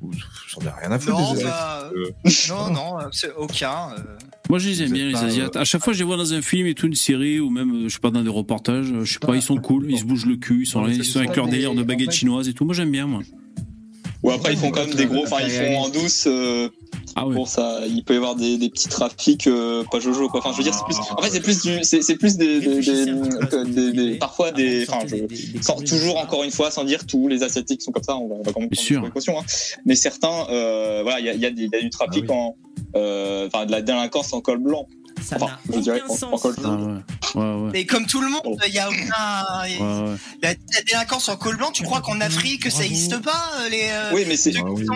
Vous- 0.00 0.12
J'en 0.48 0.60
ai 0.62 0.70
rien 0.80 0.90
à 0.92 0.98
foutre 0.98 1.18
Non, 1.18 1.34
des 1.34 1.44
bah, 1.44 1.90
Euh, 1.94 2.10
non, 2.48 2.70
non, 2.72 2.98
euh, 3.00 3.04
c'est 3.12 3.32
aucun. 3.34 3.90
euh. 3.98 4.02
Moi, 4.48 4.58
je 4.58 4.68
les 4.70 4.82
aime 4.82 4.92
bien, 4.92 5.06
les 5.08 5.14
Asiates. 5.14 5.56
euh, 5.56 5.60
À 5.60 5.64
chaque 5.64 5.82
fois, 5.84 5.92
je 5.92 5.98
les 5.98 6.04
vois 6.04 6.16
dans 6.16 6.32
un 6.32 6.42
film 6.42 6.66
et 6.66 6.74
tout, 6.74 6.86
une 6.86 6.94
série, 6.94 7.38
ou 7.38 7.50
même, 7.50 7.84
je 7.84 7.88
sais 7.88 8.00
pas, 8.00 8.10
dans 8.10 8.22
des 8.22 8.30
reportages. 8.30 8.92
Je 9.04 9.12
sais 9.12 9.18
pas, 9.18 9.36
ils 9.36 9.42
sont 9.42 9.56
cool, 9.58 9.86
ils 9.90 9.98
se 9.98 10.04
bougent 10.04 10.26
le 10.26 10.36
cul, 10.36 10.62
ils 10.62 10.66
sont, 10.66 10.82
là, 10.82 10.92
ils 10.92 11.04
sont 11.04 11.18
avec 11.20 11.36
leur 11.36 11.48
délire 11.48 11.74
de 11.74 11.84
fait- 11.84 12.10
chinoises 12.10 12.48
et 12.48 12.54
tout. 12.54 12.64
Moi, 12.64 12.74
j'aime 12.74 12.90
bien, 12.90 13.06
moi. 13.06 13.22
Ou 14.22 14.30
après, 14.30 14.52
ils 14.52 14.58
font 14.58 14.70
quand 14.70 14.84
même 14.86 14.94
des 14.94 15.06
gros. 15.06 15.22
Enfin, 15.24 15.38
ils 15.42 15.50
font 15.50 15.78
en 15.78 15.88
douce. 15.88 16.24
euh, 16.26 16.68
Ah. 17.16 17.24
Pour 17.34 17.48
ça, 17.48 17.80
il 17.88 18.04
peut 18.04 18.14
y 18.14 18.16
avoir 18.18 18.36
des, 18.36 18.56
des 18.56 18.68
petits 18.70 18.88
trafics 18.88 19.46
euh, 19.48 19.82
pas 19.90 19.98
jojo 19.98 20.28
quoi. 20.28 20.38
Enfin, 20.40 20.52
je 20.52 20.58
veux 20.58 20.62
dire, 20.62 20.74
c'est 20.74 20.84
plus. 20.84 20.96
En 20.96 21.20
fait, 21.22 21.30
c'est 21.30 21.40
plus 21.40 21.62
du, 21.62 21.82
c'est 21.82 22.02
c'est 22.02 22.14
plus 22.16 22.36
des, 22.36 22.60
des, 22.60 23.92
des, 23.92 24.14
parfois 24.16 24.48
avant 24.48 24.56
des. 24.56 24.84
de 24.86 24.90
Enfin, 24.90 25.06
je, 25.06 25.60
sans- 25.62 25.76
toujours 25.82 26.18
encore 26.18 26.44
une 26.44 26.50
fois, 26.52 26.70
sans 26.70 26.84
dire 26.84 27.06
tous 27.06 27.26
les 27.28 27.42
asiatiques 27.42 27.82
sont 27.82 27.90
comme 27.92 28.02
ça. 28.04 28.16
On 28.16 28.28
va, 28.28 28.34
on 28.36 28.42
va 28.42 28.52
quand 28.52 28.60
même 28.60 28.68
prendre 28.70 28.80
sûr. 28.86 29.00
des 29.00 29.06
précautions. 29.08 29.38
Hein. 29.40 29.44
Mais 29.86 29.96
certains, 29.96 30.46
euh, 30.50 31.00
voilà, 31.02 31.18
il 31.20 31.26
y 31.26 31.30
a, 31.30 31.32
il 31.34 31.40
y, 31.40 31.46
a 31.46 31.48
y 31.50 31.74
a 31.76 31.80
du 31.80 31.90
trafic 31.90 32.24
Ah 32.28 32.32
oui. 32.32 32.36
en, 32.38 32.56
euh, 32.96 33.48
enfin, 33.52 33.66
de 33.66 33.72
la 33.72 33.82
délinquance 33.82 34.32
en 34.32 34.40
col 34.40 34.58
blanc. 34.58 34.86
Ça 35.20 35.36
Enfin, 35.36 35.46
n'a 35.68 35.76
je 35.76 35.80
dirais 35.80 36.00
aucun 36.04 36.14
en- 36.14 36.16
sens. 36.16 36.32
en 36.32 36.38
col 36.38 36.54
Ah 36.64 36.68
ouais. 36.76 36.92
Ouais. 37.34 37.70
Mais 37.72 37.84
comme 37.86 38.06
tout 38.06 38.20
le 38.20 38.28
monde, 38.28 38.58
il 38.66 38.74
y 38.74 38.78
a 38.78 38.88
aucun. 38.88 40.16
La, 40.42 40.50
la 40.50 40.82
délinquance 40.86 41.28
en 41.28 41.36
col 41.36 41.56
blanc, 41.56 41.70
tu 41.72 41.82
crois 41.82 42.00
qu'en 42.00 42.20
Afrique 42.20 42.64
ça 42.64 42.70
Bravo. 42.78 42.84
existe 42.84 43.20
pas 43.22 43.50
euh, 43.60 43.68
les 43.68 43.88
euh, 43.90 44.10
Oui, 44.14 44.24
mais 44.26 44.36
c'est 44.36 44.52
c'est- 44.52 44.60
plus 44.60 44.86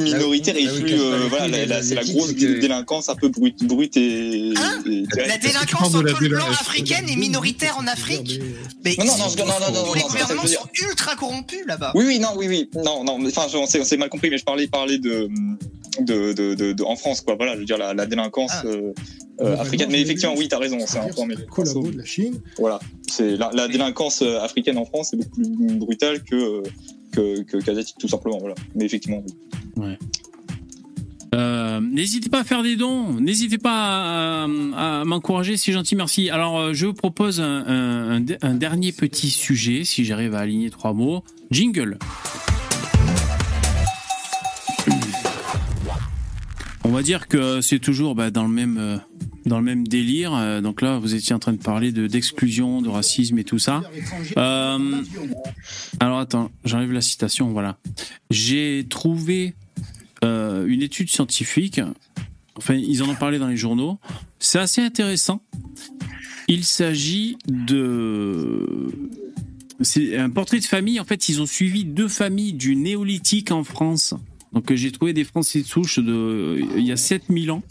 où- 0.00 0.02
minoritaire 0.02 0.56
et 0.56 0.62
ils 0.62 0.82
plus 0.82 1.00
euh, 1.00 1.26
voilà, 1.28 1.82
c'est 1.82 1.94
la 1.94 2.04
grosse 2.04 2.34
délinquance 2.34 3.08
un 3.08 3.14
peu 3.14 3.28
brute, 3.28 3.62
brute 3.64 3.96
et, 3.96 4.52
Hein. 4.56 4.82
La 5.16 5.38
délinquance 5.38 5.94
en 5.94 6.02
col 6.02 6.28
blanc 6.28 6.46
africaine 6.50 7.08
est 7.08 7.16
minoritaire 7.16 7.76
en 7.78 7.86
Afrique. 7.86 8.40
Mais 8.84 8.96
Non, 8.98 9.04
non, 9.06 9.16
non, 9.16 9.26
non, 9.28 9.46
non, 9.46 9.60
non, 9.60 9.72
non, 9.72 9.84
tous 9.88 9.94
les 9.94 10.02
gouvernements 10.02 10.46
sont 10.46 10.68
ultra 10.88 11.16
corrompus 11.16 11.60
là-bas. 11.66 11.92
Oui, 11.94 12.04
oui, 12.06 12.18
non, 12.18 12.30
oui, 12.36 12.48
oui, 12.48 12.70
non, 12.84 13.04
non, 13.04 13.18
mais 13.18 13.28
enfin, 13.28 13.46
je- 13.50 13.56
on 13.56 13.66
s'est, 13.66 13.80
on 13.80 13.84
s'est 13.84 13.96
mal 13.96 14.08
compris, 14.08 14.30
mais 14.30 14.38
je 14.38 14.44
parlais, 14.44 14.66
parlais 14.68 14.98
de, 14.98 15.28
de, 16.00 16.32
de, 16.32 16.54
de, 16.54 16.72
de- 16.72 16.84
en 16.84 16.96
France, 16.96 17.20
quoi. 17.20 17.34
Voilà, 17.36 17.54
je 17.54 17.60
veux 17.60 17.64
dire 17.64 17.78
la, 17.78 17.92
la 17.94 18.06
délinquance 18.06 18.52
Ah. 18.54 18.66
euh, 18.66 18.92
euh, 19.40 19.56
africaine. 19.58 19.88
Mais 19.90 20.00
effectivement, 20.00 20.34
oui, 20.36 20.48
t'as 20.48 20.58
raison, 20.58 20.78
c'est 20.86 20.98
un 20.98 21.08
point. 21.08 21.26
Mais 21.26 21.36
collabo 21.50 21.90
de 21.90 21.98
la 21.98 22.04
Chine. 22.04 22.40
voilà, 22.58 22.80
c'est 23.08 23.36
la, 23.36 23.50
la 23.52 23.68
délinquance 23.68 24.22
euh, 24.22 24.40
africaine 24.40 24.78
en 24.78 24.84
France 24.84 25.12
est 25.12 25.16
beaucoup 25.16 25.30
plus 25.42 25.76
brutale 25.78 26.22
que 26.22 26.62
que, 27.12 27.42
que 27.42 27.56
qu'asiatique, 27.58 27.96
tout 27.98 28.08
simplement. 28.08 28.38
Voilà. 28.38 28.54
Mais 28.74 28.84
effectivement, 28.86 29.22
oui. 29.76 29.92
Euh, 31.34 31.80
n'hésitez 31.80 32.28
pas 32.28 32.40
à 32.40 32.44
faire 32.44 32.62
des 32.62 32.76
dons, 32.76 33.14
n'hésitez 33.14 33.56
pas 33.56 33.70
à, 33.72 35.00
à 35.00 35.04
m'encourager, 35.06 35.56
c'est 35.56 35.72
gentil, 35.72 35.96
merci. 35.96 36.28
Alors, 36.28 36.74
je 36.74 36.84
vous 36.86 36.92
propose 36.92 37.40
un, 37.40 38.22
un 38.42 38.54
dernier 38.54 38.92
petit 38.92 39.30
sujet, 39.30 39.84
si 39.84 40.04
j'arrive 40.04 40.34
à 40.34 40.40
aligner 40.40 40.68
trois 40.68 40.92
mots. 40.92 41.22
Jingle. 41.50 41.98
Va 46.92 47.02
dire 47.02 47.28
que 47.28 47.60
c'est 47.60 47.78
toujours 47.78 48.14
bah, 48.14 48.30
dans 48.30 48.44
le 48.44 48.52
même 48.52 48.78
euh, 48.78 48.96
dans 49.46 49.58
le 49.58 49.64
même 49.64 49.86
délire. 49.86 50.34
Euh, 50.34 50.60
Donc 50.60 50.82
là, 50.82 50.98
vous 50.98 51.14
étiez 51.14 51.34
en 51.34 51.38
train 51.38 51.52
de 51.52 51.62
parler 51.62 51.92
de 51.92 52.06
d'exclusion, 52.06 52.82
de 52.82 52.88
racisme 52.88 53.38
et 53.38 53.44
tout 53.44 53.58
ça. 53.58 53.82
Euh, 54.36 55.02
alors 56.00 56.18
attends, 56.18 56.50
j'enlève 56.64 56.92
la 56.92 57.00
citation. 57.00 57.50
Voilà. 57.50 57.78
J'ai 58.30 58.86
trouvé 58.88 59.54
une 60.22 60.82
étude 60.82 61.10
scientifique. 61.10 61.80
Enfin, 62.54 62.74
ils 62.74 63.02
en 63.02 63.08
ont 63.08 63.16
parlé 63.16 63.40
dans 63.40 63.48
les 63.48 63.56
journaux. 63.56 63.98
C'est 64.38 64.60
assez 64.60 64.80
intéressant. 64.80 65.42
Il 66.46 66.64
s'agit 66.64 67.36
de. 67.48 68.92
C'est 69.80 70.16
un 70.16 70.30
portrait 70.30 70.60
de 70.60 70.64
famille. 70.64 71.00
En 71.00 71.04
fait, 71.04 71.28
ils 71.28 71.40
ont 71.40 71.46
suivi 71.46 71.84
deux 71.84 72.08
familles 72.08 72.52
du 72.52 72.76
néolithique 72.76 73.50
en 73.50 73.64
France. 73.64 74.14
Donc, 74.52 74.70
euh, 74.70 74.76
j'ai 74.76 74.92
trouvé 74.92 75.12
des 75.12 75.24
Français 75.24 75.62
de 75.62 75.66
souche 75.66 75.98
de, 75.98 76.60
il 76.76 76.84
y 76.86 76.92
a 76.92 76.96
7000 76.96 77.50
ans. 77.50 77.62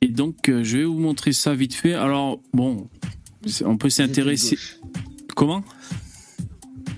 Et 0.00 0.08
donc, 0.08 0.48
euh, 0.48 0.64
je 0.64 0.78
vais 0.78 0.84
vous 0.84 0.98
montrer 0.98 1.32
ça 1.32 1.54
vite 1.54 1.74
fait. 1.74 1.94
Alors, 1.94 2.40
bon, 2.52 2.88
on 3.64 3.76
peut 3.76 3.90
s'intéresser. 3.90 4.58
Comment? 5.36 5.64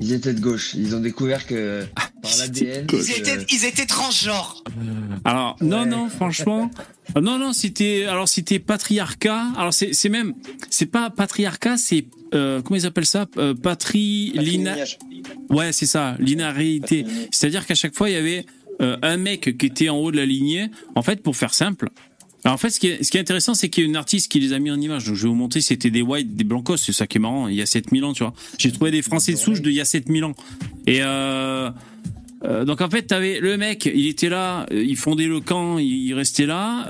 Ils 0.00 0.12
étaient 0.12 0.34
de 0.34 0.40
gauche. 0.40 0.74
Ils 0.74 0.96
ont 0.96 1.00
découvert 1.00 1.46
que 1.46 1.84
par 1.94 2.32
ils 2.34 2.38
l'ADN. 2.38 2.86
Ils 2.92 3.10
étaient, 3.12 3.46
ils 3.50 3.64
étaient 3.64 3.86
transgenres. 3.86 4.64
Alors 5.24 5.56
non 5.60 5.82
Ouais. 5.82 5.86
non 5.86 6.08
franchement 6.08 6.70
euh, 7.16 7.20
non 7.20 7.38
non 7.38 7.52
c'était 7.52 8.04
alors 8.08 8.28
c'était 8.28 8.58
patriarcat 8.58 9.52
alors 9.56 9.72
c'est 9.72 9.92
c'est 9.92 10.08
même 10.08 10.34
c'est 10.68 10.86
pas 10.86 11.10
patriarcat 11.10 11.76
c'est 11.76 12.06
euh, 12.34 12.60
comment 12.62 12.76
ils 12.76 12.86
appellent 12.86 13.06
ça? 13.06 13.26
Euh, 13.36 13.54
patri 13.54 14.32
lina 14.34 14.72
Patrilignage. 14.72 14.98
Ouais 15.50 15.72
c'est 15.72 15.86
ça 15.86 16.16
Patrilignage. 16.18 17.04
c'est-à-dire 17.30 17.66
qu'à 17.66 17.74
chaque 17.74 17.94
fois 17.94 18.10
il 18.10 18.12
y 18.12 18.16
avait 18.16 18.46
euh, 18.80 18.96
un 19.02 19.16
mec 19.16 19.56
qui 19.56 19.66
était 19.66 19.88
en 19.88 19.96
haut 19.96 20.10
de 20.10 20.16
la 20.16 20.26
lignée 20.26 20.70
en 20.94 21.02
fait 21.02 21.22
pour 21.22 21.36
faire 21.36 21.54
simple 21.54 21.90
alors 22.44 22.56
en 22.56 22.58
fait, 22.58 22.68
ce 22.68 22.78
qui 22.78 22.88
est, 22.88 23.16
intéressant, 23.16 23.54
c'est 23.54 23.70
qu'il 23.70 23.84
y 23.84 23.86
a 23.86 23.88
une 23.88 23.96
artiste 23.96 24.30
qui 24.30 24.38
les 24.38 24.52
a 24.52 24.58
mis 24.58 24.70
en 24.70 24.78
image. 24.78 25.06
Donc, 25.06 25.14
je 25.14 25.22
vais 25.22 25.28
vous 25.28 25.34
montrer, 25.34 25.62
c'était 25.62 25.90
des 25.90 26.02
whites, 26.02 26.36
des 26.36 26.44
blancos. 26.44 26.76
C'est 26.76 26.92
ça 26.92 27.06
qui 27.06 27.16
est 27.16 27.20
marrant. 27.20 27.48
Il 27.48 27.54
y 27.54 27.62
a 27.62 27.66
7000 27.66 28.04
ans, 28.04 28.12
tu 28.12 28.22
vois. 28.22 28.34
J'ai 28.58 28.70
trouvé 28.70 28.90
des 28.90 29.00
Français 29.00 29.32
de 29.32 29.38
souche 29.38 29.62
de 29.62 29.70
il 29.70 29.76
y 29.76 29.80
a 29.80 29.86
7000 29.86 30.24
ans. 30.24 30.34
Et 30.86 30.98
euh, 31.00 31.70
euh, 32.44 32.66
donc 32.66 32.82
en 32.82 32.90
fait, 32.90 33.04
t'avais 33.04 33.40
le 33.40 33.56
mec, 33.56 33.86
il 33.86 34.06
était 34.08 34.28
là, 34.28 34.66
il 34.70 34.96
fondait 34.96 35.26
le 35.26 35.40
camp, 35.40 35.78
il, 35.78 36.12
restait 36.12 36.44
là. 36.44 36.86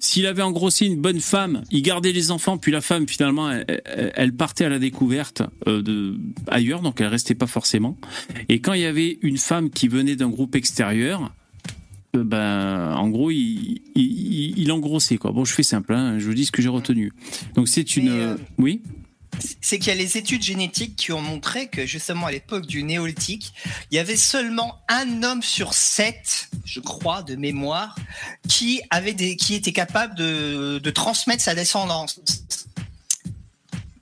S'il 0.00 0.26
avait 0.26 0.42
engrossé 0.42 0.86
une 0.86 1.00
bonne 1.00 1.20
femme, 1.20 1.62
il 1.70 1.82
gardait 1.82 2.12
les 2.12 2.30
enfants, 2.30 2.56
puis 2.58 2.70
la 2.72 2.80
femme 2.80 3.08
finalement, 3.08 3.50
elle, 3.50 4.32
partait 4.32 4.64
à 4.64 4.68
la 4.68 4.78
découverte 4.78 5.42
euh, 5.66 5.82
de 5.82 6.16
ailleurs, 6.46 6.82
donc 6.82 7.00
elle 7.00 7.08
restait 7.08 7.34
pas 7.34 7.46
forcément. 7.46 7.96
Et 8.48 8.60
quand 8.60 8.72
il 8.74 8.82
y 8.82 8.86
avait 8.86 9.18
une 9.22 9.38
femme 9.38 9.70
qui 9.70 9.88
venait 9.88 10.16
d'un 10.16 10.28
groupe 10.28 10.54
extérieur, 10.54 11.34
euh, 12.16 12.24
ben 12.24 12.94
en 12.96 13.08
gros, 13.08 13.30
il, 13.30 13.82
il, 13.94 14.02
il- 14.02 14.54
il 14.58 14.72
engrossait 14.72 15.18
quoi. 15.18 15.32
Bon, 15.32 15.44
je 15.44 15.52
fais 15.52 15.62
simple, 15.62 15.92
hein, 15.94 16.18
je 16.18 16.26
vous 16.26 16.34
dis 16.34 16.44
ce 16.46 16.52
que 16.52 16.62
j'ai 16.62 16.68
retenu. 16.68 17.12
Donc 17.54 17.68
c'est 17.68 17.96
une, 17.96 18.08
euh, 18.08 18.36
oui? 18.58 18.82
C'est 19.60 19.78
qu'il 19.78 19.88
y 19.88 19.90
a 19.90 19.94
les 19.94 20.16
études 20.16 20.42
génétiques 20.42 20.96
qui 20.96 21.12
ont 21.12 21.20
montré 21.20 21.68
que 21.68 21.86
justement 21.86 22.26
à 22.26 22.32
l'époque 22.32 22.66
du 22.66 22.82
néolithique, 22.82 23.52
il 23.90 23.96
y 23.96 23.98
avait 23.98 24.16
seulement 24.16 24.80
un 24.88 25.22
homme 25.22 25.42
sur 25.42 25.74
sept, 25.74 26.48
je 26.64 26.80
crois, 26.80 27.22
de 27.22 27.36
mémoire, 27.36 27.96
qui 28.48 28.82
avait 28.90 29.14
qui 29.36 29.54
était 29.54 29.72
capable 29.72 30.14
de 30.14 30.90
transmettre 30.90 31.42
sa 31.42 31.54
descendance. 31.54 32.20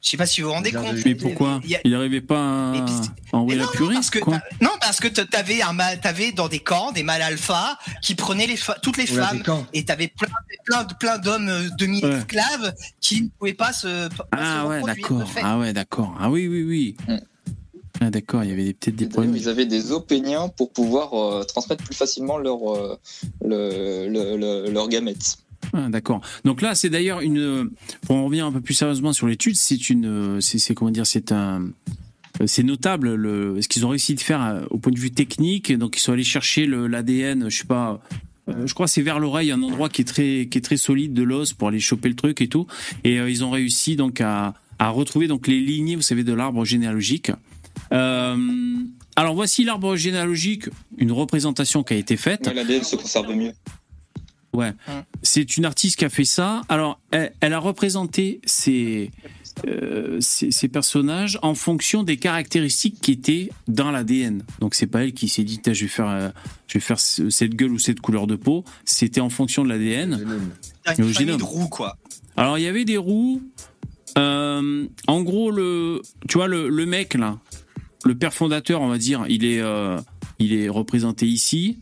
Je 0.07 0.12
sais 0.12 0.16
pas 0.16 0.26
si 0.26 0.40
vous 0.40 0.46
vous 0.46 0.54
rendez 0.54 0.70
compte. 0.70 0.94
de- 0.94 1.02
Mais 1.04 1.16
pourquoi 1.16 1.54
a- 1.57 1.61
Il 1.84 1.90
n'arrivait 1.90 2.20
pas 2.20 2.38
à, 2.38 2.86
envoyer 3.32 3.59
la 3.59 3.64
non, 3.64 3.70
purée 3.72 3.94
parce 3.94 4.11
que 4.11 4.20
quoi 4.20 4.40
non 4.61 4.70
parce 4.80 5.00
que 5.00 5.09
t'avais 5.09 5.62
un 5.62 5.72
ma- 5.72 5.96
t'avais 5.96 6.30
dans 6.30 6.46
des 6.46 6.61
camps 6.61 6.92
des 6.92 7.02
mâles 7.02 7.22
alpha 7.22 7.76
qui 8.02 8.14
prenaient 8.14 8.46
les 8.46 8.57
fa- 8.57 8.78
toutes 8.80 8.98
les 8.98 9.07
femmes 9.07 9.42
et 9.72 9.84
t'avais 9.84 10.07
plein 10.64 10.84
plein 11.00 11.18
d'hommes 11.18 11.48
euh, 11.48 11.68
demi-esclaves 11.76 12.72
qui 13.00 13.22
ne 13.22 13.28
pouvaient 13.36 13.54
pas 13.54 13.72
se 13.72 14.07
pas 14.09 14.28
Ah 14.30 14.62
se 14.62 14.68
ouais, 14.68 14.82
d'accord. 14.94 15.28
Ah 15.42 15.59
ouais, 15.59 15.72
d'accord. 15.72 16.14
Ah 16.20 16.30
oui, 16.30 16.46
oui, 16.46 16.62
oui. 16.62 16.96
Mm. 17.09 17.16
Ah 18.00 18.11
d'accord, 18.11 18.44
il 18.44 18.50
y 18.50 18.52
avait 18.52 18.62
des- 18.64 18.74
peut-être 18.74 18.94
des 18.94 19.07
problèmes. 19.07 19.34
Ils 19.34 19.48
avaient 19.48 19.66
des 19.66 19.90
opéniens 19.90 20.46
pour 20.48 20.70
pouvoir 20.70 21.14
euh, 21.14 21.42
transmettre 21.42 21.82
plus 21.82 21.96
facilement 21.96 22.38
leur, 22.38 22.59
euh, 22.76 22.96
le, 23.44 24.07
le, 24.09 24.36
le- 24.36 24.70
leurs 24.70 24.88
gamètes. 24.88 25.38
Ah, 25.72 25.88
d'accord. 25.88 26.20
Donc 26.44 26.62
là, 26.62 26.74
c'est 26.74 26.90
d'ailleurs 26.90 27.20
une. 27.20 27.70
Pour 28.06 28.16
en 28.16 28.24
revenir 28.24 28.46
un 28.46 28.52
peu 28.52 28.60
plus 28.60 28.74
sérieusement 28.74 29.12
sur 29.12 29.26
l'étude, 29.26 29.56
c'est 29.56 29.90
une. 29.90 30.40
C'est 30.40 30.58
c'est- 30.58 30.74
comment 30.74 30.90
dire 30.90 31.06
C'est 31.06 31.32
un. 31.32 31.68
C'est 32.44 32.62
notable 32.62 33.14
le, 33.14 33.62
ce 33.62 33.68
qu'ils 33.68 33.86
ont 33.86 33.88
réussi 33.88 34.14
de 34.14 34.20
faire 34.20 34.42
euh, 34.42 34.60
au 34.68 34.76
point 34.76 34.92
de 34.92 34.98
vue 34.98 35.10
technique. 35.10 35.72
Donc 35.72 35.96
ils 35.96 36.00
sont 36.00 36.12
allés 36.12 36.22
chercher 36.22 36.66
l'ADN, 36.66 37.48
je 37.48 37.56
sais 37.56 37.64
pas, 37.64 38.02
euh, 38.48 38.66
je 38.66 38.74
crois 38.74 38.86
c'est 38.86 39.02
vers 39.02 39.18
l'oreille, 39.18 39.50
un 39.50 39.62
endroit 39.62 39.88
qui 39.88 40.02
est 40.02 40.04
très, 40.04 40.46
qui 40.50 40.58
est 40.58 40.60
très 40.60 40.76
solide 40.76 41.12
de 41.12 41.22
l'os 41.22 41.52
pour 41.52 41.68
aller 41.68 41.80
choper 41.80 42.08
le 42.08 42.14
truc 42.14 42.40
et 42.40 42.48
tout. 42.48 42.66
Et 43.04 43.18
euh, 43.18 43.30
ils 43.30 43.44
ont 43.44 43.50
réussi 43.50 43.96
donc 43.96 44.20
à, 44.20 44.54
retrouver 44.78 45.26
donc 45.26 45.46
les 45.46 45.60
lignées, 45.60 45.96
vous 45.96 46.02
savez, 46.02 46.24
de 46.24 46.32
l'arbre 46.32 46.64
généalogique. 46.64 47.32
Euh, 47.92 48.36
alors 49.16 49.34
voici 49.34 49.64
l'arbre 49.64 49.96
généalogique, 49.96 50.68
une 50.98 51.12
représentation 51.12 51.82
qui 51.82 51.94
a 51.94 51.96
été 51.96 52.16
faite. 52.16 52.50
L'ADN 52.54 52.82
se 52.84 52.96
conserve 52.96 53.34
mieux. 53.34 53.52
Ouais. 54.57 54.72
C'est 55.22 55.57
une 55.57 55.64
artiste 55.64 55.96
qui 55.98 56.04
a 56.04 56.09
fait 56.09 56.24
ça. 56.24 56.62
Alors, 56.68 56.98
elle, 57.11 57.32
elle 57.40 57.52
a 57.52 57.59
représenté 57.59 58.40
ces, 58.44 59.11
euh, 59.66 60.18
ces, 60.20 60.50
ces 60.50 60.68
personnages 60.68 61.38
en 61.42 61.54
fonction 61.54 62.02
des 62.02 62.16
caractéristiques 62.16 62.98
qui 63.00 63.12
étaient 63.12 63.50
dans 63.68 63.90
l'ADN. 63.90 64.42
Donc, 64.61 64.74
c'est 64.74 64.86
pas 64.86 65.04
elle 65.04 65.12
qui 65.12 65.28
s'est 65.28 65.44
dit, 65.44 65.61
je 65.64 65.70
vais 65.70 65.88
faire, 65.88 66.09
euh, 66.09 66.28
je 66.68 66.74
vais 66.74 66.80
faire 66.80 67.00
ce- 67.00 67.30
cette 67.30 67.54
gueule 67.54 67.72
ou 67.72 67.78
cette 67.78 68.00
couleur 68.00 68.26
de 68.26 68.36
peau. 68.36 68.64
C'était 68.84 69.20
en 69.20 69.30
fonction 69.30 69.64
de 69.64 69.68
l'ADN. 69.68 70.18
T'as 70.84 70.92
Le 70.96 70.98
une 71.09 71.12
famille 71.12 71.14
génome. 71.14 71.38
de 71.38 71.44
roues, 71.44 71.68
quoi. 71.68 71.96
Alors, 72.36 72.59
il 72.59 72.62
y 72.64 72.66
avait 72.66 72.84
des 72.84 72.96
roues. 72.98 73.42
Euh, 74.18 74.86
en 75.07 75.22
gros, 75.22 75.50
le, 75.50 76.00
tu 76.28 76.38
vois, 76.38 76.48
le, 76.48 76.68
le 76.68 76.86
mec 76.86 77.14
là, 77.14 77.38
le 78.04 78.14
père 78.14 78.32
fondateur, 78.32 78.80
on 78.80 78.88
va 78.88 78.98
dire, 78.98 79.26
il 79.28 79.44
est, 79.44 79.61
euh, 79.61 79.98
il 80.38 80.54
est 80.54 80.68
représenté 80.68 81.26
ici. 81.26 81.78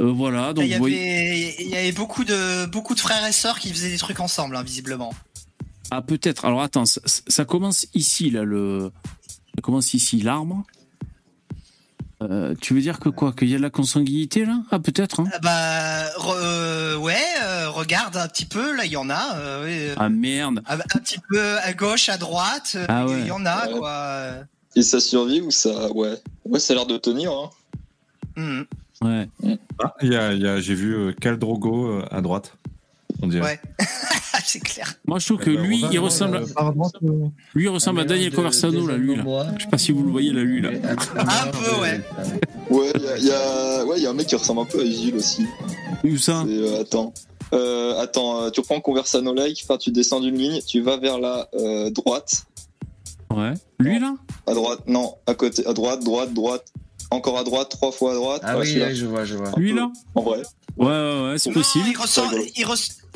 Euh, 0.00 0.12
voilà, 0.12 0.52
donc 0.52 0.64
il, 0.64 0.70
y 0.70 0.74
vous 0.74 0.78
voyez- 0.78 0.96
avait, 0.96 1.56
il 1.60 1.68
y 1.70 1.76
avait 1.76 1.92
beaucoup 1.92 2.24
de, 2.24 2.66
beaucoup 2.66 2.94
de 2.94 3.00
frères 3.00 3.26
et 3.26 3.32
sœurs 3.32 3.58
qui 3.58 3.70
faisaient 3.70 3.90
des 3.90 3.98
trucs 3.98 4.20
ensemble, 4.20 4.56
hein, 4.56 4.62
visiblement. 4.62 5.12
Ah 5.90 6.02
peut-être. 6.02 6.44
Alors 6.44 6.62
attends, 6.62 6.84
ça, 6.86 7.00
ça 7.04 7.44
commence 7.44 7.86
ici 7.94 8.30
là 8.30 8.42
le. 8.44 8.92
Ça 9.56 9.62
commence 9.62 9.94
ici 9.94 10.20
l'arbre. 10.20 10.64
Euh, 12.20 12.54
tu 12.60 12.74
veux 12.74 12.80
dire 12.80 12.98
que 12.98 13.08
quoi? 13.08 13.32
Qu'il 13.32 13.48
y 13.48 13.54
a 13.54 13.58
de 13.58 13.62
la 13.62 13.70
consanguinité 13.70 14.44
là? 14.44 14.60
Ah 14.72 14.80
peut-être. 14.80 15.20
Hein 15.20 15.24
Ah 15.32 15.38
Bah, 15.40 16.04
re- 16.18 16.34
euh, 16.36 16.96
ouais, 16.96 17.16
euh, 17.44 17.70
regarde 17.70 18.16
un 18.16 18.26
petit 18.26 18.44
peu, 18.44 18.76
là, 18.76 18.84
il 18.86 18.90
y 18.92 18.96
en 18.96 19.08
a. 19.08 19.36
euh, 19.36 19.64
ouais, 19.64 19.90
euh, 19.90 19.94
ah 19.96 20.08
merde. 20.08 20.60
un, 20.66 20.74
un 20.78 20.98
petit 20.98 21.18
peu 21.28 21.58
à 21.58 21.72
gauche, 21.74 22.08
à 22.08 22.18
droite, 22.18 22.76
Ah 22.88 23.04
il 23.08 23.14
ouais. 23.14 23.26
y 23.26 23.30
en 23.30 23.46
a, 23.46 23.68
Ouais. 23.68 23.78
quoi. 23.78 24.30
Et 24.74 24.82
ça 24.82 24.98
survit 25.00 25.40
ou 25.40 25.50
ça? 25.52 25.92
Ouais. 25.92 26.14
Ouais, 26.44 26.58
ça 26.58 26.72
a 26.72 26.76
l'air 26.76 26.86
de 26.86 26.98
tenir. 26.98 27.30
Hein. 27.32 27.50
Mhm. 28.36 28.66
Ouais. 29.02 29.28
Ah, 29.82 29.94
il 30.02 30.12
y 30.12 30.16
a, 30.16 30.32
il 30.32 30.42
y 30.42 30.46
a- 30.48 30.60
j'ai 30.60 30.74
vu 30.74 30.94
euh, 30.94 31.12
Cal 31.12 31.38
Drogo 31.38 31.86
euh, 31.88 32.04
à 32.10 32.20
droite. 32.20 32.54
On 33.22 33.26
dirait. 33.28 33.42
Ouais. 33.44 33.60
c'est 34.44 34.60
clair. 34.60 34.94
Moi 35.06 35.18
je 35.18 35.26
trouve 35.26 35.38
que 35.38 35.50
Eh 35.50 35.56
ben, 35.56 35.62
lui, 35.66 35.80
on 35.82 35.86
va- 35.86 35.92
il 35.92 35.98
ressemble, 35.98 36.36
à, 36.36 36.40
euh, 36.40 36.72
euh, 37.04 37.26
lui 37.54 37.64
il 37.64 37.68
ressemble 37.68 38.00
à 38.00 38.04
Daniel 38.04 38.32
Conversano 38.32 38.86
là, 38.86 38.96
lui 38.96 39.16
là. 39.16 39.24
Je 39.58 39.64
sais 39.64 39.68
pas 39.70 39.78
si 39.78 39.92
vous 39.92 40.02
le 40.04 40.10
voyez 40.10 40.32
là, 40.32 40.42
lui 40.42 40.60
là. 40.60 40.70
Un 40.70 41.46
peu, 41.50 41.80
ouais. 41.80 42.00
Ouais, 42.70 42.92
il 42.94 43.02
y 43.02 43.08
a, 43.08 43.18
y 43.18 43.30
a- 43.32 43.84
ouais, 43.86 44.00
y 44.00 44.06
a 44.06 44.10
un 44.10 44.14
mec 44.14 44.26
qui 44.26 44.36
ressemble 44.36 44.60
un 44.60 44.64
peu 44.64 44.80
à 44.80 44.84
Gilles 44.84 45.16
aussi. 45.16 45.46
Où 46.04 46.16
ça? 46.16 46.44
Euh, 46.46 46.80
attends. 46.82 47.12
Euh, 47.54 47.98
attends, 47.98 48.42
euh, 48.42 48.50
tu 48.50 48.60
reprends 48.60 48.80
Conversano 48.80 49.32
Like, 49.32 49.60
enfin, 49.64 49.78
tu 49.78 49.90
descends 49.90 50.20
d'une 50.20 50.36
ligne, 50.36 50.60
tu 50.66 50.80
vas 50.82 50.96
vers 50.98 51.18
la 51.18 51.48
euh, 51.54 51.90
droite. 51.90 52.44
Ouais. 53.34 53.54
Lui 53.78 53.98
là? 53.98 54.14
À 54.46 54.54
droite, 54.54 54.80
non, 54.86 55.14
à 55.26 55.34
côté, 55.34 55.66
à 55.66 55.72
droite, 55.72 56.04
droite, 56.04 56.32
droite. 56.34 56.66
Encore 57.10 57.38
à 57.38 57.44
droite, 57.44 57.70
trois 57.70 57.90
fois 57.92 58.12
à 58.12 58.14
droite. 58.14 58.42
Ah 58.44 58.58
Ouais, 58.58 58.66
oui, 58.66 58.80
ouais, 58.80 58.94
je 58.94 59.06
vois, 59.06 59.24
je 59.24 59.34
vois. 59.36 59.50
Lui 59.56 59.72
là 59.72 59.90
En 60.14 60.22
vrai. 60.22 60.42
Ouais 60.76 60.86
ouais 60.86 61.22
ouais, 61.30 61.38
c'est 61.38 61.50
possible. 61.50 61.86
il 61.88 61.94
il 62.56 62.64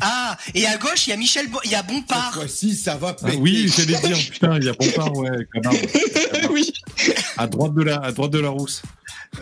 Ah, 0.01 0.36
et 0.55 0.66
à 0.66 0.76
gauche, 0.78 1.07
il 1.07 1.11
y 1.11 1.12
a 1.12 1.16
Michel, 1.16 1.49
Bo- 1.49 1.61
il 1.64 1.70
y 1.70 1.74
a 1.74 1.78
Cette 1.78 1.86
Bompard. 1.88 2.34
fois-ci, 2.34 2.74
ça 2.74 2.97
va 2.97 3.14
ah 3.22 3.28
oui, 3.38 3.68
j'allais 3.68 4.01
dire, 4.01 4.18
putain, 4.30 4.57
il 4.57 4.64
y 4.64 4.68
a 4.68 4.72
Bompard, 4.72 5.14
ouais, 5.16 5.47
connard. 5.53 5.74
oui. 6.51 6.72
À 7.36 7.47
droite 7.47 7.74
de 7.74 7.82
la, 7.82 7.97
à 7.99 8.11
droite 8.12 8.30
de 8.32 8.40
la 8.40 8.49
rousse. 8.49 8.82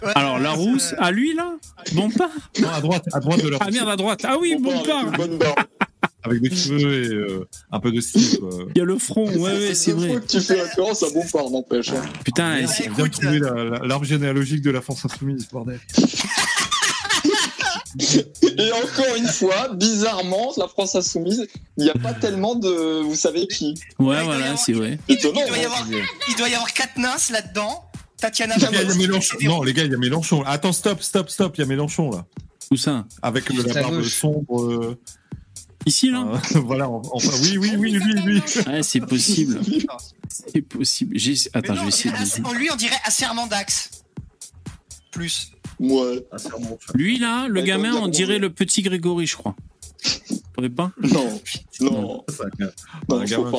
Ouais, 0.02 0.12
Alors 0.14 0.38
la 0.38 0.52
rousse, 0.52 0.94
à 0.98 1.10
lui 1.10 1.34
là? 1.34 1.52
Bon 1.92 2.10
pas 2.10 2.30
Non, 2.60 2.68
à 2.70 2.80
droite, 2.80 3.04
à 3.12 3.20
droite 3.20 3.42
de 3.42 3.48
la 3.48 3.56
rousse. 3.58 3.66
Ah 3.68 3.70
merde 3.72 3.88
à 3.88 3.96
droite. 3.96 4.20
Ah 4.24 4.36
oui, 4.40 4.56
bon 4.58 4.70
Avec 4.70 5.38
pas. 5.38 5.54
Avec 6.22 6.42
des 6.42 6.54
cheveux 6.54 7.02
et 7.04 7.08
euh, 7.14 7.48
un 7.72 7.80
peu 7.80 7.90
de 7.90 8.00
style, 8.00 8.38
quoi. 8.40 8.50
Il 8.74 8.78
y 8.78 8.82
a 8.82 8.84
le 8.84 8.98
front. 8.98 9.26
Ouais 9.26 9.52
ouais, 9.52 9.74
c'est 9.74 9.92
vrai. 9.92 10.08
fois 10.10 10.20
que 10.20 10.26
tu 10.26 10.40
fais 10.40 10.60
référence 10.60 11.02
à 11.02 11.06
Bompard, 11.10 11.48
n'empêche. 11.50 11.88
hein. 11.90 12.02
Putain, 12.24 12.56
Ouais, 12.60 12.66
c'est- 12.66 12.88
la- 13.40 13.78
l'arbre 13.86 14.04
généalogique 14.04 14.60
de 14.62 14.70
la 14.70 14.82
France 14.82 15.02
Insoumise, 15.04 15.48
bordel. 15.50 15.80
Et 18.58 18.70
encore 18.72 19.16
une 19.16 19.26
fois, 19.26 19.68
bizarrement, 19.74 20.52
la 20.56 20.68
France 20.68 20.94
Insoumise, 20.94 21.46
il 21.76 21.84
n'y 21.84 21.90
a 21.90 21.94
pas 21.94 22.12
tellement 22.14 22.54
de. 22.54 23.00
Vous 23.02 23.16
savez 23.16 23.46
qui 23.48 23.74
ouais 23.98 24.22
voilà, 24.22 24.56
c'est 24.56 24.72
vrai. 24.72 24.98
Il, 25.08 25.16
Étonnant. 25.16 25.40
il 25.44 25.48
doit 25.48 25.58
y 25.58 25.64
avoir, 25.64 25.86
il 26.28 26.36
doit 26.36 26.48
y 26.48 26.54
avoir 26.54 26.72
quatre 26.72 26.96
nains 26.98 27.16
là-dedans. 27.32 27.84
Tatiana 28.20 28.56
Les 28.56 28.60
gars, 28.62 28.68
il 28.70 28.74
y 28.74 28.78
a 28.78 28.82
Vamos, 28.84 28.94
Mélenchon. 28.98 29.36
Non, 29.42 29.62
les 29.62 29.72
gars, 29.72 29.84
il 29.84 29.90
y 29.90 29.94
a 29.94 29.98
Mélenchon. 29.98 30.42
Attends, 30.42 30.72
stop, 30.72 31.02
stop, 31.02 31.30
stop, 31.30 31.56
il 31.56 31.60
y 31.60 31.64
a 31.64 31.66
Mélenchon, 31.66 32.10
là. 32.10 32.26
Où 32.70 32.76
ça 32.76 33.04
Avec 33.22 33.50
euh, 33.50 33.54
Juste 33.54 33.74
la 33.74 33.82
barbe 33.82 33.96
gauche. 33.96 34.14
sombre. 34.14 34.62
euh, 34.62 34.98
Ici 35.86 36.10
là 36.10 36.26
euh, 36.54 36.58
voilà, 36.60 36.88
en- 36.88 37.00
enfin, 37.12 37.30
oui, 37.42 37.56
oui, 37.56 37.72
oui, 37.78 37.90
lui, 37.92 38.14
lui. 38.22 38.42
Ouais, 38.66 38.82
c'est 38.82 39.00
possible. 39.00 39.60
C'est 40.52 40.62
possible. 40.62 41.16
Attends, 41.54 41.72
non, 41.74 41.78
je 41.80 41.82
vais 41.82 41.88
essayer 41.88 42.12
de. 42.12 42.54
Lui, 42.56 42.70
on 42.70 42.76
dirait 42.76 42.94
Asserment 43.04 43.48
d'Axe. 43.48 43.90
Plus. 45.10 45.50
Ouais. 45.80 46.24
Lui 46.94 47.18
là, 47.18 47.48
le 47.48 47.62
gamin, 47.62 47.94
on 47.94 48.06
dirait 48.06 48.38
le 48.38 48.50
petit 48.52 48.82
Grégory, 48.82 49.26
je 49.26 49.36
crois. 49.36 49.56
Pas 50.68 50.92
Non. 51.02 51.40
Non. 51.80 52.24
Non, 53.08 53.24
gamin. 53.24 53.50
pas. 53.50 53.58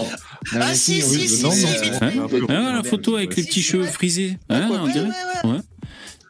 Ah, 0.53 0.73
si, 0.75 1.01
si, 1.01 1.27
si, 1.27 1.45
ouais, 1.45 2.49
la 2.49 2.83
photo 2.83 3.15
avec 3.15 3.35
les 3.35 3.43
petits 3.43 3.61
cheveux 3.63 3.83
ouais. 3.83 3.89
frisés. 3.89 4.37
Ouais, 4.49 4.61
on 4.69 4.83
Ouais, 4.85 4.91
dirait 4.91 5.07
ouais, 5.43 5.49
ouais. 5.51 5.59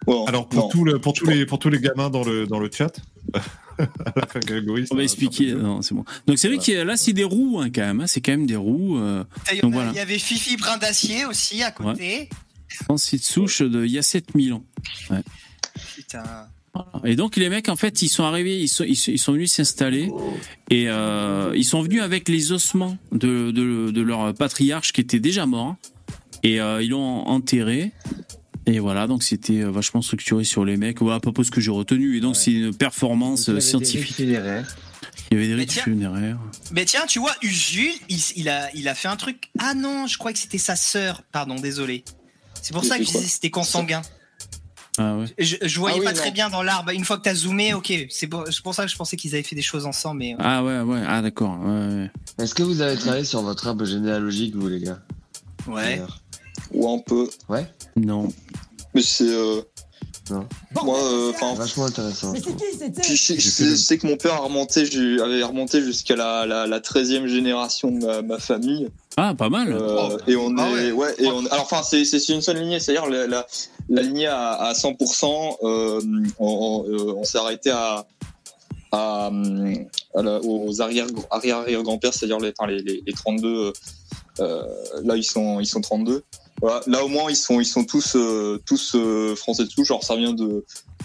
Ouais, 0.07 0.25
Alors, 0.27 0.47
pour, 0.49 0.63
non. 0.63 0.69
tout 0.69 0.83
le, 0.83 0.99
pour, 0.99 1.13
tous 1.13 1.25
les, 1.27 1.45
pour 1.45 1.59
tous 1.59 1.69
les 1.69 1.79
gamins 1.79 2.09
dans 2.09 2.23
le, 2.23 2.47
dans 2.47 2.57
le 2.59 2.69
chat, 2.71 2.91
Grégory. 4.45 4.85
On 4.91 4.95
va 4.95 5.03
expliquer. 5.03 5.53
Non, 5.53 5.81
c'est 5.81 5.93
bon. 5.93 6.03
Donc 6.25 6.37
c'est 6.39 6.47
vrai 6.47 6.57
que 6.57 6.71
là, 6.71 6.97
c'est 6.97 7.13
des 7.13 7.23
roues 7.23 7.59
hein, 7.61 7.69
quand 7.73 7.81
même. 7.81 8.01
hein. 8.01 8.07
C'est 8.07 8.21
quand 8.21 8.31
même 8.31 8.47
des 8.47 8.55
roues. 8.55 8.97
Euh, 8.97 9.23
Il 9.53 9.61
Donc, 9.61 9.73
voilà. 9.73 9.91
y 9.93 9.99
avait 9.99 10.17
Fifi 10.17 10.57
Brin 10.57 10.77
d'Acier 10.77 11.25
aussi 11.25 11.61
à 11.63 11.71
côté. 11.71 12.29
je 12.67 12.83
pense 12.85 13.03
que 13.03 13.09
c'est 13.11 13.17
de 13.17 13.23
souche 13.23 13.61
de 13.61 13.85
il 13.85 13.91
y 13.91 13.97
a 13.99 14.01
7000 14.03 14.53
ans. 14.53 14.63
Putain. 15.95 16.23
Et 17.03 17.15
donc 17.15 17.35
les 17.35 17.49
mecs, 17.49 17.67
en 17.69 17.75
fait, 17.75 18.01
ils 18.01 18.09
sont 18.09 18.23
arrivés, 18.23 18.59
ils 18.59 18.67
sont, 18.67 18.83
ils 18.83 18.95
sont, 18.95 19.11
ils 19.11 19.19
sont 19.19 19.33
venus 19.33 19.51
s'installer 19.51 20.09
et 20.69 20.85
euh, 20.87 21.51
ils 21.55 21.65
sont 21.65 21.81
venus 21.81 22.01
avec 22.01 22.29
les 22.29 22.51
ossements 22.51 22.97
de, 23.11 23.51
de, 23.51 23.91
de 23.91 24.01
leur 24.01 24.33
patriarche 24.33 24.93
qui 24.93 25.01
était 25.01 25.19
déjà 25.19 25.45
mort 25.45 25.75
et 26.43 26.61
euh, 26.61 26.81
ils 26.81 26.89
l'ont 26.91 27.27
enterré. 27.27 27.91
Et 28.67 28.79
voilà, 28.79 29.07
donc 29.07 29.23
c'était 29.23 29.61
euh, 29.63 29.71
vachement 29.71 30.01
structuré 30.01 30.43
sur 30.43 30.63
les 30.63 30.77
mecs. 30.77 30.99
Voilà 31.01 31.15
à 31.15 31.19
peu 31.19 31.31
près 31.31 31.43
ce 31.43 31.51
que 31.51 31.59
j'ai 31.61 31.71
retenu. 31.71 32.15
Et 32.17 32.19
donc 32.21 32.35
c'est 32.35 32.51
une 32.53 32.73
performance 32.75 33.57
scientifique. 33.59 34.15
funéraires. 34.15 34.75
Il 35.31 35.35
y 35.35 35.37
avait 35.37 35.47
des 35.47 35.53
Mais 35.55 35.59
rites 35.61 35.69
tiens. 35.71 35.83
funéraires. 35.83 36.37
Mais 36.71 36.85
tiens, 36.85 37.05
tu 37.07 37.19
vois, 37.19 37.33
Usul, 37.41 37.89
il, 38.09 38.19
il 38.35 38.49
a, 38.49 38.69
il 38.75 38.87
a 38.87 38.95
fait 38.95 39.07
un 39.07 39.15
truc. 39.15 39.49
Ah 39.59 39.73
non, 39.73 40.05
je 40.07 40.17
crois 40.17 40.31
que 40.33 40.39
c'était 40.39 40.57
sa 40.57 40.75
sœur. 40.75 41.23
Pardon, 41.31 41.55
désolé. 41.55 42.03
C'est 42.61 42.73
pour 42.73 42.83
ça 42.85 42.97
que 42.97 43.03
fait 43.03 43.07
je 43.07 43.11
quoi 43.11 43.19
disais 43.21 43.29
que 43.29 43.33
c'était 43.35 43.49
consanguin. 43.49 44.01
Ah 45.01 45.17
ouais. 45.17 45.25
Je, 45.37 45.55
je 45.61 45.79
voyais 45.79 45.95
Ah 45.97 45.99
oui, 45.99 46.05
pas 46.05 46.11
non. 46.13 46.17
très 46.17 46.31
bien 46.31 46.49
dans 46.49 46.63
l'arbre. 46.63 46.91
Une 46.91 47.03
fois 47.05 47.17
que 47.17 47.23
t'as 47.23 47.33
zoomé, 47.33 47.73
ok. 47.73 47.91
C'est 48.09 48.27
pour, 48.27 48.45
c'est 48.49 48.61
pour 48.61 48.73
ça 48.75 48.85
que 48.85 48.91
je 48.91 48.95
pensais 48.97 49.17
qu'ils 49.17 49.33
avaient 49.33 49.43
fait 49.43 49.55
des 49.55 49.61
choses 49.61 49.85
ensemble. 49.85 50.19
Mais 50.19 50.33
euh, 50.33 50.37
Ah 50.39 50.63
ouais, 50.63 50.79
ouais. 50.81 51.01
Ah 51.07 51.21
d'accord. 51.21 51.57
Ouais, 51.59 51.87
ouais. 51.95 52.11
Est-ce 52.39 52.53
que 52.55 52.63
vous 52.63 52.81
avez 52.81 52.97
travaillé 52.97 53.25
sur 53.25 53.41
votre 53.41 53.67
arbre 53.67 53.85
généalogique, 53.85 54.55
vous, 54.55 54.67
les 54.67 54.79
gars? 54.81 54.99
Ouais. 55.67 56.01
Ou 56.73 56.89
un 56.93 56.99
peu. 56.99 57.29
Ouais? 57.49 57.67
Non. 57.95 58.27
Mais 58.93 59.01
c'est. 59.01 59.23
euh, 59.29 59.61
Non. 60.29 60.47
Moi, 60.83 60.97
euh. 61.03 61.31
Vachement 61.55 61.85
intéressant. 61.85 62.33
je 62.35 62.41
trouve. 62.41 62.55
Puis 63.01 63.15
je 63.17 63.75
sais- 63.75 63.97
que 63.97 64.07
mon 64.07 64.15
père 64.17 64.33
a 64.35 64.37
remonté, 64.39 64.81
avait 65.21 65.43
remonté 65.43 65.81
jusqu'à 65.81 66.15
la, 66.15 66.45
la, 66.45 66.67
la 66.67 66.79
13e 66.79 67.27
génération 67.27 67.91
de 67.91 68.05
ma, 68.05 68.21
ma 68.21 68.39
famille. 68.39 68.87
Ah, 69.17 69.33
pas 69.35 69.49
mal. 69.49 69.71
Euh, 69.73 70.17
et 70.27 70.35
on 70.37 70.55
Ah 70.57 70.69
est, 70.69 70.73
ouais. 70.73 70.91
ouais. 70.93 71.15
et 71.19 71.27
on, 71.27 71.45
alors 71.47 71.63
enfin, 71.71 71.83
c'est, 71.83 72.05
c'est 72.05 72.33
une 72.33 72.41
seule 72.41 72.57
lignée, 72.59 72.79
c'est-à-dire 72.79 73.09
la, 73.09 73.27
la, 73.27 73.45
la 73.89 74.01
lignée 74.01 74.27
à, 74.27 74.51
à 74.53 74.73
100%, 74.73 75.57
euh, 75.63 75.99
euh, 76.01 76.01
on 76.39 77.23
s'est 77.23 77.37
arrêté 77.37 77.69
à, 77.71 78.05
à, 78.91 79.31
la- 80.15 80.39
aux 80.41 80.81
arrière, 80.81 81.07
arrière, 81.29 81.57
arrière 81.57 81.83
grands-pères, 81.83 82.13
c'est-à-dire 82.13 82.39
les, 82.39 82.53
les, 82.67 82.81
les, 82.81 83.03
les 83.05 83.13
32, 83.13 83.47
euh, 83.47 83.71
euh, 84.39 84.63
là 85.03 85.15
ils 85.17 85.23
sont, 85.23 85.59
ils 85.59 85.65
sont 85.65 85.81
32. 85.81 86.23
Voilà. 86.61 86.81
Là 86.87 87.03
au 87.03 87.07
moins 87.07 87.29
ils 87.29 87.35
sont, 87.35 87.59
ils 87.59 87.65
sont 87.65 87.83
tous, 87.85 88.15
euh, 88.15 88.61
tous 88.65 88.93
euh, 88.95 89.35
français 89.35 89.63
de 89.63 89.69
souche. 89.69 89.91
Alors 89.91 90.03
ça 90.03 90.15
vient 90.15 90.33
de 90.33 90.63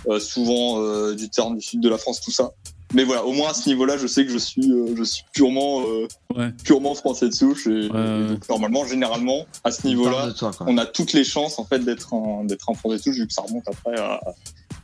euh, 0.09 0.21
souvent 0.21 0.81
euh, 0.83 1.15
du 1.15 1.29
terme 1.31 1.57
du 1.57 1.63
sud 1.65 1.81
de 1.81 1.89
la 1.89 1.99
France, 1.99 2.21
tout 2.21 2.31
ça. 2.31 2.53
Mais 2.95 3.05
voilà, 3.05 3.25
au 3.25 3.33
moins 3.33 3.51
à 3.51 3.55
ce 3.55 3.69
niveau-là, 3.69 3.97
je 3.99 4.07
sais 4.07 4.25
que 4.25 4.31
je 4.33 4.39
suis, 4.39 4.71
euh, 4.71 4.95
je 4.97 5.03
suis 5.03 5.25
purement, 5.33 5.83
euh, 5.83 6.07
Ouais. 6.37 6.53
purement 6.65 6.95
français 6.95 7.29
de 7.29 7.35
souche. 7.35 7.67
Et, 7.67 7.71
Ouais, 7.91 8.21
et 8.21 8.27
donc, 8.29 8.49
normalement, 8.49 8.87
généralement, 8.87 9.45
à 9.65 9.71
ce 9.73 9.87
niveau-là, 9.87 10.29
on 10.61 10.79
a 10.79 10.87
toutes 10.87 11.13
les 11.13 11.25
chances 11.25 11.59
en 11.59 11.65
fait 11.65 11.81
d'être 11.81 12.15
un, 12.15 12.45
d'être 12.45 12.71
un 12.71 12.75
français 12.75 12.99
de 12.99 13.03
souche 13.03 13.17
vu 13.17 13.27
que 13.27 13.33
ça 13.33 13.43
remonte 13.43 13.65
après 13.67 13.99
à, 13.99 14.21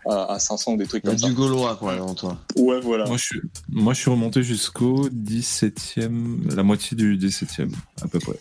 à, 0.07 0.33
à 0.35 0.39
500 0.41 0.73
ou 0.73 0.77
des 0.79 0.87
trucs 0.87 1.05
comme 1.05 1.17
ça. 1.17 1.29
du 1.29 1.35
Gaulois, 1.35 1.77
quoi, 1.77 1.95
dans 1.97 2.15
toi. 2.15 2.39
Ouais, 2.57 2.81
voilà. 2.81 3.05
Moi, 3.07 3.17
je 3.19 3.23
suis, 3.25 3.41
moi, 3.69 3.93
je 3.95 4.01
suis 4.01 4.11
remonté 4.11 4.43
jusqu'au 4.43 5.09
17e, 5.11 6.55
la 6.55 6.63
moitié 6.63 6.97
du 6.97 7.17
17e, 7.17 7.71
à 8.03 8.09
peu 8.09 8.19
près. 8.19 8.39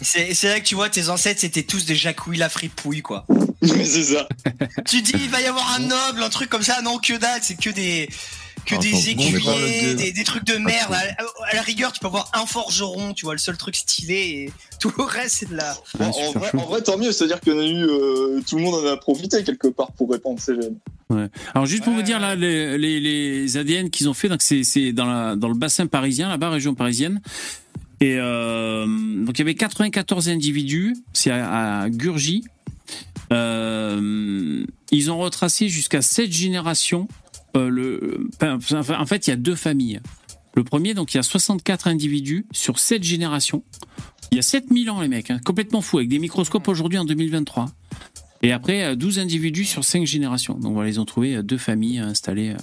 C'est 0.00 0.34
c'est 0.34 0.48
là 0.48 0.60
que 0.60 0.64
tu 0.66 0.74
vois, 0.74 0.88
tes 0.90 1.08
ancêtres, 1.08 1.40
c'était 1.40 1.62
tous 1.64 1.84
des 1.86 1.96
jacouilles 1.96 2.38
la 2.38 2.48
fripouille, 2.48 3.02
quoi. 3.02 3.26
Mais 3.62 3.84
c'est 3.84 4.04
ça. 4.04 4.28
tu 4.86 5.02
dis, 5.02 5.12
il 5.14 5.28
va 5.30 5.40
y 5.40 5.46
avoir 5.46 5.74
un 5.74 5.80
noble, 5.80 6.22
un 6.22 6.28
truc 6.28 6.48
comme 6.50 6.62
ça. 6.62 6.80
Non, 6.82 6.98
que 6.98 7.16
dalle, 7.18 7.40
c'est 7.42 7.56
que 7.58 7.70
des. 7.70 8.08
Que 8.64 8.76
des 8.76 9.14
dieu. 9.14 9.94
des, 9.96 10.12
des 10.12 10.24
trucs 10.24 10.44
de 10.44 10.56
merde. 10.56 10.92
À, 10.92 10.98
à 11.50 11.54
la 11.54 11.62
rigueur, 11.62 11.92
tu 11.92 12.00
peux 12.00 12.06
avoir 12.06 12.30
un 12.34 12.46
forgeron, 12.46 13.12
tu 13.12 13.24
vois, 13.24 13.34
le 13.34 13.38
seul 13.38 13.56
truc 13.56 13.74
stylé, 13.76 14.14
et 14.14 14.52
tout 14.78 14.92
le 14.96 15.02
reste, 15.04 15.36
c'est 15.40 15.48
de 15.50 15.56
la. 15.56 15.72
Ah, 15.72 15.98
Bon, 15.98 16.04
en, 16.06 16.32
vrai, 16.32 16.50
chaud. 16.50 16.58
en 16.58 16.64
vrai, 16.66 16.82
tant 16.82 16.96
mieux, 16.96 17.10
c'est-à-dire 17.12 17.40
que 17.40 17.50
eu, 17.50 17.84
euh, 17.84 18.40
tout 18.48 18.56
le 18.56 18.62
monde 18.62 18.84
en 18.84 18.86
a 18.86 18.96
profité 18.96 19.42
quelque 19.42 19.68
part 19.68 19.90
pour 19.92 20.10
répandre 20.10 20.38
ces 20.40 20.54
gènes. 20.54 20.76
Alors 21.54 21.66
juste 21.66 21.84
pour 21.84 21.92
Ouais, 21.92 21.98
vous 21.98 22.06
dire 22.06 22.18
là 22.18 22.34
les, 22.34 22.78
les, 22.78 22.98
les 22.98 23.56
ADN 23.58 23.90
qu'ils 23.90 24.08
ont 24.08 24.14
fait 24.14 24.30
donc 24.30 24.40
c'est 24.40 24.92
dans 24.94 25.04
la 25.04 25.36
dans 25.36 25.48
le 25.48 25.54
bassin 25.54 25.86
parisien 25.86 26.26
là-bas 26.30 26.48
région 26.48 26.74
parisienne 26.74 27.20
et 28.00 28.16
euh, 28.18 28.86
donc 28.86 29.36
il 29.36 29.40
y 29.40 29.42
avait 29.42 29.54
94 29.54 30.30
individus 30.30 30.96
c'est 31.12 31.30
à, 31.30 31.80
à 31.82 31.90
Gurgy 31.90 32.44
euh, 33.30 34.64
ils 34.90 35.10
ont 35.10 35.18
retracé 35.18 35.68
jusqu'à 35.68 36.00
sept 36.02 36.32
générations 36.32 37.08
euh, 37.56 37.68
le 37.68 38.28
enfin, 38.34 38.58
en 38.98 39.06
fait 39.06 39.26
il 39.26 39.30
y 39.30 39.32
a 39.32 39.36
deux 39.36 39.56
familles 39.56 40.00
le 40.54 40.64
premier 40.64 40.94
donc 40.94 41.14
il 41.14 41.16
y 41.16 41.20
a 41.20 41.22
64 41.22 41.86
individus 41.86 42.46
sur 42.52 42.78
sept 42.78 43.02
générations 43.02 43.62
il 44.30 44.36
y 44.36 44.38
a 44.38 44.42
7000 44.42 44.90
ans 44.90 45.00
les 45.00 45.08
mecs 45.08 45.30
hein, 45.30 45.40
complètement 45.44 45.80
fou 45.80 45.98
avec 45.98 46.08
des 46.08 46.18
microscopes 46.18 46.68
aujourd'hui 46.68 46.98
en 46.98 47.04
2023 47.04 47.66
et 48.42 48.52
après, 48.52 48.82
euh, 48.82 48.96
12 48.96 49.20
individus 49.20 49.64
sur 49.64 49.84
5 49.84 50.04
générations. 50.04 50.54
Donc 50.54 50.74
voilà, 50.74 50.90
ils 50.90 51.00
ont 51.00 51.04
trouvé 51.04 51.36
euh, 51.36 51.42
deux 51.42 51.58
familles 51.58 51.98
installées 51.98 52.50
euh, 52.50 52.56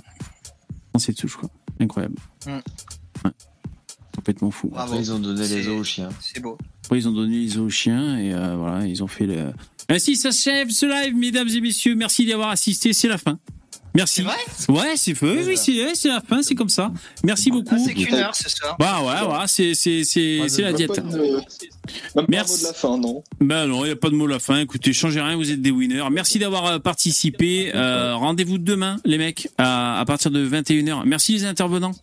dans 0.93 0.99
cette 0.99 1.17
souche. 1.17 1.37
Quoi. 1.37 1.49
Incroyable. 1.79 2.15
Mm. 2.45 2.51
Ouais. 3.23 3.31
Complètement 4.13 4.51
fou. 4.51 4.67
Bravo. 4.67 4.91
Après, 4.91 5.03
ils 5.03 5.11
ont 5.13 5.19
donné 5.19 5.47
les 5.47 5.67
os 5.69 5.79
aux 5.79 5.83
chiens. 5.83 6.09
C'est 6.19 6.41
beau. 6.41 6.57
Après, 6.83 6.97
ils 6.97 7.07
ont 7.07 7.13
donné 7.13 7.39
les 7.39 7.57
os 7.57 7.63
aux 7.63 7.69
chiens 7.69 8.17
et 8.17 8.33
euh, 8.33 8.57
voilà, 8.57 8.85
ils 8.85 9.01
ont 9.01 9.07
fait 9.07 9.25
le. 9.25 9.53
Ainsi 9.87 10.17
s'achève 10.17 10.69
ce 10.69 10.85
live, 10.85 11.15
mesdames 11.15 11.47
et 11.47 11.61
messieurs. 11.61 11.95
Merci 11.95 12.25
d'y 12.25 12.33
avoir 12.33 12.49
assisté. 12.49 12.91
C'est 12.91 13.07
la 13.07 13.17
fin. 13.17 13.39
Merci. 13.95 14.23
C'est 14.57 14.71
vrai 14.71 14.81
Ouais, 14.89 14.93
c'est 14.97 15.15
feu. 15.15 15.43
Oui, 15.47 15.57
c'est 15.57 15.71
ouais, 15.85 15.95
c'est 15.95 16.09
la 16.09 16.21
fin. 16.21 16.41
C'est 16.43 16.55
comme 16.55 16.69
ça. 16.69 16.91
Merci 17.23 17.49
beaucoup. 17.51 17.75
Ah, 17.75 17.83
C'est 17.83 17.93
qu'une 17.93 18.13
heure 18.13 18.35
ce 18.35 18.47
soir. 18.49 18.75
Bah 18.79 18.99
ouais, 19.01 19.25
voilà, 19.27 19.47
c'est 19.47 19.73
c'est 19.73 20.03
c'est 20.03 20.41
c'est 20.47 20.61
la 20.61 20.73
diète. 20.73 20.93
pas 20.95 21.01
de- 21.01 21.17
Même 21.17 21.41
pas 22.13 22.21
un 22.21 22.25
Merci. 22.29 22.51
mot 22.53 22.57
de 22.59 22.63
la 22.65 22.73
fin, 22.73 22.97
non. 22.97 23.23
Ben 23.41 23.65
non, 23.65 23.83
il 23.83 23.87
n'y 23.87 23.93
a 23.93 23.95
pas 23.95 24.09
de 24.09 24.15
mot 24.15 24.25
à 24.27 24.29
la 24.29 24.39
fin. 24.39 24.59
Écoutez, 24.59 24.93
changez 24.93 25.19
rien, 25.21 25.35
vous 25.35 25.49
êtes 25.51 25.61
des 25.61 25.71
winners. 25.71 26.03
Merci 26.11 26.37
d'avoir 26.39 26.65
euh, 26.67 26.79
participé. 26.79 27.71
Euh, 27.73 28.15
Rendez-vous 28.15 28.57
demain, 28.59 28.97
les 29.05 29.17
mecs, 29.17 29.49
à, 29.57 29.99
à 29.99 30.05
partir 30.05 30.29
de 30.29 30.47
21h. 30.47 31.03
Merci 31.05 31.33
les 31.33 31.45
intervenants. 31.45 31.93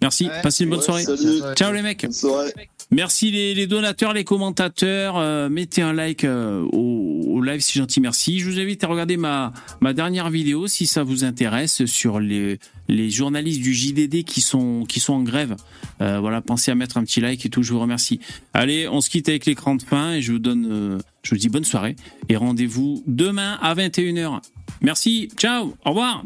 Merci. 0.00 0.26
Ouais. 0.26 0.42
Passez 0.42 0.64
une 0.64 0.70
bonne 0.70 0.78
Ouais, 0.80 0.84
soirée. 0.84 1.04
Salut. 1.04 1.40
Ciao 1.56 1.72
les 1.72 1.82
mecs. 1.82 2.02
Bonne 2.02 2.12
soirée. 2.12 2.52
Merci 2.92 3.30
les, 3.30 3.66
donateurs, 3.66 4.12
les 4.12 4.22
commentateurs. 4.22 5.16
Euh, 5.16 5.48
mettez 5.48 5.80
un 5.80 5.94
like 5.94 6.24
euh, 6.24 6.62
au, 6.72 7.40
live, 7.40 7.60
c'est 7.60 7.78
gentil. 7.78 8.02
Merci. 8.02 8.38
Je 8.38 8.48
vous 8.48 8.60
invite 8.60 8.84
à 8.84 8.86
regarder 8.86 9.16
ma, 9.16 9.54
ma 9.80 9.94
dernière 9.94 10.28
vidéo 10.28 10.66
si 10.66 10.86
ça 10.86 11.02
vous 11.02 11.24
intéresse 11.24 11.86
sur 11.86 12.20
les, 12.20 12.58
les 12.88 13.08
journalistes 13.08 13.62
du 13.62 13.72
JDD 13.72 14.24
qui 14.24 14.42
sont, 14.42 14.84
qui 14.86 15.00
sont 15.00 15.14
en 15.14 15.22
grève. 15.22 15.56
Euh, 16.02 16.20
voilà, 16.20 16.42
pensez 16.42 16.70
à 16.70 16.74
mettre 16.74 16.98
un 16.98 17.04
petit 17.04 17.22
like 17.22 17.46
et 17.46 17.48
tout. 17.48 17.62
Je 17.62 17.72
vous 17.72 17.80
remercie. 17.80 18.20
Allez, 18.52 18.86
on 18.88 19.00
se 19.00 19.08
quitte 19.08 19.30
avec 19.30 19.46
l'écran 19.46 19.74
de 19.74 19.82
fin 19.82 20.12
et 20.12 20.20
je 20.20 20.32
vous 20.32 20.38
donne, 20.38 21.00
je 21.22 21.30
vous 21.30 21.38
dis 21.38 21.48
bonne 21.48 21.64
soirée 21.64 21.96
et 22.28 22.36
rendez-vous 22.36 23.02
demain 23.06 23.58
à 23.62 23.74
21h. 23.74 24.40
Merci. 24.82 25.30
Ciao. 25.38 25.74
Au 25.86 25.90
revoir. 25.90 26.24